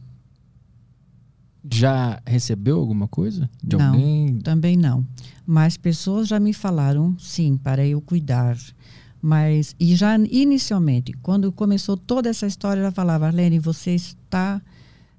Já 1.70 2.20
recebeu 2.26 2.78
alguma 2.78 3.08
coisa 3.08 3.48
de 3.62 3.76
não, 3.76 3.86
alguém? 3.92 4.38
Também 4.38 4.76
não. 4.76 5.06
Mas 5.46 5.76
pessoas 5.76 6.28
já 6.28 6.38
me 6.38 6.52
falaram, 6.52 7.16
sim, 7.18 7.56
para 7.56 7.86
eu 7.86 8.00
cuidar. 8.00 8.58
Mas, 9.20 9.74
e 9.80 9.96
já 9.96 10.16
inicialmente, 10.18 11.12
quando 11.22 11.50
começou 11.50 11.96
toda 11.96 12.28
essa 12.28 12.46
história, 12.46 12.80
ela 12.80 12.92
falava, 12.92 13.26
Arlene, 13.26 13.58
você 13.58 13.92
está 13.92 14.60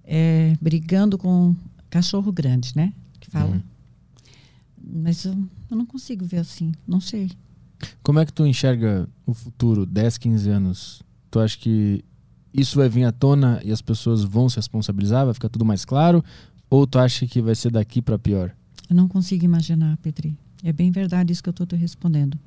é, 0.04 0.56
brigando 0.62 1.18
com 1.18 1.56
cachorro 1.90 2.32
grande, 2.32 2.74
né? 2.76 2.94
Que 3.20 3.30
fala. 3.32 3.56
Uhum. 3.56 3.62
Mas 5.04 5.26
eu, 5.26 5.34
eu 5.72 5.76
não 5.76 5.86
consigo 5.86 6.24
ver 6.26 6.38
assim, 6.38 6.72
não 6.88 7.00
sei. 7.00 7.32
Como 8.04 8.20
é 8.20 8.26
que 8.26 8.32
tu 8.32 8.46
enxerga 8.46 9.10
o 9.26 9.34
futuro, 9.34 9.86
10, 9.86 10.18
15 10.20 10.50
anos? 10.50 11.04
Tu 11.32 11.40
acha 11.40 11.58
que 11.58 12.06
isso 12.56 12.78
vai 12.78 12.90
vir 12.90 13.04
à 13.04 13.12
tona 13.12 13.62
e 13.64 13.72
as 13.72 13.82
pessoas 13.82 14.24
vão 14.24 14.50
se 14.50 14.56
responsabilizar, 14.56 15.26
vai 15.26 15.34
ficar 15.34 15.50
tudo 15.50 15.66
mais 15.66 15.84
claro? 15.84 16.24
Ou 16.70 16.88
tu 16.88 16.98
acha 16.98 17.28
que 17.28 17.42
vai 17.42 17.56
ser 17.56 17.72
daqui 17.72 18.02
para 18.02 18.18
pior? 18.18 18.52
Eu 18.90 18.96
não 18.96 19.08
consigo 19.08 19.46
imaginar, 19.46 19.98
Petri. 19.98 20.38
É 20.64 20.72
bem 20.72 20.92
verdade 20.92 21.32
isso 21.32 21.44
que 21.44 21.50
eu 21.50 21.52
estou 21.52 21.68
te 21.68 21.76
respondendo. 21.76 22.40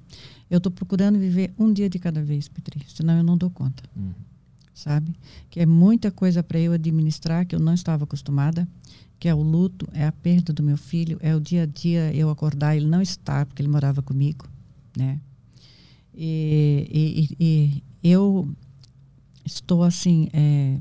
Eu 0.50 0.58
estou 0.58 0.72
procurando 0.72 1.18
viver 1.18 1.52
um 1.58 1.72
dia 1.72 1.88
de 1.88 1.98
cada 1.98 2.22
vez, 2.22 2.48
Petri, 2.48 2.84
senão 2.88 3.16
eu 3.16 3.22
não 3.22 3.36
dou 3.36 3.50
conta. 3.50 3.82
Uhum. 3.96 4.12
Sabe? 4.74 5.14
Que 5.50 5.60
é 5.60 5.66
muita 5.66 6.10
coisa 6.10 6.42
para 6.42 6.58
eu 6.58 6.72
administrar 6.72 7.46
que 7.46 7.54
eu 7.54 7.60
não 7.60 7.74
estava 7.74 8.04
acostumada, 8.04 8.66
que 9.18 9.28
é 9.28 9.34
o 9.34 9.42
luto, 9.42 9.88
é 9.92 10.06
a 10.06 10.12
perda 10.12 10.52
do 10.52 10.62
meu 10.62 10.76
filho, 10.76 11.18
é 11.20 11.34
o 11.34 11.40
dia 11.40 11.64
a 11.64 11.66
dia 11.66 12.14
eu 12.14 12.30
acordar 12.30 12.76
ele 12.76 12.86
não 12.86 13.02
estar, 13.02 13.44
porque 13.46 13.60
ele 13.60 13.68
morava 13.68 14.00
comigo, 14.00 14.48
né? 14.96 15.20
E, 16.14 17.36
e, 17.38 17.82
e 18.02 18.10
eu 18.10 18.48
estou 19.48 19.82
assim 19.82 20.28
é, 20.32 20.78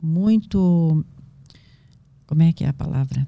muito 0.00 1.04
como 2.26 2.42
é 2.42 2.52
que 2.52 2.64
é 2.64 2.68
a 2.68 2.72
palavra 2.72 3.26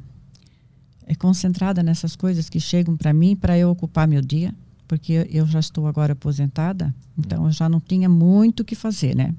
é 1.07 1.15
concentrada 1.15 1.82
nessas 1.82 2.16
coisas 2.16 2.48
que 2.48 2.59
chegam 2.59 2.97
para 2.97 3.12
mim 3.12 3.36
para 3.36 3.59
eu 3.59 3.70
ocupar 3.70 4.09
meu 4.09 4.20
dia 4.20 4.55
porque 4.90 5.24
eu 5.31 5.47
já 5.47 5.61
estou 5.61 5.86
agora 5.86 6.15
aposentada, 6.15 6.93
então 7.16 7.47
eu 7.47 7.52
já 7.52 7.69
não 7.69 7.78
tinha 7.78 8.09
muito 8.09 8.61
o 8.61 8.65
que 8.65 8.74
fazer, 8.74 9.15
né? 9.15 9.32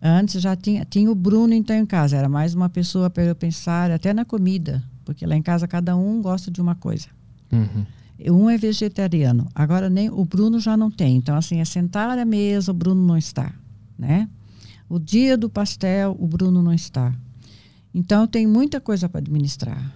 Antes 0.00 0.40
já 0.40 0.54
tinha, 0.54 0.84
tinha 0.84 1.10
o 1.10 1.14
Bruno 1.16 1.52
então 1.52 1.74
em 1.74 1.84
casa, 1.84 2.16
era 2.16 2.28
mais 2.28 2.54
uma 2.54 2.68
pessoa 2.68 3.10
para 3.10 3.24
eu 3.24 3.34
pensar 3.34 3.90
até 3.90 4.14
na 4.14 4.24
comida, 4.24 4.80
porque 5.04 5.26
lá 5.26 5.34
em 5.34 5.42
casa 5.42 5.66
cada 5.66 5.96
um 5.96 6.22
gosta 6.22 6.52
de 6.52 6.60
uma 6.60 6.76
coisa. 6.76 7.08
Uhum. 7.50 7.84
Um 8.44 8.48
é 8.48 8.56
vegetariano, 8.56 9.48
agora 9.52 9.90
nem 9.90 10.08
o 10.08 10.24
Bruno 10.24 10.60
já 10.60 10.76
não 10.76 10.88
tem. 10.88 11.16
Então 11.16 11.34
assim, 11.34 11.58
é 11.58 11.64
sentar 11.64 12.16
à 12.16 12.24
mesa, 12.24 12.70
o 12.70 12.74
Bruno 12.74 13.04
não 13.04 13.18
está, 13.18 13.52
né? 13.98 14.28
O 14.92 14.98
dia 14.98 15.38
do 15.38 15.48
pastel, 15.48 16.14
o 16.20 16.26
Bruno 16.26 16.62
não 16.62 16.70
está. 16.70 17.14
Então 17.94 18.20
eu 18.20 18.28
tenho 18.28 18.46
muita 18.46 18.78
coisa 18.78 19.08
para 19.08 19.20
administrar. 19.20 19.90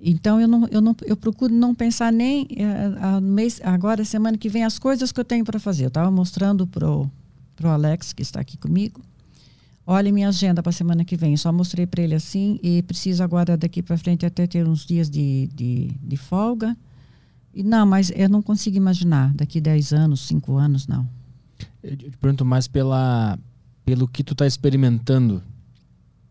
Então 0.00 0.40
eu 0.40 0.46
não, 0.46 0.68
eu 0.68 0.80
não 0.80 0.94
eu 1.04 1.16
procuro 1.16 1.52
não 1.52 1.74
pensar 1.74 2.12
nem 2.12 2.44
uh, 2.44 3.20
mês, 3.20 3.60
agora 3.64 4.04
semana 4.04 4.38
que 4.38 4.48
vem 4.48 4.62
as 4.62 4.78
coisas 4.78 5.10
que 5.10 5.18
eu 5.18 5.24
tenho 5.24 5.44
para 5.44 5.58
fazer. 5.58 5.86
Eu 5.86 5.88
estava 5.88 6.08
mostrando 6.08 6.68
pro 6.68 7.10
pro 7.56 7.68
Alex 7.68 8.12
que 8.12 8.22
está 8.22 8.38
aqui 8.38 8.56
comigo. 8.56 9.00
Olha 9.84 10.12
minha 10.12 10.28
agenda 10.28 10.62
para 10.62 10.70
semana 10.70 11.04
que 11.04 11.16
vem. 11.16 11.36
Só 11.36 11.52
mostrei 11.52 11.84
para 11.84 12.00
ele 12.00 12.14
assim 12.14 12.60
e 12.62 12.84
preciso 12.84 13.24
agora 13.24 13.56
daqui 13.56 13.82
para 13.82 13.98
frente 13.98 14.24
até 14.24 14.46
ter 14.46 14.68
uns 14.68 14.86
dias 14.86 15.10
de, 15.10 15.48
de, 15.52 15.90
de 16.00 16.16
folga. 16.16 16.76
E 17.52 17.64
não, 17.64 17.84
mas 17.84 18.12
eu 18.14 18.28
não 18.28 18.40
consigo 18.40 18.76
imaginar 18.76 19.34
daqui 19.34 19.60
10 19.60 19.92
anos, 19.92 20.28
5 20.28 20.56
anos, 20.56 20.86
não. 20.86 21.08
Eu 21.82 21.96
te 21.96 22.16
pergunto 22.18 22.44
mais 22.44 22.68
pela, 22.68 23.36
pelo 23.84 24.08
que 24.08 24.22
tu 24.22 24.32
está 24.32 24.46
experimentando. 24.46 25.42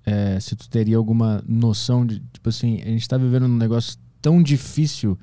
É, 0.05 0.39
se 0.39 0.55
tu 0.55 0.67
teria 0.69 0.97
alguma 0.97 1.43
noção 1.47 2.05
de, 2.05 2.19
tipo 2.33 2.49
assim, 2.49 2.81
a 2.81 2.85
gente 2.85 3.01
está 3.01 3.17
vivendo 3.17 3.45
um 3.45 3.57
negócio 3.57 3.97
tão 4.21 4.41
difícil 4.41 5.17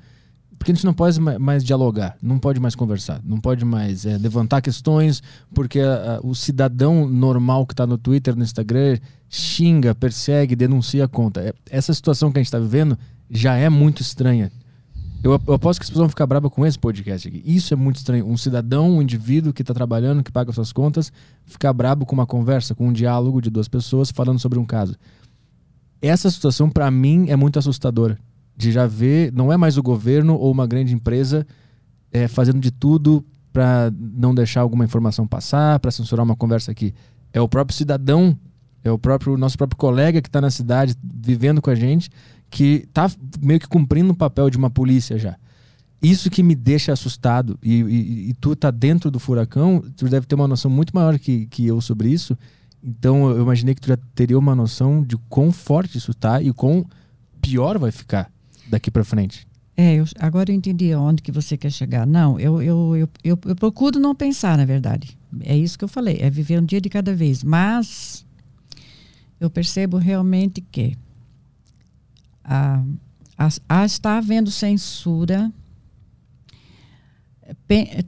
porque 0.57 0.71
a 0.71 0.75
gente 0.75 0.85
não 0.85 0.93
pode 0.93 1.19
mais 1.19 1.63
dialogar, 1.63 2.17
não 2.21 2.39
pode 2.39 2.59
mais 2.59 2.75
conversar, 2.75 3.21
não 3.23 3.39
pode 3.39 3.63
mais 3.63 4.05
é, 4.05 4.17
levantar 4.17 4.61
questões, 4.61 5.21
porque 5.53 5.79
a, 5.79 6.15
a, 6.15 6.19
o 6.25 6.33
cidadão 6.33 7.07
normal 7.07 7.65
que 7.65 7.73
está 7.73 7.85
no 7.85 7.97
Twitter, 7.97 8.35
no 8.35 8.43
Instagram, 8.43 8.97
xinga, 9.29 9.93
persegue, 9.93 10.55
denuncia 10.55 11.05
a 11.05 11.07
conta. 11.07 11.41
É, 11.41 11.53
essa 11.69 11.93
situação 11.93 12.31
que 12.31 12.39
a 12.39 12.41
gente 12.41 12.47
está 12.47 12.59
vivendo 12.59 12.97
já 13.29 13.55
é 13.55 13.69
muito 13.69 14.01
estranha. 14.01 14.51
Eu, 15.23 15.39
eu 15.47 15.53
aposto 15.53 15.79
que 15.79 15.83
as 15.83 15.89
pessoas 15.89 16.03
vão 16.03 16.09
ficar 16.09 16.25
bravas 16.25 16.51
com 16.51 16.65
esse 16.65 16.77
podcast 16.77 17.27
aqui. 17.27 17.41
Isso 17.45 17.73
é 17.73 17.77
muito 17.77 17.97
estranho. 17.97 18.27
Um 18.27 18.37
cidadão, 18.37 18.97
um 18.97 19.01
indivíduo 19.01 19.51
que 19.51 19.61
está 19.61 19.73
trabalhando, 19.73 20.23
que 20.23 20.31
paga 20.31 20.51
suas 20.51 20.71
contas, 20.71 21.11
ficar 21.45 21.73
brabo 21.73 22.05
com 22.05 22.13
uma 22.13 22.25
conversa, 22.25 22.75
com 22.75 22.87
um 22.87 22.93
diálogo 22.93 23.41
de 23.41 23.49
duas 23.49 23.67
pessoas 23.67 24.11
falando 24.11 24.39
sobre 24.39 24.59
um 24.59 24.65
caso. 24.65 24.95
Essa 26.01 26.29
situação, 26.29 26.69
para 26.69 26.89
mim, 26.91 27.25
é 27.29 27.35
muito 27.35 27.57
assustadora 27.57 28.17
de 28.55 28.71
já 28.71 28.87
ver, 28.87 29.31
não 29.33 29.53
é 29.53 29.57
mais 29.57 29.77
o 29.77 29.83
governo 29.83 30.35
ou 30.35 30.51
uma 30.51 30.65
grande 30.65 30.93
empresa 30.93 31.45
é, 32.11 32.27
fazendo 32.27 32.59
de 32.59 32.71
tudo 32.71 33.23
para 33.53 33.91
não 33.95 34.33
deixar 34.33 34.61
alguma 34.61 34.83
informação 34.83 35.27
passar, 35.27 35.79
para 35.79 35.91
censurar 35.91 36.23
uma 36.23 36.35
conversa 36.35 36.71
aqui. 36.71 36.93
É 37.31 37.39
o 37.39 37.47
próprio 37.47 37.77
cidadão, 37.77 38.37
é 38.83 38.91
o 38.91 38.97
próprio 38.97 39.37
nosso 39.37 39.57
próprio 39.57 39.77
colega 39.77 40.21
que 40.21 40.29
está 40.29 40.41
na 40.41 40.49
cidade 40.49 40.95
vivendo 41.03 41.61
com 41.61 41.69
a 41.69 41.75
gente, 41.75 42.09
que 42.49 42.85
está 42.87 43.09
meio 43.41 43.59
que 43.59 43.67
cumprindo 43.67 44.11
o 44.11 44.15
papel 44.15 44.49
de 44.49 44.57
uma 44.57 44.69
polícia 44.69 45.17
já. 45.17 45.35
Isso 46.01 46.29
que 46.29 46.43
me 46.43 46.55
deixa 46.55 46.93
assustado. 46.93 47.57
E, 47.61 47.81
e, 47.81 48.29
e 48.29 48.33
tu 48.35 48.55
tá 48.55 48.69
dentro 48.69 49.09
do 49.09 49.19
furacão, 49.19 49.83
tu 49.95 50.07
deve 50.07 50.27
ter 50.27 50.35
uma 50.35 50.47
noção 50.47 50.69
muito 50.69 50.95
maior 50.95 51.17
que, 51.17 51.47
que 51.47 51.65
eu 51.65 51.81
sobre 51.81 52.09
isso. 52.09 52.37
Então 52.83 53.29
eu 53.29 53.41
imaginei 53.41 53.73
que 53.73 53.81
tu 53.81 53.87
já 53.87 53.97
teria 54.13 54.37
uma 54.37 54.55
noção 54.55 55.03
de 55.03 55.17
quão 55.29 55.51
forte 55.51 55.97
isso 55.97 56.13
tá 56.13 56.41
e 56.41 56.53
quão 56.53 56.85
pior 57.41 57.77
vai 57.79 57.91
ficar 57.91 58.31
daqui 58.69 58.91
para 58.91 59.03
frente? 59.03 59.47
É, 59.75 59.95
eu, 59.95 60.05
agora 60.19 60.51
eu 60.51 60.55
entendi 60.55 60.93
onde 60.95 61.21
que 61.21 61.31
você 61.31 61.55
quer 61.55 61.71
chegar. 61.71 62.05
Não, 62.05 62.39
eu, 62.39 62.61
eu, 62.61 62.95
eu, 62.95 63.09
eu, 63.23 63.39
eu 63.45 63.55
procuro 63.55 63.99
não 63.99 64.15
pensar, 64.15 64.57
na 64.57 64.65
verdade. 64.65 65.17
É 65.41 65.55
isso 65.55 65.77
que 65.77 65.83
eu 65.83 65.87
falei, 65.87 66.17
é 66.19 66.29
viver 66.29 66.59
um 66.59 66.65
dia 66.65 66.81
de 66.81 66.89
cada 66.89 67.13
vez. 67.13 67.43
Mas 67.43 68.25
eu 69.39 69.49
percebo 69.49 69.97
realmente 69.97 70.61
que 70.61 70.97
a, 72.47 73.85
está 73.85 74.17
havendo 74.17 74.49
censura, 74.49 75.51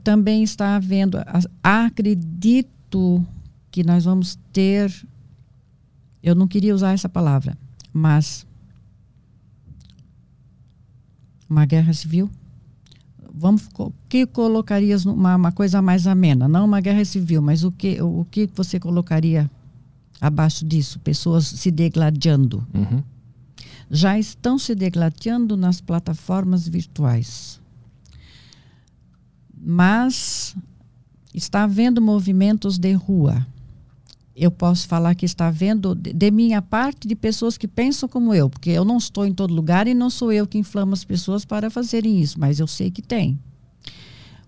também 0.02 0.42
está 0.42 0.76
havendo, 0.76 1.18
acredito 1.62 3.24
que 3.70 3.84
nós 3.84 4.04
vamos 4.04 4.38
ter, 4.52 4.92
eu 6.22 6.34
não 6.34 6.48
queria 6.48 6.74
usar 6.74 6.92
essa 6.92 7.08
palavra, 7.08 7.56
mas 7.92 8.46
uma 11.48 11.64
guerra 11.66 11.92
civil? 11.92 12.30
Vamos, 13.32 13.68
o 13.78 13.92
que 14.08 14.26
colocarias 14.26 15.04
numa 15.04 15.36
uma 15.36 15.52
coisa 15.52 15.80
mais 15.80 16.06
amena? 16.06 16.48
Não 16.48 16.64
uma 16.64 16.80
guerra 16.80 17.04
civil, 17.04 17.40
mas 17.40 17.64
o 17.64 17.72
que, 17.72 18.00
o, 18.02 18.20
o 18.20 18.24
que 18.24 18.48
você 18.54 18.78
colocaria 18.78 19.50
abaixo 20.20 20.64
disso? 20.64 20.98
Pessoas 21.00 21.46
se 21.46 21.70
degladiando. 21.70 22.66
Uhum. 22.74 23.02
Já 23.90 24.18
estão 24.18 24.58
se 24.58 24.74
degladiando 24.74 25.56
nas 25.56 25.80
plataformas 25.80 26.68
virtuais. 26.68 27.60
Mas 29.54 30.56
está 31.34 31.64
havendo 31.64 32.00
movimentos 32.00 32.78
de 32.78 32.92
rua 32.92 33.46
eu 34.40 34.50
posso 34.50 34.88
falar 34.88 35.14
que 35.14 35.26
está 35.26 35.50
vendo 35.50 35.94
de, 35.94 36.14
de, 36.14 36.30
minha 36.30 36.62
parte 36.62 37.06
de 37.06 37.14
pessoas 37.14 37.58
que 37.58 37.68
pensam 37.68 38.08
como 38.08 38.32
eu, 38.32 38.48
porque 38.48 38.70
eu 38.70 38.86
não 38.86 38.96
estou 38.96 39.26
em 39.26 39.34
todo 39.34 39.52
lugar 39.52 39.86
e 39.86 39.92
não 39.92 40.08
sou 40.08 40.32
eu 40.32 40.46
que 40.46 40.56
inflamo 40.56 40.94
as 40.94 41.04
pessoas 41.04 41.44
para 41.44 41.68
fazerem 41.68 42.18
isso, 42.18 42.40
mas 42.40 42.58
eu 42.58 42.66
sei 42.66 42.90
que 42.90 43.02
tem. 43.02 43.38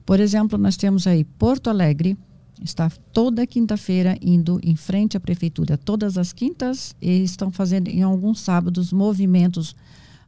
Por 0.06 0.18
exemplo, 0.18 0.56
nós 0.56 0.78
temos 0.78 1.06
aí 1.06 1.24
Porto 1.24 1.68
Alegre, 1.68 2.16
está 2.60 2.90
toda 3.12 3.46
quinta-feira 3.46 4.16
indo 4.20 4.60
em 4.62 4.76
frente 4.76 5.16
à 5.16 5.20
prefeitura, 5.20 5.78
todas 5.78 6.18
as 6.18 6.32
quintas, 6.32 6.94
e 7.00 7.22
estão 7.22 7.50
fazendo 7.50 7.88
em 7.88 8.02
alguns 8.02 8.40
sábados 8.40 8.92
movimentos 8.92 9.74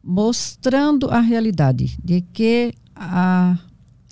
mostrando 0.03 1.09
a 1.11 1.21
realidade 1.21 1.99
de 2.03 2.21
que 2.21 2.75
a, 2.95 3.59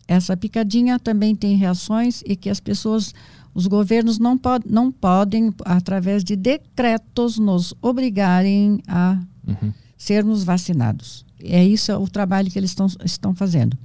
essa 0.09 0.37
picadinha 0.37 0.99
também 0.99 1.37
tem 1.37 1.57
reações 1.57 2.23
e 2.27 2.35
que 2.35 2.49
as 2.49 2.61
pessoas 2.61 3.15
os 3.55 3.67
governos 3.67 4.19
não, 4.19 4.39
pod 4.39 4.65
não 4.67 4.91
podem, 4.91 5.53
através 5.65 6.25
de 6.25 6.35
decretos, 6.35 7.39
nos 7.39 7.75
obrigarem 7.83 8.81
a 8.89 9.21
uhum. 9.47 9.73
sermos 9.97 10.43
vacinados. 10.43 11.25
É 11.39 11.63
isso 11.63 11.93
o 11.93 12.09
trabalho 12.09 12.51
que 12.51 12.59
eles 12.59 12.71
estão, 12.71 12.87
estão 13.05 13.35
fazendo. 13.35 13.77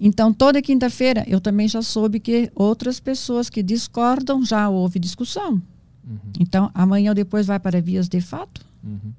Então, 0.00 0.32
toda 0.32 0.62
quinta-feira, 0.62 1.24
eu 1.26 1.40
também 1.40 1.66
já 1.66 1.82
soube 1.82 2.20
que 2.20 2.50
outras 2.54 3.00
pessoas 3.00 3.50
que 3.50 3.62
discordam 3.62 4.44
já 4.44 4.68
houve 4.68 4.98
discussão. 4.98 5.54
Uhum. 6.08 6.18
Então, 6.38 6.70
amanhã 6.72 7.10
ou 7.10 7.14
depois 7.14 7.46
vai 7.46 7.58
para 7.58 7.80
vias 7.80 8.08
de 8.08 8.20
fato. 8.20 8.64
Uhum. 8.82 9.12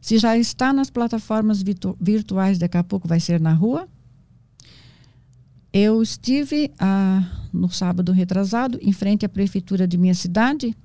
Se 0.00 0.18
já 0.18 0.36
está 0.36 0.72
nas 0.72 0.90
plataformas 0.90 1.62
virtu 1.62 1.96
virtuais, 2.00 2.58
daqui 2.58 2.76
a 2.76 2.84
pouco 2.84 3.08
vai 3.08 3.20
ser 3.20 3.40
na 3.40 3.52
rua. 3.52 3.86
Eu 5.72 6.02
estive 6.02 6.70
ah, 6.78 7.24
no 7.52 7.70
sábado 7.70 8.12
retrasado 8.12 8.78
em 8.82 8.92
frente 8.92 9.24
à 9.24 9.28
prefeitura 9.28 9.86
de 9.86 9.96
minha 9.96 10.14
cidade 10.14 10.76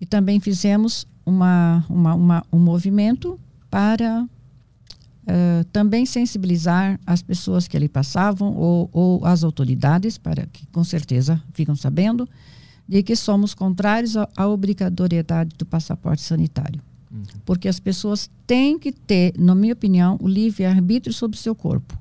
e 0.00 0.06
também 0.06 0.40
fizemos 0.40 1.06
uma, 1.24 1.84
uma, 1.88 2.14
uma 2.14 2.46
um 2.52 2.58
movimento 2.58 3.38
para 3.70 4.28
uh, 5.24 5.64
também 5.72 6.06
sensibilizar 6.06 6.98
as 7.06 7.22
pessoas 7.22 7.66
que 7.66 7.76
ali 7.76 7.88
passavam 7.88 8.54
ou, 8.54 8.88
ou 8.92 9.24
as 9.24 9.44
autoridades 9.44 10.18
para 10.18 10.46
que 10.46 10.66
com 10.68 10.84
certeza 10.84 11.42
ficam 11.52 11.74
sabendo 11.74 12.28
de 12.86 13.02
que 13.02 13.16
somos 13.16 13.54
contrários 13.54 14.14
à 14.16 14.46
obrigatoriedade 14.46 15.54
do 15.56 15.64
passaporte 15.64 16.22
sanitário. 16.22 16.80
Uhum. 17.10 17.24
Porque 17.44 17.68
as 17.68 17.80
pessoas 17.80 18.30
têm 18.46 18.78
que 18.78 18.92
ter, 18.92 19.32
na 19.38 19.54
minha 19.54 19.72
opinião, 19.72 20.18
o 20.20 20.28
livre-arbítrio 20.28 21.12
sobre 21.12 21.36
o 21.36 21.40
seu 21.40 21.54
corpo. 21.54 21.98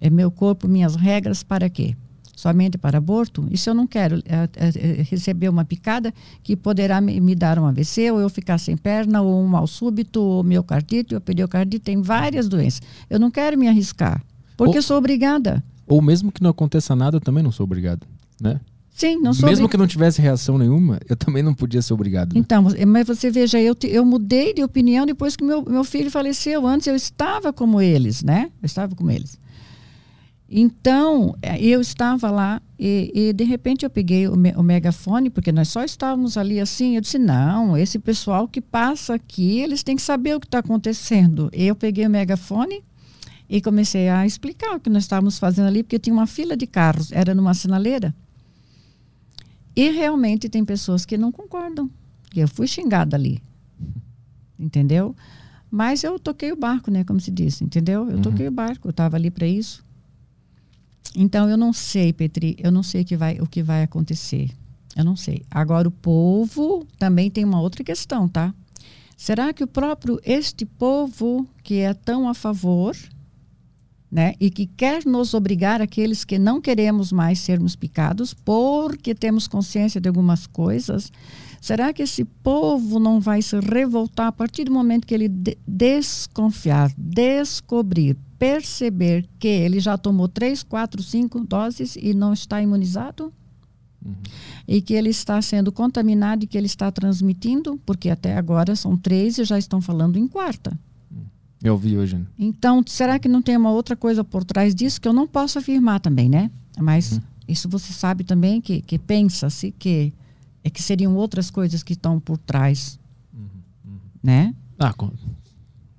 É 0.00 0.08
meu 0.08 0.30
corpo, 0.30 0.68
minhas 0.68 0.94
regras, 0.94 1.42
para 1.42 1.68
quê? 1.68 1.94
Somente 2.36 2.76
para 2.76 2.98
aborto? 2.98 3.48
Isso 3.50 3.70
eu 3.70 3.74
não 3.74 3.86
quero. 3.86 4.22
É, 4.26 4.46
é, 4.56 5.02
receber 5.02 5.48
uma 5.48 5.64
picada 5.64 6.12
que 6.42 6.54
poderá 6.54 7.00
me, 7.00 7.18
me, 7.18 7.34
dar 7.34 7.58
um 7.58 7.64
AVC, 7.64 8.10
ou 8.10 8.20
eu 8.20 8.28
ficar 8.28 8.58
sem 8.58 8.76
perna, 8.76 9.22
ou 9.22 9.42
um 9.42 9.46
mal 9.46 9.66
súbito, 9.66 10.20
ou 10.20 10.44
miocardite, 10.44 11.14
ou 11.14 11.20
periocardite. 11.20 11.82
Tem 11.82 12.02
várias 12.02 12.46
doenças. 12.46 12.82
Eu 13.08 13.18
não 13.18 13.30
quero 13.30 13.58
me 13.58 13.66
arriscar, 13.66 14.22
porque 14.54 14.76
ou, 14.76 14.82
sou 14.82 14.98
obrigada. 14.98 15.64
Ou 15.86 16.02
mesmo 16.02 16.30
que 16.30 16.42
não 16.42 16.50
aconteça 16.50 16.94
nada, 16.94 17.16
eu 17.16 17.20
também 17.22 17.42
não 17.42 17.50
sou 17.50 17.64
obrigado, 17.64 18.06
né? 18.38 18.60
Sim, 18.94 19.16
não 19.20 19.32
sou 19.32 19.48
Mesmo 19.48 19.68
que 19.68 19.76
não 19.78 19.86
tivesse 19.86 20.20
reação 20.20 20.58
nenhuma, 20.58 21.00
eu 21.08 21.16
também 21.16 21.42
não 21.42 21.54
podia 21.54 21.80
ser 21.80 21.94
obrigado. 21.94 22.34
Né? 22.34 22.40
Então, 22.40 22.62
mas 22.86 23.06
você 23.06 23.30
veja, 23.30 23.58
eu, 23.58 23.74
eu 23.84 24.04
mudei 24.04 24.52
de 24.52 24.62
opinião 24.62 25.06
depois 25.06 25.36
que 25.36 25.44
meu, 25.44 25.62
meu 25.62 25.84
filho 25.84 26.10
faleceu. 26.10 26.66
Antes 26.66 26.86
eu 26.86 26.96
estava 26.96 27.52
como 27.52 27.80
eles, 27.80 28.22
né? 28.22 28.50
Eu 28.62 28.66
estava 28.66 28.94
como 28.94 29.10
eles. 29.10 29.38
Então, 30.48 31.34
é, 31.42 31.60
eu 31.60 31.80
estava 31.80 32.30
lá 32.30 32.62
e, 32.78 33.10
e, 33.12 33.32
de 33.32 33.42
repente 33.42 33.84
eu 33.84 33.90
peguei 33.90 34.28
o, 34.28 34.36
me, 34.36 34.52
o, 34.52 34.62
megafone, 34.62 35.28
porque 35.28 35.50
nós 35.50 35.68
só 35.68 35.82
estávamos 35.82 36.36
ali 36.36 36.60
assim. 36.60 36.94
Eu 36.94 37.00
disse: 37.00 37.18
não, 37.18 37.76
esse 37.76 37.98
pessoal 37.98 38.46
que 38.46 38.60
passa 38.60 39.14
aqui, 39.14 39.58
eles 39.58 39.82
têm 39.82 39.96
que 39.96 40.02
saber 40.02 40.36
o 40.36 40.40
que 40.40 40.46
está 40.46 40.58
acontecendo. 40.58 41.50
Eu 41.52 41.74
peguei 41.74 42.06
o 42.06 42.10
megafone 42.10 42.82
E 43.48 43.60
comecei 43.60 44.08
a 44.08 44.24
explicar 44.24 44.76
o 44.76 44.80
que 44.80 44.88
nós 44.88 45.02
estávamos 45.02 45.38
fazendo 45.38 45.66
ali, 45.66 45.82
porque 45.82 45.98
tinha 45.98 46.14
uma 46.14 46.26
fila 46.28 46.56
de 46.56 46.66
carros, 46.66 47.10
era 47.10 47.34
numa 47.34 47.54
sinaleira. 47.54 48.14
E 49.74 49.90
realmente 49.90 50.48
tem 50.48 50.64
pessoas 50.64 51.04
que 51.04 51.18
não 51.18 51.32
concordam. 51.32 51.90
Eu 52.34 52.46
fui 52.46 52.68
xingada 52.68 53.16
ali. 53.16 53.42
Entendeu? 54.58 55.14
Mas 55.70 56.04
eu 56.04 56.18
toquei 56.18 56.52
o 56.52 56.56
barco, 56.56 56.90
né? 56.90 57.04
Como 57.04 57.20
se 57.20 57.30
diz, 57.30 57.60
entendeu? 57.60 58.08
Eu 58.08 58.16
uhum. 58.16 58.22
toquei 58.22 58.46
o 58.46 58.50
barco, 58.50 58.88
eu 58.88 58.90
estava 58.90 59.16
ali 59.16 59.30
para 59.30 59.46
isso. 59.46 59.84
Então 61.14 61.48
eu 61.48 61.56
não 61.56 61.72
sei, 61.72 62.12
Petri, 62.12 62.56
eu 62.58 62.70
não 62.70 62.82
sei 62.82 63.02
o 63.02 63.04
que 63.04 63.16
vai, 63.16 63.38
o 63.40 63.46
que 63.46 63.62
vai 63.62 63.82
acontecer. 63.82 64.50
Eu 64.96 65.04
não 65.04 65.16
sei. 65.16 65.42
Agora 65.50 65.86
o 65.86 65.90
povo 65.90 66.86
também 66.98 67.30
tem 67.30 67.44
uma 67.44 67.60
outra 67.60 67.84
questão, 67.84 68.28
tá? 68.28 68.54
Será 69.16 69.52
que 69.52 69.64
o 69.64 69.66
próprio 69.66 70.20
este 70.24 70.64
povo 70.66 71.46
que 71.62 71.76
é 71.76 71.94
tão 71.94 72.28
a 72.28 72.34
favor, 72.34 72.96
né, 74.10 74.34
e 74.38 74.50
que 74.50 74.66
quer 74.66 75.04
nos 75.04 75.34
obrigar 75.34 75.82
aqueles 75.82 76.24
que 76.24 76.38
não 76.38 76.60
queremos 76.60 77.10
mais 77.10 77.38
sermos 77.40 77.74
picados 77.74 78.32
porque 78.32 79.14
temos 79.14 79.48
consciência 79.48 80.00
de 80.00 80.08
algumas 80.08 80.46
coisas, 80.46 81.10
será 81.60 81.92
que 81.92 82.02
esse 82.02 82.24
povo 82.24 83.00
não 83.00 83.20
vai 83.20 83.42
se 83.42 83.58
revoltar 83.58 84.28
a 84.28 84.32
partir 84.32 84.64
do 84.64 84.70
momento 84.70 85.06
que 85.06 85.14
ele 85.14 85.28
de 85.28 85.58
desconfiar, 85.66 86.92
descobrir, 86.96 88.16
perceber 88.38 89.26
que 89.38 89.48
ele 89.48 89.80
já 89.80 89.96
tomou 89.96 90.28
três, 90.28 90.62
quatro, 90.62 91.02
cinco 91.02 91.40
doses 91.40 91.96
e 91.96 92.14
não 92.14 92.32
está 92.32 92.60
imunizado? 92.60 93.32
Uhum. 94.04 94.14
E 94.68 94.80
que 94.80 94.94
ele 94.94 95.10
está 95.10 95.40
sendo 95.42 95.72
contaminado 95.72 96.44
e 96.44 96.46
que 96.46 96.56
ele 96.56 96.66
está 96.66 96.90
transmitindo, 96.90 97.80
porque 97.84 98.10
até 98.10 98.36
agora 98.36 98.76
são 98.76 98.96
três 98.96 99.38
e 99.38 99.44
já 99.44 99.58
estão 99.58 99.80
falando 99.80 100.18
em 100.18 100.28
quarta. 100.28 100.78
Eu 101.62 101.76
vi 101.76 101.96
hoje. 101.96 102.16
Né? 102.16 102.26
Então, 102.38 102.82
será 102.86 103.18
que 103.18 103.28
não 103.28 103.42
tem 103.42 103.56
uma 103.56 103.70
outra 103.70 103.96
coisa 103.96 104.22
por 104.22 104.44
trás 104.44 104.74
disso 104.74 105.00
que 105.00 105.08
eu 105.08 105.12
não 105.12 105.26
posso 105.26 105.58
afirmar 105.58 106.00
também, 106.00 106.28
né? 106.28 106.50
Mas 106.78 107.12
uhum. 107.12 107.20
isso 107.48 107.68
você 107.68 107.92
sabe 107.92 108.24
também 108.24 108.60
que, 108.60 108.82
que 108.82 108.98
pensa-se 108.98 109.72
que 109.72 110.12
é 110.62 110.70
que 110.70 110.82
seriam 110.82 111.16
outras 111.16 111.50
coisas 111.50 111.82
que 111.82 111.94
estão 111.94 112.20
por 112.20 112.38
trás, 112.38 112.98
uhum. 113.32 113.48
Uhum. 113.84 113.98
né? 114.22 114.54
Ah, 114.78 114.92
com, 114.92 115.10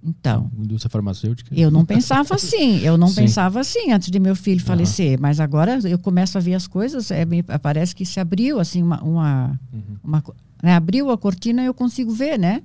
então. 0.07 0.49
Indústria 0.57 0.89
farmacêutica. 0.89 1.53
Eu 1.53 1.69
não 1.69 1.85
pensava 1.85 2.35
assim. 2.35 2.79
Eu 2.79 2.97
não 2.97 3.09
Sim. 3.09 3.21
pensava 3.21 3.59
assim 3.59 3.91
antes 3.91 4.09
de 4.09 4.19
meu 4.19 4.35
filho 4.35 4.61
falecer. 4.61 5.13
Uhum. 5.13 5.17
Mas 5.21 5.39
agora 5.39 5.79
eu 5.83 5.99
começo 5.99 6.37
a 6.37 6.41
ver 6.41 6.53
as 6.53 6.67
coisas. 6.67 7.11
É, 7.11 7.25
me, 7.25 7.43
parece 7.43 7.95
que 7.95 8.05
se 8.05 8.19
abriu 8.19 8.59
assim 8.59 8.81
uma, 8.81 9.01
uma, 9.03 9.59
uhum. 9.73 9.97
uma 10.03 10.23
né, 10.63 10.75
abriu 10.75 11.11
a 11.11 11.17
cortina 11.17 11.61
e 11.61 11.65
eu 11.65 11.73
consigo 11.73 12.11
ver, 12.11 12.39
né? 12.39 12.63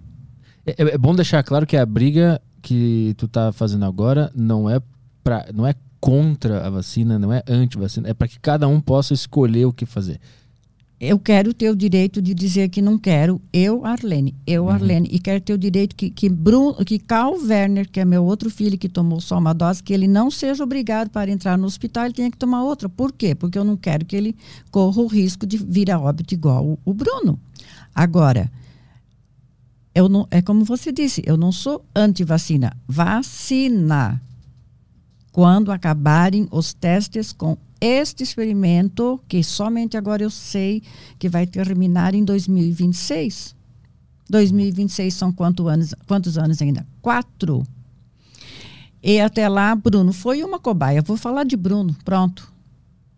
É, 0.65 0.75
é, 0.79 0.99
bom 0.99 1.15
deixar 1.15 1.43
claro 1.43 1.67
que 1.67 1.77
a 1.77 1.85
briga 1.85 2.41
que 2.61 3.15
tu 3.17 3.27
tá 3.27 3.53
fazendo 3.53 3.85
agora 3.85 4.31
não 4.35 4.71
é 4.71 4.81
para, 5.25 5.49
não 5.53 5.67
é 5.67 5.75
contra 6.01 6.67
a 6.67 6.71
vacina, 6.71 7.19
não 7.19 7.33
é 7.33 7.43
anti-vacina. 7.49 8.09
É 8.09 8.15
para 8.15 8.29
que 8.29 8.39
cada 8.39 8.69
um 8.69 8.81
possa 8.81 9.13
escolher 9.13 9.67
o 9.67 9.73
que 9.73 9.85
fazer 9.85 10.21
eu 11.05 11.19
quero 11.19 11.53
ter 11.53 11.69
o 11.69 11.75
direito 11.75 12.23
de 12.23 12.33
dizer 12.33 12.69
que 12.69 12.81
não 12.81 12.97
quero, 12.97 13.43
eu, 13.53 13.85
Arlene, 13.85 14.37
eu, 14.47 14.63
uhum. 14.63 14.71
Arlene, 14.71 15.09
e 15.11 15.19
quero 15.19 15.41
ter 15.41 15.53
o 15.53 15.59
direito 15.59 15.97
que, 15.97 16.09
que, 16.09 16.29
Bruno, 16.29 16.77
que 16.85 16.97
Carl 16.97 17.35
Werner, 17.45 17.91
que 17.91 17.99
é 17.99 18.05
meu 18.05 18.25
outro 18.25 18.49
filho 18.49 18.79
que 18.79 18.89
tomou 18.89 19.21
só 19.21 19.37
uma 19.37 19.53
dose, 19.53 19.83
que 19.83 19.93
ele 19.93 20.07
não 20.07 20.31
seja 20.31 20.63
obrigado 20.63 21.11
para 21.11 21.29
entrar 21.29 21.59
no 21.59 21.67
hospital, 21.67 22.05
ele 22.05 22.15
tenha 22.15 22.31
que 22.31 22.37
tomar 22.37 22.63
outra. 22.63 22.89
Por 22.89 23.11
quê? 23.11 23.35
Porque 23.35 23.59
eu 23.59 23.65
não 23.65 23.77
quero 23.77 24.07
que 24.07 24.15
ele 24.15 24.37
corra 24.71 25.03
o 25.03 25.09
risco 25.09 25.45
de 25.45 25.57
vir 25.57 25.91
a 25.91 25.99
óbito 25.99 26.35
igual 26.35 26.65
o, 26.65 26.79
o 26.85 26.95
Bruno. 26.95 27.37
Agora, 27.93 28.49
eu 29.93 30.09
não, 30.09 30.29
é 30.31 30.41
como 30.41 30.65
você 30.65 30.93
disse, 30.93 31.21
eu 31.27 31.37
não 31.37 31.51
sou 31.51 31.85
anti-vacina. 31.97 32.77
Vacina. 32.87 34.23
Quando 35.33 35.73
acabarem 35.73 36.47
os 36.51 36.75
testes 36.75 37.33
com 37.33 37.57
este 37.81 38.23
experimento, 38.23 39.19
que 39.27 39.43
somente 39.43 39.97
agora 39.97 40.23
eu 40.23 40.31
sei 40.31 40.83
que 41.19 41.29
vai 41.29 41.47
terminar 41.47 42.15
em 42.15 42.23
2026. 42.23 43.57
2026 44.29 45.13
são 45.13 45.33
quantos 45.33 45.67
anos, 45.67 45.95
quantos 46.07 46.39
anos 46.39 46.63
ainda? 46.63 46.87
Quatro. 47.01 47.65
E 49.03 49.21
até 49.21 49.49
lá, 49.49 49.75
Bruno 49.75 50.13
foi 50.13 50.45
uma 50.45 50.61
cobaia. 50.61 51.03
Vou 51.03 51.17
falar 51.17 51.45
de 51.45 51.57
Bruno, 51.57 51.97
pronto. 52.05 52.53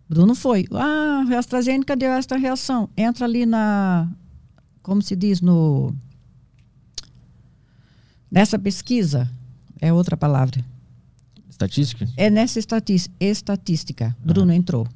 Bruno 0.09 0.35
foi. 0.35 0.67
Ah, 0.73 1.25
a 1.29 1.39
AstraZeneca 1.39 1.95
deu 1.95 2.13
esta 2.13 2.37
reação. 2.37 2.89
Entra 2.97 3.27
ali 3.27 3.45
na, 3.45 4.09
como 4.83 5.03
se 5.03 5.15
diz, 5.15 5.41
no 5.41 5.95
nessa 8.31 8.59
pesquisa, 8.59 9.31
é 9.81 9.93
outra 9.93 10.17
palavra. 10.17 10.65
Estatística? 11.55 12.09
É 12.17 12.29
nessa 12.29 12.59
estatística. 12.59 14.17
Bruno 14.25 14.51
ah. 14.51 14.57
entrou. 14.57 14.89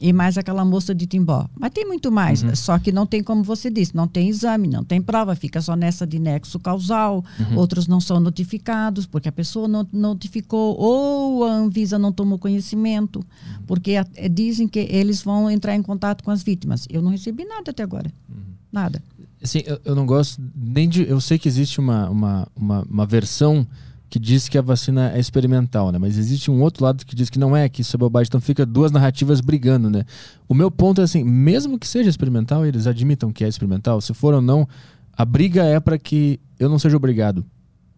E 0.00 0.12
mais 0.12 0.36
aquela 0.36 0.64
moça 0.64 0.94
de 0.94 1.06
Timbó. 1.06 1.48
Mas 1.58 1.70
tem 1.72 1.86
muito 1.86 2.10
mais. 2.10 2.42
Uhum. 2.42 2.54
Só 2.54 2.78
que 2.78 2.92
não 2.92 3.06
tem, 3.06 3.22
como 3.22 3.42
você 3.42 3.70
disse, 3.70 3.94
não 3.96 4.06
tem 4.06 4.28
exame, 4.28 4.68
não 4.68 4.84
tem 4.84 5.00
prova, 5.00 5.34
fica 5.34 5.60
só 5.60 5.74
nessa 5.74 6.06
de 6.06 6.18
nexo 6.18 6.58
causal. 6.58 7.24
Uhum. 7.38 7.56
Outros 7.56 7.86
não 7.86 8.00
são 8.00 8.20
notificados, 8.20 9.06
porque 9.06 9.28
a 9.28 9.32
pessoa 9.32 9.66
não 9.66 9.86
notificou, 9.92 10.76
ou 10.78 11.44
a 11.44 11.52
Anvisa 11.52 11.98
não 11.98 12.12
tomou 12.12 12.38
conhecimento, 12.38 13.18
uhum. 13.18 13.62
porque 13.66 13.96
a, 13.96 14.06
é, 14.14 14.28
dizem 14.28 14.68
que 14.68 14.80
eles 14.80 15.22
vão 15.22 15.50
entrar 15.50 15.74
em 15.74 15.82
contato 15.82 16.22
com 16.22 16.30
as 16.30 16.42
vítimas. 16.42 16.86
Eu 16.90 17.00
não 17.02 17.10
recebi 17.10 17.44
nada 17.44 17.70
até 17.70 17.82
agora. 17.82 18.12
Uhum. 18.28 18.42
Nada. 18.70 19.02
Assim, 19.42 19.62
eu, 19.64 19.80
eu, 19.84 19.94
não 19.94 20.06
gosto 20.06 20.40
nem 20.54 20.88
de. 20.88 21.08
Eu 21.08 21.20
sei 21.20 21.38
que 21.38 21.48
existe 21.48 21.78
uma, 21.80 22.08
uma, 22.08 22.48
uma, 22.54 22.82
uma 22.82 23.06
versão 23.06 23.66
que 24.14 24.18
diz 24.20 24.48
que 24.48 24.56
a 24.56 24.62
vacina 24.62 25.10
é 25.12 25.18
experimental, 25.18 25.90
né? 25.90 25.98
Mas 25.98 26.16
existe 26.16 26.48
um 26.48 26.62
outro 26.62 26.84
lado 26.84 27.04
que 27.04 27.16
diz 27.16 27.28
que 27.28 27.36
não 27.36 27.56
é, 27.56 27.68
que 27.68 27.80
isso 27.80 27.96
é 27.96 27.98
bobagem. 27.98 28.28
Então 28.28 28.40
fica 28.40 28.64
duas 28.64 28.92
narrativas 28.92 29.40
brigando, 29.40 29.90
né? 29.90 30.04
O 30.48 30.54
meu 30.54 30.70
ponto 30.70 31.00
é 31.00 31.04
assim, 31.04 31.24
mesmo 31.24 31.76
que 31.76 31.88
seja 31.88 32.10
experimental, 32.10 32.64
eles 32.64 32.86
admitam 32.86 33.32
que 33.32 33.42
é 33.42 33.48
experimental, 33.48 34.00
se 34.00 34.14
for 34.14 34.32
ou 34.32 34.40
não, 34.40 34.68
a 35.14 35.24
briga 35.24 35.64
é 35.64 35.80
para 35.80 35.98
que 35.98 36.38
eu 36.60 36.68
não 36.68 36.78
seja 36.78 36.96
obrigado 36.96 37.44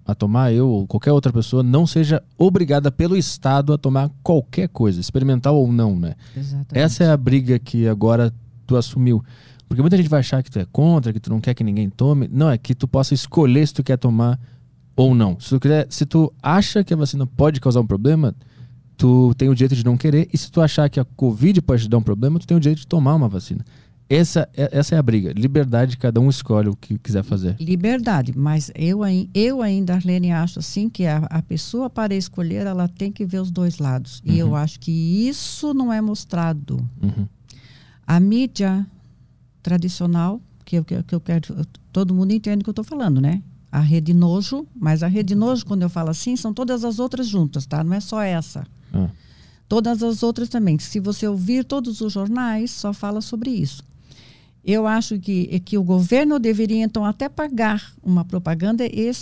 a 0.07 0.15
tomar, 0.15 0.55
eu 0.55 0.67
ou 0.67 0.87
qualquer 0.87 1.13
outra 1.13 1.31
pessoa 1.31 1.63
não 1.63 1.87
seja 1.87 2.23
obrigada 2.39 2.91
pelo 2.91 3.15
Estado 3.15 3.75
a 3.75 3.77
tomar 3.77 4.11
qualquer 4.23 4.71
coisa, 4.71 4.99
experimental 4.99 5.55
ou 5.55 5.71
não, 5.71 5.99
né? 5.99 6.15
Exatamente. 6.35 6.79
Essa 6.79 7.05
é 7.05 7.11
a 7.11 7.17
briga 7.19 7.59
que 7.59 7.87
agora 7.87 8.33
tu 8.67 8.75
assumiu. 8.75 9.23
Porque 9.69 9.83
muita 9.83 9.99
gente 9.99 10.09
vai 10.09 10.21
achar 10.21 10.43
que 10.43 10.51
tu 10.51 10.59
é 10.59 10.65
contra, 10.65 11.13
que 11.13 11.21
tu 11.21 11.29
não 11.29 11.43
quer 11.43 11.53
que 11.53 11.63
ninguém 11.63 11.91
tome. 11.91 12.27
Não, 12.33 12.49
é 12.49 12.57
que 12.57 12.75
tu 12.75 12.89
possa 12.89 13.13
escolher 13.13 13.69
se 13.69 13.75
tu 13.75 13.85
quer 13.85 13.99
tomar 13.99 14.41
ou 14.97 15.15
não. 15.15 15.39
Se 15.39 15.51
tu, 15.51 15.61
quiser, 15.61 15.87
se 15.91 16.07
tu 16.07 16.33
acha 16.43 16.83
que 16.83 16.95
a 16.95 16.97
vacina 16.97 17.27
pode 17.27 17.61
causar 17.61 17.81
um 17.81 17.87
problema, 17.87 18.35
tu 18.97 19.35
tem 19.37 19.49
o 19.49 19.55
direito 19.55 19.77
de 19.77 19.85
não 19.85 19.97
querer. 19.97 20.29
E 20.33 20.39
se 20.39 20.51
tu 20.51 20.61
achar 20.61 20.89
que 20.89 20.99
a 20.99 21.05
Covid 21.05 21.61
pode 21.61 21.83
te 21.83 21.89
dar 21.89 21.99
um 21.99 22.03
problema, 22.03 22.39
tu 22.39 22.47
tem 22.47 22.57
o 22.57 22.61
direito 22.61 22.79
de 22.79 22.87
tomar 22.87 23.15
uma 23.15 23.29
vacina. 23.29 23.65
Essa, 24.09 24.49
é, 24.57 24.71
essa 24.73 24.95
é 24.95 24.99
a 24.99 25.03
briga. 25.03 25.33
Liberdade, 25.33 25.97
cada 25.97 26.21
um 26.21 26.31
escolhe 26.31 26.69
o 26.69 26.77
que 26.77 26.97
quiser 26.97 27.25
fazer. 27.25 27.57
Liberdade, 27.59 28.33
mas 28.37 28.71
eu, 28.75 29.01
eu 29.35 29.63
ainda, 29.63 29.95
Arlene, 29.95 30.31
acho 30.31 30.61
assim 30.61 30.89
que 30.89 31.05
a, 31.07 31.19
a 31.29 31.43
pessoa 31.43 31.91
para 31.91 32.15
escolher, 32.15 32.67
ela 32.67 32.89
tem 32.89 33.11
que 33.11 33.27
ver 33.27 33.41
os 33.41 33.51
dois 33.51 33.79
lados. 33.79 34.23
Uhum. 34.25 34.33
E 34.33 34.39
eu 34.39 34.49
uhum. 34.49 34.57
acho 34.57 34.79
que 34.79 34.93
isso 35.29 35.75
não 35.75 35.93
é 35.93 36.01
mostrado. 36.01 36.77
Uhum. 37.03 37.27
A 38.07 38.21
mídia 38.21 38.87
tradicional, 39.61 40.41
que 40.65 40.77
eu, 40.77 40.85
que 40.85 41.15
eu 41.15 41.21
quero. 41.21 41.67
Todo 41.93 42.15
mundo 42.15 42.31
entende 42.31 42.61
o 42.61 42.65
que 42.65 42.71
eu 42.71 42.73
estou 42.73 42.85
falando, 42.85 43.21
né? 43.21 43.43
A 43.77 43.81
rede 43.81 44.15
nojo, 44.15 44.67
mas 44.75 45.03
a 45.03 45.07
rede 45.07 45.35
nojo, 45.35 45.67
quando 45.67 45.83
eu 45.83 45.91
falo 45.91 46.09
assim, 46.09 46.35
são 46.35 46.55
todas 46.55 46.83
as 46.83 46.99
outras 46.99 47.29
juntas, 47.29 47.67
tá? 47.67 47.85
Não 47.85 47.93
é 47.93 48.01
só 48.01 48.23
essa. 48.23 48.67
Ah. 48.91 49.11
Todas 49.69 50.03
as 50.03 50.23
outras 50.23 50.49
também. 50.49 50.79
Se 50.79 50.99
você 50.99 51.29
ouvir 51.29 51.63
todos 51.63 52.01
os 52.01 52.11
jornais, 52.11 52.71
só 52.71 52.95
fala 52.95 53.21
sobre 53.21 53.51
isso. 53.51 53.85
Eu 54.65 54.87
acho 54.87 55.19
que, 55.19 55.61
que 55.61 55.77
o 55.77 55.83
governo 55.83 56.39
deveria, 56.39 56.83
então, 56.83 57.05
até 57.05 57.29
pagar 57.29 57.93
uma 58.03 58.25
propaganda 58.25 58.87
e, 58.87 59.13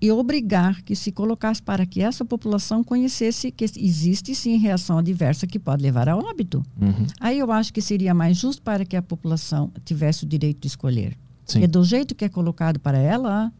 e, 0.00 0.12
obrigar 0.12 0.82
que 0.82 0.94
se 0.94 1.10
colocasse 1.10 1.62
para 1.62 1.86
que 1.86 2.02
essa 2.02 2.26
população 2.26 2.84
conhecesse 2.84 3.50
que 3.50 3.64
existe 3.64 4.34
sim 4.34 4.58
reação 4.58 4.98
adversa 4.98 5.46
que 5.46 5.58
pode 5.58 5.82
levar 5.82 6.10
a 6.10 6.16
óbito. 6.16 6.62
Uhum. 6.78 7.06
Aí 7.18 7.38
eu 7.38 7.50
acho 7.50 7.72
que 7.72 7.80
seria 7.80 8.12
mais 8.12 8.36
justo 8.36 8.60
para 8.60 8.84
que 8.84 8.96
a 8.96 9.02
população 9.02 9.72
tivesse 9.82 10.24
o 10.24 10.26
direito 10.26 10.60
de 10.60 10.66
escolher. 10.66 11.16
Sim. 11.46 11.62
E 11.62 11.66
do 11.66 11.82
jeito 11.82 12.14
que 12.14 12.24
é 12.24 12.28
colocado 12.28 12.78
para 12.78 12.98
ela, 12.98 13.52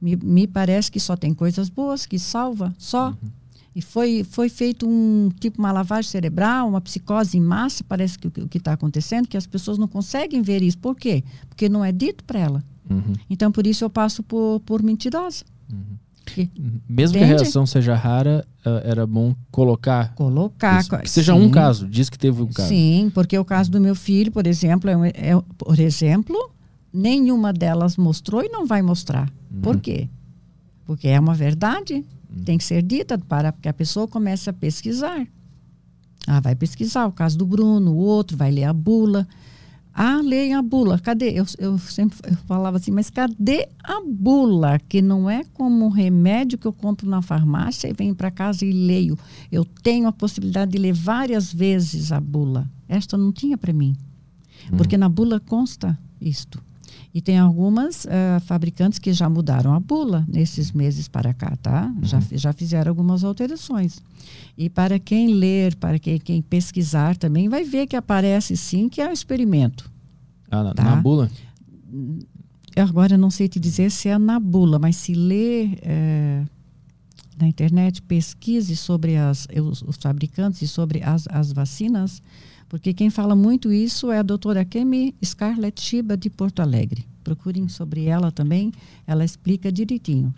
me, 0.00 0.16
me 0.16 0.46
parece 0.46 0.90
que 0.90 0.98
só 0.98 1.16
tem 1.16 1.34
coisas 1.34 1.68
boas, 1.68 2.06
que 2.06 2.18
salva, 2.18 2.74
só. 2.78 3.08
Uhum. 3.08 3.30
E 3.74 3.80
foi, 3.80 4.24
foi 4.24 4.48
feito 4.48 4.88
um 4.88 5.30
tipo 5.38 5.58
uma 5.60 5.70
lavagem 5.70 6.10
cerebral, 6.10 6.68
uma 6.68 6.80
psicose 6.80 7.38
em 7.38 7.40
massa, 7.40 7.84
parece 7.84 8.18
que 8.18 8.26
o 8.26 8.48
que 8.48 8.58
está 8.58 8.72
acontecendo, 8.72 9.28
que 9.28 9.36
as 9.36 9.46
pessoas 9.46 9.78
não 9.78 9.86
conseguem 9.86 10.42
ver 10.42 10.60
isso. 10.62 10.78
Por 10.78 10.96
quê? 10.96 11.22
Porque 11.48 11.68
não 11.68 11.84
é 11.84 11.92
dito 11.92 12.24
para 12.24 12.40
ela. 12.40 12.64
Uhum. 12.88 13.12
Então, 13.28 13.52
por 13.52 13.66
isso 13.66 13.84
eu 13.84 13.90
passo 13.90 14.22
por, 14.24 14.60
por 14.66 14.82
mentirosa. 14.82 15.44
Uhum. 15.72 15.96
uhum. 16.36 16.80
Mesmo 16.88 17.16
Entende? 17.16 17.18
que 17.18 17.40
a 17.40 17.42
reação 17.42 17.64
seja 17.64 17.94
rara, 17.94 18.44
uh, 18.66 18.80
era 18.82 19.06
bom 19.06 19.36
colocar. 19.52 20.14
Colocar. 20.14 20.80
Isso. 20.80 20.98
Que 20.98 21.10
seja 21.10 21.32
sim. 21.32 21.40
um 21.40 21.48
caso, 21.48 21.86
diz 21.86 22.10
que 22.10 22.18
teve 22.18 22.42
um 22.42 22.48
caso. 22.48 22.68
Sim, 22.68 23.10
porque 23.14 23.38
o 23.38 23.44
caso 23.44 23.70
do 23.70 23.80
meu 23.80 23.94
filho, 23.94 24.32
por 24.32 24.48
exemplo, 24.48 24.90
é, 24.90 25.12
é 25.14 25.42
por 25.56 25.78
exemplo, 25.78 26.50
nenhuma 26.92 27.52
delas 27.52 27.96
mostrou 27.96 28.42
e 28.42 28.48
não 28.48 28.66
vai 28.66 28.82
mostrar. 28.82 29.30
Uhum. 29.50 29.60
Por 29.60 29.80
quê? 29.80 30.08
Porque 30.86 31.08
é 31.08 31.18
uma 31.18 31.34
verdade. 31.34 32.04
Uhum. 32.34 32.44
Tem 32.44 32.58
que 32.58 32.64
ser 32.64 32.82
dita 32.82 33.18
para 33.18 33.52
que 33.52 33.68
a 33.68 33.72
pessoa 33.72 34.08
comece 34.08 34.50
a 34.50 34.52
pesquisar. 34.52 35.26
Ah, 36.26 36.40
vai 36.40 36.54
pesquisar 36.54 37.06
o 37.06 37.12
caso 37.12 37.38
do 37.38 37.46
Bruno, 37.46 37.92
o 37.92 37.96
outro 37.96 38.36
vai 38.36 38.50
ler 38.50 38.64
a 38.64 38.72
bula. 38.72 39.26
Ah, 39.92 40.20
leia 40.22 40.58
a 40.58 40.62
bula. 40.62 40.98
Cadê? 40.98 41.32
Eu, 41.32 41.44
eu 41.58 41.78
sempre 41.78 42.18
eu 42.30 42.36
falava 42.46 42.76
assim, 42.76 42.90
mas 42.90 43.10
cadê 43.10 43.68
a 43.82 44.00
bula? 44.00 44.78
Que 44.78 45.02
não 45.02 45.28
é 45.28 45.44
como 45.52 45.86
um 45.86 45.88
remédio 45.88 46.58
que 46.58 46.66
eu 46.66 46.72
compro 46.72 47.08
na 47.08 47.20
farmácia 47.20 47.88
e 47.88 47.92
venho 47.92 48.14
para 48.14 48.30
casa 48.30 48.64
e 48.64 48.72
leio. 48.72 49.18
Eu 49.50 49.64
tenho 49.64 50.06
a 50.06 50.12
possibilidade 50.12 50.72
de 50.72 50.78
ler 50.78 50.92
várias 50.92 51.52
vezes 51.52 52.12
a 52.12 52.20
bula. 52.20 52.70
Esta 52.88 53.16
não 53.16 53.32
tinha 53.32 53.58
para 53.58 53.72
mim. 53.72 53.96
Uhum. 54.70 54.78
Porque 54.78 54.96
na 54.96 55.08
bula 55.08 55.40
consta 55.40 55.98
isto. 56.20 56.62
E 57.12 57.20
tem 57.20 57.38
algumas 57.38 58.04
uh, 58.04 58.40
fabricantes 58.42 58.98
que 58.98 59.12
já 59.12 59.28
mudaram 59.28 59.74
a 59.74 59.80
bula 59.80 60.24
nesses 60.28 60.70
meses 60.70 61.08
para 61.08 61.34
cá, 61.34 61.56
tá? 61.60 61.86
Uhum. 61.86 62.04
Já, 62.04 62.20
já 62.32 62.52
fizeram 62.52 62.90
algumas 62.90 63.24
alterações. 63.24 64.00
E 64.56 64.70
para 64.70 64.98
quem 64.98 65.34
ler, 65.34 65.74
para 65.74 65.98
quem, 65.98 66.18
quem 66.18 66.40
pesquisar 66.40 67.16
também, 67.16 67.48
vai 67.48 67.64
ver 67.64 67.86
que 67.88 67.96
aparece 67.96 68.56
sim 68.56 68.88
que 68.88 69.00
é 69.00 69.08
um 69.08 69.12
experimento. 69.12 69.90
Ah, 70.50 70.62
na, 70.62 70.74
tá? 70.74 70.84
na 70.84 70.96
bula? 70.96 71.28
Eu 72.76 72.84
agora 72.84 73.18
não 73.18 73.30
sei 73.30 73.48
te 73.48 73.58
dizer 73.58 73.90
se 73.90 74.08
é 74.08 74.16
na 74.16 74.38
bula, 74.38 74.78
mas 74.78 74.94
se 74.94 75.12
ler 75.12 75.78
é, 75.82 76.44
na 77.40 77.48
internet, 77.48 78.00
pesquise 78.02 78.76
sobre 78.76 79.16
as, 79.16 79.48
os, 79.52 79.82
os 79.82 79.96
fabricantes 79.96 80.62
e 80.62 80.68
sobre 80.68 81.02
as, 81.02 81.26
as 81.28 81.52
vacinas, 81.52 82.22
porque 82.70 82.94
quem 82.94 83.10
fala 83.10 83.34
muito 83.34 83.72
isso 83.72 84.12
é 84.12 84.20
a 84.20 84.22
doutora 84.22 84.64
Kemi 84.64 85.12
Scarlett 85.22 85.80
Shiba, 85.82 86.16
de 86.16 86.30
Porto 86.30 86.62
Alegre. 86.62 87.04
Procurem 87.24 87.68
sobre 87.68 88.04
ela 88.04 88.30
também, 88.30 88.72
ela 89.04 89.24
explica 89.24 89.72
direitinho. 89.72 90.32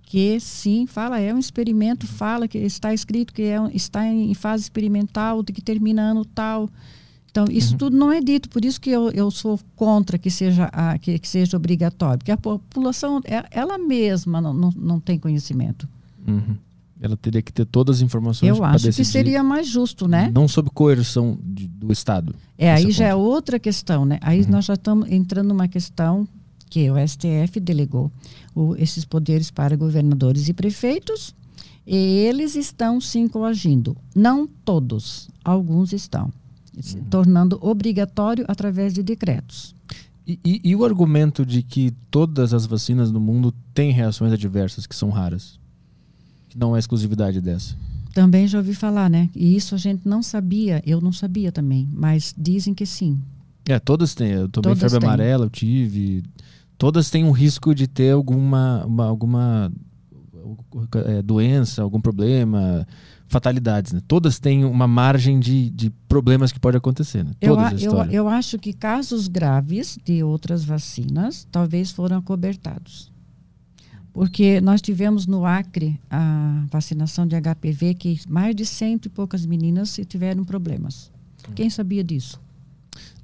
Que 0.00 0.38
sim, 0.38 0.86
fala, 0.86 1.18
é 1.18 1.34
um 1.34 1.38
experimento, 1.38 2.06
fala 2.06 2.46
que 2.46 2.56
está 2.58 2.94
escrito 2.94 3.32
que 3.32 3.42
é, 3.42 3.56
está 3.74 4.06
em 4.06 4.32
fase 4.32 4.62
experimental, 4.62 5.42
de 5.42 5.52
que 5.52 5.60
termina 5.60 6.02
ano 6.02 6.24
tal. 6.24 6.70
Então, 7.28 7.46
isso 7.50 7.72
uhum. 7.72 7.78
tudo 7.78 7.96
não 7.96 8.12
é 8.12 8.20
dito, 8.20 8.48
por 8.48 8.64
isso 8.64 8.80
que 8.80 8.90
eu, 8.90 9.10
eu 9.10 9.28
sou 9.32 9.58
contra 9.74 10.16
que 10.16 10.30
seja, 10.30 10.66
a, 10.72 10.96
que, 10.98 11.18
que 11.18 11.26
seja 11.26 11.56
obrigatório, 11.56 12.18
porque 12.18 12.30
a 12.30 12.36
população, 12.36 13.20
é, 13.24 13.44
ela 13.50 13.76
mesma 13.76 14.40
não, 14.40 14.54
não, 14.54 14.70
não 14.76 15.00
tem 15.00 15.18
conhecimento. 15.18 15.88
Uhum. 16.28 16.56
Ela 17.02 17.16
teria 17.16 17.42
que 17.42 17.52
ter 17.52 17.66
todas 17.66 17.96
as 17.96 18.02
informações 18.02 18.48
Eu 18.48 18.62
acho 18.62 18.84
decidir, 18.84 19.04
que 19.04 19.04
seria 19.04 19.42
mais 19.42 19.66
justo, 19.66 20.06
né? 20.06 20.30
Não 20.32 20.46
sob 20.46 20.70
coerção 20.70 21.36
de, 21.42 21.66
do 21.66 21.92
Estado. 21.92 22.32
É, 22.56 22.72
aí 22.72 22.92
já 22.92 23.08
é 23.08 23.14
outra 23.14 23.58
questão, 23.58 24.04
né? 24.04 24.20
Aí 24.20 24.42
uhum. 24.42 24.50
nós 24.50 24.66
já 24.66 24.74
estamos 24.74 25.10
entrando 25.10 25.48
numa 25.48 25.66
questão 25.66 26.28
que 26.70 26.88
o 26.88 26.94
STF 26.96 27.58
delegou 27.58 28.10
o, 28.54 28.76
esses 28.76 29.04
poderes 29.04 29.50
para 29.50 29.76
governadores 29.76 30.48
e 30.48 30.54
prefeitos 30.54 31.34
e 31.84 31.96
eles 31.96 32.54
estão 32.54 33.00
sim 33.00 33.26
coagindo. 33.26 33.96
Não 34.14 34.46
todos, 34.46 35.28
alguns 35.44 35.92
estão. 35.92 36.32
Uhum. 36.76 37.04
Tornando 37.10 37.58
obrigatório 37.60 38.44
através 38.46 38.94
de 38.94 39.02
decretos. 39.02 39.74
E, 40.24 40.38
e, 40.44 40.60
e 40.64 40.76
o 40.76 40.84
argumento 40.84 41.44
de 41.44 41.64
que 41.64 41.92
todas 42.12 42.54
as 42.54 42.64
vacinas 42.64 43.10
no 43.10 43.18
mundo 43.18 43.52
têm 43.74 43.90
reações 43.90 44.32
adversas 44.32 44.86
que 44.86 44.94
são 44.94 45.10
raras? 45.10 45.60
Que 46.52 46.58
não 46.58 46.76
é 46.76 46.78
exclusividade 46.78 47.40
dessa. 47.40 47.74
Também 48.12 48.46
já 48.46 48.58
ouvi 48.58 48.74
falar, 48.74 49.08
né? 49.08 49.30
E 49.34 49.56
isso 49.56 49.74
a 49.74 49.78
gente 49.78 50.06
não 50.06 50.22
sabia, 50.22 50.82
eu 50.86 51.00
não 51.00 51.12
sabia 51.12 51.50
também, 51.50 51.88
mas 51.90 52.34
dizem 52.36 52.74
que 52.74 52.84
sim. 52.84 53.18
É, 53.66 53.78
todas 53.78 54.14
têm. 54.14 54.32
Eu 54.32 54.48
tomei 54.48 54.74
febre 54.76 54.98
têm. 54.98 55.08
amarela, 55.08 55.46
eu 55.46 55.50
tive. 55.50 56.22
Todas 56.76 57.08
têm 57.08 57.24
um 57.24 57.30
risco 57.30 57.74
de 57.74 57.86
ter 57.86 58.10
alguma, 58.12 58.84
uma, 58.84 59.06
alguma 59.06 59.72
é, 61.06 61.22
doença, 61.22 61.80
algum 61.80 62.00
problema, 62.00 62.86
fatalidades. 63.28 63.92
Né? 63.92 64.02
Todas 64.06 64.38
têm 64.38 64.64
uma 64.64 64.86
margem 64.86 65.40
de, 65.40 65.70
de 65.70 65.90
problemas 66.06 66.52
que 66.52 66.60
pode 66.60 66.76
acontecer. 66.76 67.24
Né? 67.24 67.30
Todas 67.40 67.82
eu, 67.82 67.92
eu, 67.92 68.04
eu 68.10 68.28
acho 68.28 68.58
que 68.58 68.72
casos 68.74 69.26
graves 69.26 69.98
de 70.04 70.22
outras 70.22 70.64
vacinas 70.64 71.46
talvez 71.50 71.92
foram 71.92 72.18
acobertados. 72.18 73.11
Porque 74.12 74.60
nós 74.60 74.82
tivemos 74.82 75.26
no 75.26 75.46
Acre 75.46 75.98
a 76.10 76.64
vacinação 76.70 77.26
de 77.26 77.34
HPV 77.34 77.94
que 77.94 78.20
mais 78.28 78.54
de 78.54 78.66
cento 78.66 79.06
e 79.06 79.08
poucas 79.08 79.46
meninas 79.46 79.98
tiveram 80.06 80.44
problemas. 80.44 81.10
Quem 81.54 81.70
sabia 81.70 82.04
disso? 82.04 82.40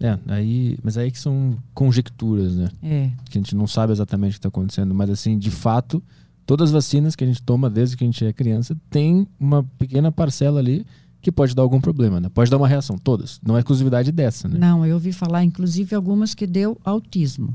É, 0.00 0.18
aí, 0.28 0.78
mas 0.82 0.96
aí 0.96 1.10
que 1.10 1.18
são 1.18 1.56
conjecturas, 1.74 2.56
né? 2.56 2.70
É. 2.82 3.10
Que 3.28 3.38
a 3.38 3.40
gente 3.40 3.54
não 3.54 3.66
sabe 3.66 3.92
exatamente 3.92 4.30
o 4.30 4.34
que 4.34 4.38
está 4.38 4.48
acontecendo, 4.48 4.94
mas 4.94 5.10
assim, 5.10 5.36
de 5.36 5.50
fato, 5.50 6.02
todas 6.46 6.70
as 6.70 6.72
vacinas 6.72 7.14
que 7.14 7.22
a 7.22 7.26
gente 7.26 7.42
toma 7.42 7.68
desde 7.68 7.96
que 7.96 8.04
a 8.04 8.06
gente 8.06 8.24
é 8.24 8.32
criança 8.32 8.76
tem 8.88 9.26
uma 9.38 9.62
pequena 9.78 10.10
parcela 10.10 10.58
ali 10.58 10.86
que 11.20 11.30
pode 11.30 11.54
dar 11.54 11.62
algum 11.62 11.80
problema, 11.80 12.20
né? 12.20 12.28
Pode 12.28 12.50
dar 12.50 12.56
uma 12.56 12.68
reação, 12.68 12.96
todas. 12.96 13.40
Não 13.44 13.56
é 13.56 13.60
exclusividade 13.60 14.10
dessa, 14.12 14.48
né? 14.48 14.56
Não, 14.58 14.86
eu 14.86 14.94
ouvi 14.94 15.12
falar, 15.12 15.44
inclusive, 15.44 15.94
algumas 15.94 16.32
que 16.32 16.46
deu 16.46 16.80
autismo 16.84 17.54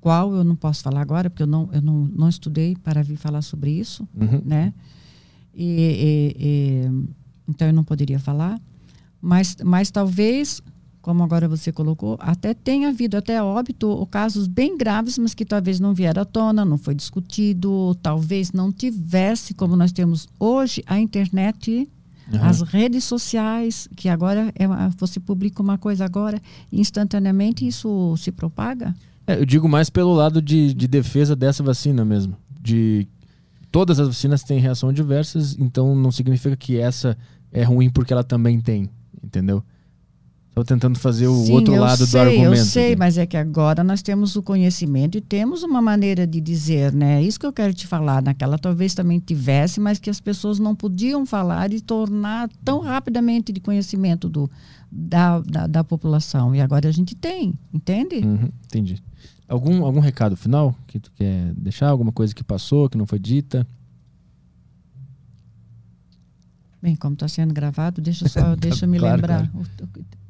qual 0.00 0.34
eu 0.34 0.42
não 0.44 0.56
posso 0.56 0.82
falar 0.82 1.00
agora, 1.00 1.28
porque 1.28 1.42
eu 1.42 1.46
não, 1.46 1.68
eu 1.72 1.82
não, 1.82 2.06
não 2.06 2.28
estudei 2.28 2.76
para 2.76 3.02
vir 3.02 3.16
falar 3.16 3.42
sobre 3.42 3.70
isso, 3.70 4.08
uhum. 4.14 4.40
né? 4.44 4.72
E, 5.54 5.64
e, 5.64 6.36
e, 6.38 7.06
então 7.48 7.66
eu 7.68 7.74
não 7.74 7.84
poderia 7.84 8.18
falar, 8.18 8.58
mas, 9.20 9.56
mas 9.62 9.90
talvez, 9.90 10.62
como 11.02 11.22
agora 11.22 11.48
você 11.48 11.70
colocou, 11.70 12.16
até 12.20 12.54
tenha 12.54 12.88
havido 12.88 13.16
até 13.16 13.42
óbito 13.42 13.88
ou 13.88 14.06
casos 14.06 14.46
bem 14.46 14.78
graves, 14.78 15.18
mas 15.18 15.34
que 15.34 15.44
talvez 15.44 15.78
não 15.78 15.92
vieram 15.92 16.22
à 16.22 16.24
tona, 16.24 16.64
não 16.64 16.78
foi 16.78 16.94
discutido, 16.94 17.94
talvez 17.96 18.52
não 18.52 18.72
tivesse, 18.72 19.52
como 19.52 19.76
nós 19.76 19.92
temos 19.92 20.28
hoje, 20.38 20.82
a 20.86 20.98
internet 20.98 21.88
Uhum. 22.32 22.44
As 22.44 22.60
redes 22.60 23.04
sociais, 23.04 23.88
que 23.96 24.08
agora 24.08 24.52
é, 24.54 24.66
você 24.96 25.18
publica 25.18 25.60
uma 25.60 25.76
coisa 25.76 26.04
agora, 26.04 26.40
instantaneamente 26.70 27.66
isso 27.66 28.16
se 28.16 28.30
propaga? 28.30 28.94
É, 29.30 29.40
eu 29.40 29.46
digo 29.46 29.68
mais 29.68 29.88
pelo 29.88 30.12
lado 30.12 30.42
de, 30.42 30.74
de 30.74 30.88
defesa 30.88 31.36
dessa 31.36 31.62
vacina 31.62 32.04
mesmo. 32.04 32.36
De 32.60 33.06
todas 33.70 34.00
as 34.00 34.08
vacinas 34.08 34.42
têm 34.42 34.58
reações 34.58 34.94
diversas, 34.94 35.56
então 35.58 35.94
não 35.94 36.10
significa 36.10 36.56
que 36.56 36.78
essa 36.78 37.16
é 37.52 37.62
ruim 37.62 37.88
porque 37.90 38.12
ela 38.12 38.24
também 38.24 38.60
tem, 38.60 38.90
entendeu? 39.22 39.62
Estou 40.48 40.64
tentando 40.64 40.98
fazer 40.98 41.28
o 41.28 41.44
Sim, 41.44 41.52
outro 41.52 41.76
lado 41.76 42.04
sei, 42.04 42.20
do 42.20 42.28
argumento. 42.28 42.56
Eu 42.56 42.64
sei, 42.64 42.86
aqui. 42.88 42.96
mas 42.96 43.16
é 43.16 43.24
que 43.24 43.36
agora 43.36 43.84
nós 43.84 44.02
temos 44.02 44.34
o 44.34 44.42
conhecimento 44.42 45.16
e 45.16 45.20
temos 45.20 45.62
uma 45.62 45.80
maneira 45.80 46.26
de 46.26 46.40
dizer, 46.40 46.92
né? 46.92 47.22
Isso 47.22 47.38
que 47.38 47.46
eu 47.46 47.52
quero 47.52 47.72
te 47.72 47.86
falar. 47.86 48.20
Naquela 48.20 48.58
talvez 48.58 48.92
também 48.92 49.20
tivesse, 49.20 49.78
mas 49.78 50.00
que 50.00 50.10
as 50.10 50.20
pessoas 50.20 50.58
não 50.58 50.74
podiam 50.74 51.24
falar 51.24 51.72
e 51.72 51.80
tornar 51.80 52.50
tão 52.64 52.80
rapidamente 52.80 53.52
de 53.52 53.60
conhecimento 53.60 54.28
do, 54.28 54.50
da, 54.90 55.40
da, 55.40 55.66
da 55.66 55.84
população. 55.84 56.54
E 56.54 56.60
agora 56.60 56.88
a 56.88 56.92
gente 56.92 57.14
tem, 57.14 57.54
entende? 57.72 58.16
Uhum, 58.16 58.48
entendi. 58.64 59.02
Algum, 59.46 59.84
algum 59.84 60.00
recado 60.00 60.36
final 60.36 60.74
que 60.86 60.98
tu 60.98 61.10
quer 61.12 61.52
deixar? 61.54 61.88
Alguma 61.88 62.12
coisa 62.12 62.34
que 62.34 62.42
passou, 62.42 62.88
que 62.88 62.96
não 62.96 63.06
foi 63.06 63.18
dita? 63.18 63.66
Bem, 66.82 66.96
como 66.96 67.14
está 67.14 67.28
sendo 67.28 67.52
gravado, 67.52 68.00
deixa 68.00 68.28
só, 68.28 68.54
deixa 68.56 68.86
me 68.86 68.98
claro, 68.98 69.16
lembrar. 69.16 69.50
Claro. 69.50 69.66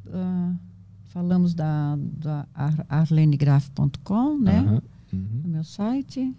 Uh, 0.07 0.59
falamos 1.05 1.55
da, 1.55 1.97
da 1.97 2.47
arlenegraf.com, 2.89 4.39
né? 4.39 4.61
Uhum, 4.63 4.81
uhum. 5.13 5.41
No 5.45 5.49
meu 5.49 5.65
site. 5.65 6.35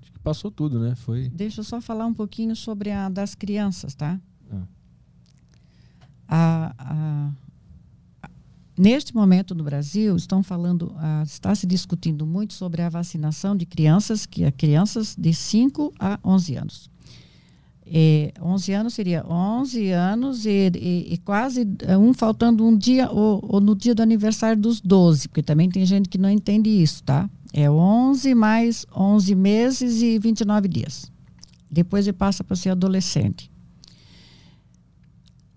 Acho 0.00 0.12
que 0.12 0.18
passou 0.20 0.50
tudo, 0.50 0.80
né? 0.80 0.94
Foi. 0.94 1.28
Deixa 1.28 1.60
eu 1.60 1.64
só 1.64 1.80
falar 1.80 2.06
um 2.06 2.14
pouquinho 2.14 2.56
sobre 2.56 2.90
a 2.90 3.08
das 3.08 3.34
crianças, 3.34 3.94
tá? 3.94 4.18
A, 6.36 6.74
a 6.78 7.30
Neste 8.76 9.14
momento 9.14 9.54
no 9.54 9.62
Brasil, 9.62 10.16
estão 10.16 10.42
falando, 10.42 10.92
está 11.24 11.54
se 11.54 11.64
discutindo 11.64 12.26
muito 12.26 12.54
sobre 12.54 12.82
a 12.82 12.88
vacinação 12.88 13.56
de 13.56 13.64
crianças, 13.64 14.26
que 14.26 14.42
é 14.42 14.50
crianças 14.50 15.14
de 15.16 15.32
5 15.32 15.94
a 15.96 16.18
11 16.24 16.56
anos. 16.56 16.90
E 17.86 18.32
11 18.42 18.72
anos 18.72 18.94
seria 18.94 19.24
11 19.24 19.90
anos 19.90 20.44
e, 20.44 20.72
e, 20.74 21.14
e, 21.14 21.18
quase 21.18 21.68
eh, 21.82 21.96
um 21.96 22.12
faltando 22.12 22.66
um 22.66 22.76
dia 22.76 23.10
ou, 23.10 23.44
ou, 23.46 23.60
no 23.60 23.76
dia 23.76 23.94
do 23.94 24.02
aniversário 24.02 24.60
dos 24.60 24.80
12, 24.80 25.28
porque 25.28 25.42
também 25.42 25.68
tem 25.68 25.84
gente 25.84 26.08
que 26.08 26.16
não 26.16 26.30
entende 26.30 26.70
isso, 26.70 27.02
tá? 27.04 27.28
É 27.52 27.70
11 27.70 28.34
mais 28.34 28.86
11 28.96 29.34
meses 29.34 30.02
e 30.02 30.18
29 30.18 30.66
dias. 30.66 31.12
Depois 31.70 32.06
ele 32.06 32.16
passa 32.16 32.42
para 32.42 32.56
ser 32.56 32.70
adolescente. 32.70 33.53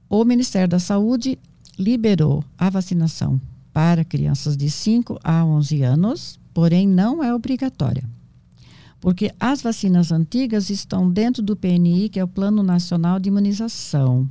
O 0.10 0.24
Ministério 0.24 0.70
da 0.70 0.80
Saúde 0.80 1.38
liberou 1.78 2.44
a 2.58 2.70
vacinação 2.70 3.40
para 3.74 4.04
crianças 4.04 4.56
de 4.56 4.72
5 4.72 5.20
a 5.24 5.46
11 5.46 5.84
anos, 5.84 6.40
porém 6.54 6.88
não 6.88 7.24
é 7.24 7.34
obrigatória. 7.34 8.04
Porque 9.00 9.32
as 9.40 9.62
vacinas 9.62 10.12
antigas 10.12 10.70
estão 10.70 11.12
dentro 11.12 11.44
do 11.44 11.56
PNI, 11.56 12.10
que 12.10 12.20
é 12.20 12.24
o 12.24 12.28
Plano 12.28 12.64
Nacional 12.64 13.20
de 13.20 13.30
Imunização. 13.30 14.28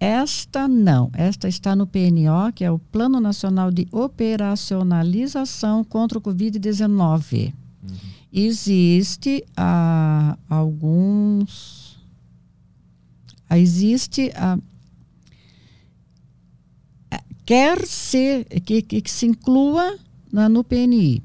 Esta 0.00 0.66
não, 0.66 1.10
esta 1.12 1.48
está 1.48 1.76
no 1.76 1.86
PNO, 1.86 2.52
que 2.54 2.64
é 2.64 2.70
o 2.70 2.78
Plano 2.78 3.20
Nacional 3.20 3.70
de 3.70 3.86
Operacionalização 3.92 5.84
contra 5.84 6.18
o 6.18 6.22
Covid-19. 6.22 7.52
Uhum. 7.82 7.96
Existe 8.32 9.44
ah, 9.56 10.38
alguns. 10.48 12.00
ah, 13.48 13.58
existe. 13.58 14.32
ah, 14.34 14.58
quer 17.44 17.86
ser 17.86 18.44
que, 18.44 18.82
que, 18.82 19.00
que 19.00 19.10
se 19.10 19.26
inclua 19.26 19.96
na, 20.32 20.48
no 20.48 20.64
PNI. 20.64 21.22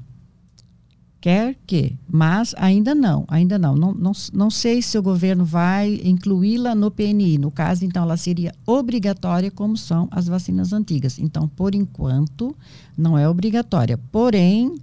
Quer 1.20 1.56
que, 1.66 1.98
mas 2.08 2.54
ainda 2.56 2.94
não, 2.94 3.24
ainda 3.26 3.58
não. 3.58 3.74
Não, 3.74 3.92
não. 3.92 4.12
não 4.32 4.50
sei 4.50 4.80
se 4.80 4.96
o 4.96 5.02
governo 5.02 5.44
vai 5.44 6.00
incluí-la 6.04 6.76
no 6.76 6.92
PNI. 6.92 7.38
No 7.38 7.50
caso, 7.50 7.84
então, 7.84 8.04
ela 8.04 8.16
seria 8.16 8.54
obrigatória, 8.64 9.50
como 9.50 9.76
são 9.76 10.06
as 10.12 10.28
vacinas 10.28 10.72
antigas. 10.72 11.18
Então, 11.18 11.48
por 11.48 11.74
enquanto, 11.74 12.54
não 12.96 13.18
é 13.18 13.28
obrigatória. 13.28 13.98
Porém, 14.12 14.76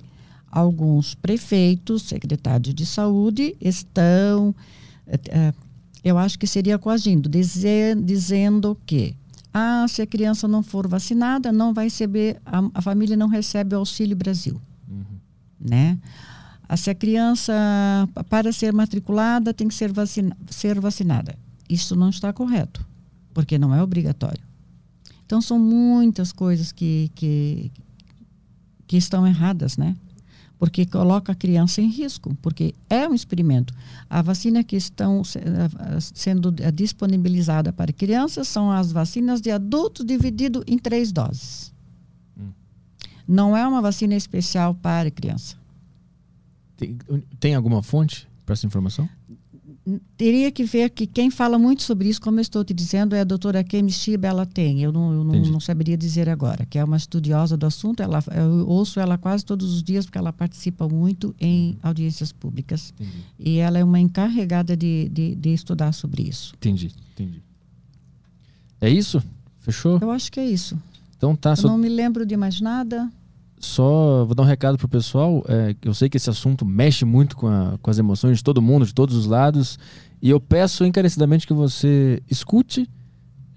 alguns 0.52 1.16
prefeitos, 1.16 2.04
secretários 2.04 2.76
de 2.76 2.86
saúde, 2.86 3.56
estão, 3.62 4.54
eh, 5.08 5.20
eh, 5.30 5.54
eu 6.04 6.18
acho 6.18 6.38
que 6.38 6.48
seria 6.48 6.78
coagindo, 6.78 7.30
dizer, 7.30 7.96
dizendo 7.96 8.78
que 8.86 9.16
ah, 9.58 9.88
se 9.88 10.02
a 10.02 10.06
criança 10.06 10.50
não 10.50 10.62
for 10.62 10.86
vacinada, 10.86 11.50
não 11.50 11.74
vai 11.74 11.86
receber, 11.86 12.42
a, 12.46 12.62
a 12.74 12.82
família 12.82 13.16
não 13.16 13.30
recebe 13.30 13.74
o 13.74 13.80
Auxílio 13.80 14.14
Brasil. 14.14 14.60
Né? 15.58 15.98
Ah, 16.68 16.76
Se 16.76 16.90
a 16.90 16.96
criança, 16.96 17.54
para 18.30 18.52
ser 18.52 18.74
matriculada, 18.74 19.54
tem 19.54 19.70
que 19.70 19.74
ser, 19.74 19.94
vacina, 19.94 20.36
ser 20.50 20.78
vacinada. 20.82 21.38
Isso 21.70 21.96
não 21.96 22.10
está 22.10 22.34
correto, 22.34 22.86
porque 23.34 23.58
não 23.58 23.74
é 23.74 23.82
obrigatório. 23.82 24.44
Então, 25.26 25.42
são 25.42 25.58
muitas 25.58 26.34
coisas 26.34 26.74
que, 26.74 27.10
que, 27.16 27.72
que 28.86 28.98
estão 28.98 29.26
erradas, 29.26 29.78
né? 29.78 29.96
Porque 30.58 30.86
coloca 30.86 31.32
a 31.34 31.36
criança 31.36 31.82
em 31.82 31.88
risco, 31.90 32.34
porque 32.42 32.74
é 32.90 33.08
um 33.08 33.14
experimento. 33.14 33.74
A 34.10 34.22
vacina 34.22 34.64
que 34.64 34.76
estão 34.78 35.24
se- 35.24 35.40
sendo 36.14 36.54
eh, 36.60 36.72
disponibilizada 36.72 37.74
para 37.74 37.92
crianças 37.92 38.48
são 38.48 38.72
as 38.72 38.92
vacinas 38.92 39.42
de 39.42 39.52
adultos 39.52 40.06
dividido 40.06 40.64
em 40.66 40.78
três 40.78 41.12
doses. 41.12 41.74
Não 43.28 43.58
é 43.58 43.68
uma 43.68 43.82
vacina 43.82 44.14
especial 44.16 44.76
para 44.76 45.10
criança. 45.12 45.58
Tem, 46.78 46.98
tem 47.40 47.56
alguma 47.56 47.82
fonte 47.82 48.28
para 48.46 48.54
essa 48.54 48.68
informação? 48.68 49.10
Teria 50.18 50.52
que 50.52 50.64
ver 50.64 50.90
que 50.90 51.06
quem 51.06 51.30
fala 51.30 51.60
muito 51.60 51.84
sobre 51.84 52.10
isso, 52.10 52.20
como 52.20 52.40
eu 52.40 52.42
estou 52.42 52.64
te 52.64 52.74
dizendo, 52.74 53.16
é 53.16 53.22
a 53.22 53.24
doutora 53.24 53.64
Kemi 53.64 53.92
Shiba, 53.92 54.28
ela 54.28 54.44
tem. 54.44 54.82
Eu, 54.82 54.92
não, 54.92 55.14
eu 55.14 55.24
não, 55.24 55.40
não 55.42 55.60
saberia 55.60 55.96
dizer 55.96 56.28
agora, 56.28 56.66
que 56.66 56.80
é 56.80 56.84
uma 56.84 56.98
estudiosa 56.98 57.56
do 57.56 57.68
assunto. 57.68 58.02
Ela, 58.02 58.24
eu 58.36 58.68
ouço 58.68 59.00
ela 59.00 59.16
quase 59.16 59.46
todos 59.46 59.72
os 59.72 59.84
dias, 59.84 60.06
porque 60.06 60.18
ela 60.18 60.34
participa 60.34 60.88
muito 60.88 61.36
em 61.40 61.78
audiências 61.84 62.32
públicas. 62.32 62.96
Entendi. 63.00 63.18
E 63.38 63.58
ela 63.58 63.78
é 63.78 63.84
uma 63.84 64.00
encarregada 64.00 64.76
de, 64.76 65.08
de, 65.10 65.36
de 65.36 65.54
estudar 65.54 65.92
sobre 65.92 66.24
isso. 66.24 66.56
Entendi, 66.56 66.92
entendi. 67.14 67.44
É 68.82 68.90
isso? 68.90 69.22
Fechou? 69.60 70.00
Eu 70.02 70.10
acho 70.10 70.32
que 70.32 70.40
é 70.40 70.46
isso. 70.48 70.76
Então 71.16 71.36
tá, 71.36 71.52
Eu 71.52 71.58
só, 71.58 71.68
não 71.68 71.78
me 71.78 71.90
lembro 71.90 72.26
de 72.26 72.36
mais 72.36 72.60
nada. 72.60 73.12
Só 73.60 74.26
vou 74.26 74.36
dar 74.36 74.44
um 74.44 74.46
recado 74.46 74.78
pro 74.78 74.88
pessoal. 74.88 75.44
É, 75.48 75.76
eu 75.82 75.94
sei 75.94 76.10
que 76.10 76.18
esse 76.18 76.30
assunto 76.30 76.66
mexe 76.66 77.06
muito 77.06 77.36
com, 77.36 77.48
a- 77.48 77.78
com 77.82 77.90
as 77.90 77.98
emoções 77.98 78.38
de 78.38 78.44
todo 78.44 78.62
mundo, 78.62 78.86
de 78.86 78.94
todos 78.94 79.16
os 79.16 79.26
lados. 79.26 79.80
E 80.22 80.30
eu 80.30 80.40
peço 80.40 80.86
encarecidamente 80.86 81.46
que 81.48 81.54
você 81.54 82.22
escute. 82.30 82.90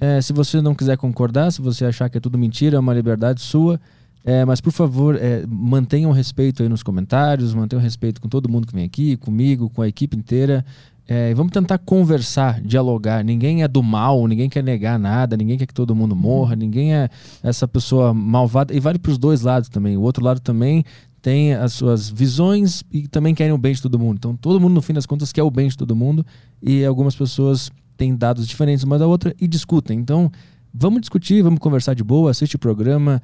É, 0.01 0.21
se 0.21 0.33
você 0.33 0.61
não 0.61 0.75
quiser 0.75 0.97
concordar, 0.97 1.51
se 1.51 1.61
você 1.61 1.85
achar 1.85 2.09
que 2.09 2.19
é 2.19 2.21
tudo 2.21 2.39
mentira, 2.39 2.77
é 2.77 2.81
uma 2.81 2.95
liberdade 2.95 3.41
sua. 3.41 3.81
É, 4.25 4.45
mas, 4.45 4.61
por 4.61 4.73
favor, 4.73 5.17
é, 5.17 5.45
mantenham 5.49 6.11
respeito 6.13 6.63
aí 6.63 6.69
nos 6.69 6.83
comentários, 6.83 7.55
mantenham 7.55 7.81
respeito 7.83 8.21
com 8.21 8.29
todo 8.29 8.49
mundo 8.49 8.67
que 8.67 8.75
vem 8.75 8.85
aqui, 8.85 9.17
comigo, 9.17 9.71
com 9.71 9.81
a 9.83 9.89
equipe 9.89 10.17
inteira. 10.17 10.65
É, 11.11 11.33
vamos 11.33 11.53
tentar 11.53 11.79
conversar, 11.79 12.61
dialogar. 12.61 13.25
Ninguém 13.25 13.63
é 13.63 13.69
do 13.69 13.83
mal, 13.83 14.27
ninguém 14.27 14.47
quer 14.47 14.63
negar 14.63 14.99
nada, 14.99 15.39
ninguém 15.39 15.57
quer 15.57 15.65
que 15.65 15.73
todo 15.73 15.95
mundo 15.95 16.15
morra, 16.15 16.55
ninguém 16.55 16.95
é 16.95 17.09
essa 17.43 17.67
pessoa 17.67 18.13
malvada. 18.13 18.75
E 18.75 18.79
vale 18.79 18.99
para 18.99 19.11
os 19.11 19.17
dois 19.17 19.41
lados 19.41 19.71
também. 19.71 19.97
O 19.97 20.03
outro 20.03 20.23
lado 20.23 20.39
também 20.39 20.85
tem 21.23 21.55
as 21.55 21.73
suas 21.73 22.11
visões 22.11 22.85
e 22.93 23.09
também 23.09 23.35
querem 23.35 23.55
o 23.55 23.59
bem 23.59 23.73
de 23.73 23.81
todo 23.81 23.99
mundo. 23.99 24.19
Então, 24.19 24.37
todo 24.37 24.61
mundo, 24.61 24.75
no 24.75 24.83
fim 24.83 24.93
das 24.93 25.07
contas, 25.07 25.33
quer 25.33 25.43
o 25.43 25.51
bem 25.51 25.69
de 25.69 25.79
todo 25.79 25.97
mundo. 25.97 26.27
E 26.63 26.85
algumas 26.85 27.17
pessoas 27.17 27.71
têm 27.97 28.15
dados 28.15 28.47
diferentes 28.47 28.85
uma 28.85 28.99
da 28.99 29.07
outra 29.07 29.35
e 29.41 29.49
discutem. 29.49 29.99
Então, 29.99 30.31
vamos 30.75 31.01
discutir, 31.01 31.41
vamos 31.43 31.59
conversar 31.59 31.95
de 31.95 32.05
boa, 32.05 32.31
assiste 32.31 32.57
o 32.57 32.59
programa 32.59 33.23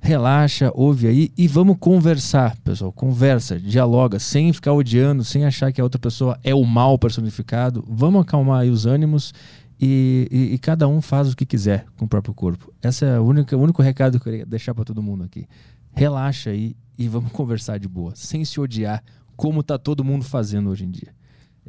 relaxa, 0.00 0.70
ouve 0.74 1.06
aí 1.06 1.32
e 1.36 1.46
vamos 1.48 1.76
conversar, 1.78 2.56
pessoal. 2.64 2.92
Conversa, 2.92 3.58
dialoga, 3.58 4.18
sem 4.18 4.52
ficar 4.52 4.72
odiando, 4.72 5.24
sem 5.24 5.44
achar 5.44 5.72
que 5.72 5.80
a 5.80 5.84
outra 5.84 5.98
pessoa 5.98 6.38
é 6.42 6.54
o 6.54 6.64
mal 6.64 6.98
personificado. 6.98 7.84
Vamos 7.88 8.22
acalmar 8.22 8.60
aí 8.60 8.70
os 8.70 8.86
ânimos 8.86 9.32
e, 9.80 10.28
e- 10.30 10.54
e 10.54 10.58
cada 10.58 10.88
um 10.88 11.00
faz 11.00 11.32
o 11.32 11.36
que 11.36 11.44
quiser 11.46 11.84
com 11.96 12.04
o 12.04 12.08
próprio 12.08 12.34
corpo. 12.34 12.72
Esse 12.82 13.04
é 13.04 13.18
o 13.18 13.24
único, 13.24 13.54
o 13.54 13.60
único 13.60 13.82
recado 13.82 14.12
que 14.18 14.28
eu 14.28 14.32
queria 14.32 14.46
deixar 14.46 14.74
para 14.74 14.84
todo 14.84 15.02
mundo 15.02 15.24
aqui. 15.24 15.46
Relaxa 15.92 16.50
aí 16.50 16.76
e 16.98 17.08
vamos 17.08 17.30
conversar 17.32 17.78
de 17.78 17.88
boa, 17.88 18.12
sem 18.14 18.44
se 18.44 18.60
odiar, 18.60 19.02
como 19.36 19.62
tá 19.62 19.78
todo 19.78 20.02
mundo 20.04 20.24
fazendo 20.24 20.70
hoje 20.70 20.84
em 20.84 20.90
dia. 20.90 21.17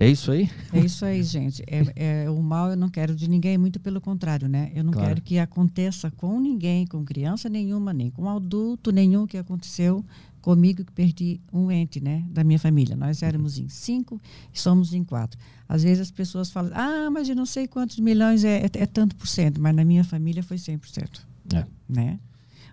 É 0.01 0.07
isso 0.07 0.31
aí? 0.31 0.49
É 0.71 0.79
isso 0.79 1.03
aí, 1.03 1.21
gente. 1.21 1.61
É, 1.67 2.23
é, 2.23 2.29
o 2.29 2.41
mal 2.41 2.69
eu 2.69 2.77
não 2.77 2.87
quero 2.87 3.13
de 3.13 3.29
ninguém, 3.29 3.57
muito 3.57 3.81
pelo 3.81 3.99
contrário, 3.99 4.47
né? 4.47 4.71
Eu 4.73 4.81
não 4.81 4.93
Claro. 4.93 5.09
quero 5.09 5.21
que 5.21 5.37
aconteça 5.37 6.09
com 6.09 6.39
ninguém, 6.39 6.87
com 6.87 7.03
criança 7.03 7.49
nenhuma, 7.49 7.91
nem 7.91 8.09
com 8.09 8.29
adulto 8.29 8.91
nenhum 8.91 9.27
que 9.27 9.37
aconteceu 9.37 10.03
comigo 10.41 10.85
que 10.85 10.91
perdi 10.93 11.41
um 11.51 11.69
ente, 11.69 11.99
né, 11.99 12.23
da 12.29 12.45
minha 12.45 12.57
família. 12.57 12.95
Nós 12.95 13.21
éramos 13.21 13.57
em 13.59 13.67
cinco 13.67 14.21
e 14.53 14.57
somos 14.57 14.93
em 14.93 15.03
quatro. 15.03 15.37
Às 15.67 15.83
vezes 15.83 15.99
as 15.99 16.11
pessoas 16.11 16.49
falam, 16.49 16.71
ah, 16.73 17.09
mas 17.11 17.27
eu 17.27 17.35
não 17.35 17.45
sei 17.45 17.67
quantos 17.67 17.99
milhões 17.99 18.45
é, 18.45 18.59
é, 18.59 18.69
é 18.73 18.85
tanto 18.85 19.17
por 19.17 19.27
cento, 19.27 19.59
mas 19.59 19.75
na 19.75 19.83
minha 19.83 20.05
família 20.05 20.41
foi 20.41 20.55
100%. 20.55 21.27
É. 21.53 21.65
Né? 21.89 22.19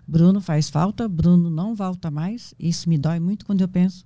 Bruno 0.07 0.39
faz 0.39 0.69
falta, 0.69 1.09
Bruno 1.09 1.49
não 1.49 1.75
volta 1.75 2.09
mais. 2.09 2.53
Isso 2.57 2.87
me 2.87 2.97
dói 2.97 3.19
muito 3.19 3.45
quando 3.45 3.59
eu 3.59 3.67
penso 3.67 4.05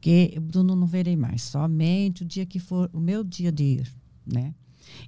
que 0.00 0.38
Bruno 0.40 0.74
não 0.74 0.86
verei 0.86 1.16
mais. 1.16 1.42
Somente 1.42 2.22
o 2.22 2.26
dia 2.26 2.46
que 2.46 2.58
for 2.58 2.88
o 2.92 3.00
meu 3.00 3.22
dia 3.22 3.52
de 3.52 3.62
ir, 3.64 3.92
né? 4.26 4.54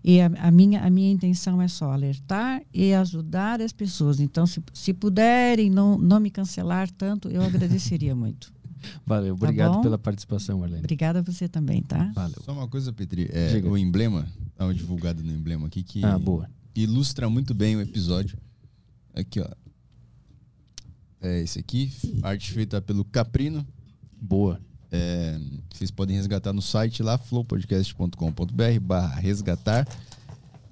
E 0.04 0.20
a, 0.20 0.26
a 0.38 0.50
minha 0.50 0.80
a 0.84 0.88
minha 0.90 1.10
intenção 1.10 1.60
é 1.60 1.66
só 1.66 1.90
alertar 1.92 2.62
e 2.72 2.92
ajudar 2.94 3.60
as 3.60 3.72
pessoas. 3.72 4.20
Então, 4.20 4.46
se, 4.46 4.62
se 4.72 4.92
puderem 4.94 5.70
não 5.70 5.98
não 5.98 6.20
me 6.20 6.30
cancelar 6.30 6.90
tanto, 6.90 7.28
eu 7.28 7.42
agradeceria 7.42 8.14
muito. 8.16 8.52
Valeu, 9.06 9.34
obrigado 9.34 9.74
bom? 9.74 9.82
pela 9.82 9.96
participação, 9.98 10.58
Marlene. 10.58 10.80
Obrigada 10.80 11.20
a 11.20 11.22
você 11.22 11.48
também, 11.48 11.82
tá? 11.82 12.10
Valeu. 12.14 12.36
Só 12.44 12.52
uma 12.52 12.66
coisa, 12.66 12.92
Petri. 12.92 13.28
É, 13.32 13.60
o 13.64 13.78
emblema, 13.78 14.26
tá 14.56 14.64
uma 14.66 14.74
divulgada 14.74 15.22
no 15.22 15.32
emblema 15.32 15.68
aqui 15.68 15.84
que 15.84 16.04
Ah, 16.04 16.18
boa. 16.18 16.50
ilustra 16.74 17.30
muito 17.30 17.54
bem 17.54 17.76
o 17.76 17.80
episódio. 17.80 18.36
Aqui, 19.14 19.40
ó. 19.40 19.48
É 21.20 21.40
esse 21.42 21.60
aqui, 21.60 21.92
arte 22.22 22.50
feita 22.52 22.80
pelo 22.82 23.04
Caprino. 23.04 23.64
Boa. 24.20 24.60
É, 24.94 25.40
vocês 25.72 25.90
podem 25.90 26.14
resgatar 26.14 26.52
no 26.52 26.60
site 26.60 27.02
lá, 27.02 27.16
flowpodcast.com.br 27.16 28.80
barra 28.82 29.14
resgatar. 29.16 29.88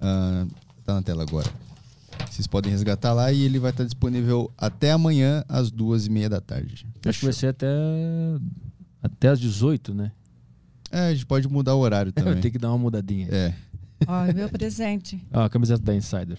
Ah, 0.01 0.47
tá 0.85 0.95
na 0.95 1.03
tela 1.03 1.23
agora. 1.23 1.51
Vocês 2.31 2.47
podem 2.47 2.71
resgatar 2.71 3.15
lá 3.15 3.33
e 3.33 3.43
ele 3.43 3.59
vai 3.59 3.71
estar 3.71 3.85
disponível 3.85 4.53
até 4.59 4.93
amanhã, 4.93 5.43
às 5.49 5.71
duas 5.71 6.07
e 6.07 6.11
meia 6.11 6.29
da 6.29 6.41
tarde. 6.41 6.87
Acho 7.07 7.19
que 7.21 7.25
vai 7.25 7.33
ser 7.33 7.47
até, 7.49 7.67
até 9.03 9.29
às 9.29 9.41
18, 9.41 9.95
né? 9.95 10.13
É, 10.93 11.07
a 11.09 11.13
gente 11.15 11.25
pode 11.25 11.49
mudar 11.49 11.75
o 11.75 11.79
horário 11.79 12.13
Vai 12.15 12.25
também. 12.25 12.41
ter 12.43 12.51
que 12.51 12.59
dar 12.59 12.69
uma 12.69 12.79
mudadinha. 12.79 13.27
É, 13.31 13.55
Ó, 14.07 14.25
é 14.27 14.33
meu 14.35 14.49
presente. 14.51 15.25
Ó, 15.33 15.45
a 15.45 15.49
camiseta 15.51 15.83
da 15.83 15.95
Insider. 15.95 16.39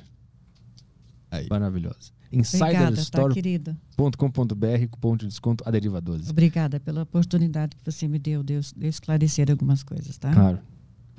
aí. 1.32 1.48
Maravilhosa. 1.50 2.12
Tá, 2.32 2.38
Insiderstore.com.br, 2.38 4.88
cupom 4.90 5.18
de 5.18 5.28
desconto 5.28 5.62
a 5.68 5.72
deriva 5.72 6.00
12. 6.00 6.32
Obrigada 6.32 6.80
pela 6.80 7.04
oportunidade 7.04 7.76
que 7.76 7.92
você 7.92 8.08
me 8.08 8.18
deu 8.18 8.42
de 8.42 8.54
eu 8.54 8.62
esclarecer 8.82 9.52
algumas 9.52 9.84
coisas, 9.84 10.18
tá? 10.18 10.34
Claro. 10.34 10.60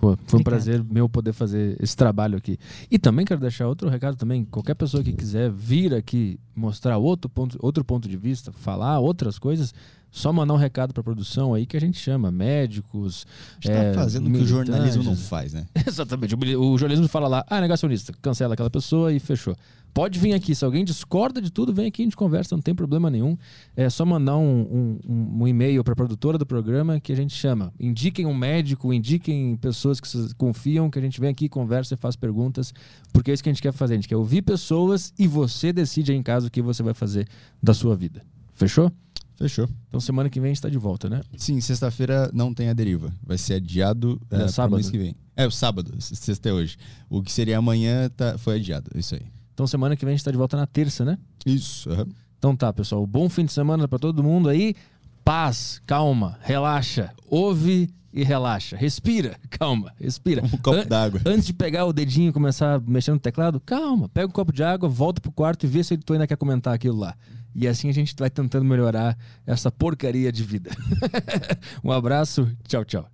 Pô, 0.02 0.16
foi 0.26 0.38
um 0.38 0.40
Obrigada. 0.40 0.44
prazer 0.44 0.82
meu 0.82 1.08
poder 1.08 1.32
fazer 1.32 1.76
esse 1.80 1.96
trabalho 1.96 2.36
aqui. 2.36 2.58
E 2.90 2.98
também 2.98 3.24
quero 3.24 3.40
deixar 3.40 3.68
outro 3.68 3.88
recado 3.88 4.16
também. 4.16 4.44
Qualquer 4.44 4.74
pessoa 4.74 5.00
que 5.00 5.12
quiser 5.12 5.48
vir 5.48 5.94
aqui 5.94 6.40
mostrar 6.56 6.98
outro 6.98 7.30
ponto, 7.30 7.56
outro 7.60 7.84
ponto 7.84 8.08
de 8.08 8.16
vista, 8.16 8.50
falar 8.50 8.98
outras 8.98 9.38
coisas, 9.38 9.72
só 10.12 10.30
mandar 10.30 10.52
um 10.52 10.58
recado 10.58 10.92
para 10.92 11.02
produção 11.02 11.54
aí 11.54 11.64
que 11.64 11.74
a 11.74 11.80
gente 11.80 11.98
chama 11.98 12.30
médicos. 12.30 13.26
A 13.64 13.66
gente 13.66 13.76
é, 13.76 13.94
fazendo 13.94 14.28
o 14.28 14.32
que 14.32 14.40
o 14.40 14.46
jornalismo 14.46 15.02
não 15.02 15.16
faz, 15.16 15.54
né? 15.54 15.66
Exatamente. 15.88 16.34
O, 16.34 16.76
jornalismo 16.76 17.08
fala 17.08 17.26
lá, 17.26 17.44
ah, 17.48 17.60
negacionista, 17.62 18.12
cancela 18.20 18.52
aquela 18.52 18.68
pessoa 18.70 19.10
e 19.10 19.18
fechou. 19.18 19.56
Pode 19.94 20.18
vir 20.18 20.34
aqui. 20.34 20.54
Se 20.54 20.64
alguém 20.64 20.84
discorda 20.84 21.40
de 21.40 21.50
tudo, 21.50 21.72
vem 21.72 21.86
aqui 21.86 22.02
a 22.02 22.04
gente 22.04 22.16
conversa, 22.16 22.54
não 22.54 22.62
tem 22.62 22.74
problema 22.74 23.10
nenhum. 23.10 23.36
É 23.74 23.88
só 23.88 24.04
mandar 24.04 24.36
um, 24.36 24.98
um- 25.06 25.38
um- 25.40 25.48
e-mail 25.48 25.82
para 25.82 25.92
a 25.92 25.96
produtora 25.96 26.36
do 26.38 26.46
programa 26.46 27.00
que 27.00 27.12
a 27.12 27.16
gente 27.16 27.34
chama. 27.34 27.72
Indiquem 27.80 28.26
um 28.26 28.34
médico, 28.34 28.92
indiquem 28.92 29.56
pessoas 29.56 29.98
que 29.98 30.34
confiam, 30.34 30.90
que 30.90 30.98
a 30.98 31.02
gente 31.02 31.20
vem 31.20 31.30
aqui, 31.30 31.48
conversa 31.48 31.94
e 31.94 31.96
faz 31.96 32.16
perguntas, 32.16 32.72
porque 33.12 33.30
é 33.30 33.34
isso 33.34 33.42
que 33.42 33.48
a 33.48 33.52
gente 33.52 33.62
quer 33.62 33.72
fazer. 33.72 33.94
A 33.94 33.96
gente 33.96 34.08
quer 34.08 34.16
ouvir 34.16 34.42
pessoas 34.42 35.12
e 35.18 35.26
você 35.26 35.72
decide 35.72 36.12
aí 36.12 36.18
em 36.18 36.22
casa 36.22 36.48
o 36.48 36.50
que 36.50 36.60
você 36.62 36.82
vai 36.82 36.94
fazer 36.94 37.26
da 37.62 37.72
sua 37.74 37.94
vida. 37.96 38.22
Fechou? 38.54 38.92
Fechou. 39.42 39.68
Então 39.88 39.98
semana 40.00 40.30
que 40.30 40.38
vem 40.40 40.50
a 40.50 40.54
gente 40.54 40.62
tá 40.62 40.68
de 40.68 40.78
volta, 40.78 41.10
né? 41.10 41.20
Sim, 41.36 41.60
sexta-feira 41.60 42.30
não 42.32 42.54
tem 42.54 42.68
a 42.68 42.72
deriva. 42.72 43.12
Vai 43.26 43.36
ser 43.36 43.54
adiado 43.54 44.20
é 44.30 44.42
é, 44.42 44.48
sábado? 44.48 44.76
mês 44.76 44.88
que 44.88 44.96
vem. 44.98 45.16
É, 45.36 45.46
o 45.46 45.50
sábado. 45.50 45.92
Sexta 45.98 46.48
é 46.48 46.52
hoje. 46.52 46.76
O 47.10 47.22
que 47.22 47.32
seria 47.32 47.58
amanhã 47.58 48.08
tá, 48.10 48.38
foi 48.38 48.56
adiado. 48.56 48.90
Isso 48.94 49.14
aí. 49.16 49.22
Então 49.52 49.66
semana 49.66 49.96
que 49.96 50.04
vem 50.04 50.14
a 50.14 50.16
gente 50.16 50.24
tá 50.24 50.30
de 50.30 50.36
volta 50.36 50.56
na 50.56 50.66
terça, 50.66 51.04
né? 51.04 51.18
Isso. 51.44 51.90
aham. 51.90 52.06
Então 52.38 52.54
tá, 52.54 52.72
pessoal. 52.72 53.04
Bom 53.06 53.28
fim 53.28 53.44
de 53.44 53.52
semana 53.52 53.88
pra 53.88 53.98
todo 53.98 54.22
mundo 54.22 54.48
aí. 54.48 54.74
Paz, 55.24 55.80
calma, 55.86 56.38
relaxa. 56.42 57.10
Ouve 57.28 57.88
e 58.12 58.22
relaxa. 58.24 58.76
Respira, 58.76 59.36
calma, 59.50 59.92
respira. 59.98 60.44
Um 60.44 60.48
copo 60.50 60.78
An- 60.78 60.86
d'água. 60.86 61.20
Antes 61.24 61.46
de 61.46 61.52
pegar 61.54 61.84
o 61.86 61.92
dedinho 61.92 62.30
e 62.30 62.32
começar 62.32 62.74
a 62.74 62.80
mexer 62.80 63.12
no 63.12 63.18
teclado, 63.18 63.58
calma, 63.60 64.08
pega 64.08 64.26
um 64.26 64.30
copo 64.30 64.52
de 64.52 64.62
água, 64.62 64.88
volta 64.88 65.20
pro 65.20 65.32
quarto 65.32 65.64
e 65.64 65.66
vê 65.68 65.82
se 65.82 65.96
tu 65.96 66.12
ainda 66.12 66.26
quer 66.26 66.36
comentar 66.36 66.74
aquilo 66.74 66.98
lá. 66.98 67.14
E 67.54 67.68
assim 67.68 67.88
a 67.88 67.92
gente 67.92 68.14
vai 68.18 68.30
tentando 68.30 68.64
melhorar 68.64 69.16
essa 69.46 69.70
porcaria 69.70 70.32
de 70.32 70.42
vida. 70.42 70.70
um 71.84 71.92
abraço, 71.92 72.50
tchau, 72.66 72.84
tchau. 72.84 73.11